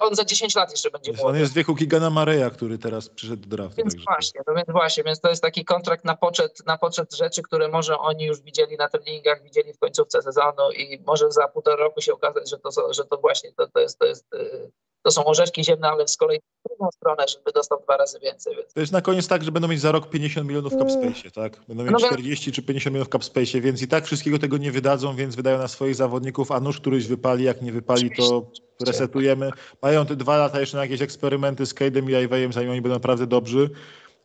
on 0.00 0.14
za 0.14 0.24
10 0.24 0.54
lat 0.54 0.70
jeszcze 0.70 0.90
będzie 0.90 1.12
młody. 1.12 1.28
On 1.28 1.36
jest 1.36 1.52
w 1.52 1.54
wieku 1.54 1.74
Kigana 1.74 2.10
Mareya, 2.10 2.50
który 2.50 2.78
teraz 2.78 3.08
przyszedł 3.08 3.42
do 3.42 3.56
draftu. 3.56 3.76
Więc 3.76 4.04
właśnie, 4.04 4.40
no 4.46 4.54
więc 4.54 4.68
właśnie, 4.68 5.04
więc 5.04 5.20
to 5.20 5.28
jest 5.28 5.42
taki 5.42 5.64
kontrakt 5.64 6.04
na 6.04 6.16
poczet, 6.16 6.66
na 6.66 6.78
poczet 6.78 7.14
rzeczy, 7.14 7.42
które 7.42 7.68
może 7.68 7.98
oni 7.98 8.24
już 8.24 8.40
widzieli 8.40 8.76
na 8.76 8.88
treningach, 8.88 9.42
widzieli 9.42 9.72
w 9.72 9.78
końcówce 9.78 10.22
sezonu 10.22 10.70
i 10.76 11.02
może 11.06 11.30
za 11.30 11.48
półtora 11.48 11.76
roku 11.76 12.00
się 12.00 12.12
okazać, 12.12 12.50
że 12.50 12.58
to 12.58 12.92
że 12.92 13.04
to 13.04 13.16
właśnie 13.16 13.52
to, 13.52 13.68
to, 13.68 13.80
jest, 13.80 13.98
to, 13.98 14.06
jest, 14.06 14.34
y, 14.34 14.70
to 15.08 15.12
są 15.12 15.24
orzeszki 15.24 15.64
ziemne, 15.64 15.88
ale 15.88 16.08
z 16.08 16.16
kolei 16.16 16.38
w 16.40 16.68
drugą 16.68 16.90
stronę, 16.90 17.24
żeby 17.28 17.52
dostał 17.54 17.80
dwa 17.80 17.96
razy 17.96 18.18
więcej. 18.18 18.56
Więc. 18.56 18.72
To 18.72 18.80
jest 18.80 18.92
na 18.92 19.00
koniec 19.00 19.28
tak, 19.28 19.44
że 19.44 19.52
będą 19.52 19.68
mieć 19.68 19.80
za 19.80 19.92
rok 19.92 20.10
50 20.10 20.48
milionów 20.48 20.72
w 20.72 20.78
capspace, 20.78 21.30
tak? 21.30 21.60
Będą 21.68 21.84
mieć 21.84 21.92
no 21.92 21.98
40 21.98 22.52
czy 22.52 22.62
50 22.62 22.94
milionów 22.94 23.08
w 23.08 23.12
capspace, 23.12 23.60
więc 23.60 23.82
i 23.82 23.88
tak 23.88 24.06
wszystkiego 24.06 24.38
tego 24.38 24.56
nie 24.56 24.72
wydadzą, 24.72 25.16
więc 25.16 25.36
wydają 25.36 25.58
na 25.58 25.68
swoich 25.68 25.94
zawodników, 25.94 26.52
a 26.52 26.60
nóż 26.60 26.80
któryś 26.80 27.06
wypali, 27.06 27.44
jak 27.44 27.62
nie 27.62 27.72
wypali, 27.72 28.10
to 28.16 28.50
resetujemy. 28.86 29.50
Mają 29.82 30.06
te 30.06 30.16
dwa 30.16 30.36
lata 30.36 30.60
jeszcze 30.60 30.76
na 30.76 30.82
jakieś 30.82 31.02
eksperymenty 31.02 31.66
z 31.66 31.74
Cade'em 31.74 32.20
i 32.20 32.24
Iwayem, 32.24 32.52
zanim 32.52 32.70
oni 32.70 32.80
będą 32.80 32.96
naprawdę 32.96 33.26
dobrzy. 33.26 33.70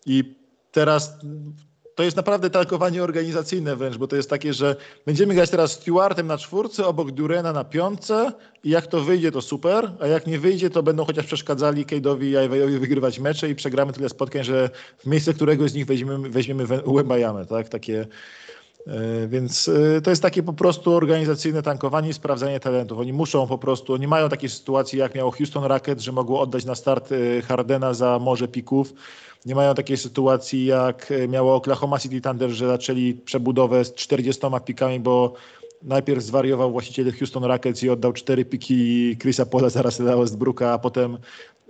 I 0.06 0.36
teraz 0.72 1.18
to 1.96 2.04
jest 2.04 2.18
naprawdę 2.18 2.50
talkowanie 2.50 3.04
organizacyjne 3.04 3.76
wręcz, 3.76 3.98
bo 3.98 4.08
to 4.08 4.16
jest 4.16 4.30
takie, 4.30 4.54
że 4.54 4.76
będziemy 5.06 5.34
grać 5.34 5.50
teraz 5.50 5.72
Stewartem 5.72 6.28
na 6.28 6.38
czwórce, 6.38 6.88
obok 6.88 7.12
Durena 7.12 7.54
na 7.54 7.64
piątce 7.64 8.32
i 8.64 8.70
jak 8.70 8.88
to 8.88 9.02
wyjdzie, 9.02 9.32
to 9.32 9.42
super, 9.42 9.92
a 10.00 10.08
jak 10.08 10.28
nie 10.28 10.40
wyjdzie, 10.40 10.70
to 10.70 10.84
będą 10.84 11.06
chociaż 11.06 11.26
przeszkadzali 11.26 11.86
Cade'owi 11.86 12.24
i 12.24 12.46
Iwayowi 12.46 12.80
wygrywać 12.80 13.20
mecze 13.20 13.50
i 13.50 13.56
przegramy 13.56 13.94
tyle 13.94 14.10
spotkań, 14.10 14.44
że 14.44 14.70
w 14.98 15.06
miejsce 15.06 15.34
któregoś 15.34 15.72
z 15.72 15.74
nich 15.74 15.86
weźmiemy, 15.86 16.30
weźmiemy 16.30 16.66
Wembajamę, 16.68 17.46
tak? 17.46 17.70
Takie, 17.70 18.08
e, 18.88 19.28
więc 19.28 19.68
e, 19.98 20.02
to 20.02 20.10
jest 20.10 20.22
takie 20.22 20.44
po 20.44 20.54
prostu 20.54 20.94
organizacyjne 20.94 21.62
tankowanie 21.62 22.10
i 22.10 22.14
sprawdzanie 22.14 22.60
talentów. 22.60 23.00
Oni 23.00 23.14
muszą 23.14 23.48
po 23.48 23.58
prostu, 23.58 23.94
oni 23.94 24.08
mają 24.08 24.30
takie 24.30 24.50
sytuacje, 24.50 25.00
jak 25.00 25.16
miało 25.16 25.32
Houston 25.32 25.64
Rockets, 25.64 26.04
że 26.04 26.12
mogło 26.12 26.42
oddać 26.42 26.66
na 26.66 26.76
start 26.76 27.10
e, 27.12 27.42
Hardena 27.42 27.94
za 27.94 28.20
morze 28.20 28.48
pików 28.48 28.94
nie 29.46 29.56
mają 29.56 29.76
takiej 29.76 29.98
sytuacji, 29.98 30.66
jak 30.66 31.14
miało 31.30 31.56
Oklahoma 31.56 32.00
City 32.00 32.22
Thunder, 32.22 32.50
że 32.50 32.68
zaczęli 32.68 33.14
przebudowę 33.14 33.86
z 33.86 33.94
40 33.94 34.42
pikami, 34.66 35.00
bo 35.00 35.34
najpierw 35.84 36.24
zwariował 36.24 36.72
właściciel 36.72 37.14
Houston 37.14 37.44
Rockets 37.44 37.84
i 37.84 37.90
oddał 37.90 38.14
cztery 38.14 38.46
piki 38.46 39.18
Chrisa 39.18 39.46
Pola 39.46 39.70
zaraz 39.70 40.02
Westbrooka, 40.02 40.74
a 40.74 40.80
potem 40.80 41.18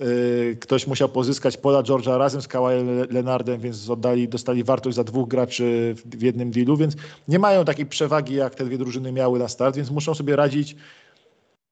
y, 0.01 0.57
ktoś 0.61 0.88
musiał 0.88 1.09
pozyskać 1.09 1.57
Pola 1.57 1.84
George'a 1.84 2.17
razem 2.17 2.41
z 2.41 2.47
Kawhi 2.47 2.76
Leonardem, 3.09 3.61
więc 3.61 3.89
oddali, 3.89 4.28
dostali 4.28 4.63
wartość 4.63 4.95
za 4.95 5.03
dwóch 5.03 5.28
graczy 5.28 5.95
w, 5.97 6.17
w 6.17 6.21
jednym 6.21 6.51
dealu, 6.51 6.78
więc 6.78 6.95
nie 7.28 7.39
mają 7.39 7.65
takiej 7.65 7.86
przewagi, 7.86 8.36
jak 8.36 8.55
te 8.55 8.65
dwie 8.65 8.78
drużyny 8.78 9.11
miały 9.11 9.39
na 9.39 9.47
start, 9.47 9.76
więc 9.76 9.91
muszą 9.91 10.13
sobie 10.13 10.36
radzić 10.36 10.76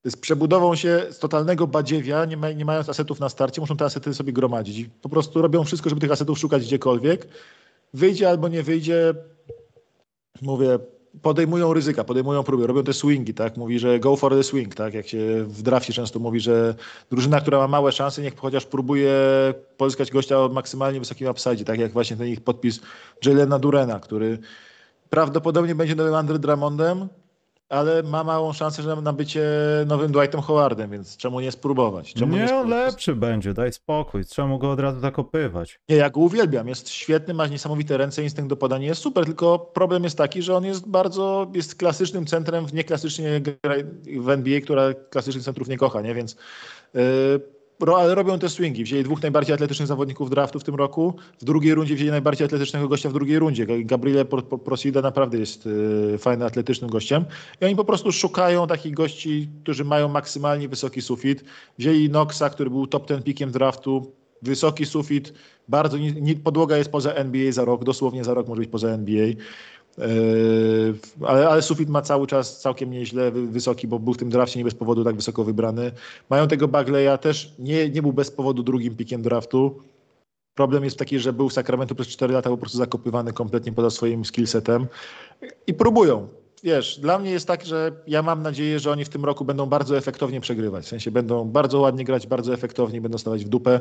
z 0.06 0.16
przebudową 0.16 0.76
się 0.76 1.06
z 1.12 1.20
totalnego 1.20 1.68
badziewia, 1.68 2.26
nie, 2.26 2.38
ma, 2.38 2.52
nie 2.52 2.66
mając 2.66 2.90
asetów 2.90 3.20
na 3.20 3.30
starcie, 3.30 3.62
muszą 3.62 3.78
te 3.78 3.86
asety 3.86 4.14
sobie 4.14 4.34
gromadzić. 4.34 4.90
Po 5.02 5.10
prostu 5.10 5.42
robią 5.42 5.64
wszystko, 5.64 5.90
żeby 5.90 6.02
tych 6.02 6.12
asetów 6.12 6.40
szukać 6.40 6.64
gdziekolwiek. 6.64 7.28
Wyjdzie 7.94 8.30
albo 8.30 8.48
nie 8.48 8.64
wyjdzie, 8.64 9.14
mówię, 10.42 10.80
podejmują 11.22 11.74
ryzyka, 11.74 12.04
podejmują 12.04 12.44
próby, 12.44 12.68
robią 12.68 12.84
te 12.84 12.94
swingi, 12.94 13.34
tak? 13.34 13.58
Mówi, 13.58 13.80
że 13.80 14.00
go 14.00 14.16
for 14.16 14.32
the 14.32 14.44
swing, 14.44 14.76
tak? 14.76 14.94
Jak 14.94 15.08
się 15.08 15.44
w 15.44 15.62
drafcie 15.62 15.94
często 15.94 16.20
mówi, 16.20 16.40
że 16.40 16.76
drużyna, 17.10 17.42
która 17.42 17.58
ma 17.58 17.68
małe 17.68 17.92
szanse, 17.92 18.22
niech 18.22 18.36
chociaż 18.36 18.66
próbuje 18.66 19.14
pozyskać 19.78 20.12
gościa 20.12 20.40
o 20.40 20.50
maksymalnie 20.50 21.00
wysokim 21.00 21.30
upside, 21.30 21.64
tak 21.64 21.80
jak 21.80 21.92
właśnie 21.92 22.18
ten 22.18 22.28
ich 22.28 22.42
podpis 22.42 22.80
Jelena 23.26 23.60
Durena, 23.60 24.00
który 24.00 24.40
prawdopodobnie 25.10 25.76
będzie 25.76 25.96
nowym 25.96 26.14
Andre 26.14 26.40
Drummondem, 26.40 27.08
ale 27.72 28.04
ma 28.04 28.24
małą 28.24 28.54
szansę 28.54 28.84
że 28.84 28.96
na 28.96 29.14
bycie 29.14 29.44
nowym 29.88 30.12
Dwightem 30.12 30.42
Howardem, 30.42 30.92
więc 30.92 31.18
czemu 31.18 31.40
nie 31.40 31.52
spróbować? 31.52 32.14
Czemu 32.14 32.36
nie, 32.36 32.46
nie 32.46 32.56
on 32.56 32.70
lepszy 32.70 33.16
będzie, 33.16 33.54
daj 33.54 33.74
spokój. 33.74 34.26
Czemu 34.26 34.60
go 34.60 34.72
od 34.72 34.80
razu 34.80 35.00
zakopywać? 35.00 35.80
Nie, 35.90 35.96
ja 35.96 36.10
go 36.10 36.20
uwielbiam. 36.20 36.68
Jest 36.68 36.90
świetny, 36.90 37.34
ma 37.34 37.48
niesamowite 37.48 37.98
ręce, 37.98 38.24
instynkt 38.24 38.50
do 38.50 38.56
podania 38.56 38.88
jest 38.88 39.02
super, 39.02 39.26
tylko 39.26 39.60
problem 39.60 40.04
jest 40.04 40.18
taki, 40.18 40.42
że 40.42 40.56
on 40.56 40.66
jest 40.66 40.88
bardzo, 40.88 41.52
jest 41.54 41.76
klasycznym 41.76 42.26
centrem 42.26 42.66
w 42.68 42.74
nieklasycznie 42.74 43.42
w 44.20 44.30
NBA, 44.30 44.62
która 44.62 44.94
klasycznych 44.94 45.44
centrów 45.44 45.68
nie 45.68 45.78
kocha, 45.78 46.02
nie? 46.02 46.16
Więc 46.16 46.36
yy, 46.94 47.02
robią 47.86 48.40
te 48.40 48.50
swingi. 48.50 48.84
Wzięli 48.84 49.04
dwóch 49.04 49.22
najbardziej 49.22 49.54
atletycznych 49.54 49.88
zawodników 49.88 50.30
draftu 50.30 50.60
w 50.60 50.64
tym 50.64 50.76
roku. 50.76 51.16
W 51.40 51.46
drugiej 51.46 51.74
rundzie 51.74 51.96
wzięli 51.96 52.12
najbardziej 52.12 52.46
atletycznego 52.46 52.88
gościa 52.88 53.10
w 53.10 53.14
drugiej 53.14 53.40
rundzie. 53.40 53.66
Gabriele 53.86 54.26
Prosida 54.66 55.02
naprawdę 55.02 55.38
jest 55.38 55.66
y, 55.66 56.18
fajnym, 56.18 56.48
atletycznym 56.48 56.90
gościem. 56.90 57.26
I 57.62 57.66
oni 57.66 57.76
po 57.76 57.86
prostu 57.86 58.12
szukają 58.12 58.68
takich 58.68 58.94
gości, 58.94 59.50
którzy 59.64 59.86
mają 59.86 60.08
maksymalnie 60.08 60.70
wysoki 60.70 61.02
sufit. 61.02 61.44
Wzięli 61.78 62.10
Knoxa, 62.10 62.50
który 62.52 62.70
był 62.70 62.88
top 62.88 63.06
ten 63.06 63.24
pikiem 63.24 63.52
draftu. 63.52 64.12
Wysoki 64.42 64.86
sufit, 64.86 65.34
bardzo 65.68 65.98
podłoga 66.44 66.78
jest 66.78 66.92
poza 66.92 67.14
NBA 67.14 67.52
za 67.52 67.66
rok, 67.66 67.84
dosłownie 67.84 68.24
za 68.24 68.34
rok 68.34 68.48
może 68.48 68.60
być 68.60 68.70
poza 68.70 68.90
NBA. 68.90 69.28
Yy, 69.98 70.94
ale, 71.28 71.50
ale 71.50 71.62
sufit 71.62 71.90
ma 71.90 72.02
cały 72.02 72.28
czas 72.28 72.60
całkiem 72.60 72.92
nieźle 72.92 73.32
wysoki, 73.32 73.88
bo 73.88 74.00
był 74.00 74.14
w 74.14 74.18
tym 74.18 74.30
drafcie 74.30 74.60
nie 74.60 74.64
bez 74.64 74.76
powodu 74.76 75.04
tak 75.04 75.16
wysoko 75.16 75.44
wybrany. 75.44 75.92
Mają 76.30 76.48
tego 76.48 76.68
Bagleya 76.68 77.18
też, 77.22 77.54
nie, 77.60 77.90
nie 77.90 78.02
był 78.02 78.14
bez 78.14 78.32
powodu 78.32 78.64
drugim 78.64 78.96
pikiem 78.96 79.22
draftu. 79.22 79.82
Problem 80.56 80.84
jest 80.84 80.98
taki, 80.98 81.20
że 81.20 81.34
był 81.34 81.50
w 81.50 81.54
Sacramento 81.54 81.96
przez 81.96 82.08
4 82.08 82.34
lata 82.34 82.50
po 82.50 82.58
prostu 82.58 82.78
zakopywany 82.78 83.34
kompletnie 83.34 83.72
poza 83.72 83.90
swoim 83.90 84.26
skillsetem 84.26 84.88
i 85.68 85.74
próbują. 85.74 86.28
Wiesz, 86.64 87.00
dla 87.00 87.20
mnie 87.20 87.32
jest 87.32 87.48
tak, 87.48 87.66
że 87.66 87.92
ja 88.08 88.24
mam 88.24 88.44
nadzieję, 88.44 88.80
że 88.80 88.92
oni 88.92 89.06
w 89.06 89.10
tym 89.10 89.26
roku 89.26 89.46
będą 89.46 89.66
bardzo 89.66 89.98
efektownie 89.98 90.42
przegrywać. 90.42 90.86
W 90.86 90.88
sensie 90.88 91.12
będą 91.12 91.46
bardzo 91.46 91.80
ładnie 91.80 92.06
grać, 92.06 92.28
bardzo 92.28 92.54
efektownie, 92.54 93.02
będą 93.02 93.18
stawać 93.18 93.46
w 93.46 93.50
dupę, 93.50 93.80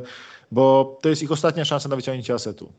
bo 0.53 0.99
to 1.03 1.09
jest 1.09 1.23
ich 1.23 1.33
ostatnia 1.33 1.65
szansa 1.65 1.89
na 1.89 1.97
wyciągnięcie 1.97 2.35
asetu. 2.35 2.73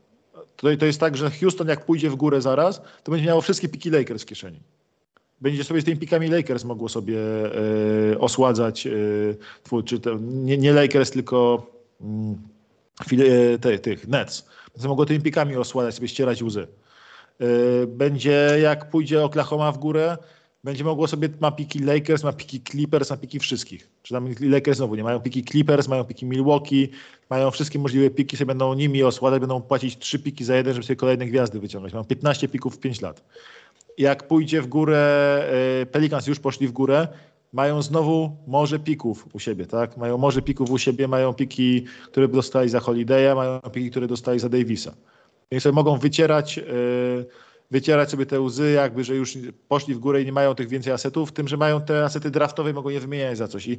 Tutaj 0.62 0.78
to 0.78 0.86
jest 0.86 1.00
tak, 1.00 1.16
że 1.16 1.30
Houston 1.30 1.68
jak 1.68 1.84
pójdzie 1.84 2.10
w 2.10 2.14
górę 2.14 2.40
zaraz, 2.40 2.82
to 3.04 3.12
będzie 3.12 3.26
miało 3.26 3.40
wszystkie 3.40 3.68
piki 3.68 3.90
Lakers 3.90 4.22
w 4.22 4.26
kieszeni. 4.26 4.60
Będzie 5.40 5.64
sobie 5.64 5.80
z 5.80 5.84
tymi 5.84 5.96
pikami 5.96 6.28
Lakers 6.28 6.64
mogło 6.64 6.88
sobie 6.88 7.18
e, 8.12 8.18
osładzać, 8.18 8.86
e, 8.86 9.82
czy 9.84 10.00
to, 10.00 10.18
nie, 10.20 10.58
nie 10.58 10.72
Lakers, 10.72 11.10
tylko 11.10 11.66
mm, 12.00 12.38
te, 13.60 13.78
tych 13.78 14.08
Nets. 14.08 14.48
Więc 14.76 14.86
mogło 14.86 15.06
tymi 15.06 15.20
pikami 15.20 15.56
osładzać, 15.56 15.94
sobie 15.94 16.08
ścierać 16.08 16.42
łzy. 16.42 16.66
E, 17.40 17.46
będzie 17.86 18.48
jak 18.62 18.90
pójdzie 18.90 19.24
Oklahoma 19.24 19.72
w 19.72 19.78
górę, 19.78 20.18
będzie 20.64 20.84
mogło 20.84 21.06
sobie, 21.06 21.28
ma 21.40 21.50
piki 21.50 21.78
Lakers, 21.78 22.24
ma 22.24 22.32
piki 22.32 22.60
Clippers, 22.60 23.10
ma 23.10 23.16
piki 23.16 23.38
wszystkich. 23.38 23.88
Czy 24.02 24.14
tam 24.14 24.28
Lakers 24.40 24.76
znowu 24.76 24.94
nie 24.94 25.04
mają 25.04 25.20
piki 25.20 25.44
Clippers, 25.44 25.88
mają 25.88 26.04
piki 26.04 26.26
Milwaukee, 26.26 26.88
mają 27.30 27.50
wszystkie 27.50 27.78
możliwe 27.78 28.10
piki, 28.10 28.36
sobie 28.36 28.46
będą 28.46 28.74
nimi 28.74 29.02
osładać, 29.02 29.40
będą 29.40 29.60
płacić 29.60 29.98
trzy 29.98 30.18
piki 30.18 30.44
za 30.44 30.56
jeden, 30.56 30.74
żeby 30.74 30.86
sobie 30.86 30.96
kolejne 30.96 31.26
gwiazdy 31.26 31.60
wyciągać. 31.60 31.92
Mają 31.92 32.04
15 32.04 32.48
pików 32.48 32.76
w 32.76 32.78
5 32.78 33.00
lat. 33.00 33.24
Jak 33.98 34.28
pójdzie 34.28 34.62
w 34.62 34.66
górę, 34.66 35.44
e, 35.82 35.86
Pelicans 35.86 36.26
już 36.26 36.40
poszli 36.40 36.68
w 36.68 36.72
górę, 36.72 37.08
mają 37.52 37.82
znowu 37.82 38.36
morze 38.46 38.78
pików 38.78 39.28
u 39.32 39.38
siebie, 39.38 39.66
tak? 39.66 39.96
Mają 39.96 40.18
morze 40.18 40.42
pików 40.42 40.70
u 40.70 40.78
siebie, 40.78 41.08
mają 41.08 41.34
piki, 41.34 41.84
które 42.06 42.28
dostali 42.28 42.68
za 42.68 42.78
Holiday'a, 42.78 43.36
mają 43.36 43.60
piki, 43.60 43.90
które 43.90 44.06
dostali 44.06 44.38
za 44.38 44.48
Davisa. 44.48 44.94
Więc 45.50 45.62
sobie 45.62 45.74
mogą 45.74 45.98
wycierać 45.98 46.56
yy, 46.56 46.64
wycierać 47.72 48.10
sobie 48.10 48.26
te 48.26 48.40
łzy, 48.40 48.72
jakby, 48.72 49.04
że 49.04 49.14
już 49.16 49.38
poszli 49.68 49.94
w 49.94 49.98
górę 49.98 50.22
i 50.22 50.24
nie 50.24 50.32
mają 50.32 50.54
tych 50.54 50.68
więcej 50.68 50.92
asetów, 50.92 51.32
tym, 51.32 51.48
że 51.48 51.56
mają 51.56 51.80
te 51.80 52.04
asety 52.04 52.30
draftowe 52.30 52.72
mogą 52.72 52.88
je 52.88 53.00
wymieniać 53.00 53.38
za 53.38 53.48
coś. 53.48 53.66
I 53.66 53.78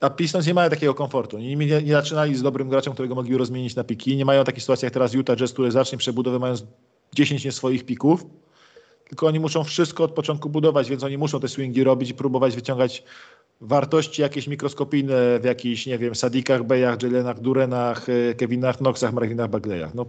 a 0.00 0.10
Pistons 0.10 0.46
nie 0.46 0.54
mają 0.54 0.70
takiego 0.70 0.94
komfortu. 0.94 1.38
Nie, 1.38 1.56
nie, 1.56 1.82
nie 1.82 1.92
zaczynali 1.92 2.36
z 2.36 2.42
dobrym 2.42 2.68
graczem, 2.68 2.92
którego 2.92 3.14
mogli 3.14 3.36
rozmienić 3.36 3.76
na 3.76 3.84
piki. 3.84 4.16
Nie 4.16 4.24
mają 4.24 4.44
takiej 4.44 4.60
sytuacji 4.60 4.86
jak 4.86 4.92
teraz 4.92 5.14
Utah 5.14 5.36
Jazz, 5.36 5.52
które 5.52 5.70
zacznie 5.70 5.98
przebudowę 5.98 6.38
mając 6.38 6.64
10 7.14 7.44
nie 7.44 7.52
swoich 7.52 7.86
pików. 7.86 8.26
Tylko 9.08 9.26
oni 9.26 9.40
muszą 9.40 9.64
wszystko 9.64 10.04
od 10.04 10.12
początku 10.12 10.48
budować, 10.48 10.90
więc 10.90 11.04
oni 11.04 11.18
muszą 11.18 11.40
te 11.40 11.48
swingi 11.48 11.84
robić 11.84 12.10
i 12.10 12.14
próbować 12.14 12.54
wyciągać 12.54 13.02
wartości 13.60 14.22
jakieś 14.22 14.46
mikroskopijne 14.46 15.40
w 15.40 15.44
jakichś, 15.44 15.86
nie 15.86 15.98
wiem, 15.98 16.14
Sadikach, 16.14 16.62
Bejach, 16.64 17.02
Jalenach, 17.02 17.40
Durenach, 17.40 18.08
e, 18.08 18.34
Kevinach, 18.34 18.76
Knoxach, 18.76 19.12
Marvinach, 19.12 19.50
Bagleyach. 19.50 19.94
No, 19.94 20.06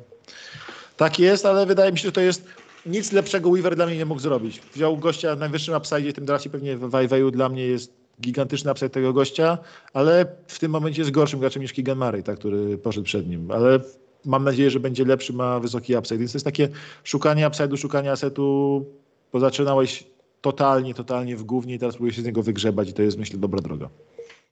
tak 0.98 1.20
jest, 1.20 1.46
ale 1.46 1.66
wydaje 1.66 1.92
mi 1.92 1.98
się, 1.98 2.06
że 2.06 2.12
to 2.12 2.22
jest 2.22 2.48
nic 2.86 3.12
lepszego 3.12 3.50
Weaver 3.50 3.76
dla 3.76 3.86
mnie 3.86 3.98
nie 3.98 4.06
mógł 4.06 4.22
zrobić. 4.22 4.62
Wziął 4.74 4.98
gościa 4.98 5.36
w 5.36 5.40
najwyższym 5.40 5.76
upside, 5.76 6.14
tym 6.14 6.26
drafcie 6.26 6.50
pewnie 6.50 6.78
w 6.78 6.90
Wajweju 6.90 7.32
dla 7.32 7.50
mnie 7.50 7.66
jest 7.66 7.94
gigantyczny 8.22 8.72
upside 8.72 8.90
tego 8.90 9.14
gościa, 9.14 9.58
ale 9.94 10.26
w 10.48 10.60
tym 10.60 10.72
momencie 10.72 11.02
jest 11.02 11.12
gorszym 11.12 11.40
graczem 11.40 11.62
niż 11.62 11.74
Keegan 11.74 11.98
Murray, 11.98 12.24
tak, 12.24 12.40
który 12.40 12.78
poszedł 12.78 13.06
przed 13.06 13.30
nim. 13.30 13.52
Ale 13.52 13.80
mam 14.26 14.44
nadzieję, 14.44 14.70
że 14.70 14.80
będzie 14.80 15.06
lepszy, 15.06 15.34
ma 15.34 15.60
wysoki 15.60 15.96
upside. 15.96 16.18
Więc 16.18 16.32
to 16.32 16.36
jest 16.36 16.46
takie 16.46 16.70
szukanie 17.04 17.48
upside'u, 17.48 17.78
szukanie 17.78 18.12
asetu, 18.12 18.86
bo 19.34 19.40
zaczynałeś 19.40 20.04
totalnie, 20.42 20.94
totalnie 20.94 21.38
w 21.38 21.44
głównie 21.44 21.76
i 21.76 21.80
teraz 21.80 21.96
próbuję 21.96 22.14
się 22.14 22.22
z 22.22 22.26
niego 22.26 22.44
wygrzebać 22.44 22.90
i 22.90 22.94
to 22.94 23.02
jest 23.02 23.18
myślę 23.18 23.40
dobra 23.40 23.62
droga. 23.62 23.90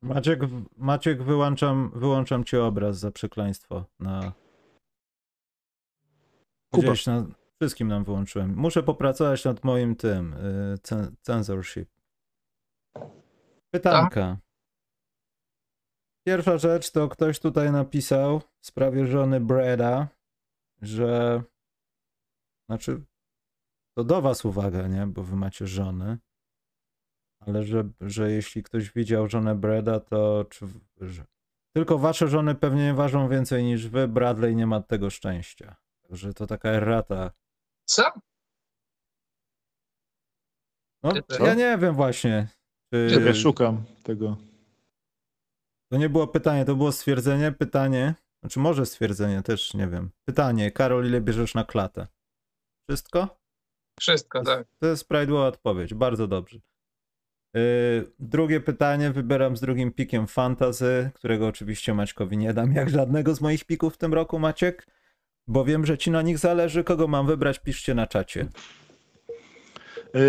Maciek, 0.01 0.39
Maciek 0.77 1.23
wyłączam, 1.23 1.91
wyłączam 1.95 2.43
ci 2.43 2.57
obraz 2.57 2.99
za 2.99 3.11
przekleństwo 3.11 3.85
na... 3.99 4.34
Kuba. 6.72 6.88
Gdzieś 6.88 7.05
na... 7.05 7.26
Wszystkim 7.64 7.88
nam 7.88 8.03
wyłączyłem. 8.03 8.56
Muszę 8.56 8.84
popracować 8.84 9.45
nad 9.45 9.64
moim 9.64 9.95
tym, 9.95 10.34
y, 10.34 10.77
cen- 10.77 11.15
censorship. 11.22 11.90
Pytanka. 13.73 14.38
Pierwsza 16.27 16.57
rzecz 16.57 16.91
to 16.91 17.10
ktoś 17.10 17.40
tutaj 17.40 17.72
napisał 17.72 18.40
w 18.40 18.65
sprawie 18.65 19.07
żony 19.07 19.40
Breda, 19.40 20.07
że 20.81 21.44
znaczy 22.69 23.02
to 23.98 24.03
do 24.03 24.22
was 24.22 24.45
uwaga, 24.45 24.88
nie? 24.88 25.07
Bo 25.07 25.23
wy 25.23 25.35
macie 25.35 25.68
żony. 25.68 26.18
Ale 27.40 27.64
że, 27.64 27.90
że 28.02 28.31
jeśli 28.31 28.64
ktoś 28.64 28.91
widział 28.91 29.27
żonę 29.27 29.56
Breda, 29.56 29.99
to 29.99 30.45
czy, 30.49 30.65
że, 31.02 31.26
tylko 31.76 31.98
wasze 31.98 32.27
żony 32.27 32.56
pewnie 32.56 32.84
nie 32.85 32.94
ważą 32.94 33.30
więcej 33.30 33.64
niż 33.64 33.88
wy. 33.88 34.07
Bradley 34.07 34.56
nie 34.56 34.68
ma 34.68 34.81
tego 34.81 35.10
szczęścia. 35.10 35.76
Także 36.02 36.34
to 36.34 36.48
taka 36.48 36.69
errata. 36.69 37.31
Co? 37.85 38.03
No, 41.03 41.14
Co? 41.27 41.45
ja 41.45 41.53
nie 41.53 41.77
wiem 41.77 41.95
właśnie. 41.95 42.47
Czy, 42.93 43.22
Ja 43.26 43.34
szukam 43.34 43.84
tego. 44.03 44.38
To 45.91 45.97
nie 45.97 46.10
było 46.10 46.27
pytanie, 46.27 46.65
to 46.65 46.76
było 46.76 46.91
stwierdzenie. 46.91 47.51
Pytanie, 47.51 48.15
znaczy 48.41 48.60
może 48.60 48.85
stwierdzenie, 48.85 49.41
też 49.41 49.73
nie 49.73 49.88
wiem. 49.88 50.11
Pytanie, 50.26 50.72
Karol, 50.72 51.05
ile 51.05 51.22
bierzesz 51.22 51.55
na 51.55 51.64
klatę? 51.64 52.07
Wszystko? 52.89 53.39
Wszystko, 53.99 54.43
tak. 54.43 54.68
To 54.80 54.88
jest 54.88 55.07
prawidłowa 55.07 55.47
odpowiedź, 55.47 55.93
bardzo 55.93 56.27
dobrze. 56.27 56.60
Yy, 57.53 58.11
drugie 58.19 58.61
pytanie 58.61 59.11
wybieram 59.11 59.57
z 59.57 59.61
drugim 59.61 59.91
pikiem 59.91 60.27
fantazy, 60.27 61.11
którego 61.14 61.47
oczywiście 61.47 61.93
Maćkowi 61.93 62.38
nie 62.38 62.53
dam 62.53 62.73
jak 62.73 62.89
żadnego 62.89 63.35
z 63.35 63.41
moich 63.41 63.65
pików 63.65 63.93
w 63.93 63.97
tym 63.97 64.14
roku, 64.14 64.39
Maciek, 64.39 64.88
bo 65.48 65.65
wiem, 65.65 65.86
że 65.86 65.98
ci 65.98 66.11
na 66.11 66.22
nich 66.22 66.38
zależy. 66.38 66.84
Kogo 66.84 67.07
mam 67.07 67.28
wybrać, 67.28 67.60
piszcie 67.60 67.94
na 67.95 68.07
czacie. 68.07 68.48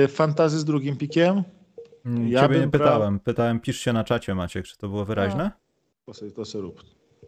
Y, 0.05 0.09
Fantazy 0.09 0.59
z 0.59 0.65
drugim 0.65 0.97
pikiem. 0.97 1.43
Mm, 2.05 2.29
Ja 2.29 2.41
Ciebie 2.41 2.61
nie 2.61 2.69
pytałem, 2.69 3.21
pytałem 3.21 3.61
piszcie 3.61 3.93
na 3.93 4.05
czacie, 4.05 4.35
Maciek, 4.35 4.67
czy 4.67 4.77
to 4.77 4.89
było 4.89 5.05
wyraźne? 5.05 5.51
To 6.07 6.15
sobie, 6.15 6.31
to 6.31 6.45
sobie 6.45 6.63
rób. 6.63 6.83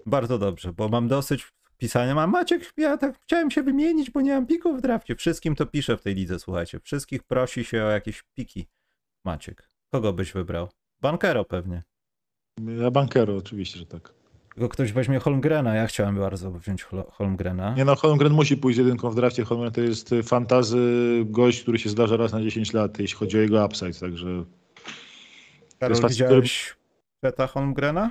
Bardzo 0.07 0.39
dobrze, 0.39 0.73
bo 0.73 0.89
mam 0.89 1.09
dosyć 1.09 1.53
pisania. 1.79 2.15
Mam 2.15 2.31
Maciek, 2.31 2.73
ja 2.77 2.97
tak 2.97 3.21
chciałem 3.23 3.51
się 3.51 3.63
wymienić, 3.63 4.11
bo 4.11 4.21
nie 4.21 4.35
mam 4.35 4.47
pików 4.47 4.79
w 4.79 4.81
drafcie. 4.81 5.17
Wszystkim 5.17 5.55
to 5.55 5.67
piszę 5.67 5.97
w 5.97 6.03
tej 6.03 6.15
lidze, 6.15 6.39
słuchajcie. 6.39 6.81
Wszystkich 6.81 7.23
prosi 7.23 7.65
się 7.65 7.85
o 7.85 7.91
jakieś 7.91 8.23
piki. 8.35 8.67
Maciek, 9.25 9.71
kogo 9.93 10.13
byś 10.13 10.33
wybrał? 10.33 10.69
Bankero 11.01 11.45
pewnie. 11.45 11.83
Ja 12.83 12.91
bankero 12.91 13.37
oczywiście, 13.37 13.79
że 13.79 13.87
tak. 13.87 14.16
Tylko 14.57 14.69
ktoś 14.69 14.93
weźmie 14.93 15.19
Holmgrena, 15.19 15.75
ja 15.75 15.87
chciałem 15.87 16.17
bardzo 16.19 16.51
wziąć 16.51 16.85
Hol- 16.85 17.11
Holmgrena. 17.11 17.75
Nie 17.75 17.85
no, 17.85 17.97
Holmgren 17.97 18.33
musi 18.33 18.57
pójść 18.57 18.77
z 18.77 18.79
jedynką 18.79 19.11
w 19.11 19.15
drafcie. 19.15 19.45
Holmgren 19.45 19.73
to 19.73 19.81
jest 19.81 20.13
y, 20.13 20.23
fantazy 20.23 20.81
gość, 21.27 21.63
który 21.63 21.79
się 21.79 21.89
zdarza 21.89 22.17
raz 22.17 22.33
na 22.33 22.43
10 22.43 22.73
lat, 22.73 22.99
jeśli 22.99 23.17
chodzi 23.19 23.39
o 23.39 23.41
jego 23.41 23.65
upside, 23.67 23.93
także 24.01 24.45
Karol, 25.79 25.97
facet, 25.97 26.11
widziałeś 26.11 26.77
Peta 27.21 27.47
Holmgrena 27.47 28.11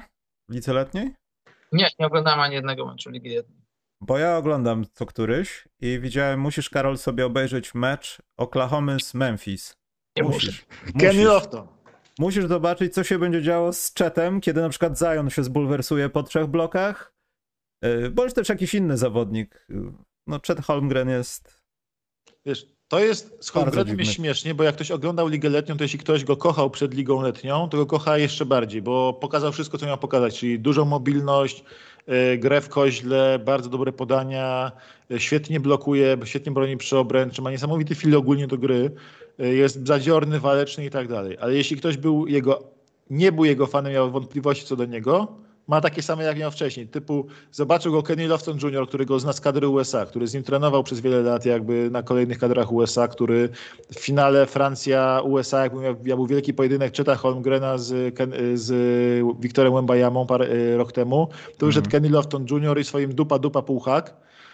w 0.50 0.54
lidze 0.54 0.74
letniej? 0.74 1.14
Nie, 1.72 1.90
nie 2.00 2.06
oglądałem 2.08 2.40
ani 2.40 2.56
jednego 2.56 2.86
meczu 2.86 3.10
Ligi 3.10 3.30
Jednej. 3.30 3.58
Bo 4.02 4.18
ja 4.18 4.38
oglądam 4.38 4.86
co 4.94 5.06
któryś 5.06 5.68
i 5.82 6.00
widziałem, 6.00 6.40
musisz 6.40 6.70
Karol 6.70 6.98
sobie 6.98 7.26
obejrzeć 7.26 7.74
mecz 7.76 8.22
Oklahoma 8.38 9.00
z 9.00 9.14
Memphis. 9.14 9.76
Nie 10.18 10.24
muszę. 10.24 10.36
musisz. 10.36 10.66
Kenny 11.00 11.08
Musisz. 11.08 11.26
Lofton. 11.26 11.68
Musisz 12.20 12.46
zobaczyć, 12.46 12.94
co 12.94 13.04
się 13.04 13.20
będzie 13.20 13.42
działo 13.42 13.74
z 13.74 13.94
Chetem, 13.94 14.42
kiedy 14.42 14.62
na 14.62 14.70
przykład 14.70 15.00
Zion 15.00 15.30
się 15.30 15.44
zbulwersuje 15.44 16.10
po 16.10 16.24
trzech 16.24 16.48
blokach, 16.48 17.16
Yy, 17.82 18.12
bądź 18.12 18.34
też 18.34 18.50
jakiś 18.50 18.74
inny 18.74 18.98
zawodnik. 18.98 19.66
Yy, 19.70 19.92
No, 20.28 20.40
Chet 20.48 20.62
Holmgren 20.62 21.10
jest... 21.10 21.62
Wiesz, 22.46 22.68
to 22.88 23.00
jest 23.00 23.38
z 23.40 23.50
Holmgrenem 23.50 24.00
jest 24.00 24.12
śmiesznie, 24.12 24.56
bo 24.56 24.64
jak 24.64 24.76
ktoś 24.76 24.92
oglądał 24.92 25.28
Ligę 25.28 25.50
Letnią, 25.50 25.78
to 25.78 25.84
jeśli 25.84 26.00
ktoś 26.00 26.24
go 26.24 26.38
kochał 26.38 26.70
przed 26.70 26.94
Ligą 26.94 27.22
Letnią, 27.22 27.70
to 27.70 27.78
go 27.78 27.86
kocha 27.86 28.18
jeszcze 28.18 28.46
bardziej, 28.46 28.82
bo 28.82 29.14
pokazał 29.14 29.52
wszystko, 29.52 29.78
co 29.78 29.86
miał 29.86 29.98
pokazać, 29.98 30.40
czyli 30.40 30.60
dużą 30.60 30.86
mobilność, 30.86 31.64
y, 32.34 32.38
grę 32.38 32.62
w 32.62 32.70
koźle, 32.70 33.40
bardzo 33.40 33.70
dobre 33.70 33.92
podania, 33.92 34.72
y, 35.12 35.20
świetnie 35.20 35.60
blokuje, 35.60 36.18
świetnie 36.24 36.52
broni 36.52 36.78
przy 36.78 36.98
obręczy, 36.98 37.42
ma 37.42 37.52
niesamowity 37.52 37.96
feel 37.96 38.16
ogólnie 38.16 38.48
do 38.48 38.58
gry, 38.58 38.76
y, 38.76 38.92
jest 39.38 39.88
zadziorny, 39.88 40.40
waleczny 40.40 40.86
i 40.86 40.90
tak 40.90 41.08
dalej. 41.08 41.38
Ale 41.42 41.54
jeśli 41.54 41.78
ktoś 41.78 41.98
był 41.98 42.28
jego, 42.28 42.64
nie 43.10 43.32
był 43.32 43.46
jego 43.46 43.68
fanem, 43.68 43.94
miał 43.94 44.12
wątpliwości 44.12 44.66
co 44.66 44.76
do 44.76 44.86
niego, 44.86 45.28
ma 45.68 45.82
takie 45.82 46.02
same 46.02 46.24
jak 46.24 46.38
miał 46.38 46.52
wcześniej. 46.52 46.88
Typu 46.88 47.26
zobaczył 47.52 47.92
go 47.92 48.04
Kenny 48.04 48.28
Lofton 48.28 48.58
Jr., 48.64 48.88
który 48.88 49.06
go 49.06 49.20
zna 49.20 49.34
z 49.34 49.42
kadry 49.42 49.68
USA, 49.68 50.06
który 50.06 50.28
z 50.28 50.34
nim 50.34 50.44
trenował 50.44 50.84
przez 50.84 51.00
wiele 51.00 51.22
lat 51.22 51.46
jakby 51.46 51.90
na 51.92 52.04
kolejnych 52.04 52.38
kadrach 52.38 52.72
USA, 52.72 53.08
który 53.08 53.50
w 53.96 54.00
finale 54.00 54.46
Francja-USA, 54.46 55.64
jakby 55.64 55.82
miał, 55.82 55.96
miał 56.04 56.18
był 56.18 56.28
wielki 56.28 56.54
pojedynek 56.54 56.98
Cheta 56.98 57.16
Holmgrena 57.16 57.78
z, 57.78 58.16
Ken, 58.16 58.34
z 58.54 58.72
Wiktorem 59.40 59.74
Wembajamą 59.74 60.28
parę 60.28 60.46
y, 60.46 60.78
rok 60.78 60.92
temu, 60.92 61.28
to 61.58 61.66
już 61.66 61.76
Mhm. 61.78 61.92
Kenny 61.92 62.10
Lofton 62.10 62.46
Jr. 62.52 62.80
i 62.80 62.84
swoim 62.84 63.16
dupa 63.16 63.40
dupa 63.40 63.62
półhak 63.62 64.14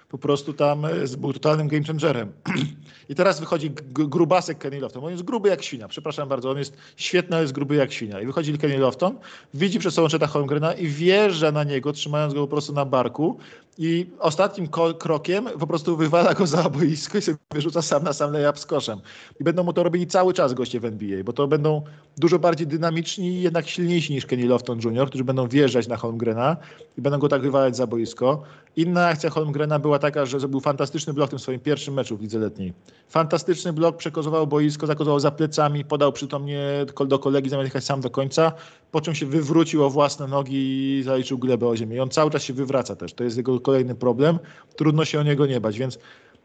po 0.10 0.18
prostu 0.18 0.54
tam 0.54 0.86
y, 0.86 1.18
był 1.18 1.34
totalnym 1.34 1.68
game 1.68 1.84
changerem. 1.84 2.32
I 3.10 3.16
teraz 3.16 3.40
wychodzi 3.40 3.72
grubasek 3.92 4.58
Kenny 4.58 4.80
Lofton. 4.80 5.04
On 5.04 5.12
jest 5.12 5.24
gruby 5.24 5.50
jak 5.50 5.64
świnia, 5.64 5.88
przepraszam 5.88 6.30
bardzo. 6.30 6.52
On 6.52 6.58
jest 6.58 6.78
świetny, 6.96 7.36
ale 7.36 7.44
jest 7.44 7.54
gruby 7.54 7.76
jak 7.76 7.92
świnia. 7.92 8.22
I 8.22 8.26
wychodzi 8.26 8.58
Kenny 8.58 8.78
Lofton, 8.78 9.18
widzi 9.54 9.80
przed 9.80 9.94
sobą 9.94 10.08
Cheta 10.08 10.28
Holmgrena 10.28 10.74
i 10.74 10.88
wjeżdża 10.88 11.52
na 11.52 11.64
niego, 11.64 11.94
trzymając 11.94 12.34
go 12.34 12.42
po 12.42 12.48
prostu 12.48 12.74
na 12.74 12.86
barku. 12.86 13.38
I 13.78 14.10
ostatnim 14.20 14.68
krokiem 15.00 15.46
po 15.60 15.68
prostu 15.68 15.98
wywala 15.98 16.34
go 16.34 16.48
za 16.48 16.70
boisko 16.70 17.18
i 17.18 17.22
sobie 17.22 17.38
wyrzuca 17.54 17.82
sam 17.82 18.04
na 18.04 18.14
sam 18.14 18.34
layup 18.34 18.60
z 18.60 18.66
koszem. 18.66 19.02
I 19.40 19.44
będą 19.44 19.64
mu 19.64 19.74
to 19.74 19.84
robili 19.84 20.08
cały 20.08 20.34
czas 20.34 20.54
goście 20.54 20.80
w 20.80 20.86
NBA, 20.86 21.24
bo 21.24 21.34
to 21.34 21.48
będą 21.48 21.82
dużo 22.18 22.40
bardziej 22.40 22.68
dynamiczni 22.68 23.28
i 23.28 23.42
jednak 23.42 23.68
silniejsi 23.68 24.14
niż 24.14 24.26
Kenny 24.26 24.46
Lofton 24.46 24.80
Jr., 24.84 25.08
którzy 25.08 25.24
będą 25.24 25.48
wjeżdżać 25.48 25.88
na 25.88 25.98
Holmgrena 25.98 26.58
i 26.98 27.02
będą 27.02 27.20
go 27.20 27.28
tak 27.28 27.42
wywalać 27.42 27.76
za 27.76 27.88
boisko. 27.88 28.44
Inna 28.76 29.08
akcja 29.08 29.30
Holmgrena 29.30 29.80
była 29.80 29.91
taka, 30.00 30.26
że 30.26 30.40
zrobił 30.40 30.60
fantastyczny 30.60 31.14
blok 31.14 31.28
w 31.28 31.30
tym 31.30 31.40
swoim 31.40 31.60
pierwszym 31.60 31.94
meczu 31.94 32.18
w 32.18 32.22
lidze 32.22 32.40
letniej. 32.40 32.74
Fantastyczny 33.10 33.74
blok, 33.74 33.98
przekozował 33.98 34.48
boisko, 34.48 34.88
zakozował 34.88 35.20
za 35.20 35.32
plecami, 35.32 35.86
podał 35.86 36.14
przytomnie 36.14 36.86
do 37.08 37.20
kolegi 37.20 37.50
zamiast 37.50 37.68
jechać 37.68 37.84
sam 37.84 38.02
do 38.02 38.10
końca, 38.10 38.52
po 38.92 39.02
czym 39.02 39.16
się 39.16 39.26
wywrócił 39.26 39.84
o 39.84 39.90
własne 39.90 40.28
nogi 40.28 40.58
i 41.00 41.04
zaliczył 41.04 41.38
glebę 41.38 41.68
o 41.68 41.78
ziemię. 41.78 41.96
I 41.96 42.00
on 42.00 42.10
cały 42.10 42.32
czas 42.32 42.44
się 42.44 42.54
wywraca 42.54 42.96
też. 42.96 43.14
To 43.14 43.24
jest 43.24 43.38
jego 43.38 43.60
kolejny 43.60 43.96
problem. 43.96 44.40
Trudno 44.76 45.06
się 45.06 45.20
o 45.20 45.24
niego 45.24 45.46
nie 45.46 45.62
bać, 45.62 45.80
więc 45.80 46.00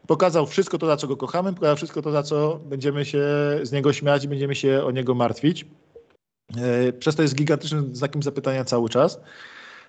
pokazał 0.07 0.47
wszystko 0.47 0.77
to, 0.77 0.87
za 0.87 0.97
co 0.97 1.07
go 1.07 1.17
kochamy, 1.17 1.53
pokazał 1.53 1.75
wszystko 1.75 2.01
to, 2.01 2.11
za 2.11 2.23
co 2.23 2.59
będziemy 2.65 3.05
się 3.05 3.23
z 3.63 3.71
niego 3.71 3.93
śmiać 3.93 4.23
i 4.23 4.27
będziemy 4.27 4.55
się 4.55 4.83
o 4.83 4.91
niego 4.91 5.15
martwić. 5.15 5.65
E, 6.57 6.93
Przez 6.93 7.15
to 7.15 7.21
jest 7.21 7.35
gigantycznym 7.35 7.95
znakiem 7.95 8.23
zapytania 8.23 8.65
cały 8.65 8.89
czas. 8.89 9.19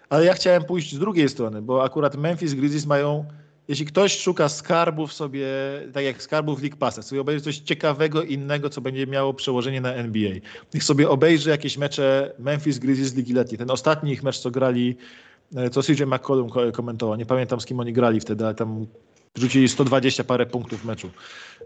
Ale 0.08 0.24
ja 0.24 0.34
chciałem 0.34 0.64
pójść 0.64 0.94
z 0.94 0.98
drugiej 0.98 1.28
strony, 1.28 1.62
bo 1.62 1.84
akurat 1.84 2.16
Memphis 2.16 2.54
Grizzlies 2.54 2.86
mają, 2.86 3.24
jeśli 3.68 3.86
ktoś 3.86 4.18
szuka 4.18 4.48
skarbów 4.48 5.12
sobie, 5.12 5.46
tak 5.92 6.04
jak 6.04 6.22
skarbów 6.22 6.62
League 6.62 6.76
Passa, 6.76 7.02
sobie 7.02 7.20
obejrzy 7.20 7.44
coś 7.44 7.58
ciekawego, 7.58 8.22
innego, 8.22 8.70
co 8.70 8.80
będzie 8.80 9.06
miało 9.06 9.34
przełożenie 9.34 9.80
na 9.80 9.94
NBA. 9.94 10.32
Niech 10.74 10.84
sobie 10.84 11.08
obejrzy 11.08 11.50
jakieś 11.50 11.78
mecze 11.78 12.34
Memphis 12.38 12.78
Grizzlies 12.78 13.14
Ligi 13.14 13.32
Letniej. 13.32 13.58
Ten 13.58 13.70
ostatni 13.70 14.12
ich 14.12 14.22
mecz, 14.22 14.38
co 14.38 14.50
grali, 14.50 14.96
e, 15.56 15.70
co 15.70 15.82
CJ 15.82 16.02
McCollum 16.06 16.50
ko- 16.50 16.72
komentował, 16.72 17.16
nie 17.16 17.26
pamiętam 17.26 17.60
z 17.60 17.66
kim 17.66 17.80
oni 17.80 17.92
grali 17.92 18.20
wtedy, 18.20 18.44
ale 18.44 18.54
tam 18.54 18.86
rzucili 19.40 19.68
120 19.68 20.24
parę 20.24 20.46
punktów 20.46 20.80
w 20.80 20.84
meczu. 20.84 21.10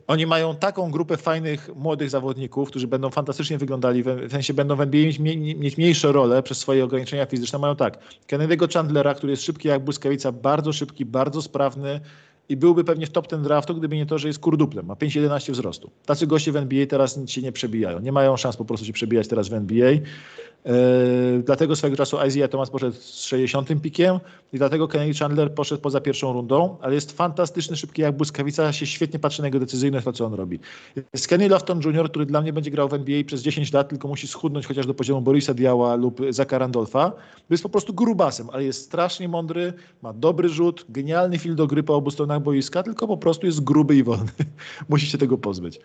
Oni 0.07 0.27
mają 0.27 0.57
taką 0.57 0.91
grupę 0.91 1.17
fajnych, 1.17 1.71
młodych 1.77 2.11
zawodników, 2.11 2.69
którzy 2.69 2.87
będą 2.87 3.11
fantastycznie 3.11 3.59
wyglądali, 3.59 4.03
w 4.03 4.31
sensie 4.31 4.55
będą 4.55 4.77
w 4.77 4.81
NBA 4.81 5.07
mieć, 5.07 5.19
mie- 5.19 5.55
mieć 5.55 5.77
mniejsze 5.77 6.13
role 6.13 6.43
przez 6.43 6.59
swoje 6.59 6.85
ograniczenia 6.85 7.27
fizyczne. 7.27 7.59
Mają 7.59 7.77
tak, 7.77 7.99
Kennedy'ego 8.33 8.75
Chandlera, 8.75 9.15
który 9.15 9.31
jest 9.31 9.43
szybki 9.43 9.69
jak 9.69 9.85
błyskawica, 9.85 10.33
bardzo 10.33 10.73
szybki, 10.73 11.05
bardzo 11.05 11.43
sprawny 11.43 12.01
i 12.49 12.57
byłby 12.57 12.85
pewnie 12.85 13.07
w 13.07 13.11
top 13.11 13.27
ten 13.27 13.43
draftu, 13.43 13.75
gdyby 13.75 13.97
nie 13.97 14.07
to, 14.07 14.19
że 14.19 14.29
jest 14.29 14.41
kurduplem, 14.41 14.87
ma 14.87 14.95
5,11 14.95 15.53
wzrostu. 15.53 15.91
Tacy 16.07 16.27
goście 16.27 16.53
w 16.53 16.57
NBA 16.57 16.87
teraz 16.87 17.19
się 17.27 17.43
nie 17.43 17.53
przebijają, 17.53 18.01
nie 18.01 18.13
mają 18.13 18.37
szans 18.37 18.57
po 18.57 18.65
prostu 18.65 18.87
się 18.87 18.93
przebijać 18.93 19.29
teraz 19.29 19.49
w 19.49 19.53
NBA. 19.53 19.93
Yy, 20.65 21.43
dlatego 21.43 21.77
swego 21.77 21.97
czasu 21.97 22.19
Isaiah 22.27 22.51
Thomas 22.51 22.71
poszedł 22.71 22.97
z 22.97 23.23
60 23.23 23.69
pikiem 23.83 24.19
i 24.53 24.59
dlatego 24.59 24.89
Kennedy 24.89 25.15
Chandler 25.15 25.55
poszedł 25.55 25.83
poza 25.83 26.01
pierwszą 26.01 26.33
rundą, 26.33 26.77
ale 26.81 26.95
jest 26.95 27.13
fantastyczny, 27.13 27.77
szybki 27.77 28.03
jak 28.03 28.17
błyskawica, 28.17 28.73
się 28.73 28.87
świetnie 28.87 29.19
patrzy 29.19 29.43
na 29.43 29.49
jego 29.49 29.59
decyzyjność, 29.59 30.05
to 30.05 30.13
co 30.13 30.25
on 30.25 30.35
robi. 30.35 30.59
Jest 31.13 31.29
Kenny 31.29 31.49
Lofton 31.49 31.81
Jr., 31.85 32.11
który 32.11 32.27
dla 32.27 32.41
mnie 32.41 32.53
będzie 32.53 32.71
grał 32.71 32.89
w 32.89 32.95
NBA 32.95 33.25
przez 33.25 33.43
10 33.43 33.73
lat, 33.73 33.89
tylko 33.89 34.09
musi 34.09 34.29
schudnąć 34.29 34.67
chociaż 34.67 34.87
do 34.87 34.95
poziomu 34.95 35.21
Borisa 35.21 35.55
Diała 35.55 35.95
lub 35.95 36.21
Zaka 36.31 36.59
Randolfa. 36.59 37.13
Jest 37.51 37.63
po 37.63 37.69
prostu 37.69 37.95
grubasem, 37.95 38.51
ale 38.53 38.65
jest 38.65 38.83
strasznie 38.83 39.29
mądry, 39.29 39.73
ma 40.03 40.13
dobry 40.13 40.49
rzut, 40.49 40.87
genialny 40.89 41.39
film 41.39 41.57
do 41.57 41.67
gry 41.67 41.83
po 41.83 41.97
obu 41.97 42.11
stronach 42.11 42.43
boiska, 42.43 42.83
tylko 42.83 43.09
po 43.09 43.17
prostu 43.17 43.47
jest 43.47 43.65
gruby 43.65 43.97
i 43.97 44.03
wolny. 44.03 44.33
musi 44.89 45.07
się 45.07 45.19
tego 45.19 45.39
pozbyć. 45.39 45.81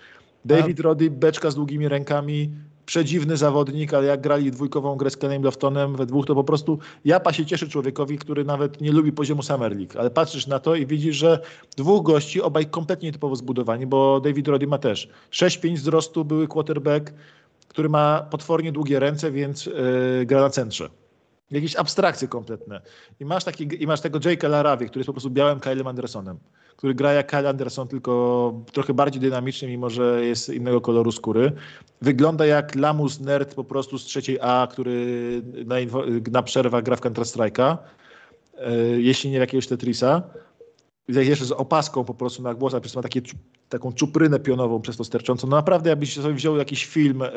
David 0.46 0.80
Roddy, 0.80 1.12
beczka 1.12 1.52
z 1.52 1.56
długimi 1.56 1.88
rękami, 1.88 2.52
przedziwny 2.88 3.38
zawodnik, 3.38 3.94
ale 3.94 4.08
jak 4.08 4.22
grali 4.22 4.52
dwójkową 4.52 4.96
grę 4.96 5.10
z 5.10 5.18
Kenem 5.18 5.44
Loftonem 5.44 5.96
we 5.96 6.06
dwóch, 6.06 6.26
to 6.26 6.36
po 6.36 6.44
prostu 6.44 6.80
japa 7.06 7.34
się 7.34 7.46
cieszy 7.46 7.70
człowiekowi, 7.70 8.18
który 8.18 8.46
nawet 8.46 8.82
nie 8.82 8.92
lubi 8.92 9.12
poziomu 9.12 9.44
Summer 9.44 9.76
League. 9.78 10.00
Ale 10.00 10.10
patrzysz 10.10 10.48
na 10.48 10.60
to 10.60 10.76
i 10.76 10.86
widzisz, 10.86 11.16
że 11.16 11.40
dwóch 11.78 12.04
gości, 12.04 12.42
obaj 12.42 12.66
kompletnie 12.66 13.12
typowo 13.12 13.36
zbudowani, 13.36 13.88
bo 13.88 14.20
David 14.20 14.48
Roddy 14.48 14.68
ma 14.68 14.78
też 14.78 15.10
6-5 15.32 15.76
wzrostu, 15.76 16.26
były 16.26 16.48
quarterback, 16.48 17.14
który 17.68 17.90
ma 17.90 18.28
potwornie 18.30 18.72
długie 18.72 19.00
ręce, 19.00 19.32
więc 19.32 19.66
yy, 19.66 19.74
gra 20.26 20.42
na 20.42 20.50
centrze. 20.50 20.90
Jakieś 21.52 21.76
abstrakcje 21.76 22.28
kompletne. 22.28 22.82
I 23.20 23.26
masz, 23.26 23.44
taki, 23.44 23.84
i 23.84 23.88
masz 23.88 24.02
tego 24.02 24.20
Jake'a 24.20 24.50
Larawie, 24.50 24.86
który 24.86 25.00
jest 25.00 25.08
po 25.08 25.14
prostu 25.14 25.30
białym 25.30 25.60
Kylem 25.60 25.88
Andersonem 25.88 26.40
który 26.78 26.96
gra 26.96 27.14
jak 27.14 27.28
Kyle 27.28 27.50
Anderson, 27.50 27.88
tylko 27.88 28.54
trochę 28.72 28.94
bardziej 28.94 29.22
dynamiczny, 29.22 29.68
mimo 29.68 29.90
że 29.90 30.26
jest 30.26 30.50
innego 30.50 30.82
koloru 30.82 31.12
skóry. 31.12 31.52
Wygląda 32.02 32.46
jak 32.46 32.76
lamus 32.76 33.20
nerd 33.20 33.56
po 33.56 33.64
prostu 33.64 33.98
z 33.98 34.06
trzeciej 34.06 34.40
A, 34.42 34.68
który 34.72 35.42
na, 35.66 35.76
na 36.32 36.44
przerwach 36.44 36.84
gra 36.84 36.96
w 36.96 37.02
Counter-Strike'a, 37.02 37.78
e, 38.58 38.76
jeśli 38.80 39.30
nie 39.30 39.38
jakiegoś 39.38 39.68
Tetrisa 39.68 40.24
jeszcze 41.08 41.46
z 41.46 41.52
opaską 41.52 42.04
po 42.04 42.14
prostu 42.14 42.44
na 42.44 42.54
głos, 42.54 42.74
a 42.74 42.80
przez 42.80 42.96
ma 42.96 43.02
takie, 43.02 43.22
taką 43.70 43.94
czuprynę 43.94 44.40
pionową 44.40 44.82
przez 44.82 44.98
to 44.98 45.04
sterczącą. 45.04 45.48
No 45.48 45.56
naprawdę, 45.56 45.90
jakbyś 45.90 46.16
sobie 46.16 46.34
wziął 46.34 46.58
jakiś 46.58 46.86
film 46.86 47.22
y, 47.22 47.30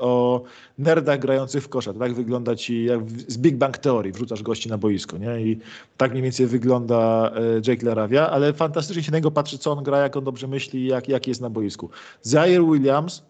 o 0.00 0.42
nerdach 0.78 1.18
grających 1.18 1.64
w 1.64 1.68
kosza, 1.68 1.92
to 1.92 1.98
tak 1.98 2.14
wygląda 2.14 2.56
ci 2.56 2.84
jak 2.84 3.10
z 3.10 3.38
Big 3.38 3.56
Bang 3.56 3.78
Theory, 3.78 4.12
wrzucasz 4.12 4.42
gości 4.42 4.68
na 4.68 4.78
boisko, 4.78 5.18
nie? 5.18 5.40
I 5.40 5.58
tak 5.96 6.10
mniej 6.10 6.22
więcej 6.22 6.46
wygląda 6.46 7.32
y, 7.56 7.70
Jake 7.70 7.86
Laravia, 7.86 8.30
ale 8.30 8.52
fantastycznie 8.52 9.02
się 9.02 9.12
na 9.12 9.18
niego 9.18 9.30
patrzy, 9.30 9.58
co 9.58 9.72
on 9.72 9.84
gra, 9.84 9.98
jak 9.98 10.16
on 10.16 10.24
dobrze 10.24 10.48
myśli, 10.48 10.86
jak, 10.86 11.08
jak 11.08 11.26
jest 11.26 11.40
na 11.40 11.50
boisku. 11.50 11.90
Zaire 12.22 12.64
Williams, 12.64 13.22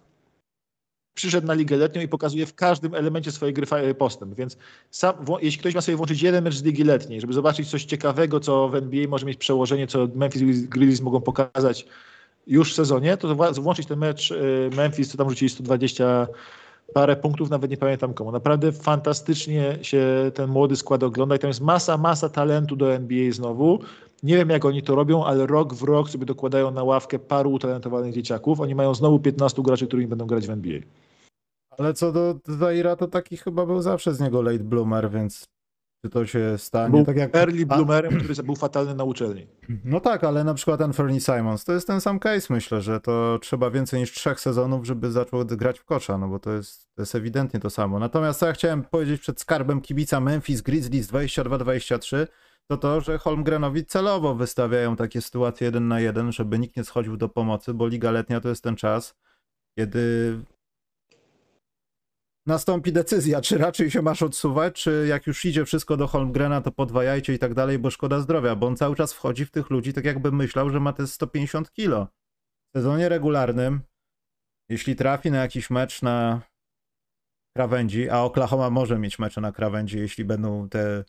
przyszedł 1.15 1.47
na 1.47 1.55
ligę 1.55 1.77
letnią 1.77 2.03
i 2.03 2.09
pokazuje 2.09 2.47
w 2.47 2.55
każdym 2.55 2.95
elemencie 2.95 3.33
swojej 3.33 3.55
gry 3.55 3.95
postęp. 3.95 4.35
Więc 4.35 4.57
sam, 4.91 5.15
jeśli 5.43 5.61
ktoś 5.61 5.75
ma 5.75 5.81
sobie 5.81 5.97
włączyć 5.97 6.23
jeden 6.23 6.45
mecz 6.45 6.55
z 6.55 6.63
ligi 6.63 6.85
letniej, 6.85 7.21
żeby 7.21 7.33
zobaczyć 7.33 7.71
coś 7.71 7.85
ciekawego, 7.85 8.41
co 8.41 8.69
w 8.69 8.75
NBA 8.75 9.09
może 9.09 9.27
mieć 9.27 9.39
przełożenie, 9.39 9.87
co 9.87 10.09
Memphis 10.15 10.43
Grizzlies 10.69 11.01
mogą 11.01 11.21
pokazać 11.21 11.87
już 12.47 12.73
w 12.73 12.75
sezonie, 12.75 13.17
to 13.17 13.35
włączyć 13.53 13.87
ten 13.87 13.99
mecz 13.99 14.31
y, 14.31 14.71
Memphis, 14.77 15.11
co 15.11 15.19
tam 15.19 15.31
rzucili 15.31 15.49
120 15.49 16.27
parę 16.95 17.17
punktów, 17.17 17.51
nawet 17.51 17.71
nie 17.71 17.77
pamiętam 17.77 18.15
komu. 18.15 18.33
Naprawdę 18.33 18.73
fantastycznie 18.73 19.79
się 19.83 20.31
ten 20.35 20.51
młody 20.51 20.77
skład 20.77 21.03
ogląda 21.03 21.37
i 21.37 21.39
tam 21.39 21.49
jest 21.49 21.61
masa, 21.61 21.99
masa 21.99 22.29
talentu 22.29 22.77
do 22.77 22.95
NBA 22.95 23.33
znowu. 23.33 23.79
Nie 24.25 24.37
wiem, 24.37 24.51
jak 24.51 24.65
oni 24.65 24.83
to 24.83 24.95
robią, 24.95 25.25
ale 25.25 25.47
rok 25.47 25.75
w 25.75 25.83
rok 25.83 26.11
sobie 26.11 26.27
dokładają 26.27 26.71
na 26.71 26.83
ławkę 26.83 27.19
paru 27.19 27.53
utalentowanych 27.53 28.15
dzieciaków. 28.15 28.61
Oni 28.61 28.75
mają 28.75 28.95
znowu 28.95 29.19
15 29.19 29.63
graczy, 29.63 29.87
którymi 29.87 30.09
będą 30.09 30.27
grać 30.27 30.47
w 30.47 30.51
NBA. 30.51 30.81
Ale 31.79 31.95
co 31.95 32.13
do 32.13 32.35
Zaira, 32.47 32.97
to 32.97 33.09
taki 33.09 33.37
chyba 33.37 33.67
był 33.67 33.83
zawsze 33.83 34.15
z 34.15 34.21
niego 34.21 34.43
late 34.43 34.65
bloomer, 34.65 35.11
więc 35.11 35.49
czy 36.05 36.11
to 36.11 36.27
się 36.27 36.59
stanie? 36.59 36.91
Był 36.91 37.05
tak 37.05 37.17
jak... 37.17 37.37
early 37.37 37.67
bloomerem, 37.67 38.19
który 38.19 38.43
był 38.43 38.57
fatalny 38.57 38.95
na 38.95 39.05
uczelni. 39.05 39.47
No 39.85 40.01
tak, 40.01 40.25
ale 40.25 40.45
na 40.45 40.55
przykład 40.55 40.81
Anthony 40.81 41.21
Simons, 41.21 41.65
to 41.65 41.73
jest 41.73 41.87
ten 41.87 42.01
sam 42.01 42.19
case, 42.19 42.55
myślę, 42.55 42.81
że 42.81 43.01
to 43.01 43.39
trzeba 43.43 43.71
więcej 43.71 44.01
niż 44.01 44.13
trzech 44.13 44.41
sezonów, 44.41 44.87
żeby 44.87 45.11
zaczął 45.11 45.45
grać 45.45 45.79
w 45.79 45.85
kosza, 45.85 46.19
no 46.19 46.29
bo 46.29 46.39
to 46.39 46.53
jest, 46.53 46.95
to 46.95 47.03
jest 47.03 47.15
ewidentnie 47.15 47.61
to 47.61 47.71
samo. 47.71 47.99
Natomiast 47.99 48.41
co 48.41 48.47
ja 48.47 48.53
chciałem 48.53 48.83
powiedzieć 48.83 49.21
przed 49.21 49.41
skarbem 49.41 49.81
kibica 49.81 50.21
Memphis 50.21 50.61
Grizzlies 50.61 51.13
22-23, 51.13 52.27
to 52.71 52.77
to, 52.77 53.01
że 53.01 53.19
Holmgrenowi 53.19 53.87
celowo 53.87 54.35
wystawiają 54.35 54.97
takie 54.97 55.21
sytuacje 55.21 55.65
jeden 55.65 55.89
na 55.89 56.01
jeden, 56.01 56.33
żeby 56.33 56.59
nikt 56.59 56.77
nie 56.77 56.85
schodził 56.85 57.17
do 57.17 57.29
pomocy, 57.29 57.75
bo 57.75 57.89
Liga 57.89 58.11
Letnia 58.11 58.41
to 58.41 58.49
jest 58.49 58.65
ten 58.65 58.77
czas, 58.77 59.15
kiedy 59.79 60.39
nastąpi 62.47 62.93
decyzja, 62.93 63.41
czy 63.41 63.59
raczej 63.59 63.91
się 63.91 64.03
masz 64.03 64.23
odsuwać, 64.23 64.83
czy 64.83 65.07
jak 65.09 65.27
już 65.27 65.45
idzie 65.45 65.65
wszystko 65.65 65.97
do 65.97 66.07
Holmgrena, 66.07 66.61
to 66.61 66.73
podwajajcie 66.73 67.35
i 67.35 67.39
tak 67.39 67.55
dalej, 67.55 67.79
bo 67.79 67.91
szkoda 67.91 68.21
zdrowia, 68.21 68.57
bo 68.57 68.67
on 68.67 68.77
cały 68.77 68.97
czas 68.97 69.13
wchodzi 69.13 69.47
w 69.47 69.51
tych 69.51 69.71
ludzi, 69.71 69.93
tak 69.93 70.05
jakby 70.05 70.33
myślał, 70.33 70.71
że 70.71 70.81
ma 70.81 70.93
te 70.93 71.07
150 71.07 71.73
kilo. 71.73 72.09
W 72.75 72.79
sezonie 72.79 73.09
regularnym, 73.09 73.81
jeśli 74.69 74.97
trafi 74.97 75.31
na 75.31 75.39
jakiś 75.39 75.71
mecz 75.71 76.03
na 76.03 76.41
krawędzi, 77.57 78.11
a 78.11 78.21
Oklahoma 78.21 78.71
może 78.71 78.99
mieć 78.99 79.19
mecze 79.19 79.41
na 79.41 79.53
krawędzi, 79.53 79.99
jeśli 79.99 80.25
będą 80.25 80.69
te 80.69 81.05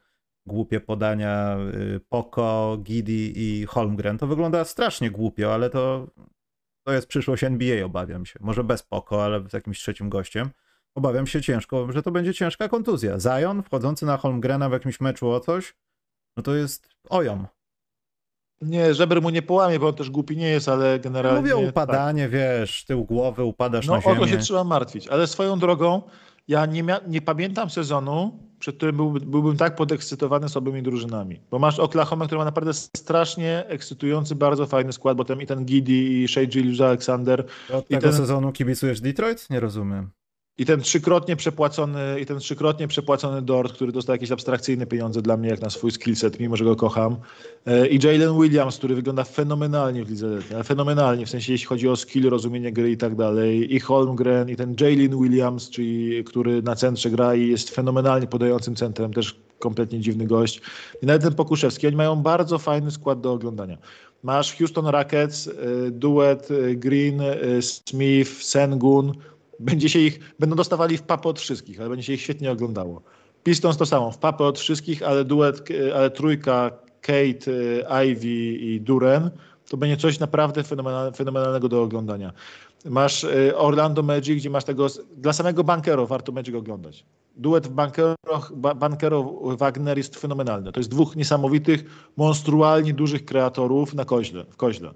głupie 0.46 0.80
podania 0.80 1.58
y, 1.96 2.00
Poko, 2.10 2.78
Gidi 2.84 3.34
i 3.36 3.66
Holmgren, 3.66 4.18
to 4.18 4.28
wygląda 4.28 4.66
strasznie 4.66 5.12
głupio, 5.12 5.54
ale 5.54 5.70
to, 5.70 6.08
to 6.84 6.94
jest 6.94 7.08
przyszłość 7.08 7.44
NBA, 7.44 7.86
obawiam 7.86 8.26
się. 8.26 8.40
Może 8.42 8.64
bez 8.64 8.84
Poko, 8.84 9.24
ale 9.24 9.50
z 9.50 9.54
jakimś 9.54 9.80
trzecim 9.80 10.10
gościem 10.10 10.50
obawiam 10.96 11.28
się 11.28 11.42
ciężko, 11.42 11.92
że 11.92 12.04
to 12.04 12.12
będzie 12.12 12.34
ciężka 12.34 12.70
kontuzja. 12.70 13.20
Zion 13.20 13.64
wchodzący 13.64 14.06
na 14.06 14.18
Holmgrena 14.18 14.70
w 14.70 14.72
jakimś 14.72 15.00
meczu 15.00 15.30
o 15.30 15.40
coś, 15.40 15.76
no 16.38 16.44
to 16.44 16.56
jest 16.56 16.90
ojom. 17.10 17.48
Nie, 18.62 18.94
żeber 18.94 19.22
mu 19.22 19.30
nie 19.30 19.42
połamie, 19.42 19.80
bo 19.80 19.88
on 19.88 19.96
też 19.96 20.10
głupi 20.10 20.38
nie 20.38 20.50
jest, 20.50 20.70
ale 20.70 21.00
generalnie... 21.00 21.40
Mówię 21.40 21.56
upadanie, 21.56 22.24
tak. 22.24 22.32
wiesz, 22.32 22.86
tył 22.86 23.06
głowy, 23.06 23.44
upadasz 23.44 23.88
no, 23.88 23.96
na 23.96 24.02
ziemię. 24.02 24.16
No 24.16 24.22
o 24.22 24.26
to 24.26 24.32
się 24.32 24.38
trzeba 24.38 24.64
martwić, 24.64 25.08
ale 25.08 25.28
swoją 25.28 25.60
drogą 25.60 26.02
ja 26.48 26.66
nie, 26.66 26.84
nie 27.08 27.22
pamiętam 27.22 27.70
sezonu, 27.70 28.40
przed 28.60 28.78
którym 28.78 28.96
byłby, 28.96 29.20
byłbym 29.20 29.58
tak 29.58 29.76
podekscytowany 29.76 30.50
z 30.50 30.58
obymi 30.58 30.84
drużynami. 30.84 31.42
Bo 31.52 31.60
masz 31.60 31.80
Oklahoma, 31.80 32.26
która 32.26 32.40
ma 32.40 32.46
naprawdę 32.46 32.74
strasznie 32.74 33.66
ekscytujący, 33.68 34.36
bardzo 34.36 34.66
fajny 34.66 34.94
skład, 34.94 35.18
bo 35.18 35.26
tam 35.26 35.42
i 35.42 35.46
ten 35.46 35.66
Gidi, 35.66 36.24
i 36.24 36.28
Shea 36.28 36.46
Gilles 36.46 36.82
Alexander. 36.82 37.46
Od 37.74 37.86
i 37.86 37.88
tego 37.88 38.02
ten... 38.02 38.14
sezonu 38.14 38.52
kibicujesz 38.52 39.02
Detroit? 39.02 39.50
Nie 39.50 39.60
rozumiem. 39.60 40.10
I 40.57 40.65
ten 40.65 40.82
trzykrotnie 40.82 41.36
przepłacony, 41.36 42.19
i 42.19 42.26
ten 42.26 42.40
trzykrotnie 42.40 42.88
przepłacony 42.88 43.41
Dort, 43.41 43.73
który 43.73 43.91
dostał 43.91 44.14
jakieś 44.14 44.32
abstrakcyjne 44.32 44.86
pieniądze 44.86 45.22
dla 45.22 45.38
mnie, 45.38 45.49
jak 45.49 45.61
na 45.61 45.69
swój 45.69 45.91
skillset, 45.91 46.40
mimo 46.40 46.56
że 46.56 46.65
go 46.65 46.76
kocham. 46.76 47.18
E, 47.65 47.88
I 47.88 47.99
Jalen 48.03 48.41
Williams, 48.41 48.77
który 48.77 48.95
wygląda 48.95 49.23
fenomenalnie 49.23 50.06
w 50.06 50.10
lidze 50.10 50.27
letniej, 50.27 50.56
ale 50.56 50.64
fenomenalnie, 50.64 51.26
w 51.26 51.30
sensie 51.30 51.52
jeśli 51.52 51.68
chodzi 51.68 51.90
o 51.90 51.95
skill, 51.95 52.30
rozumienie 52.30 52.72
gry 52.72 52.91
i 52.91 52.98
tak 52.98 53.15
dalej. 53.15 53.76
I 53.76 53.80
Holmgren, 53.80 54.49
i 54.49 54.56
ten 54.56 54.76
Jalen 54.80 55.22
Williams, 55.22 55.69
czyli 55.69 56.23
który 56.23 56.61
na 56.61 56.76
centrze 56.76 57.10
gra 57.10 57.36
i 57.36 57.48
jest 57.48 57.69
fenomenalnie 57.69 58.27
podającym 58.27 58.76
centrem, 58.76 59.14
też 59.14 59.40
kompletnie 59.60 59.99
dziwny 59.99 60.26
gość. 60.26 60.61
I 61.02 61.06
nawet 61.06 61.22
ten 61.22 61.34
Pokuszewski, 61.34 61.88
oni 61.88 61.95
mają 61.95 62.15
bardzo 62.15 62.57
fajny 62.57 62.91
skład 62.91 63.22
do 63.22 63.32
oglądania. 63.34 63.77
Masz 64.23 64.57
Houston 64.57 64.86
Rockets, 64.86 65.48
e, 65.48 65.52
duet 65.91 66.48
e, 66.52 66.76
Green, 66.76 67.22
Smith, 67.61 68.44
Sengun, 68.44 69.14
będzie 69.60 69.90
się 69.90 69.99
ich, 69.99 70.19
będą 70.40 70.56
dostawali 70.56 70.98
w 70.98 71.03
papę 71.03 71.30
od 71.30 71.40
wszystkich, 71.40 71.80
ale 71.80 71.90
będzie 71.90 72.03
się 72.03 72.14
ich 72.14 72.22
świetnie 72.22 72.52
oglądało. 72.52 73.02
Pistons 73.44 73.77
to 73.77 73.86
samo, 73.86 74.11
w 74.11 74.18
papę 74.18 74.44
od 74.44 74.60
wszystkich, 74.60 75.03
ale 75.03 75.26
duet, 75.26 75.69
ale 75.95 76.10
trójka 76.10 76.72
Kate, 77.02 77.52
Ivy 78.06 78.57
i 78.60 78.82
Duren 78.82 79.30
to 79.69 79.77
będzie 79.77 79.98
coś 79.98 80.19
naprawdę 80.19 80.64
fenomenalnego 81.15 81.69
do 81.69 81.82
oglądania. 81.82 82.34
Masz 82.86 83.23
y, 83.23 83.57
Orlando 83.57 84.03
Magic, 84.03 84.36
gdzie 84.36 84.49
masz 84.49 84.64
tego, 84.64 84.88
dla 85.18 85.34
samego 85.34 85.64
bankero 85.64 86.07
warto 86.07 86.32
Magic 86.32 86.56
oglądać. 86.56 87.06
Duet 87.36 87.68
w 87.68 87.69
bankero, 87.69 88.15
bankero 88.76 89.23
Wagner 89.57 89.98
jest 89.98 90.15
fenomenalny. 90.15 90.72
To 90.72 90.80
jest 90.80 90.90
dwóch 90.90 91.15
niesamowitych, 91.15 92.10
monstrualnie 92.18 92.94
dużych 92.94 93.26
kreatorów 93.26 93.94
na 93.94 94.06
koźle, 94.06 94.45
w 94.49 94.57
koźle. 94.57 94.94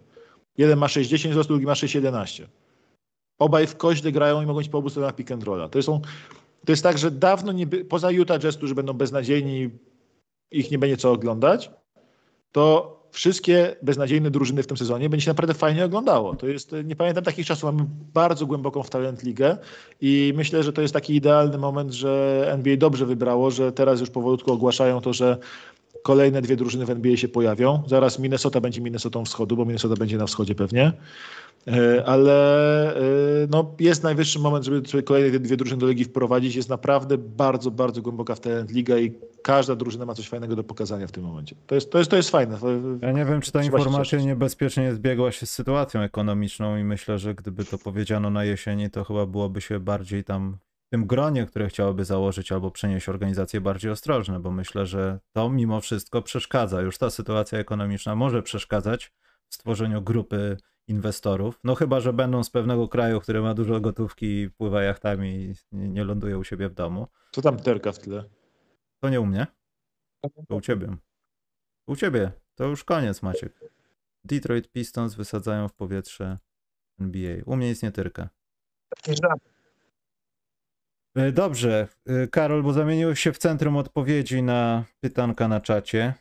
Jeden 0.58 0.80
ma 0.80 0.88
60 0.88 1.32
wzrostu, 1.32 1.54
drugi 1.54 1.66
ma 1.66 1.74
6,11 1.74 2.46
obaj 3.40 3.68
w 3.68 3.78
koźle 3.78 4.12
grają 4.12 4.42
i 4.42 4.46
mogą 4.46 4.64
ci 4.64 4.70
po 4.70 4.78
obu 4.78 4.90
stronach 4.90 5.16
pick 5.16 5.32
and 5.32 5.44
rolla. 5.44 5.70
To, 5.70 5.82
są, 5.82 6.02
to 6.66 6.72
jest 6.72 6.84
tak, 6.84 6.98
że 6.98 7.12
dawno 7.12 7.52
nie, 7.52 7.68
poza 7.68 8.12
Utah 8.12 8.40
Jazz, 8.40 8.58
którzy 8.58 8.76
będą 8.76 8.94
beznadziejni, 8.94 9.70
ich 10.52 10.72
nie 10.72 10.80
będzie 10.80 10.98
co 10.98 11.12
oglądać, 11.12 11.72
to 12.52 13.00
wszystkie 13.12 13.76
beznadziejne 13.82 14.32
drużyny 14.32 14.64
w 14.64 14.68
tym 14.68 14.78
sezonie 14.78 15.10
będzie 15.10 15.26
się 15.26 15.30
naprawdę 15.30 15.54
fajnie 15.54 15.86
oglądało. 15.86 16.36
To 16.36 16.48
jest, 16.48 16.76
nie 16.84 16.96
pamiętam 16.96 17.24
takich 17.24 17.46
czasów, 17.46 17.64
mamy 17.64 17.86
bardzo 18.14 18.46
głęboką 18.46 18.84
w 18.84 18.90
talent 18.90 19.24
ligę 19.24 19.58
i 20.02 20.34
myślę, 20.36 20.64
że 20.64 20.74
to 20.74 20.82
jest 20.82 20.94
taki 20.94 21.16
idealny 21.16 21.58
moment, 21.58 21.92
że 21.92 22.46
NBA 22.52 22.78
dobrze 22.78 23.06
wybrało, 23.06 23.52
że 23.52 23.72
teraz 23.72 24.00
już 24.00 24.10
powolutku 24.10 24.52
ogłaszają 24.52 25.02
to, 25.02 25.14
że 25.14 25.38
kolejne 26.04 26.42
dwie 26.42 26.56
drużyny 26.56 26.86
w 26.86 26.90
NBA 26.90 27.18
się 27.18 27.28
pojawią. 27.28 27.84
Zaraz 27.88 28.20
Minnesota 28.20 28.62
będzie 28.62 28.82
Minnesotą 28.82 29.26
wschodu, 29.26 29.56
bo 29.56 29.66
Minnesota 29.66 29.96
będzie 29.96 30.18
na 30.18 30.28
wschodzie 30.28 30.56
pewnie. 30.56 30.94
E, 31.70 32.06
ale 32.06 32.96
e, 32.96 33.02
no, 33.50 33.76
jest 33.80 34.04
najwyższy 34.04 34.40
moment, 34.40 34.66
żeby 34.66 34.88
sobie 34.88 35.04
kolejne 35.04 35.40
dwie 35.40 35.58
drużyny 35.58 35.80
do 35.80 35.88
ligi 35.88 36.04
wprowadzić. 36.04 36.56
Jest 36.56 36.70
naprawdę 36.70 37.18
bardzo, 37.18 37.72
bardzo 37.72 38.02
głęboka 38.02 38.36
w 38.36 38.40
talent 38.40 38.72
liga 38.72 38.98
i 38.98 39.14
każda 39.42 39.76
drużyna 39.76 40.06
ma 40.06 40.14
coś 40.14 40.30
fajnego 40.30 40.56
do 40.56 40.64
pokazania 40.64 41.08
w 41.08 41.12
tym 41.12 41.24
momencie. 41.24 41.56
To 41.68 41.76
jest, 41.76 41.92
to 41.92 41.98
jest, 41.98 42.12
to 42.12 42.18
jest 42.18 42.30
fajne. 42.30 42.58
Ja 43.02 43.12
nie 43.12 43.26
wiem, 43.26 43.42
czy 43.42 43.52
ta 43.52 43.64
informacja 43.64 44.20
niebezpiecznie 44.20 44.94
zbiegła 44.94 45.32
się 45.32 45.46
z 45.46 45.52
sytuacją 45.52 46.02
ekonomiczną 46.02 46.78
i 46.78 46.84
myślę, 46.84 47.18
że 47.18 47.36
gdyby 47.36 47.66
to 47.66 47.78
powiedziano 47.78 48.30
na 48.30 48.44
jesieni, 48.44 48.90
to 48.90 49.04
chyba 49.04 49.26
byłoby 49.26 49.62
się 49.62 49.80
bardziej 49.80 50.24
tam 50.24 50.58
w 50.88 50.90
tym 50.90 51.06
gronie, 51.06 51.46
które 51.46 51.68
chciałoby 51.68 52.06
założyć 52.06 52.52
albo 52.52 52.72
przenieść 52.72 53.10
organizacje 53.10 53.62
bardziej 53.62 53.92
ostrożne, 53.92 54.40
bo 54.40 54.52
myślę, 54.52 54.86
że 54.86 55.20
to 55.34 55.50
mimo 55.50 55.82
wszystko 55.82 56.22
przeszkadza. 56.22 56.82
Już 56.82 56.98
ta 56.98 57.10
sytuacja 57.10 57.60
ekonomiczna 57.60 58.16
może 58.16 58.44
przeszkadzać 58.44 59.12
w 59.50 59.56
stworzeniu 59.56 60.02
grupy 60.02 60.58
inwestorów. 60.90 61.60
No 61.64 61.76
chyba, 61.76 62.00
że 62.00 62.14
będą 62.14 62.44
z 62.44 62.50
pewnego 62.50 62.88
kraju, 62.88 63.20
który 63.20 63.42
ma 63.42 63.54
dużo 63.54 63.80
gotówki 63.80 64.42
i 64.42 64.50
pływa 64.50 64.84
jachtami 64.84 65.30
i 65.30 65.54
nie 65.72 66.04
ląduje 66.04 66.38
u 66.38 66.44
siebie 66.44 66.70
w 66.70 66.74
domu. 66.74 67.08
Co 67.32 67.42
tam 67.42 67.58
terka 67.58 67.92
w 67.92 68.00
tyle? 68.00 68.24
To 69.00 69.10
nie 69.10 69.22
u 69.22 69.26
mnie. 69.26 69.48
To 70.48 70.56
u 70.56 70.62
ciebie. 70.62 70.98
U 71.88 71.96
ciebie. 71.96 72.32
To 72.56 72.66
już 72.66 72.84
koniec, 72.84 73.22
Maciek. 73.22 73.60
Detroit 74.24 74.72
Pistons 74.72 75.16
wysadzają 75.16 75.68
w 75.68 75.74
powietrze 75.74 76.38
NBA. 77.00 77.36
U 77.46 77.56
mnie 77.56 77.68
jest 77.68 77.84
nie 77.84 77.92
tyrka. 77.92 78.30
E, 81.16 81.32
dobrze. 81.32 81.88
E, 82.06 82.28
Karol, 82.28 82.64
bo 82.64 82.74
zamieniłeś 82.74 83.20
się 83.20 83.34
w 83.34 83.38
centrum 83.38 83.78
odpowiedzi 83.78 84.44
na 84.44 84.84
pytanka 85.00 85.48
na 85.48 85.62
czacie. 85.62 86.14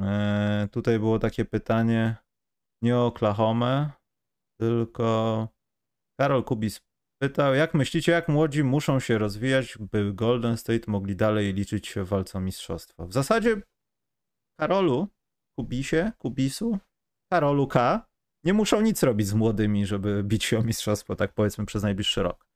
E, 0.00 0.68
tutaj 0.72 0.98
było 0.98 1.18
takie 1.18 1.44
pytanie 1.44 2.16
nie 2.82 2.96
o 2.96 3.06
Oklahoma, 3.06 3.92
tylko 4.60 5.48
Karol 6.20 6.44
Kubis 6.44 6.80
pytał, 7.22 7.54
jak 7.54 7.74
myślicie, 7.74 8.12
jak 8.12 8.28
młodzi 8.28 8.64
muszą 8.64 9.00
się 9.00 9.18
rozwijać, 9.18 9.78
by 9.92 10.12
Golden 10.14 10.56
State 10.56 10.90
mogli 10.90 11.16
dalej 11.16 11.54
liczyć 11.54 11.86
się 11.86 12.04
walcą 12.04 12.40
mistrzostwa? 12.40 13.06
W 13.06 13.12
zasadzie 13.12 13.62
Karolu, 14.60 15.08
Kubisie, 15.58 16.12
Kubisu, 16.18 16.78
Karolu 17.32 17.66
K. 17.66 18.06
nie 18.44 18.52
muszą 18.52 18.80
nic 18.80 19.02
robić 19.02 19.26
z 19.26 19.34
młodymi, 19.34 19.86
żeby 19.86 20.24
bić 20.24 20.44
się 20.44 20.58
o 20.58 20.62
mistrzostwo, 20.62 21.16
tak 21.16 21.32
powiedzmy, 21.32 21.66
przez 21.66 21.82
najbliższy 21.82 22.22
rok. 22.22 22.47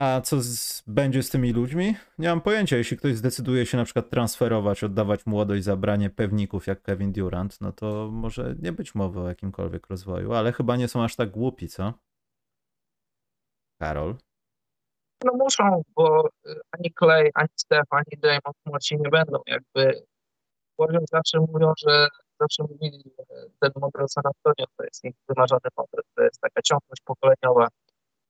A 0.00 0.20
co 0.20 0.40
z, 0.40 0.82
będzie 0.86 1.22
z 1.22 1.30
tymi 1.30 1.52
ludźmi? 1.52 1.96
Nie 2.18 2.28
mam 2.28 2.40
pojęcia. 2.40 2.76
Jeśli 2.76 2.96
ktoś 2.96 3.16
zdecyduje 3.16 3.66
się 3.66 3.76
na 3.76 3.84
przykład 3.84 4.10
transferować, 4.10 4.84
oddawać 4.84 5.26
młodość 5.26 5.64
za 5.64 5.76
branie 5.76 6.10
pewników 6.10 6.66
jak 6.66 6.82
Kevin 6.82 7.12
Durant, 7.12 7.60
no 7.60 7.72
to 7.72 8.08
może 8.12 8.54
nie 8.58 8.72
być 8.72 8.94
mowy 8.94 9.20
o 9.20 9.28
jakimkolwiek 9.28 9.86
rozwoju, 9.86 10.32
ale 10.32 10.52
chyba 10.52 10.76
nie 10.76 10.88
są 10.88 11.04
aż 11.04 11.16
tak 11.16 11.30
głupi, 11.30 11.68
co? 11.68 11.92
Karol? 13.80 14.16
No 15.24 15.32
muszą, 15.38 15.82
bo 15.96 16.28
y, 16.46 16.60
ani 16.72 16.92
Clay, 16.98 17.30
ani 17.34 17.48
Steph, 17.56 17.88
ani 17.90 18.20
Draymond 18.20 18.56
młodsi 18.66 18.96
nie 18.96 19.10
będą. 19.10 19.38
Jakby 19.46 20.02
Warriors 20.78 21.10
zawsze 21.10 21.38
mówią, 21.52 21.72
że 21.86 22.08
zawsze 22.40 22.62
mówili, 22.62 23.04
ten 23.60 23.70
model 23.80 24.06
San 24.08 24.24
Antonio 24.26 24.66
to 24.76 24.84
jest 24.84 25.04
ich 25.04 25.14
wymarzony 25.28 25.68
model, 25.76 26.02
to 26.14 26.22
jest 26.22 26.40
taka 26.40 26.62
ciągłość 26.62 27.02
pokoleniowa 27.04 27.68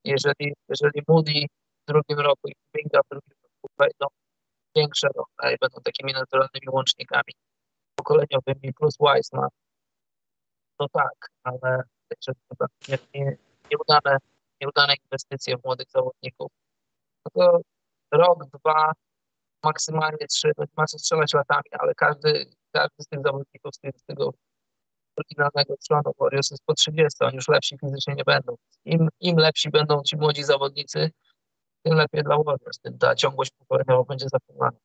jeżeli, 0.04 0.54
jeżeli 0.68 1.02
Moody 1.08 1.46
drugim 1.88 2.18
roku 2.18 2.48
i 2.48 2.52
Kuminga 2.54 3.00
w 3.02 3.08
drugim 3.10 3.36
roku 3.42 3.74
wejdą 3.78 4.06
większe 4.76 5.08
role 5.14 5.54
i 5.54 5.58
będą 5.60 5.80
takimi 5.84 6.12
naturalnymi 6.12 6.68
łącznikami 6.68 7.32
pokoleniowymi 7.96 8.72
plus 8.74 8.94
Wiseman, 9.00 9.48
to 10.78 10.86
tak, 10.92 11.30
ale 11.42 11.82
to 12.58 12.66
nie, 12.88 12.98
nie, 13.14 13.36
nieudane, 13.70 14.18
nieudane 14.60 14.94
inwestycje 15.04 15.56
w 15.56 15.64
młodych 15.64 15.90
zawodników, 15.90 16.52
no 17.24 17.30
to 17.34 17.60
rok, 18.12 18.44
dwa, 18.46 18.92
maksymalnie 19.64 20.26
trzy, 20.26 20.52
no 20.58 20.64
ma 20.76 20.86
co 20.86 20.98
strzelać 20.98 21.34
latami, 21.34 21.70
ale 21.78 21.94
każdy, 21.94 22.46
każdy 22.72 23.02
z 23.02 23.06
tych 23.06 23.20
zawodników 23.22 23.74
z 23.74 24.04
tego 24.04 24.32
oryginalnego 25.16 25.74
planu 25.88 26.12
Warriors 26.18 26.50
jest 26.50 26.64
po 26.64 26.74
30, 26.74 27.24
oni 27.24 27.36
już 27.36 27.48
lepsi 27.48 27.78
fizycznie 27.78 28.14
nie 28.14 28.24
będą. 28.24 28.56
Im, 28.84 29.08
Im 29.20 29.36
lepsi 29.36 29.70
będą 29.70 30.02
ci 30.02 30.16
młodzi 30.16 30.44
zawodnicy, 30.44 31.10
tym 31.82 31.94
lepiej 31.94 32.22
dla 32.22 32.36
Warriors, 32.36 32.80
ta 33.00 33.14
ciągłość 33.14 33.50
pokoleniowa 33.50 34.04
będzie 34.04 34.26
zachowana. 34.28 34.78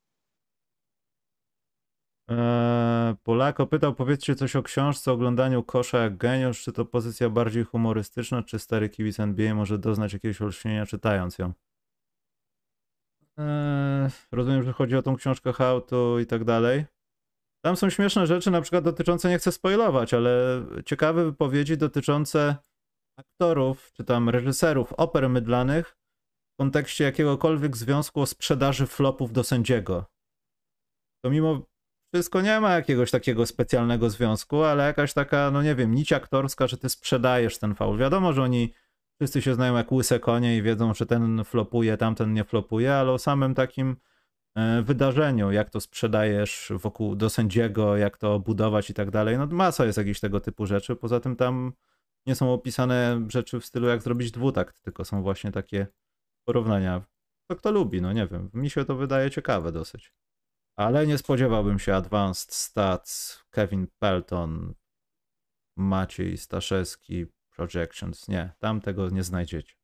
Eee, 2.29 3.15
Polako 3.23 3.67
pytał, 3.67 3.95
powiedzcie 3.95 4.35
coś 4.35 4.55
o 4.55 4.63
książce, 4.63 5.11
o 5.11 5.13
oglądaniu 5.13 5.63
kosza 5.63 5.97
jak 5.97 6.17
geniusz, 6.17 6.63
czy 6.63 6.71
to 6.71 6.85
pozycja 6.85 7.29
bardziej 7.29 7.63
humorystyczna, 7.63 8.43
czy 8.43 8.59
stary 8.59 8.89
kibic 8.89 9.19
NBA 9.19 9.55
może 9.55 9.77
doznać 9.77 10.13
jakiegoś 10.13 10.41
olśnienia 10.41 10.85
czytając 10.85 11.37
ją? 11.37 11.53
Eee, 13.37 14.09
rozumiem, 14.31 14.63
że 14.63 14.73
chodzi 14.73 14.95
o 14.95 15.01
tą 15.01 15.15
książkę 15.15 15.53
How 15.53 15.81
to 15.81 16.19
i 16.19 16.25
tak 16.25 16.43
dalej. 16.43 16.85
Tam 17.65 17.75
są 17.75 17.89
śmieszne 17.89 18.27
rzeczy, 18.27 18.51
na 18.51 18.61
przykład 18.61 18.83
dotyczące, 18.83 19.29
nie 19.29 19.37
chcę 19.37 19.51
spoilować, 19.51 20.13
ale 20.13 20.63
ciekawe 20.85 21.25
wypowiedzi 21.25 21.77
dotyczące 21.77 22.55
aktorów, 23.17 23.91
czy 23.93 24.03
tam 24.03 24.29
reżyserów 24.29 24.93
oper 24.93 25.29
mydlanych 25.29 25.97
w 26.55 26.57
kontekście 26.57 27.03
jakiegokolwiek 27.03 27.77
związku 27.77 28.21
o 28.21 28.25
sprzedaży 28.25 28.87
flopów 28.87 29.33
do 29.33 29.43
sędziego. 29.43 30.05
To 31.23 31.29
mimo 31.29 31.61
wszystko 32.13 32.41
nie 32.41 32.59
ma 32.59 32.73
jakiegoś 32.73 33.11
takiego 33.11 33.45
specjalnego 33.45 34.09
związku, 34.09 34.63
ale 34.63 34.83
jakaś 34.85 35.13
taka, 35.13 35.51
no 35.51 35.63
nie 35.63 35.75
wiem, 35.75 35.95
nić 35.95 36.13
aktorska, 36.13 36.67
że 36.67 36.77
ty 36.77 36.89
sprzedajesz 36.89 37.57
ten 37.57 37.75
faul. 37.75 37.97
Wiadomo, 37.97 38.33
że 38.33 38.43
oni 38.43 38.73
wszyscy 39.19 39.41
się 39.41 39.55
znają 39.55 39.75
jak 39.75 39.91
łyse 39.91 40.19
konie 40.19 40.57
i 40.57 40.61
wiedzą, 40.61 40.93
że 40.93 41.05
ten 41.05 41.43
flopuje, 41.43 41.97
tamten 41.97 42.33
nie 42.33 42.43
flopuje, 42.43 42.93
ale 42.93 43.11
o 43.11 43.19
samym 43.19 43.55
takim 43.55 43.95
E, 44.55 44.81
wydarzeniu, 44.81 45.51
jak 45.51 45.69
to 45.69 45.81
sprzedajesz 45.81 46.71
wokół 46.75 47.15
do 47.15 47.29
sędziego, 47.29 47.97
jak 47.97 48.17
to 48.17 48.39
budować 48.39 48.89
i 48.89 48.93
tak 48.93 49.11
dalej. 49.11 49.37
No 49.37 49.47
masa 49.47 49.85
jest 49.85 49.97
jakichś 49.97 50.19
tego 50.19 50.39
typu 50.39 50.65
rzeczy. 50.65 50.95
Poza 50.95 51.19
tym 51.19 51.35
tam 51.35 51.73
nie 52.25 52.35
są 52.35 52.53
opisane 52.53 53.25
rzeczy 53.29 53.59
w 53.59 53.65
stylu 53.65 53.87
jak 53.87 54.01
zrobić 54.01 54.31
dwutakt, 54.31 54.81
tylko 54.81 55.05
są 55.05 55.21
właśnie 55.21 55.51
takie 55.51 55.87
porównania. 56.45 57.01
To 57.49 57.55
kto 57.55 57.71
lubi, 57.71 58.01
no 58.01 58.13
nie 58.13 58.27
wiem. 58.27 58.49
Mi 58.53 58.69
się 58.69 58.85
to 58.85 58.95
wydaje 58.95 59.31
ciekawe 59.31 59.71
dosyć. 59.71 60.13
Ale 60.77 61.07
nie 61.07 61.17
spodziewałbym 61.17 61.79
się 61.79 61.95
Advanced 61.95 62.53
Stats, 62.53 63.43
Kevin 63.49 63.87
Pelton, 63.99 64.73
Maciej 65.77 66.37
Staszewski, 66.37 67.25
Projections. 67.55 68.27
Nie, 68.27 68.53
tam 68.59 68.81
tego 68.81 69.09
nie 69.09 69.23
znajdziecie. 69.23 69.75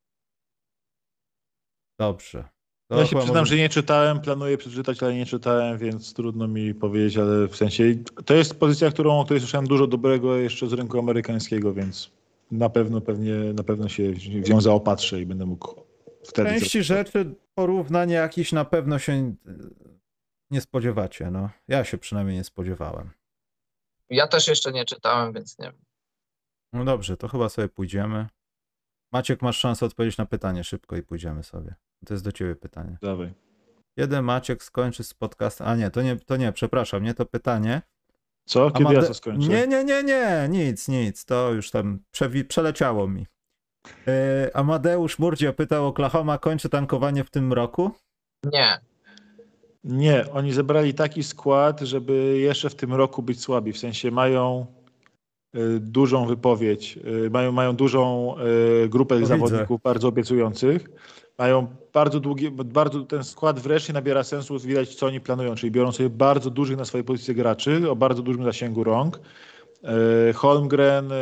Dobrze. 1.99 2.49
To 2.89 2.99
ja 2.99 3.05
się 3.05 3.15
przyznam, 3.15 3.37
może... 3.37 3.49
że 3.49 3.57
nie 3.57 3.69
czytałem, 3.69 4.21
planuję 4.21 4.57
przeczytać, 4.57 5.03
ale 5.03 5.15
nie 5.15 5.25
czytałem, 5.25 5.77
więc 5.77 6.13
trudno 6.13 6.47
mi 6.47 6.75
powiedzieć, 6.75 7.17
ale 7.17 7.47
w 7.47 7.55
sensie 7.55 7.83
to 8.25 8.33
jest 8.33 8.59
pozycja, 8.59 8.91
którą, 8.91 9.19
o 9.19 9.25
której 9.25 9.41
słyszałem 9.41 9.67
dużo 9.67 9.87
dobrego 9.87 10.37
jeszcze 10.37 10.67
z 10.67 10.73
rynku 10.73 10.99
amerykańskiego, 10.99 11.73
więc 11.73 12.11
na 12.51 12.69
pewno 12.69 13.01
pewnie 13.01 13.33
na 13.33 13.63
pewno 13.63 13.89
się 13.89 14.11
w 14.13 14.49
nią 14.49 14.61
zaopatrzę 14.61 15.21
i 15.21 15.25
będę 15.25 15.45
mógł 15.45 15.90
wtedy... 16.23 16.49
Części 16.49 16.83
rzeczy 16.83 17.35
porównanie 17.53 18.15
jakiś 18.15 18.51
na 18.51 18.65
pewno 18.65 18.99
się 18.99 19.35
nie 20.51 20.61
spodziewacie, 20.61 21.31
no. 21.31 21.49
Ja 21.67 21.83
się 21.83 21.97
przynajmniej 21.97 22.37
nie 22.37 22.43
spodziewałem. 22.43 23.09
Ja 24.09 24.27
też 24.27 24.47
jeszcze 24.47 24.71
nie 24.71 24.85
czytałem, 24.85 25.33
więc 25.33 25.59
nie 25.59 25.65
wiem. 25.65 25.85
No 26.73 26.85
dobrze, 26.85 27.17
to 27.17 27.27
chyba 27.27 27.49
sobie 27.49 27.69
pójdziemy. 27.69 28.27
Maciek, 29.13 29.41
masz 29.41 29.57
szansę 29.57 29.85
odpowiedzieć 29.85 30.17
na 30.17 30.25
pytanie 30.25 30.63
szybko 30.63 30.95
i 30.95 31.03
pójdziemy 31.03 31.43
sobie. 31.43 31.75
To 32.05 32.13
jest 32.13 32.23
do 32.23 32.31
ciebie 32.31 32.55
pytanie. 32.55 32.97
Dawaj. 33.01 33.33
Kiedy 33.95 34.21
Maciek 34.21 34.63
skończy 34.63 35.03
z 35.03 35.13
podcastem? 35.13 35.67
A 35.67 35.75
nie, 35.75 35.91
to 35.91 36.01
nie, 36.01 36.15
to 36.15 36.37
nie, 36.37 36.51
przepraszam, 36.51 37.03
nie 37.03 37.13
to 37.13 37.25
pytanie. 37.25 37.81
Co? 38.45 38.71
Kiedy 38.71 38.85
Amade... 38.85 39.01
ja 39.01 39.07
to 39.07 39.13
skończę? 39.13 39.47
Nie, 39.47 39.67
nie, 39.67 39.83
nie, 39.83 40.03
nie, 40.03 40.47
nic, 40.49 40.87
nic. 40.87 41.25
To 41.25 41.53
już 41.53 41.71
tam 41.71 41.99
przewi... 42.11 42.45
przeleciało 42.45 43.07
mi. 43.07 43.27
Yy, 43.87 44.53
Amadeusz 44.53 45.19
Murdzio 45.19 45.53
pytał, 45.53 45.87
Oklahoma 45.87 46.37
kończy 46.37 46.69
tankowanie 46.69 47.23
w 47.23 47.29
tym 47.29 47.53
roku? 47.53 47.91
Nie. 48.53 48.79
Nie, 49.83 50.31
oni 50.31 50.53
zebrali 50.53 50.93
taki 50.93 51.23
skład, 51.23 51.79
żeby 51.79 52.37
jeszcze 52.39 52.69
w 52.69 52.75
tym 52.75 52.93
roku 52.93 53.23
być 53.23 53.41
słabi. 53.41 53.73
W 53.73 53.77
sensie 53.77 54.11
mają 54.11 54.65
y, 55.55 55.79
dużą 55.79 56.25
wypowiedź, 56.25 56.99
y, 57.25 57.29
mają, 57.29 57.51
mają 57.51 57.75
dużą 57.75 58.35
y, 58.85 58.89
grupę 58.89 59.19
to 59.19 59.25
zawodników 59.25 59.69
widzę. 59.69 59.83
bardzo 59.83 60.07
obiecujących 60.07 60.89
mają 61.37 61.67
bardzo 61.93 62.19
długi, 62.19 62.51
bardzo 62.51 63.03
ten 63.03 63.23
skład 63.23 63.59
wreszcie 63.59 63.93
nabiera 63.93 64.23
sensu, 64.23 64.59
widać 64.59 64.95
co 64.95 65.05
oni 65.05 65.19
planują, 65.21 65.55
czyli 65.55 65.71
biorą 65.71 65.91
sobie 65.91 66.09
bardzo 66.09 66.49
dużych 66.49 66.77
na 66.77 66.85
swojej 66.85 67.05
pozycji 67.05 67.35
graczy 67.35 67.89
o 67.89 67.95
bardzo 67.95 68.21
dużym 68.21 68.43
zasięgu 68.43 68.83
rąk. 68.83 69.19
E, 69.83 70.33
Holmgren, 70.33 71.11
e, 71.11 71.15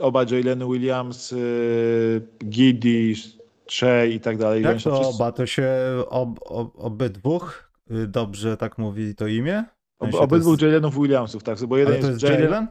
oba 0.00 0.24
Jalen 0.30 0.68
Williams, 0.68 1.32
e, 1.32 1.36
Giddy, 2.48 3.14
Shea 3.70 4.04
i 4.04 4.20
tak 4.20 4.38
dalej. 4.38 4.62
Jak 4.62 4.72
to 4.72 4.78
wszyscy... 4.78 5.14
oba? 5.14 5.32
To 5.32 5.46
się 5.46 5.68
ob, 6.08 6.40
ob, 6.44 6.78
obydwóch 6.78 7.70
dobrze 8.08 8.56
tak 8.56 8.78
mówi 8.78 9.14
to 9.14 9.26
imię? 9.26 9.64
W 10.00 10.04
sensie 10.04 10.18
obydwu 10.18 10.50
jest... 10.50 10.62
Jalenów 10.62 10.94
Williamsów, 10.94 11.42
tak, 11.42 11.58
bo 11.66 11.78
jeden 11.78 11.94
Ale 11.94 12.02
to 12.02 12.10
jest 12.10 12.22
Jalen? 12.22 12.66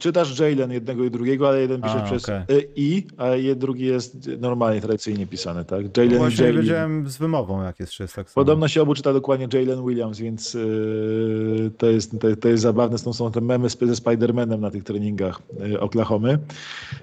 Czytasz 0.00 0.38
Jalen 0.38 0.72
jednego 0.72 1.04
i 1.04 1.10
drugiego, 1.10 1.48
ale 1.48 1.60
jeden 1.60 1.82
pisze 1.82 2.02
A, 2.02 2.04
przez 2.04 2.24
okej. 2.24 2.56
y, 2.56 2.68
i, 2.76 3.06
a 3.16 3.26
drugi 3.56 3.86
jest 3.86 4.30
normalnie, 4.38 4.80
tradycyjnie 4.80 5.26
pisany, 5.26 5.64
tak? 5.64 5.96
Jalen 5.96 6.12
i 6.12 6.16
Właśnie 6.16 6.42
nie 6.44 6.46
Jalen. 6.48 6.62
wiedziałem 6.62 7.08
z 7.08 7.16
wymową, 7.16 7.62
jak 7.62 7.80
jest, 7.80 7.92
czy 7.92 8.02
jest 8.02 8.14
tak 8.14 8.30
samo. 8.30 8.44
Podobno 8.44 8.68
się 8.68 8.82
obu 8.82 8.94
czyta 8.94 9.12
dokładnie 9.12 9.48
Jalen 9.52 9.86
Williams, 9.86 10.18
więc 10.18 10.54
yy, 10.54 11.70
to, 11.78 11.86
jest, 11.86 12.20
to, 12.20 12.36
to 12.36 12.48
jest 12.48 12.62
zabawne. 12.62 12.98
Stąd 12.98 13.16
są 13.16 13.32
te 13.32 13.40
memy 13.40 13.68
ze 13.68 13.76
Spider-Manem 13.76 14.58
na 14.58 14.70
tych 14.70 14.84
treningach 14.84 15.40
yy, 15.60 15.80
Oklahomy. 15.80 16.38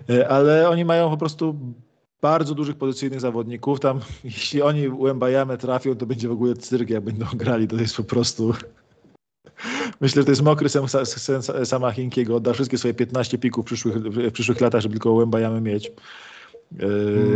Yy, 0.08 0.30
ale 0.30 0.70
oni 0.70 0.86
mają 0.86 1.10
po 1.10 1.18
prostu 1.18 1.56
bardzo 2.22 2.56
dużych 2.56 2.76
pozycyjnych 2.76 3.22
zawodników. 3.22 3.80
Tam, 3.80 4.00
jeśli 4.24 4.62
oni 4.62 4.90
Łębajamę 4.90 5.58
trafią, 5.58 5.96
to 5.96 6.06
będzie 6.06 6.28
w 6.28 6.32
ogóle 6.32 6.56
cyrk, 6.56 6.90
jak 6.90 7.04
będą 7.04 7.26
grali. 7.36 7.68
To 7.68 7.76
jest 7.76 7.98
po 7.98 8.04
prostu... 8.04 8.54
Myślę, 10.02 10.22
że 10.22 10.26
to 10.26 10.32
jest 10.32 10.42
mokry 10.42 10.70
sen, 10.70 10.88
sen, 11.06 11.66
sama 11.66 11.92
Hinkiego. 11.92 12.36
Odda 12.36 12.54
wszystkie 12.54 12.78
swoje 12.78 12.94
15 12.94 13.38
pików 13.38 13.66
w 13.66 13.68
przyszłych, 13.68 13.96
w 13.96 14.32
przyszłych 14.32 14.62
latach, 14.62 14.82
żeby 14.82 14.94
tylko 14.94 15.12
Łębajamy 15.12 15.62
mieć. 15.62 15.92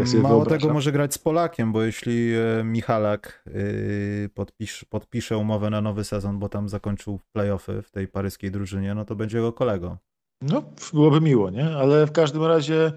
Sobie 0.05 0.21
Mało 0.23 0.35
wyobrażam. 0.35 0.59
tego 0.59 0.73
może 0.73 0.91
grać 0.91 1.13
z 1.13 1.17
Polakiem, 1.17 1.71
bo 1.71 1.83
jeśli 1.83 2.33
e, 2.35 2.63
Michalak 2.63 3.43
y, 3.47 4.29
podpisz, 4.33 4.85
podpisze 4.89 5.37
umowę 5.37 5.69
na 5.69 5.81
nowy 5.81 6.03
sezon, 6.03 6.39
bo 6.39 6.49
tam 6.49 6.69
zakończył 6.69 7.19
playoffy 7.31 7.81
w 7.81 7.91
tej 7.91 8.07
paryskiej 8.07 8.51
drużynie, 8.51 8.95
no 8.95 9.05
to 9.05 9.15
będzie 9.15 9.37
jego 9.37 9.53
kolegą. 9.53 9.97
No, 10.41 10.63
byłoby 10.93 11.21
miło, 11.21 11.49
nie? 11.49 11.65
Ale 11.65 12.07
w 12.07 12.11
każdym 12.11 12.43
razie 12.43 12.91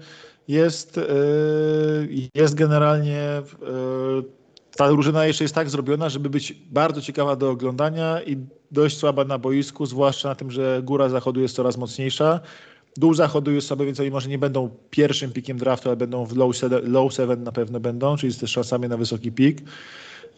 jest, 0.47 0.99
jest 2.35 2.55
generalnie 2.55 3.41
ta 4.75 4.89
drużyna 4.89 5.25
jeszcze 5.25 5.43
jest 5.43 5.55
tak 5.55 5.69
zrobiona, 5.69 6.09
żeby 6.09 6.29
być 6.29 6.53
bardzo 6.71 7.01
ciekawa 7.01 7.35
do 7.35 7.49
oglądania 7.49 8.21
i 8.21 8.37
dość 8.71 8.97
słaba 8.97 9.25
na 9.25 9.37
boisku, 9.37 9.85
zwłaszcza 9.85 10.29
na 10.29 10.35
tym, 10.35 10.51
że 10.51 10.81
góra 10.83 11.09
zachodu 11.09 11.41
jest 11.41 11.55
coraz 11.55 11.77
mocniejsza. 11.77 12.39
Dół 12.97 13.13
zachodu 13.13 13.51
jest 13.51 13.67
słaby, 13.67 13.85
więc 13.85 13.99
oni 13.99 14.11
może 14.11 14.29
nie 14.29 14.37
będą 14.37 14.69
pierwszym 14.89 15.31
pikiem 15.31 15.57
draftu, 15.57 15.89
ale 15.89 15.95
będą 15.95 16.25
w 16.25 16.35
low 16.83 17.13
seven 17.13 17.43
na 17.43 17.51
pewno 17.51 17.79
będą, 17.79 18.17
czyli 18.17 18.33
z 18.33 18.37
też 18.37 18.51
szansami 18.51 18.87
na 18.87 18.97
wysoki 18.97 19.31
pik. 19.31 19.61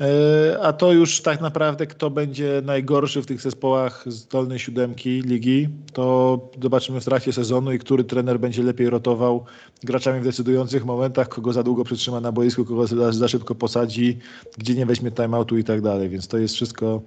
E, 0.02 0.60
A 0.62 0.74
to 0.74 0.92
już 0.92 1.22
tak 1.22 1.42
naprawdę, 1.42 1.88
kto 1.88 2.10
będzie 2.10 2.62
najgorszy 2.66 3.22
w 3.22 3.26
tych 3.26 3.42
zespołach 3.42 4.04
z 4.08 4.28
dolnej 4.28 4.60
siódemki 4.60 5.22
ligi, 5.22 5.70
to 5.94 6.40
zobaczymy 6.62 7.02
w 7.02 7.06
trakcie 7.06 7.34
sezonu 7.34 7.72
i 7.72 7.80
który 7.80 8.04
trener 8.04 8.40
będzie 8.40 8.64
lepiej 8.64 8.90
rotował 8.90 9.46
graczami 9.84 10.20
w 10.20 10.24
decydujących 10.24 10.86
momentach, 10.86 11.30
kogo 11.30 11.54
za 11.54 11.64
długo 11.64 11.84
przytrzyma 11.84 12.20
na 12.20 12.32
boisku, 12.32 12.66
kogo 12.66 12.88
za, 12.88 13.28
szybko 13.28 13.56
posadzi, 13.56 14.18
gdzie 14.58 14.76
nie 14.76 14.86
weźmie 14.86 15.12
timeoutu 15.12 15.58
i 15.58 15.64
tak 15.64 15.82
dalej. 15.82 16.10
Więc 16.10 16.28
to 16.28 16.38
jest 16.38 16.56
wszystko 16.56 17.02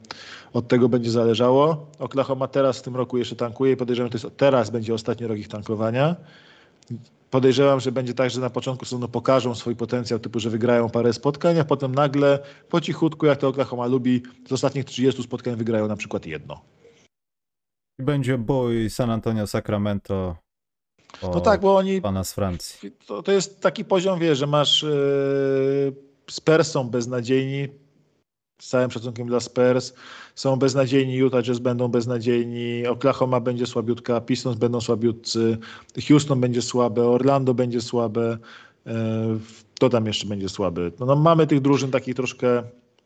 od 0.52 0.68
tego 0.68 0.88
będzie 0.88 1.10
zależało. 1.10 1.86
Oklahoma 1.98 2.48
teraz 2.48 2.78
w 2.78 2.82
tym 2.82 2.96
roku 2.96 3.18
jeszcze 3.18 3.36
tankuje 3.36 3.72
i 3.72 3.76
podejrzewam, 3.76 4.12
że 4.12 4.18
to 4.18 4.26
jest, 4.26 4.36
teraz 4.36 4.70
będzie 4.70 4.94
ostatni 4.94 5.26
rok 5.26 5.38
ich 5.38 5.48
tankowania. 5.48 6.16
Podejrzewam, 7.30 7.80
że 7.80 7.92
będzie 7.92 8.14
tak, 8.14 8.30
że 8.30 8.40
na 8.40 8.50
początku 8.50 8.84
sezonu 8.84 9.08
pokażą 9.08 9.54
swój 9.54 9.76
potencjał, 9.76 10.18
typu, 10.18 10.40
że 10.40 10.50
wygrają 10.50 10.90
parę 10.90 11.12
spotkań, 11.12 11.58
a 11.58 11.64
potem 11.64 11.94
nagle 11.94 12.38
po 12.68 12.80
cichutku, 12.80 13.26
jak 13.26 13.38
to 13.38 13.48
Oklahoma 13.48 13.86
lubi, 13.86 14.22
z 14.48 14.52
ostatnich 14.52 14.84
30 14.84 15.22
spotkań 15.22 15.56
wygrają 15.56 15.88
na 15.88 15.96
przykład 15.96 16.26
jedno. 16.26 16.60
I 17.98 18.02
będzie 18.02 18.38
bój 18.38 18.90
San 18.90 19.10
Antonio 19.10 19.46
Sacramento 19.46 20.36
No 21.22 21.40
tak, 21.40 21.60
bo 21.60 21.76
oni 21.76 22.02
pana 22.02 22.24
z 22.24 22.32
Francji. 22.32 22.92
to, 23.06 23.22
to 23.22 23.32
jest 23.32 23.60
taki 23.60 23.84
poziom, 23.84 24.18
wie, 24.18 24.34
że 24.34 24.46
masz 24.46 24.82
yy, 24.82 25.94
Spurs 26.30 26.70
są 26.70 26.90
beznadziejni, 26.90 27.68
z 28.58 28.68
całym 28.68 28.90
szacunkiem 28.90 29.26
dla 29.26 29.40
Spurs, 29.40 29.92
są 30.34 30.56
beznadziejni, 30.56 31.14
Utah 31.14 31.42
Jazz 31.42 31.58
będą 31.58 31.88
beznadziejni, 31.88 32.86
Oklahoma 32.86 33.40
będzie 33.40 33.66
słabiutka, 33.66 34.20
Pistons 34.20 34.56
będą 34.56 34.80
słabiutcy, 34.80 35.58
Houston 36.08 36.40
będzie 36.40 36.62
słabe, 36.62 37.08
Orlando 37.08 37.54
będzie 37.54 37.80
słabe, 37.80 38.38
yy, 38.86 38.92
to 39.78 39.88
tam 39.88 40.06
jeszcze 40.06 40.26
będzie 40.26 40.48
słabe. 40.48 40.90
No, 41.00 41.06
no 41.06 41.16
mamy 41.16 41.46
tych 41.46 41.60
drużyn 41.60 41.90
takich 41.90 42.14
troszkę, 42.14 42.62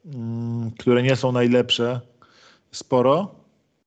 mm, 0.07 0.71
które 0.79 1.03
nie 1.03 1.17
są 1.17 1.33
najlepsze, 1.33 2.01
sporo. 2.73 3.35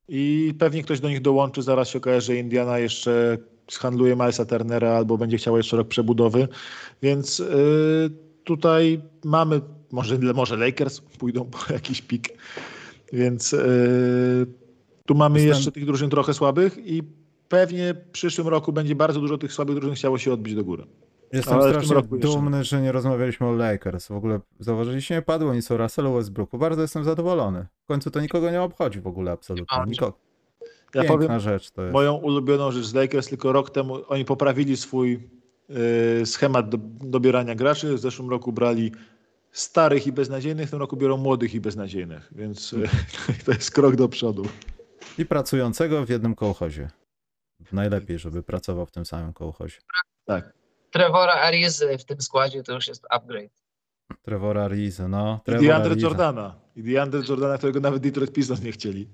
I 0.08 0.54
pewnie 0.60 0.84
ktoś 0.84 1.00
do 1.00 1.10
nich 1.10 1.22
dołączy, 1.22 1.62
zaraz 1.62 1.90
się 1.90 1.98
okaże, 1.98 2.22
że 2.22 2.36
Indiana 2.36 2.80
jeszcze 2.80 3.38
zhandluje 3.72 4.16
Milesa 4.16 4.46
Turnera 4.46 4.90
albo 4.90 5.18
będzie 5.18 5.38
chciała 5.38 5.58
jeszcze 5.58 5.78
rok 5.78 5.88
przebudowy, 5.88 6.48
więc 7.02 7.40
y, 7.40 8.10
tutaj 8.44 9.02
mamy, 9.24 9.62
może, 9.96 10.18
może 10.18 10.58
Lakers 10.58 11.02
pójdą 11.02 11.46
po 11.46 11.58
jakiś 11.74 12.02
pik, 12.02 12.30
więc 13.14 13.54
y, 13.54 14.46
tu 15.06 15.16
mamy 15.16 15.40
Jestem- 15.40 15.56
jeszcze 15.56 15.72
tych 15.72 15.86
drużyn 15.86 16.10
trochę 16.10 16.34
słabych 16.34 16.78
i 16.78 17.04
pewnie 17.50 17.94
w 17.94 18.12
przyszłym 18.12 18.48
roku 18.48 18.74
będzie 18.74 18.96
bardzo 18.96 19.20
dużo 19.20 19.38
tych 19.38 19.54
słabych 19.54 19.76
drużyn 19.76 19.96
chciało 19.96 20.18
się 20.18 20.34
odbić 20.34 20.56
do 20.56 20.64
góry. 20.64 20.86
Jestem 21.34 21.54
Ale 21.54 21.70
strasznie 21.70 21.96
roku 21.96 22.16
jeszcze 22.16 22.32
dumny, 22.32 22.64
że 22.64 22.82
nie 22.82 22.92
rozmawialiśmy 22.92 23.48
o 23.48 23.52
Lakers. 23.52 24.08
W 24.08 24.12
ogóle 24.12 24.40
zauważyliście, 24.60 25.16
nie 25.16 25.22
padło 25.22 25.54
nic 25.54 25.72
o 25.72 25.78
Russellu 25.78 26.14
Westbrooku. 26.14 26.58
Bardzo 26.58 26.82
jestem 26.82 27.04
zadowolony. 27.04 27.66
W 27.84 27.88
końcu 27.88 28.12
to 28.12 28.22
nikogo 28.22 28.52
nie 28.52 28.62
obchodzi 28.62 29.02
w 29.02 29.08
ogóle 29.08 29.32
absolutnie. 29.32 29.78
Nikogo. 29.88 30.18
Ja 30.96 31.02
Piękna 31.02 31.18
powiem 31.18 31.40
rzecz 31.40 31.72
to 31.72 31.82
jest. 31.82 31.94
moją 31.94 32.14
ulubioną 32.16 32.72
rzecz 32.72 32.86
z 32.86 32.94
Lakers, 32.94 33.28
tylko 33.28 33.52
rok 33.52 33.70
temu 33.70 33.98
oni 34.08 34.26
poprawili 34.26 34.78
swój 34.78 35.30
y, 36.22 36.26
schemat 36.26 36.70
do, 36.70 36.78
dobierania 37.10 37.56
graczy. 37.56 37.96
W 37.96 38.00
zeszłym 38.00 38.30
roku 38.30 38.52
brali 38.52 38.92
starych 39.56 40.08
i 40.08 40.12
beznadziejnych, 40.12 40.68
w 40.68 40.72
tym 40.72 40.80
roku 40.80 40.98
biorą 40.98 41.18
młodych 41.18 41.54
i 41.54 41.62
beznadziejnych, 41.62 42.30
więc 42.32 42.74
y, 42.74 42.90
to 43.46 43.52
jest 43.52 43.72
krok 43.72 43.96
do 43.96 44.10
przodu. 44.10 44.48
I 45.18 45.26
pracującego 45.26 46.06
w 46.06 46.10
jednym 46.10 46.36
kołchozie. 46.36 46.90
Najlepiej, 47.72 48.20
żeby 48.20 48.44
pracował 48.44 48.86
w 48.86 48.92
tym 48.92 49.06
samym 49.06 49.34
kołchozie. 49.34 49.78
Tak. 50.26 50.54
Trevora 50.92 51.34
Arizy 51.34 51.98
w 51.98 52.06
tym 52.06 52.22
składzie 52.22 52.64
to 52.64 52.74
już 52.74 52.88
jest 52.88 53.06
upgrade. 53.10 53.52
Trevora 54.22 54.64
Ariza, 54.64 55.08
no. 55.08 55.40
I 55.42 55.46
Trevora 55.46 55.68
DeAndre. 55.68 56.02
Jordana. 56.02 56.56
I 56.76 56.84
DeAndre 56.84 57.22
Jordana, 57.30 57.58
którego 57.58 57.80
nawet 57.80 58.04
Detroit 58.04 58.34
Pistons 58.34 58.62
nie 58.62 58.72
chcieli. 58.72 59.10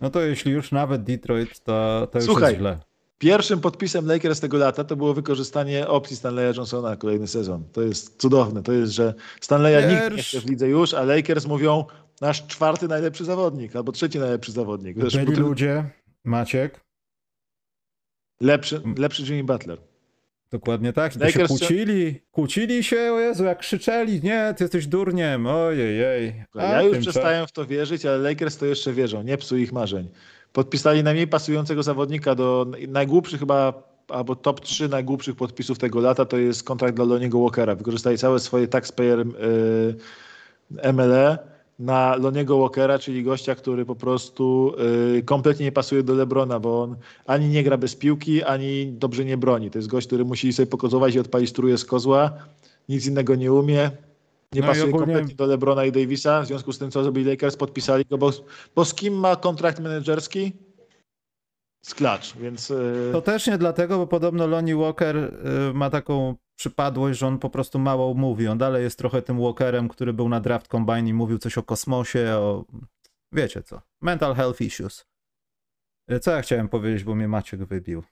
No 0.00 0.10
to 0.10 0.20
jeśli 0.20 0.52
już 0.52 0.72
nawet 0.72 1.02
Detroit, 1.02 1.60
to, 1.60 2.08
to 2.12 2.18
już 2.18 2.26
Słuchaj, 2.26 2.52
jest 2.52 2.58
źle. 2.58 2.78
Pierwszym 3.18 3.60
podpisem 3.60 4.06
Lakers 4.06 4.40
tego 4.40 4.58
lata 4.58 4.84
to 4.84 4.96
było 4.96 5.14
wykorzystanie 5.14 5.88
opcji 5.88 6.16
Stanleya 6.16 6.56
Johnsona 6.56 6.90
na 6.90 6.96
kolejny 6.96 7.26
sezon. 7.28 7.64
To 7.72 7.82
jest 7.82 8.20
cudowne. 8.20 8.62
To 8.62 8.72
jest, 8.72 8.92
że 8.92 9.14
Stanleya 9.40 9.88
nikt 9.90 10.16
nie 10.16 10.22
chce 10.22 10.40
w 10.40 10.50
lidze 10.50 10.68
już, 10.68 10.94
a 10.94 11.02
Lakers 11.04 11.46
mówią 11.46 11.84
nasz 12.20 12.46
czwarty 12.46 12.88
najlepszy 12.88 13.24
zawodnik 13.24 13.76
albo 13.76 13.92
trzeci 13.92 14.18
najlepszy 14.18 14.52
zawodnik. 14.52 15.00
Zresztą 15.00 15.24
Byli 15.24 15.36
to- 15.36 15.42
ludzie, 15.42 15.90
Maciek, 16.24 16.80
lepszy, 18.40 18.80
lepszy 18.98 19.22
Jimmy 19.22 19.44
Butler. 19.44 19.78
dokładnie 20.50 20.92
tak. 20.92 21.12
I 21.28 21.32
się 21.32 21.46
kłócili, 21.46 22.20
kłócili 22.32 22.84
się, 22.84 23.12
o 23.12 23.20
Jezu, 23.20 23.44
jak 23.44 23.58
krzyczeli, 23.58 24.22
nie, 24.22 24.54
ty 24.56 24.64
jesteś 24.64 24.86
durniem, 24.86 25.46
ojej, 25.46 25.98
jej. 25.98 26.44
Ja 26.54 26.82
już 26.82 26.98
przestałem 26.98 27.46
w 27.46 27.52
to 27.52 27.66
wierzyć, 27.66 28.06
ale 28.06 28.18
Lakers 28.18 28.56
to 28.56 28.66
jeszcze 28.66 28.92
wierzą. 28.92 29.22
Nie 29.22 29.36
psuj 29.38 29.62
ich 29.62 29.72
marzeń. 29.72 30.08
Podpisali 30.54 31.02
najmniej 31.02 31.26
pasującego 31.26 31.82
zawodnika 31.82 32.34
do 32.34 32.66
najgłupszych 32.88 33.40
chyba, 33.40 33.82
albo 34.08 34.36
top 34.36 34.60
3 34.60 34.88
najgłupszych 34.88 35.36
podpisów 35.36 35.78
tego 35.78 36.00
lata, 36.00 36.24
to 36.24 36.36
jest 36.36 36.62
kontrakt 36.62 36.96
dla 36.96 37.04
Loniego 37.04 37.40
Walkera. 37.40 37.74
Wykorzystali 37.74 38.18
całe 38.18 38.38
swoje 38.38 38.68
taxpayer 38.68 39.20
y, 39.20 40.92
MLE 40.92 41.38
na 41.78 42.16
Loniego 42.16 42.58
Walkera, 42.58 42.98
czyli 42.98 43.22
gościa, 43.22 43.54
który 43.54 43.84
po 43.84 43.94
prostu 43.94 44.74
y, 45.18 45.22
kompletnie 45.22 45.64
nie 45.64 45.72
pasuje 45.72 46.02
do 46.02 46.14
Lebrona, 46.14 46.60
bo 46.60 46.82
on 46.82 46.96
ani 47.26 47.48
nie 47.48 47.64
gra 47.64 47.76
bez 47.76 47.96
piłki, 47.96 48.42
ani 48.42 48.92
dobrze 48.92 49.24
nie 49.24 49.36
broni. 49.36 49.70
To 49.70 49.78
jest 49.78 49.88
gość, 49.88 50.06
który 50.06 50.24
musi 50.24 50.52
sobie 50.52 50.66
pokozować 50.66 51.14
i 51.14 51.20
odpalić 51.20 51.50
struje 51.50 51.78
z 51.78 51.84
kozła. 51.84 52.30
Nic 52.88 53.06
innego 53.06 53.34
nie 53.34 53.52
umie. 53.52 53.90
Nie 54.54 54.60
No 54.60 54.66
pasuje 54.66 54.84
ogólnie- 54.88 55.06
kompletnie 55.06 55.34
do 55.34 55.46
Lebrona 55.46 55.84
i 55.84 55.92
Davisa. 55.92 56.42
W 56.42 56.46
związku 56.46 56.72
z 56.72 56.78
tym, 56.78 56.90
co 56.90 57.02
zrobili 57.02 57.30
Lakers, 57.30 57.56
podpisali 57.56 58.04
go, 58.04 58.18
bo, 58.18 58.30
bo 58.74 58.84
z 58.84 58.94
kim 58.94 59.14
ma 59.14 59.36
kontrakt 59.36 59.80
menedżerski? 59.80 60.52
Z 61.84 61.94
Klacz, 61.94 62.36
więc 62.36 62.70
y, 62.70 63.08
To 63.12 63.22
też 63.22 63.46
nie 63.46 63.58
dlatego, 63.58 63.98
bo 63.98 64.06
podobno 64.06 64.46
Lonnie 64.46 64.76
Walker 64.76 65.16
y, 65.16 65.30
ma 65.74 65.90
taką 65.90 66.34
przypadłość, 66.58 67.18
że 67.18 67.26
on 67.26 67.38
po 67.38 67.50
prostu 67.50 67.78
mało 67.78 68.14
mówi. 68.14 68.48
On 68.48 68.58
dalej 68.58 68.82
jest 68.82 68.98
trochę 68.98 69.22
tym 69.22 69.40
Walkerem, 69.42 69.88
który 69.88 70.12
był 70.12 70.28
na 70.28 70.40
draft 70.40 70.68
combine 70.68 71.08
i 71.08 71.14
mówił 71.14 71.38
coś 71.38 71.58
o 71.58 71.62
kosmosie, 71.62 72.28
o 72.36 72.64
wiecie 73.32 73.62
co. 73.62 73.80
Mental 74.02 74.34
health 74.34 74.60
issues. 74.60 75.04
Y, 76.12 76.20
Co 76.20 76.30
ja 76.30 76.42
chciałem 76.42 76.68
powiedzieć, 76.68 77.04
bo 77.04 77.14
mnie 77.14 77.28
Maciek 77.28 77.64
wybił. 77.64 78.02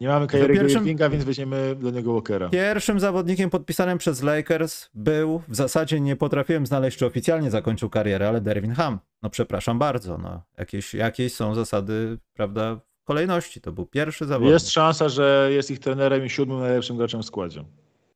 Nie 0.00 0.08
mamy 0.08 0.26
Kyriego 0.26 0.54
pierwszym- 0.54 0.82
Irvinga, 0.82 1.08
więc 1.08 1.24
weźmiemy 1.24 1.76
do 1.76 1.90
niego 1.90 2.12
Walkera. 2.12 2.48
Pierwszym 2.48 3.00
zawodnikiem 3.00 3.50
podpisanym 3.50 3.98
przez 3.98 4.22
Lakers 4.22 4.90
był, 4.94 5.42
w 5.48 5.56
zasadzie 5.56 6.00
nie 6.00 6.16
potrafiłem 6.16 6.66
znaleźć, 6.66 6.98
czy 6.98 7.06
oficjalnie 7.06 7.50
zakończył 7.50 7.90
karierę, 7.90 8.28
ale 8.28 8.40
Dervin 8.40 8.72
Ham. 8.74 8.98
No 9.22 9.30
przepraszam 9.30 9.78
bardzo, 9.78 10.18
no. 10.18 10.42
Jakieś, 10.58 10.94
jakieś 10.94 11.34
są 11.34 11.54
zasady, 11.54 12.18
prawda, 12.34 12.80
kolejności. 13.04 13.60
To 13.60 13.72
był 13.72 13.86
pierwszy 13.86 14.26
zawodnik. 14.26 14.52
Jest 14.52 14.70
szansa, 14.70 15.08
że 15.08 15.48
jest 15.52 15.70
ich 15.70 15.78
trenerem 15.78 16.24
i 16.24 16.30
siódmym 16.30 16.60
najlepszym 16.60 16.96
graczem 16.96 17.22
w 17.22 17.26
składzie. 17.26 17.64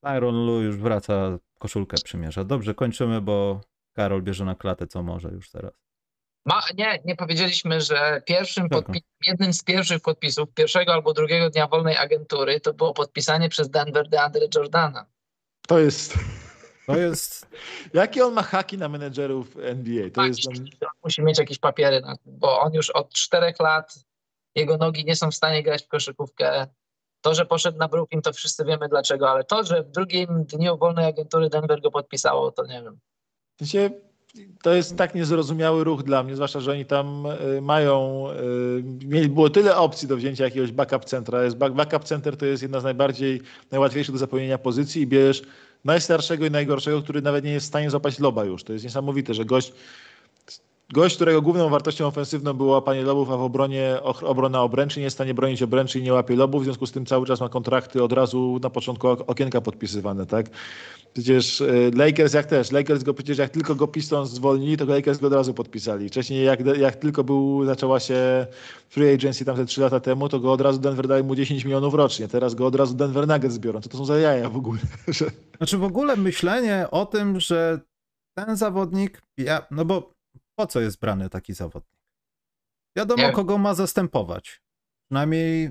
Tyron 0.00 0.46
Lu 0.46 0.60
już 0.62 0.76
wraca, 0.76 1.38
koszulkę 1.58 1.96
przymierza. 2.04 2.44
Dobrze, 2.44 2.74
kończymy, 2.74 3.20
bo 3.20 3.60
Karol 3.92 4.22
bierze 4.22 4.44
na 4.44 4.54
klatę 4.54 4.86
co 4.86 5.02
może 5.02 5.28
już 5.28 5.50
teraz. 5.50 5.72
Ma, 6.46 6.62
nie, 6.78 6.98
nie 7.04 7.16
powiedzieliśmy, 7.16 7.80
że 7.80 8.22
pierwszym 8.26 8.68
podpi- 8.68 9.00
jednym 9.26 9.52
z 9.52 9.64
pierwszych 9.64 10.00
podpisów 10.00 10.54
pierwszego 10.54 10.92
albo 10.92 11.12
drugiego 11.12 11.50
dnia 11.50 11.66
wolnej 11.66 11.96
agentury 11.96 12.60
to 12.60 12.74
było 12.74 12.94
podpisanie 12.94 13.48
przez 13.48 13.70
Denver 13.70 14.08
DeAndre 14.08 14.46
Jordana. 14.54 15.06
To 15.68 15.78
jest... 15.78 16.14
To 16.86 16.96
jest. 16.96 17.46
Jakie 17.94 18.26
on 18.26 18.32
ma 18.32 18.42
haki 18.42 18.78
na 18.78 18.88
menedżerów 18.88 19.56
NBA? 19.56 20.10
To 20.10 20.26
jest... 20.26 20.48
On 20.48 20.88
musi 21.04 21.22
mieć 21.22 21.38
jakieś 21.38 21.58
papiery, 21.58 22.00
na 22.00 22.16
tym, 22.16 22.38
bo 22.38 22.60
on 22.60 22.74
już 22.74 22.90
od 22.90 23.12
czterech 23.12 23.60
lat, 23.60 23.94
jego 24.54 24.76
nogi 24.76 25.04
nie 25.04 25.16
są 25.16 25.30
w 25.30 25.34
stanie 25.34 25.62
grać 25.62 25.84
w 25.84 25.88
koszykówkę. 25.88 26.66
To, 27.20 27.34
że 27.34 27.46
poszedł 27.46 27.78
na 27.78 27.88
Brooklyn, 27.88 28.22
to 28.22 28.32
wszyscy 28.32 28.64
wiemy 28.64 28.88
dlaczego, 28.88 29.30
ale 29.30 29.44
to, 29.44 29.64
że 29.64 29.82
w 29.82 29.90
drugim 29.90 30.44
dniu 30.44 30.78
wolnej 30.78 31.06
agentury 31.06 31.50
Denver 31.50 31.80
go 31.80 31.90
podpisało, 31.90 32.52
to 32.52 32.66
nie 32.66 32.82
wiem. 32.82 32.98
W 33.56 33.58
sensie, 33.58 33.90
to 34.62 34.74
jest 34.74 34.96
tak 34.96 35.14
niezrozumiały 35.14 35.84
ruch 35.84 36.02
dla 36.02 36.22
mnie, 36.22 36.34
zwłaszcza, 36.34 36.60
że 36.60 36.70
oni 36.72 36.84
tam 36.84 37.26
y, 37.56 37.60
mają, 37.60 38.26
y, 39.00 39.06
mieli, 39.06 39.28
było 39.28 39.50
tyle 39.50 39.76
opcji 39.76 40.08
do 40.08 40.16
wzięcia 40.16 40.44
jakiegoś 40.44 40.72
backup 40.72 41.04
centra. 41.04 41.44
Jest, 41.44 41.56
back- 41.56 41.74
backup 41.74 42.04
center 42.04 42.36
to 42.36 42.46
jest 42.46 42.62
jedna 42.62 42.80
z 42.80 42.84
najbardziej, 42.84 43.40
najłatwiejszych 43.70 44.12
do 44.14 44.18
zapełnienia 44.18 44.58
pozycji 44.58 45.02
i 45.02 45.06
bierzesz 45.06 45.42
najstarszego 45.84 46.46
i 46.46 46.50
najgorszego, 46.50 47.02
który 47.02 47.22
nawet 47.22 47.44
nie 47.44 47.52
jest 47.52 47.66
w 47.66 47.68
stanie 47.68 47.90
złapać 47.90 48.18
loba 48.18 48.44
już. 48.44 48.64
To 48.64 48.72
jest 48.72 48.84
niesamowite, 48.84 49.34
że 49.34 49.44
gość, 49.44 49.72
gość, 50.92 51.16
którego 51.16 51.42
główną 51.42 51.68
wartością 51.68 52.06
ofensywną 52.06 52.52
było 52.54 52.72
łapanie 52.72 53.02
lobów, 53.02 53.30
a 53.30 53.36
w 53.36 53.42
obronie 53.42 53.98
obrona 54.22 54.62
obręczy, 54.62 55.00
nie 55.00 55.04
jest 55.04 55.14
w 55.14 55.18
stanie 55.18 55.34
bronić 55.34 55.62
obręczy 55.62 55.98
i 55.98 56.02
nie 56.02 56.12
łapie 56.12 56.36
lobów, 56.36 56.62
w 56.62 56.64
związku 56.64 56.86
z 56.86 56.92
tym 56.92 57.06
cały 57.06 57.26
czas 57.26 57.40
ma 57.40 57.48
kontrakty 57.48 58.02
od 58.02 58.12
razu 58.12 58.58
na 58.62 58.70
początku 58.70 59.08
ok- 59.08 59.24
okienka 59.26 59.60
podpisywane, 59.60 60.26
tak? 60.26 60.46
Przecież 61.12 61.60
y, 61.60 61.90
Lakers 61.94 62.32
jak 62.32 62.46
też, 62.46 62.72
Lakers 62.72 63.02
go 63.02 63.14
przecież 63.14 63.38
jak 63.38 63.50
tylko 63.50 63.74
go 63.74 63.88
Pistons 63.88 64.30
zwolnili, 64.30 64.76
to 64.76 64.84
Lakers 64.84 65.18
go 65.18 65.26
od 65.26 65.32
razu 65.32 65.54
podpisali. 65.54 66.08
Wcześniej 66.08 66.44
jak, 66.44 66.60
jak 66.78 66.96
tylko 66.96 67.24
był, 67.24 67.64
zaczęła 67.64 68.00
się 68.00 68.46
free 68.88 69.14
agency 69.14 69.44
tam 69.44 69.56
te 69.56 69.64
3 69.64 69.80
lata 69.80 70.00
temu, 70.00 70.28
to 70.28 70.40
go 70.40 70.52
od 70.52 70.60
razu 70.60 70.78
Denver 70.78 71.08
dali 71.08 71.24
mu 71.24 71.34
10 71.34 71.64
milionów 71.64 71.94
rocznie. 71.94 72.28
Teraz 72.28 72.54
go 72.54 72.66
od 72.66 72.74
razu 72.74 72.94
Denver 72.94 73.28
Nuggets 73.28 73.58
biorą. 73.58 73.80
Co 73.80 73.88
to 73.88 73.98
są 73.98 74.04
za 74.04 74.18
jaja 74.18 74.50
w 74.50 74.56
ogóle? 74.56 74.80
Znaczy 75.56 75.78
w 75.78 75.84
ogóle 75.84 76.16
myślenie 76.16 76.86
o 76.90 77.06
tym, 77.06 77.40
że 77.40 77.80
ten 78.38 78.56
zawodnik. 78.56 79.22
Ja, 79.38 79.66
no 79.70 79.84
bo 79.84 80.12
po 80.58 80.66
co 80.66 80.80
jest 80.80 81.00
brany 81.00 81.30
taki 81.30 81.54
zawodnik? 81.54 82.00
Wiadomo, 82.96 83.22
Nie. 83.22 83.32
kogo 83.32 83.58
ma 83.58 83.74
zastępować. 83.74 84.60
Przynajmniej 85.10 85.70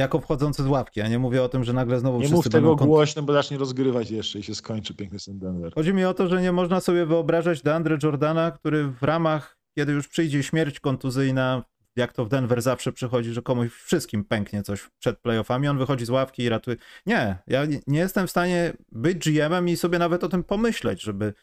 jako 0.00 0.20
wchodzący 0.20 0.62
z 0.62 0.66
ławki. 0.66 1.00
Ja 1.00 1.08
nie 1.08 1.18
mówię 1.18 1.42
o 1.42 1.48
tym, 1.48 1.64
że 1.64 1.72
nagle 1.72 2.00
znowu 2.00 2.18
Nie 2.18 2.24
wszyscy 2.24 2.36
mów 2.36 2.48
tego 2.48 2.76
głośno, 2.76 3.22
bo 3.22 3.32
zacznie 3.32 3.58
rozgrywać 3.58 4.10
jeszcze 4.10 4.38
i 4.38 4.42
się 4.42 4.54
skończy 4.54 4.94
piękny 4.94 5.18
ten 5.26 5.38
Denver. 5.38 5.74
Chodzi 5.74 5.94
mi 5.94 6.04
o 6.04 6.14
to, 6.14 6.28
że 6.28 6.42
nie 6.42 6.52
można 6.52 6.80
sobie 6.80 7.06
wyobrażać 7.06 7.62
DeAndre 7.62 7.98
Jordana, 8.02 8.50
który 8.50 8.84
w 8.88 9.02
ramach, 9.02 9.58
kiedy 9.74 9.92
już 9.92 10.08
przyjdzie 10.08 10.42
śmierć 10.42 10.80
kontuzyjna, 10.80 11.64
jak 11.96 12.12
to 12.12 12.24
w 12.24 12.28
Denver 12.28 12.62
zawsze 12.62 12.92
przychodzi, 12.92 13.32
że 13.32 13.42
komuś 13.42 13.72
wszystkim 13.72 14.24
pęknie 14.24 14.62
coś 14.62 14.88
przed 14.98 15.18
playoffami, 15.18 15.68
on 15.68 15.78
wychodzi 15.78 16.04
z 16.04 16.10
ławki 16.10 16.42
i 16.42 16.48
ratuje. 16.48 16.76
Nie, 17.06 17.38
ja 17.46 17.64
nie- 17.64 17.80
nie 17.86 17.98
jestem 17.98 18.26
w 18.26 18.30
stanie 18.30 18.72
być 18.92 19.30
GM-em 19.30 19.68
i 19.68 19.76
sobie 19.76 19.98
nawet 19.98 20.24
o 20.24 20.28
tym 20.28 20.44
pomyśleć, 20.44 21.02
żeby. 21.02 21.34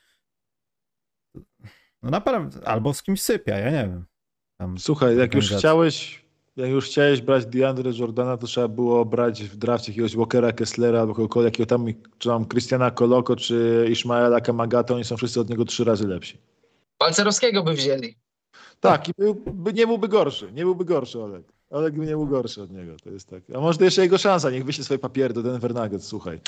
No 2.03 2.09
naprawdę, 2.09 2.67
albo 2.67 2.93
z 2.93 3.03
kimś 3.03 3.21
sypia, 3.21 3.57
ja 3.57 3.71
nie 3.71 3.87
wiem. 3.91 4.05
Tam 4.57 4.77
Słuchaj, 4.77 5.17
jak 5.17 5.33
już 5.33 5.51
chciałeś, 5.51 6.26
jak 6.57 6.69
już 6.69 6.85
chciałeś 6.85 7.21
brać 7.21 7.45
DeAndre 7.45 7.91
Jordana, 7.99 8.37
to 8.37 8.47
trzeba 8.47 8.67
było 8.67 9.05
brać 9.05 9.43
w 9.43 9.55
drafcie 9.55 9.91
jakiegoś 9.91 10.15
Walkera 10.15 10.51
Kesslera 10.51 10.99
albo 11.01 11.13
kogokolwiek, 11.13 11.53
jakiego 11.53 11.67
tam, 11.67 11.85
czy 12.17 12.29
tam 12.29 12.45
Christiana 12.45 12.91
Koloko, 12.91 13.35
czy 13.35 13.87
Ishmaela 13.89 14.41
Kamagata, 14.41 14.95
oni 14.95 15.03
są 15.03 15.17
wszyscy 15.17 15.39
od 15.39 15.49
niego 15.49 15.65
trzy 15.65 15.83
razy 15.83 16.07
lepsi. 16.07 16.37
Balcerowskiego 16.99 17.63
by 17.63 17.73
wzięli. 17.73 18.15
Tak, 18.79 19.09
i 19.09 19.11
był, 19.17 19.35
by, 19.35 19.73
nie 19.73 19.87
byłby 19.87 20.07
gorszy, 20.07 20.51
nie 20.51 20.63
byłby 20.63 20.85
gorszy 20.85 21.21
Oleg. 21.21 21.43
Oleg 21.69 21.93
by 21.93 22.05
nie 22.05 22.11
był 22.11 22.27
gorszy 22.27 22.61
od 22.61 22.71
niego, 22.71 22.95
to 23.03 23.09
jest 23.09 23.29
tak. 23.29 23.43
A 23.55 23.59
może 23.59 23.77
to 23.77 23.83
jeszcze 23.83 24.01
jego 24.01 24.17
szansa, 24.17 24.49
niech 24.49 24.65
wyśle 24.65 24.83
swoje 24.83 24.99
papiery 24.99 25.33
do 25.33 25.43
Denver 25.43 25.75
Nuggets, 25.75 26.07
słuchaj. 26.07 26.39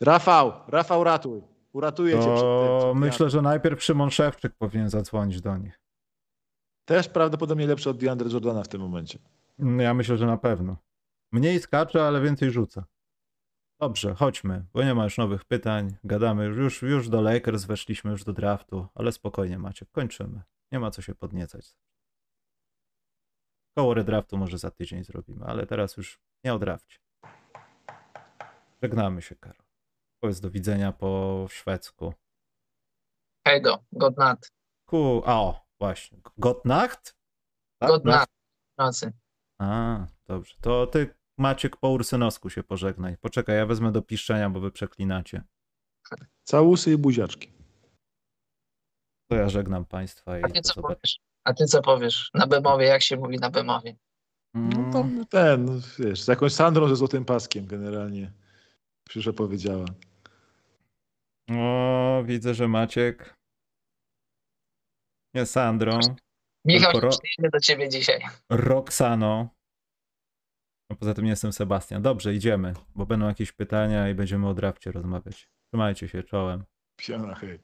Rafał, 0.00 0.52
Rafał 0.68 1.04
ratuj, 1.04 1.42
uratuję 1.72 2.12
cię 2.12 2.18
przed 2.18 2.34
tym. 2.34 2.40
To 2.40 2.78
przed 2.80 3.00
myślę, 3.00 3.30
że 3.30 3.42
najpierw 3.42 3.82
Szymon 3.82 4.10
Szewczyk 4.10 4.52
powinien 4.58 4.90
zadzwonić 4.90 5.40
do 5.40 5.56
nich. 5.56 5.80
Też 6.84 7.08
prawdopodobnie 7.08 7.66
lepszy 7.66 7.90
od 7.90 7.96
DeAndre 7.96 8.30
Jordana 8.30 8.62
w 8.62 8.68
tym 8.68 8.80
momencie. 8.80 9.18
Mm, 9.58 9.80
Ja 9.80 9.94
myślę, 9.94 10.16
że 10.16 10.26
na 10.26 10.36
pewno. 10.36 10.76
Mniej 11.32 11.60
skacze, 11.60 12.06
ale 12.06 12.20
więcej 12.20 12.50
rzuca. 12.50 12.84
Dobrze, 13.80 14.14
chodźmy, 14.14 14.66
bo 14.72 14.82
nie 14.82 14.94
ma 14.94 15.04
już 15.04 15.18
nowych 15.18 15.44
pytań. 15.44 15.96
Gadamy 16.04 16.44
już, 16.44 16.56
już, 16.56 16.82
już 16.82 17.08
do 17.08 17.20
Lakers, 17.20 17.64
weszliśmy 17.64 18.10
już 18.10 18.24
do 18.24 18.32
draftu, 18.32 18.86
ale 18.94 19.12
spokojnie 19.12 19.58
macie, 19.58 19.86
kończymy. 19.86 20.42
Nie 20.72 20.78
ma 20.80 20.90
co 20.90 21.02
się 21.02 21.14
podniecać. 21.14 21.76
Koło 23.78 23.94
redraftu 23.94 24.36
może 24.38 24.58
za 24.58 24.70
tydzień 24.70 25.04
zrobimy, 25.04 25.46
ale 25.46 25.66
teraz 25.66 25.96
już 25.96 26.20
nie 26.44 26.54
o 26.54 26.58
drafcie. 26.58 26.98
Żegnamy 28.82 29.22
się, 29.22 29.36
Karol. 29.36 29.66
Powiedz 30.22 30.40
do 30.40 30.50
widzenia 30.50 30.92
po 30.92 31.46
szwedzku. 31.50 32.14
Hejdo, 33.46 33.84
godnat. 33.92 34.48
Ku, 34.88 35.22
a 35.26 35.34
o, 35.40 35.66
właśnie. 35.80 36.20
Gotnacht? 36.38 37.16
Tak? 37.78 37.88
Godnat. 37.90 38.28
Nocy. 38.78 39.12
A, 39.58 40.06
dobrze. 40.26 40.54
To 40.60 40.86
ty, 40.86 41.14
Maciek, 41.38 41.76
po 41.76 41.88
ursynowsku 41.88 42.50
się 42.50 42.62
pożegnaj. 42.62 43.16
Poczekaj, 43.16 43.56
ja 43.56 43.66
wezmę 43.66 43.92
do 43.92 44.02
piszczenia, 44.02 44.50
bo 44.50 44.60
wy 44.60 44.70
przeklinacie. 44.70 45.42
Całusy 46.44 46.92
i 46.92 46.96
buziaczki. 46.96 47.52
To 49.30 49.36
ja 49.36 49.48
żegnam 49.48 49.84
państwa 49.84 50.38
i 50.38 50.42
A 50.44 50.48
ty 50.48 50.60
co 50.60 50.82
powiesz? 50.82 51.18
A 51.44 51.54
ty 51.54 51.64
co 51.64 51.82
powiesz? 51.82 52.30
Na 52.34 52.46
Bemowie, 52.46 52.86
jak 52.86 53.02
się 53.02 53.16
mówi 53.16 53.38
na 53.38 53.50
Bemowie? 53.50 53.96
No 54.54 54.92
to 54.92 55.04
ten, 55.28 55.64
no, 55.64 55.72
wiesz, 55.98 56.22
z 56.22 56.28
jakąś 56.28 56.52
Sandrą 56.52 56.88
ze 56.88 56.96
złotym 56.96 57.24
paskiem 57.24 57.66
generalnie 57.66 58.32
przyszła 59.08 59.32
powiedziała. 59.32 59.86
O, 61.50 62.22
widzę, 62.26 62.54
że 62.54 62.68
Maciek 62.68 63.34
nie 65.34 65.46
Sandrą, 65.46 65.98
Michał 66.66 67.00
ro- 67.00 67.10
idzie 67.38 67.50
do 67.52 67.60
ciebie 67.60 67.88
dzisiaj. 67.88 68.20
Roxaną. 68.50 69.48
No 70.90 70.96
poza 70.96 71.14
tym 71.14 71.24
nie 71.24 71.30
jestem 71.30 71.52
Sebastian. 71.52 72.02
Dobrze, 72.02 72.34
idziemy, 72.34 72.74
bo 72.94 73.06
będą 73.06 73.26
jakieś 73.28 73.52
pytania 73.52 74.08
i 74.08 74.14
będziemy 74.14 74.48
o 74.48 74.54
drafcie 74.54 74.92
rozmawiać. 74.92 75.48
Trzymajcie 75.68 76.08
się 76.08 76.22
czołem. 76.22 76.64
Piana 76.96 77.34
hej. 77.34 77.58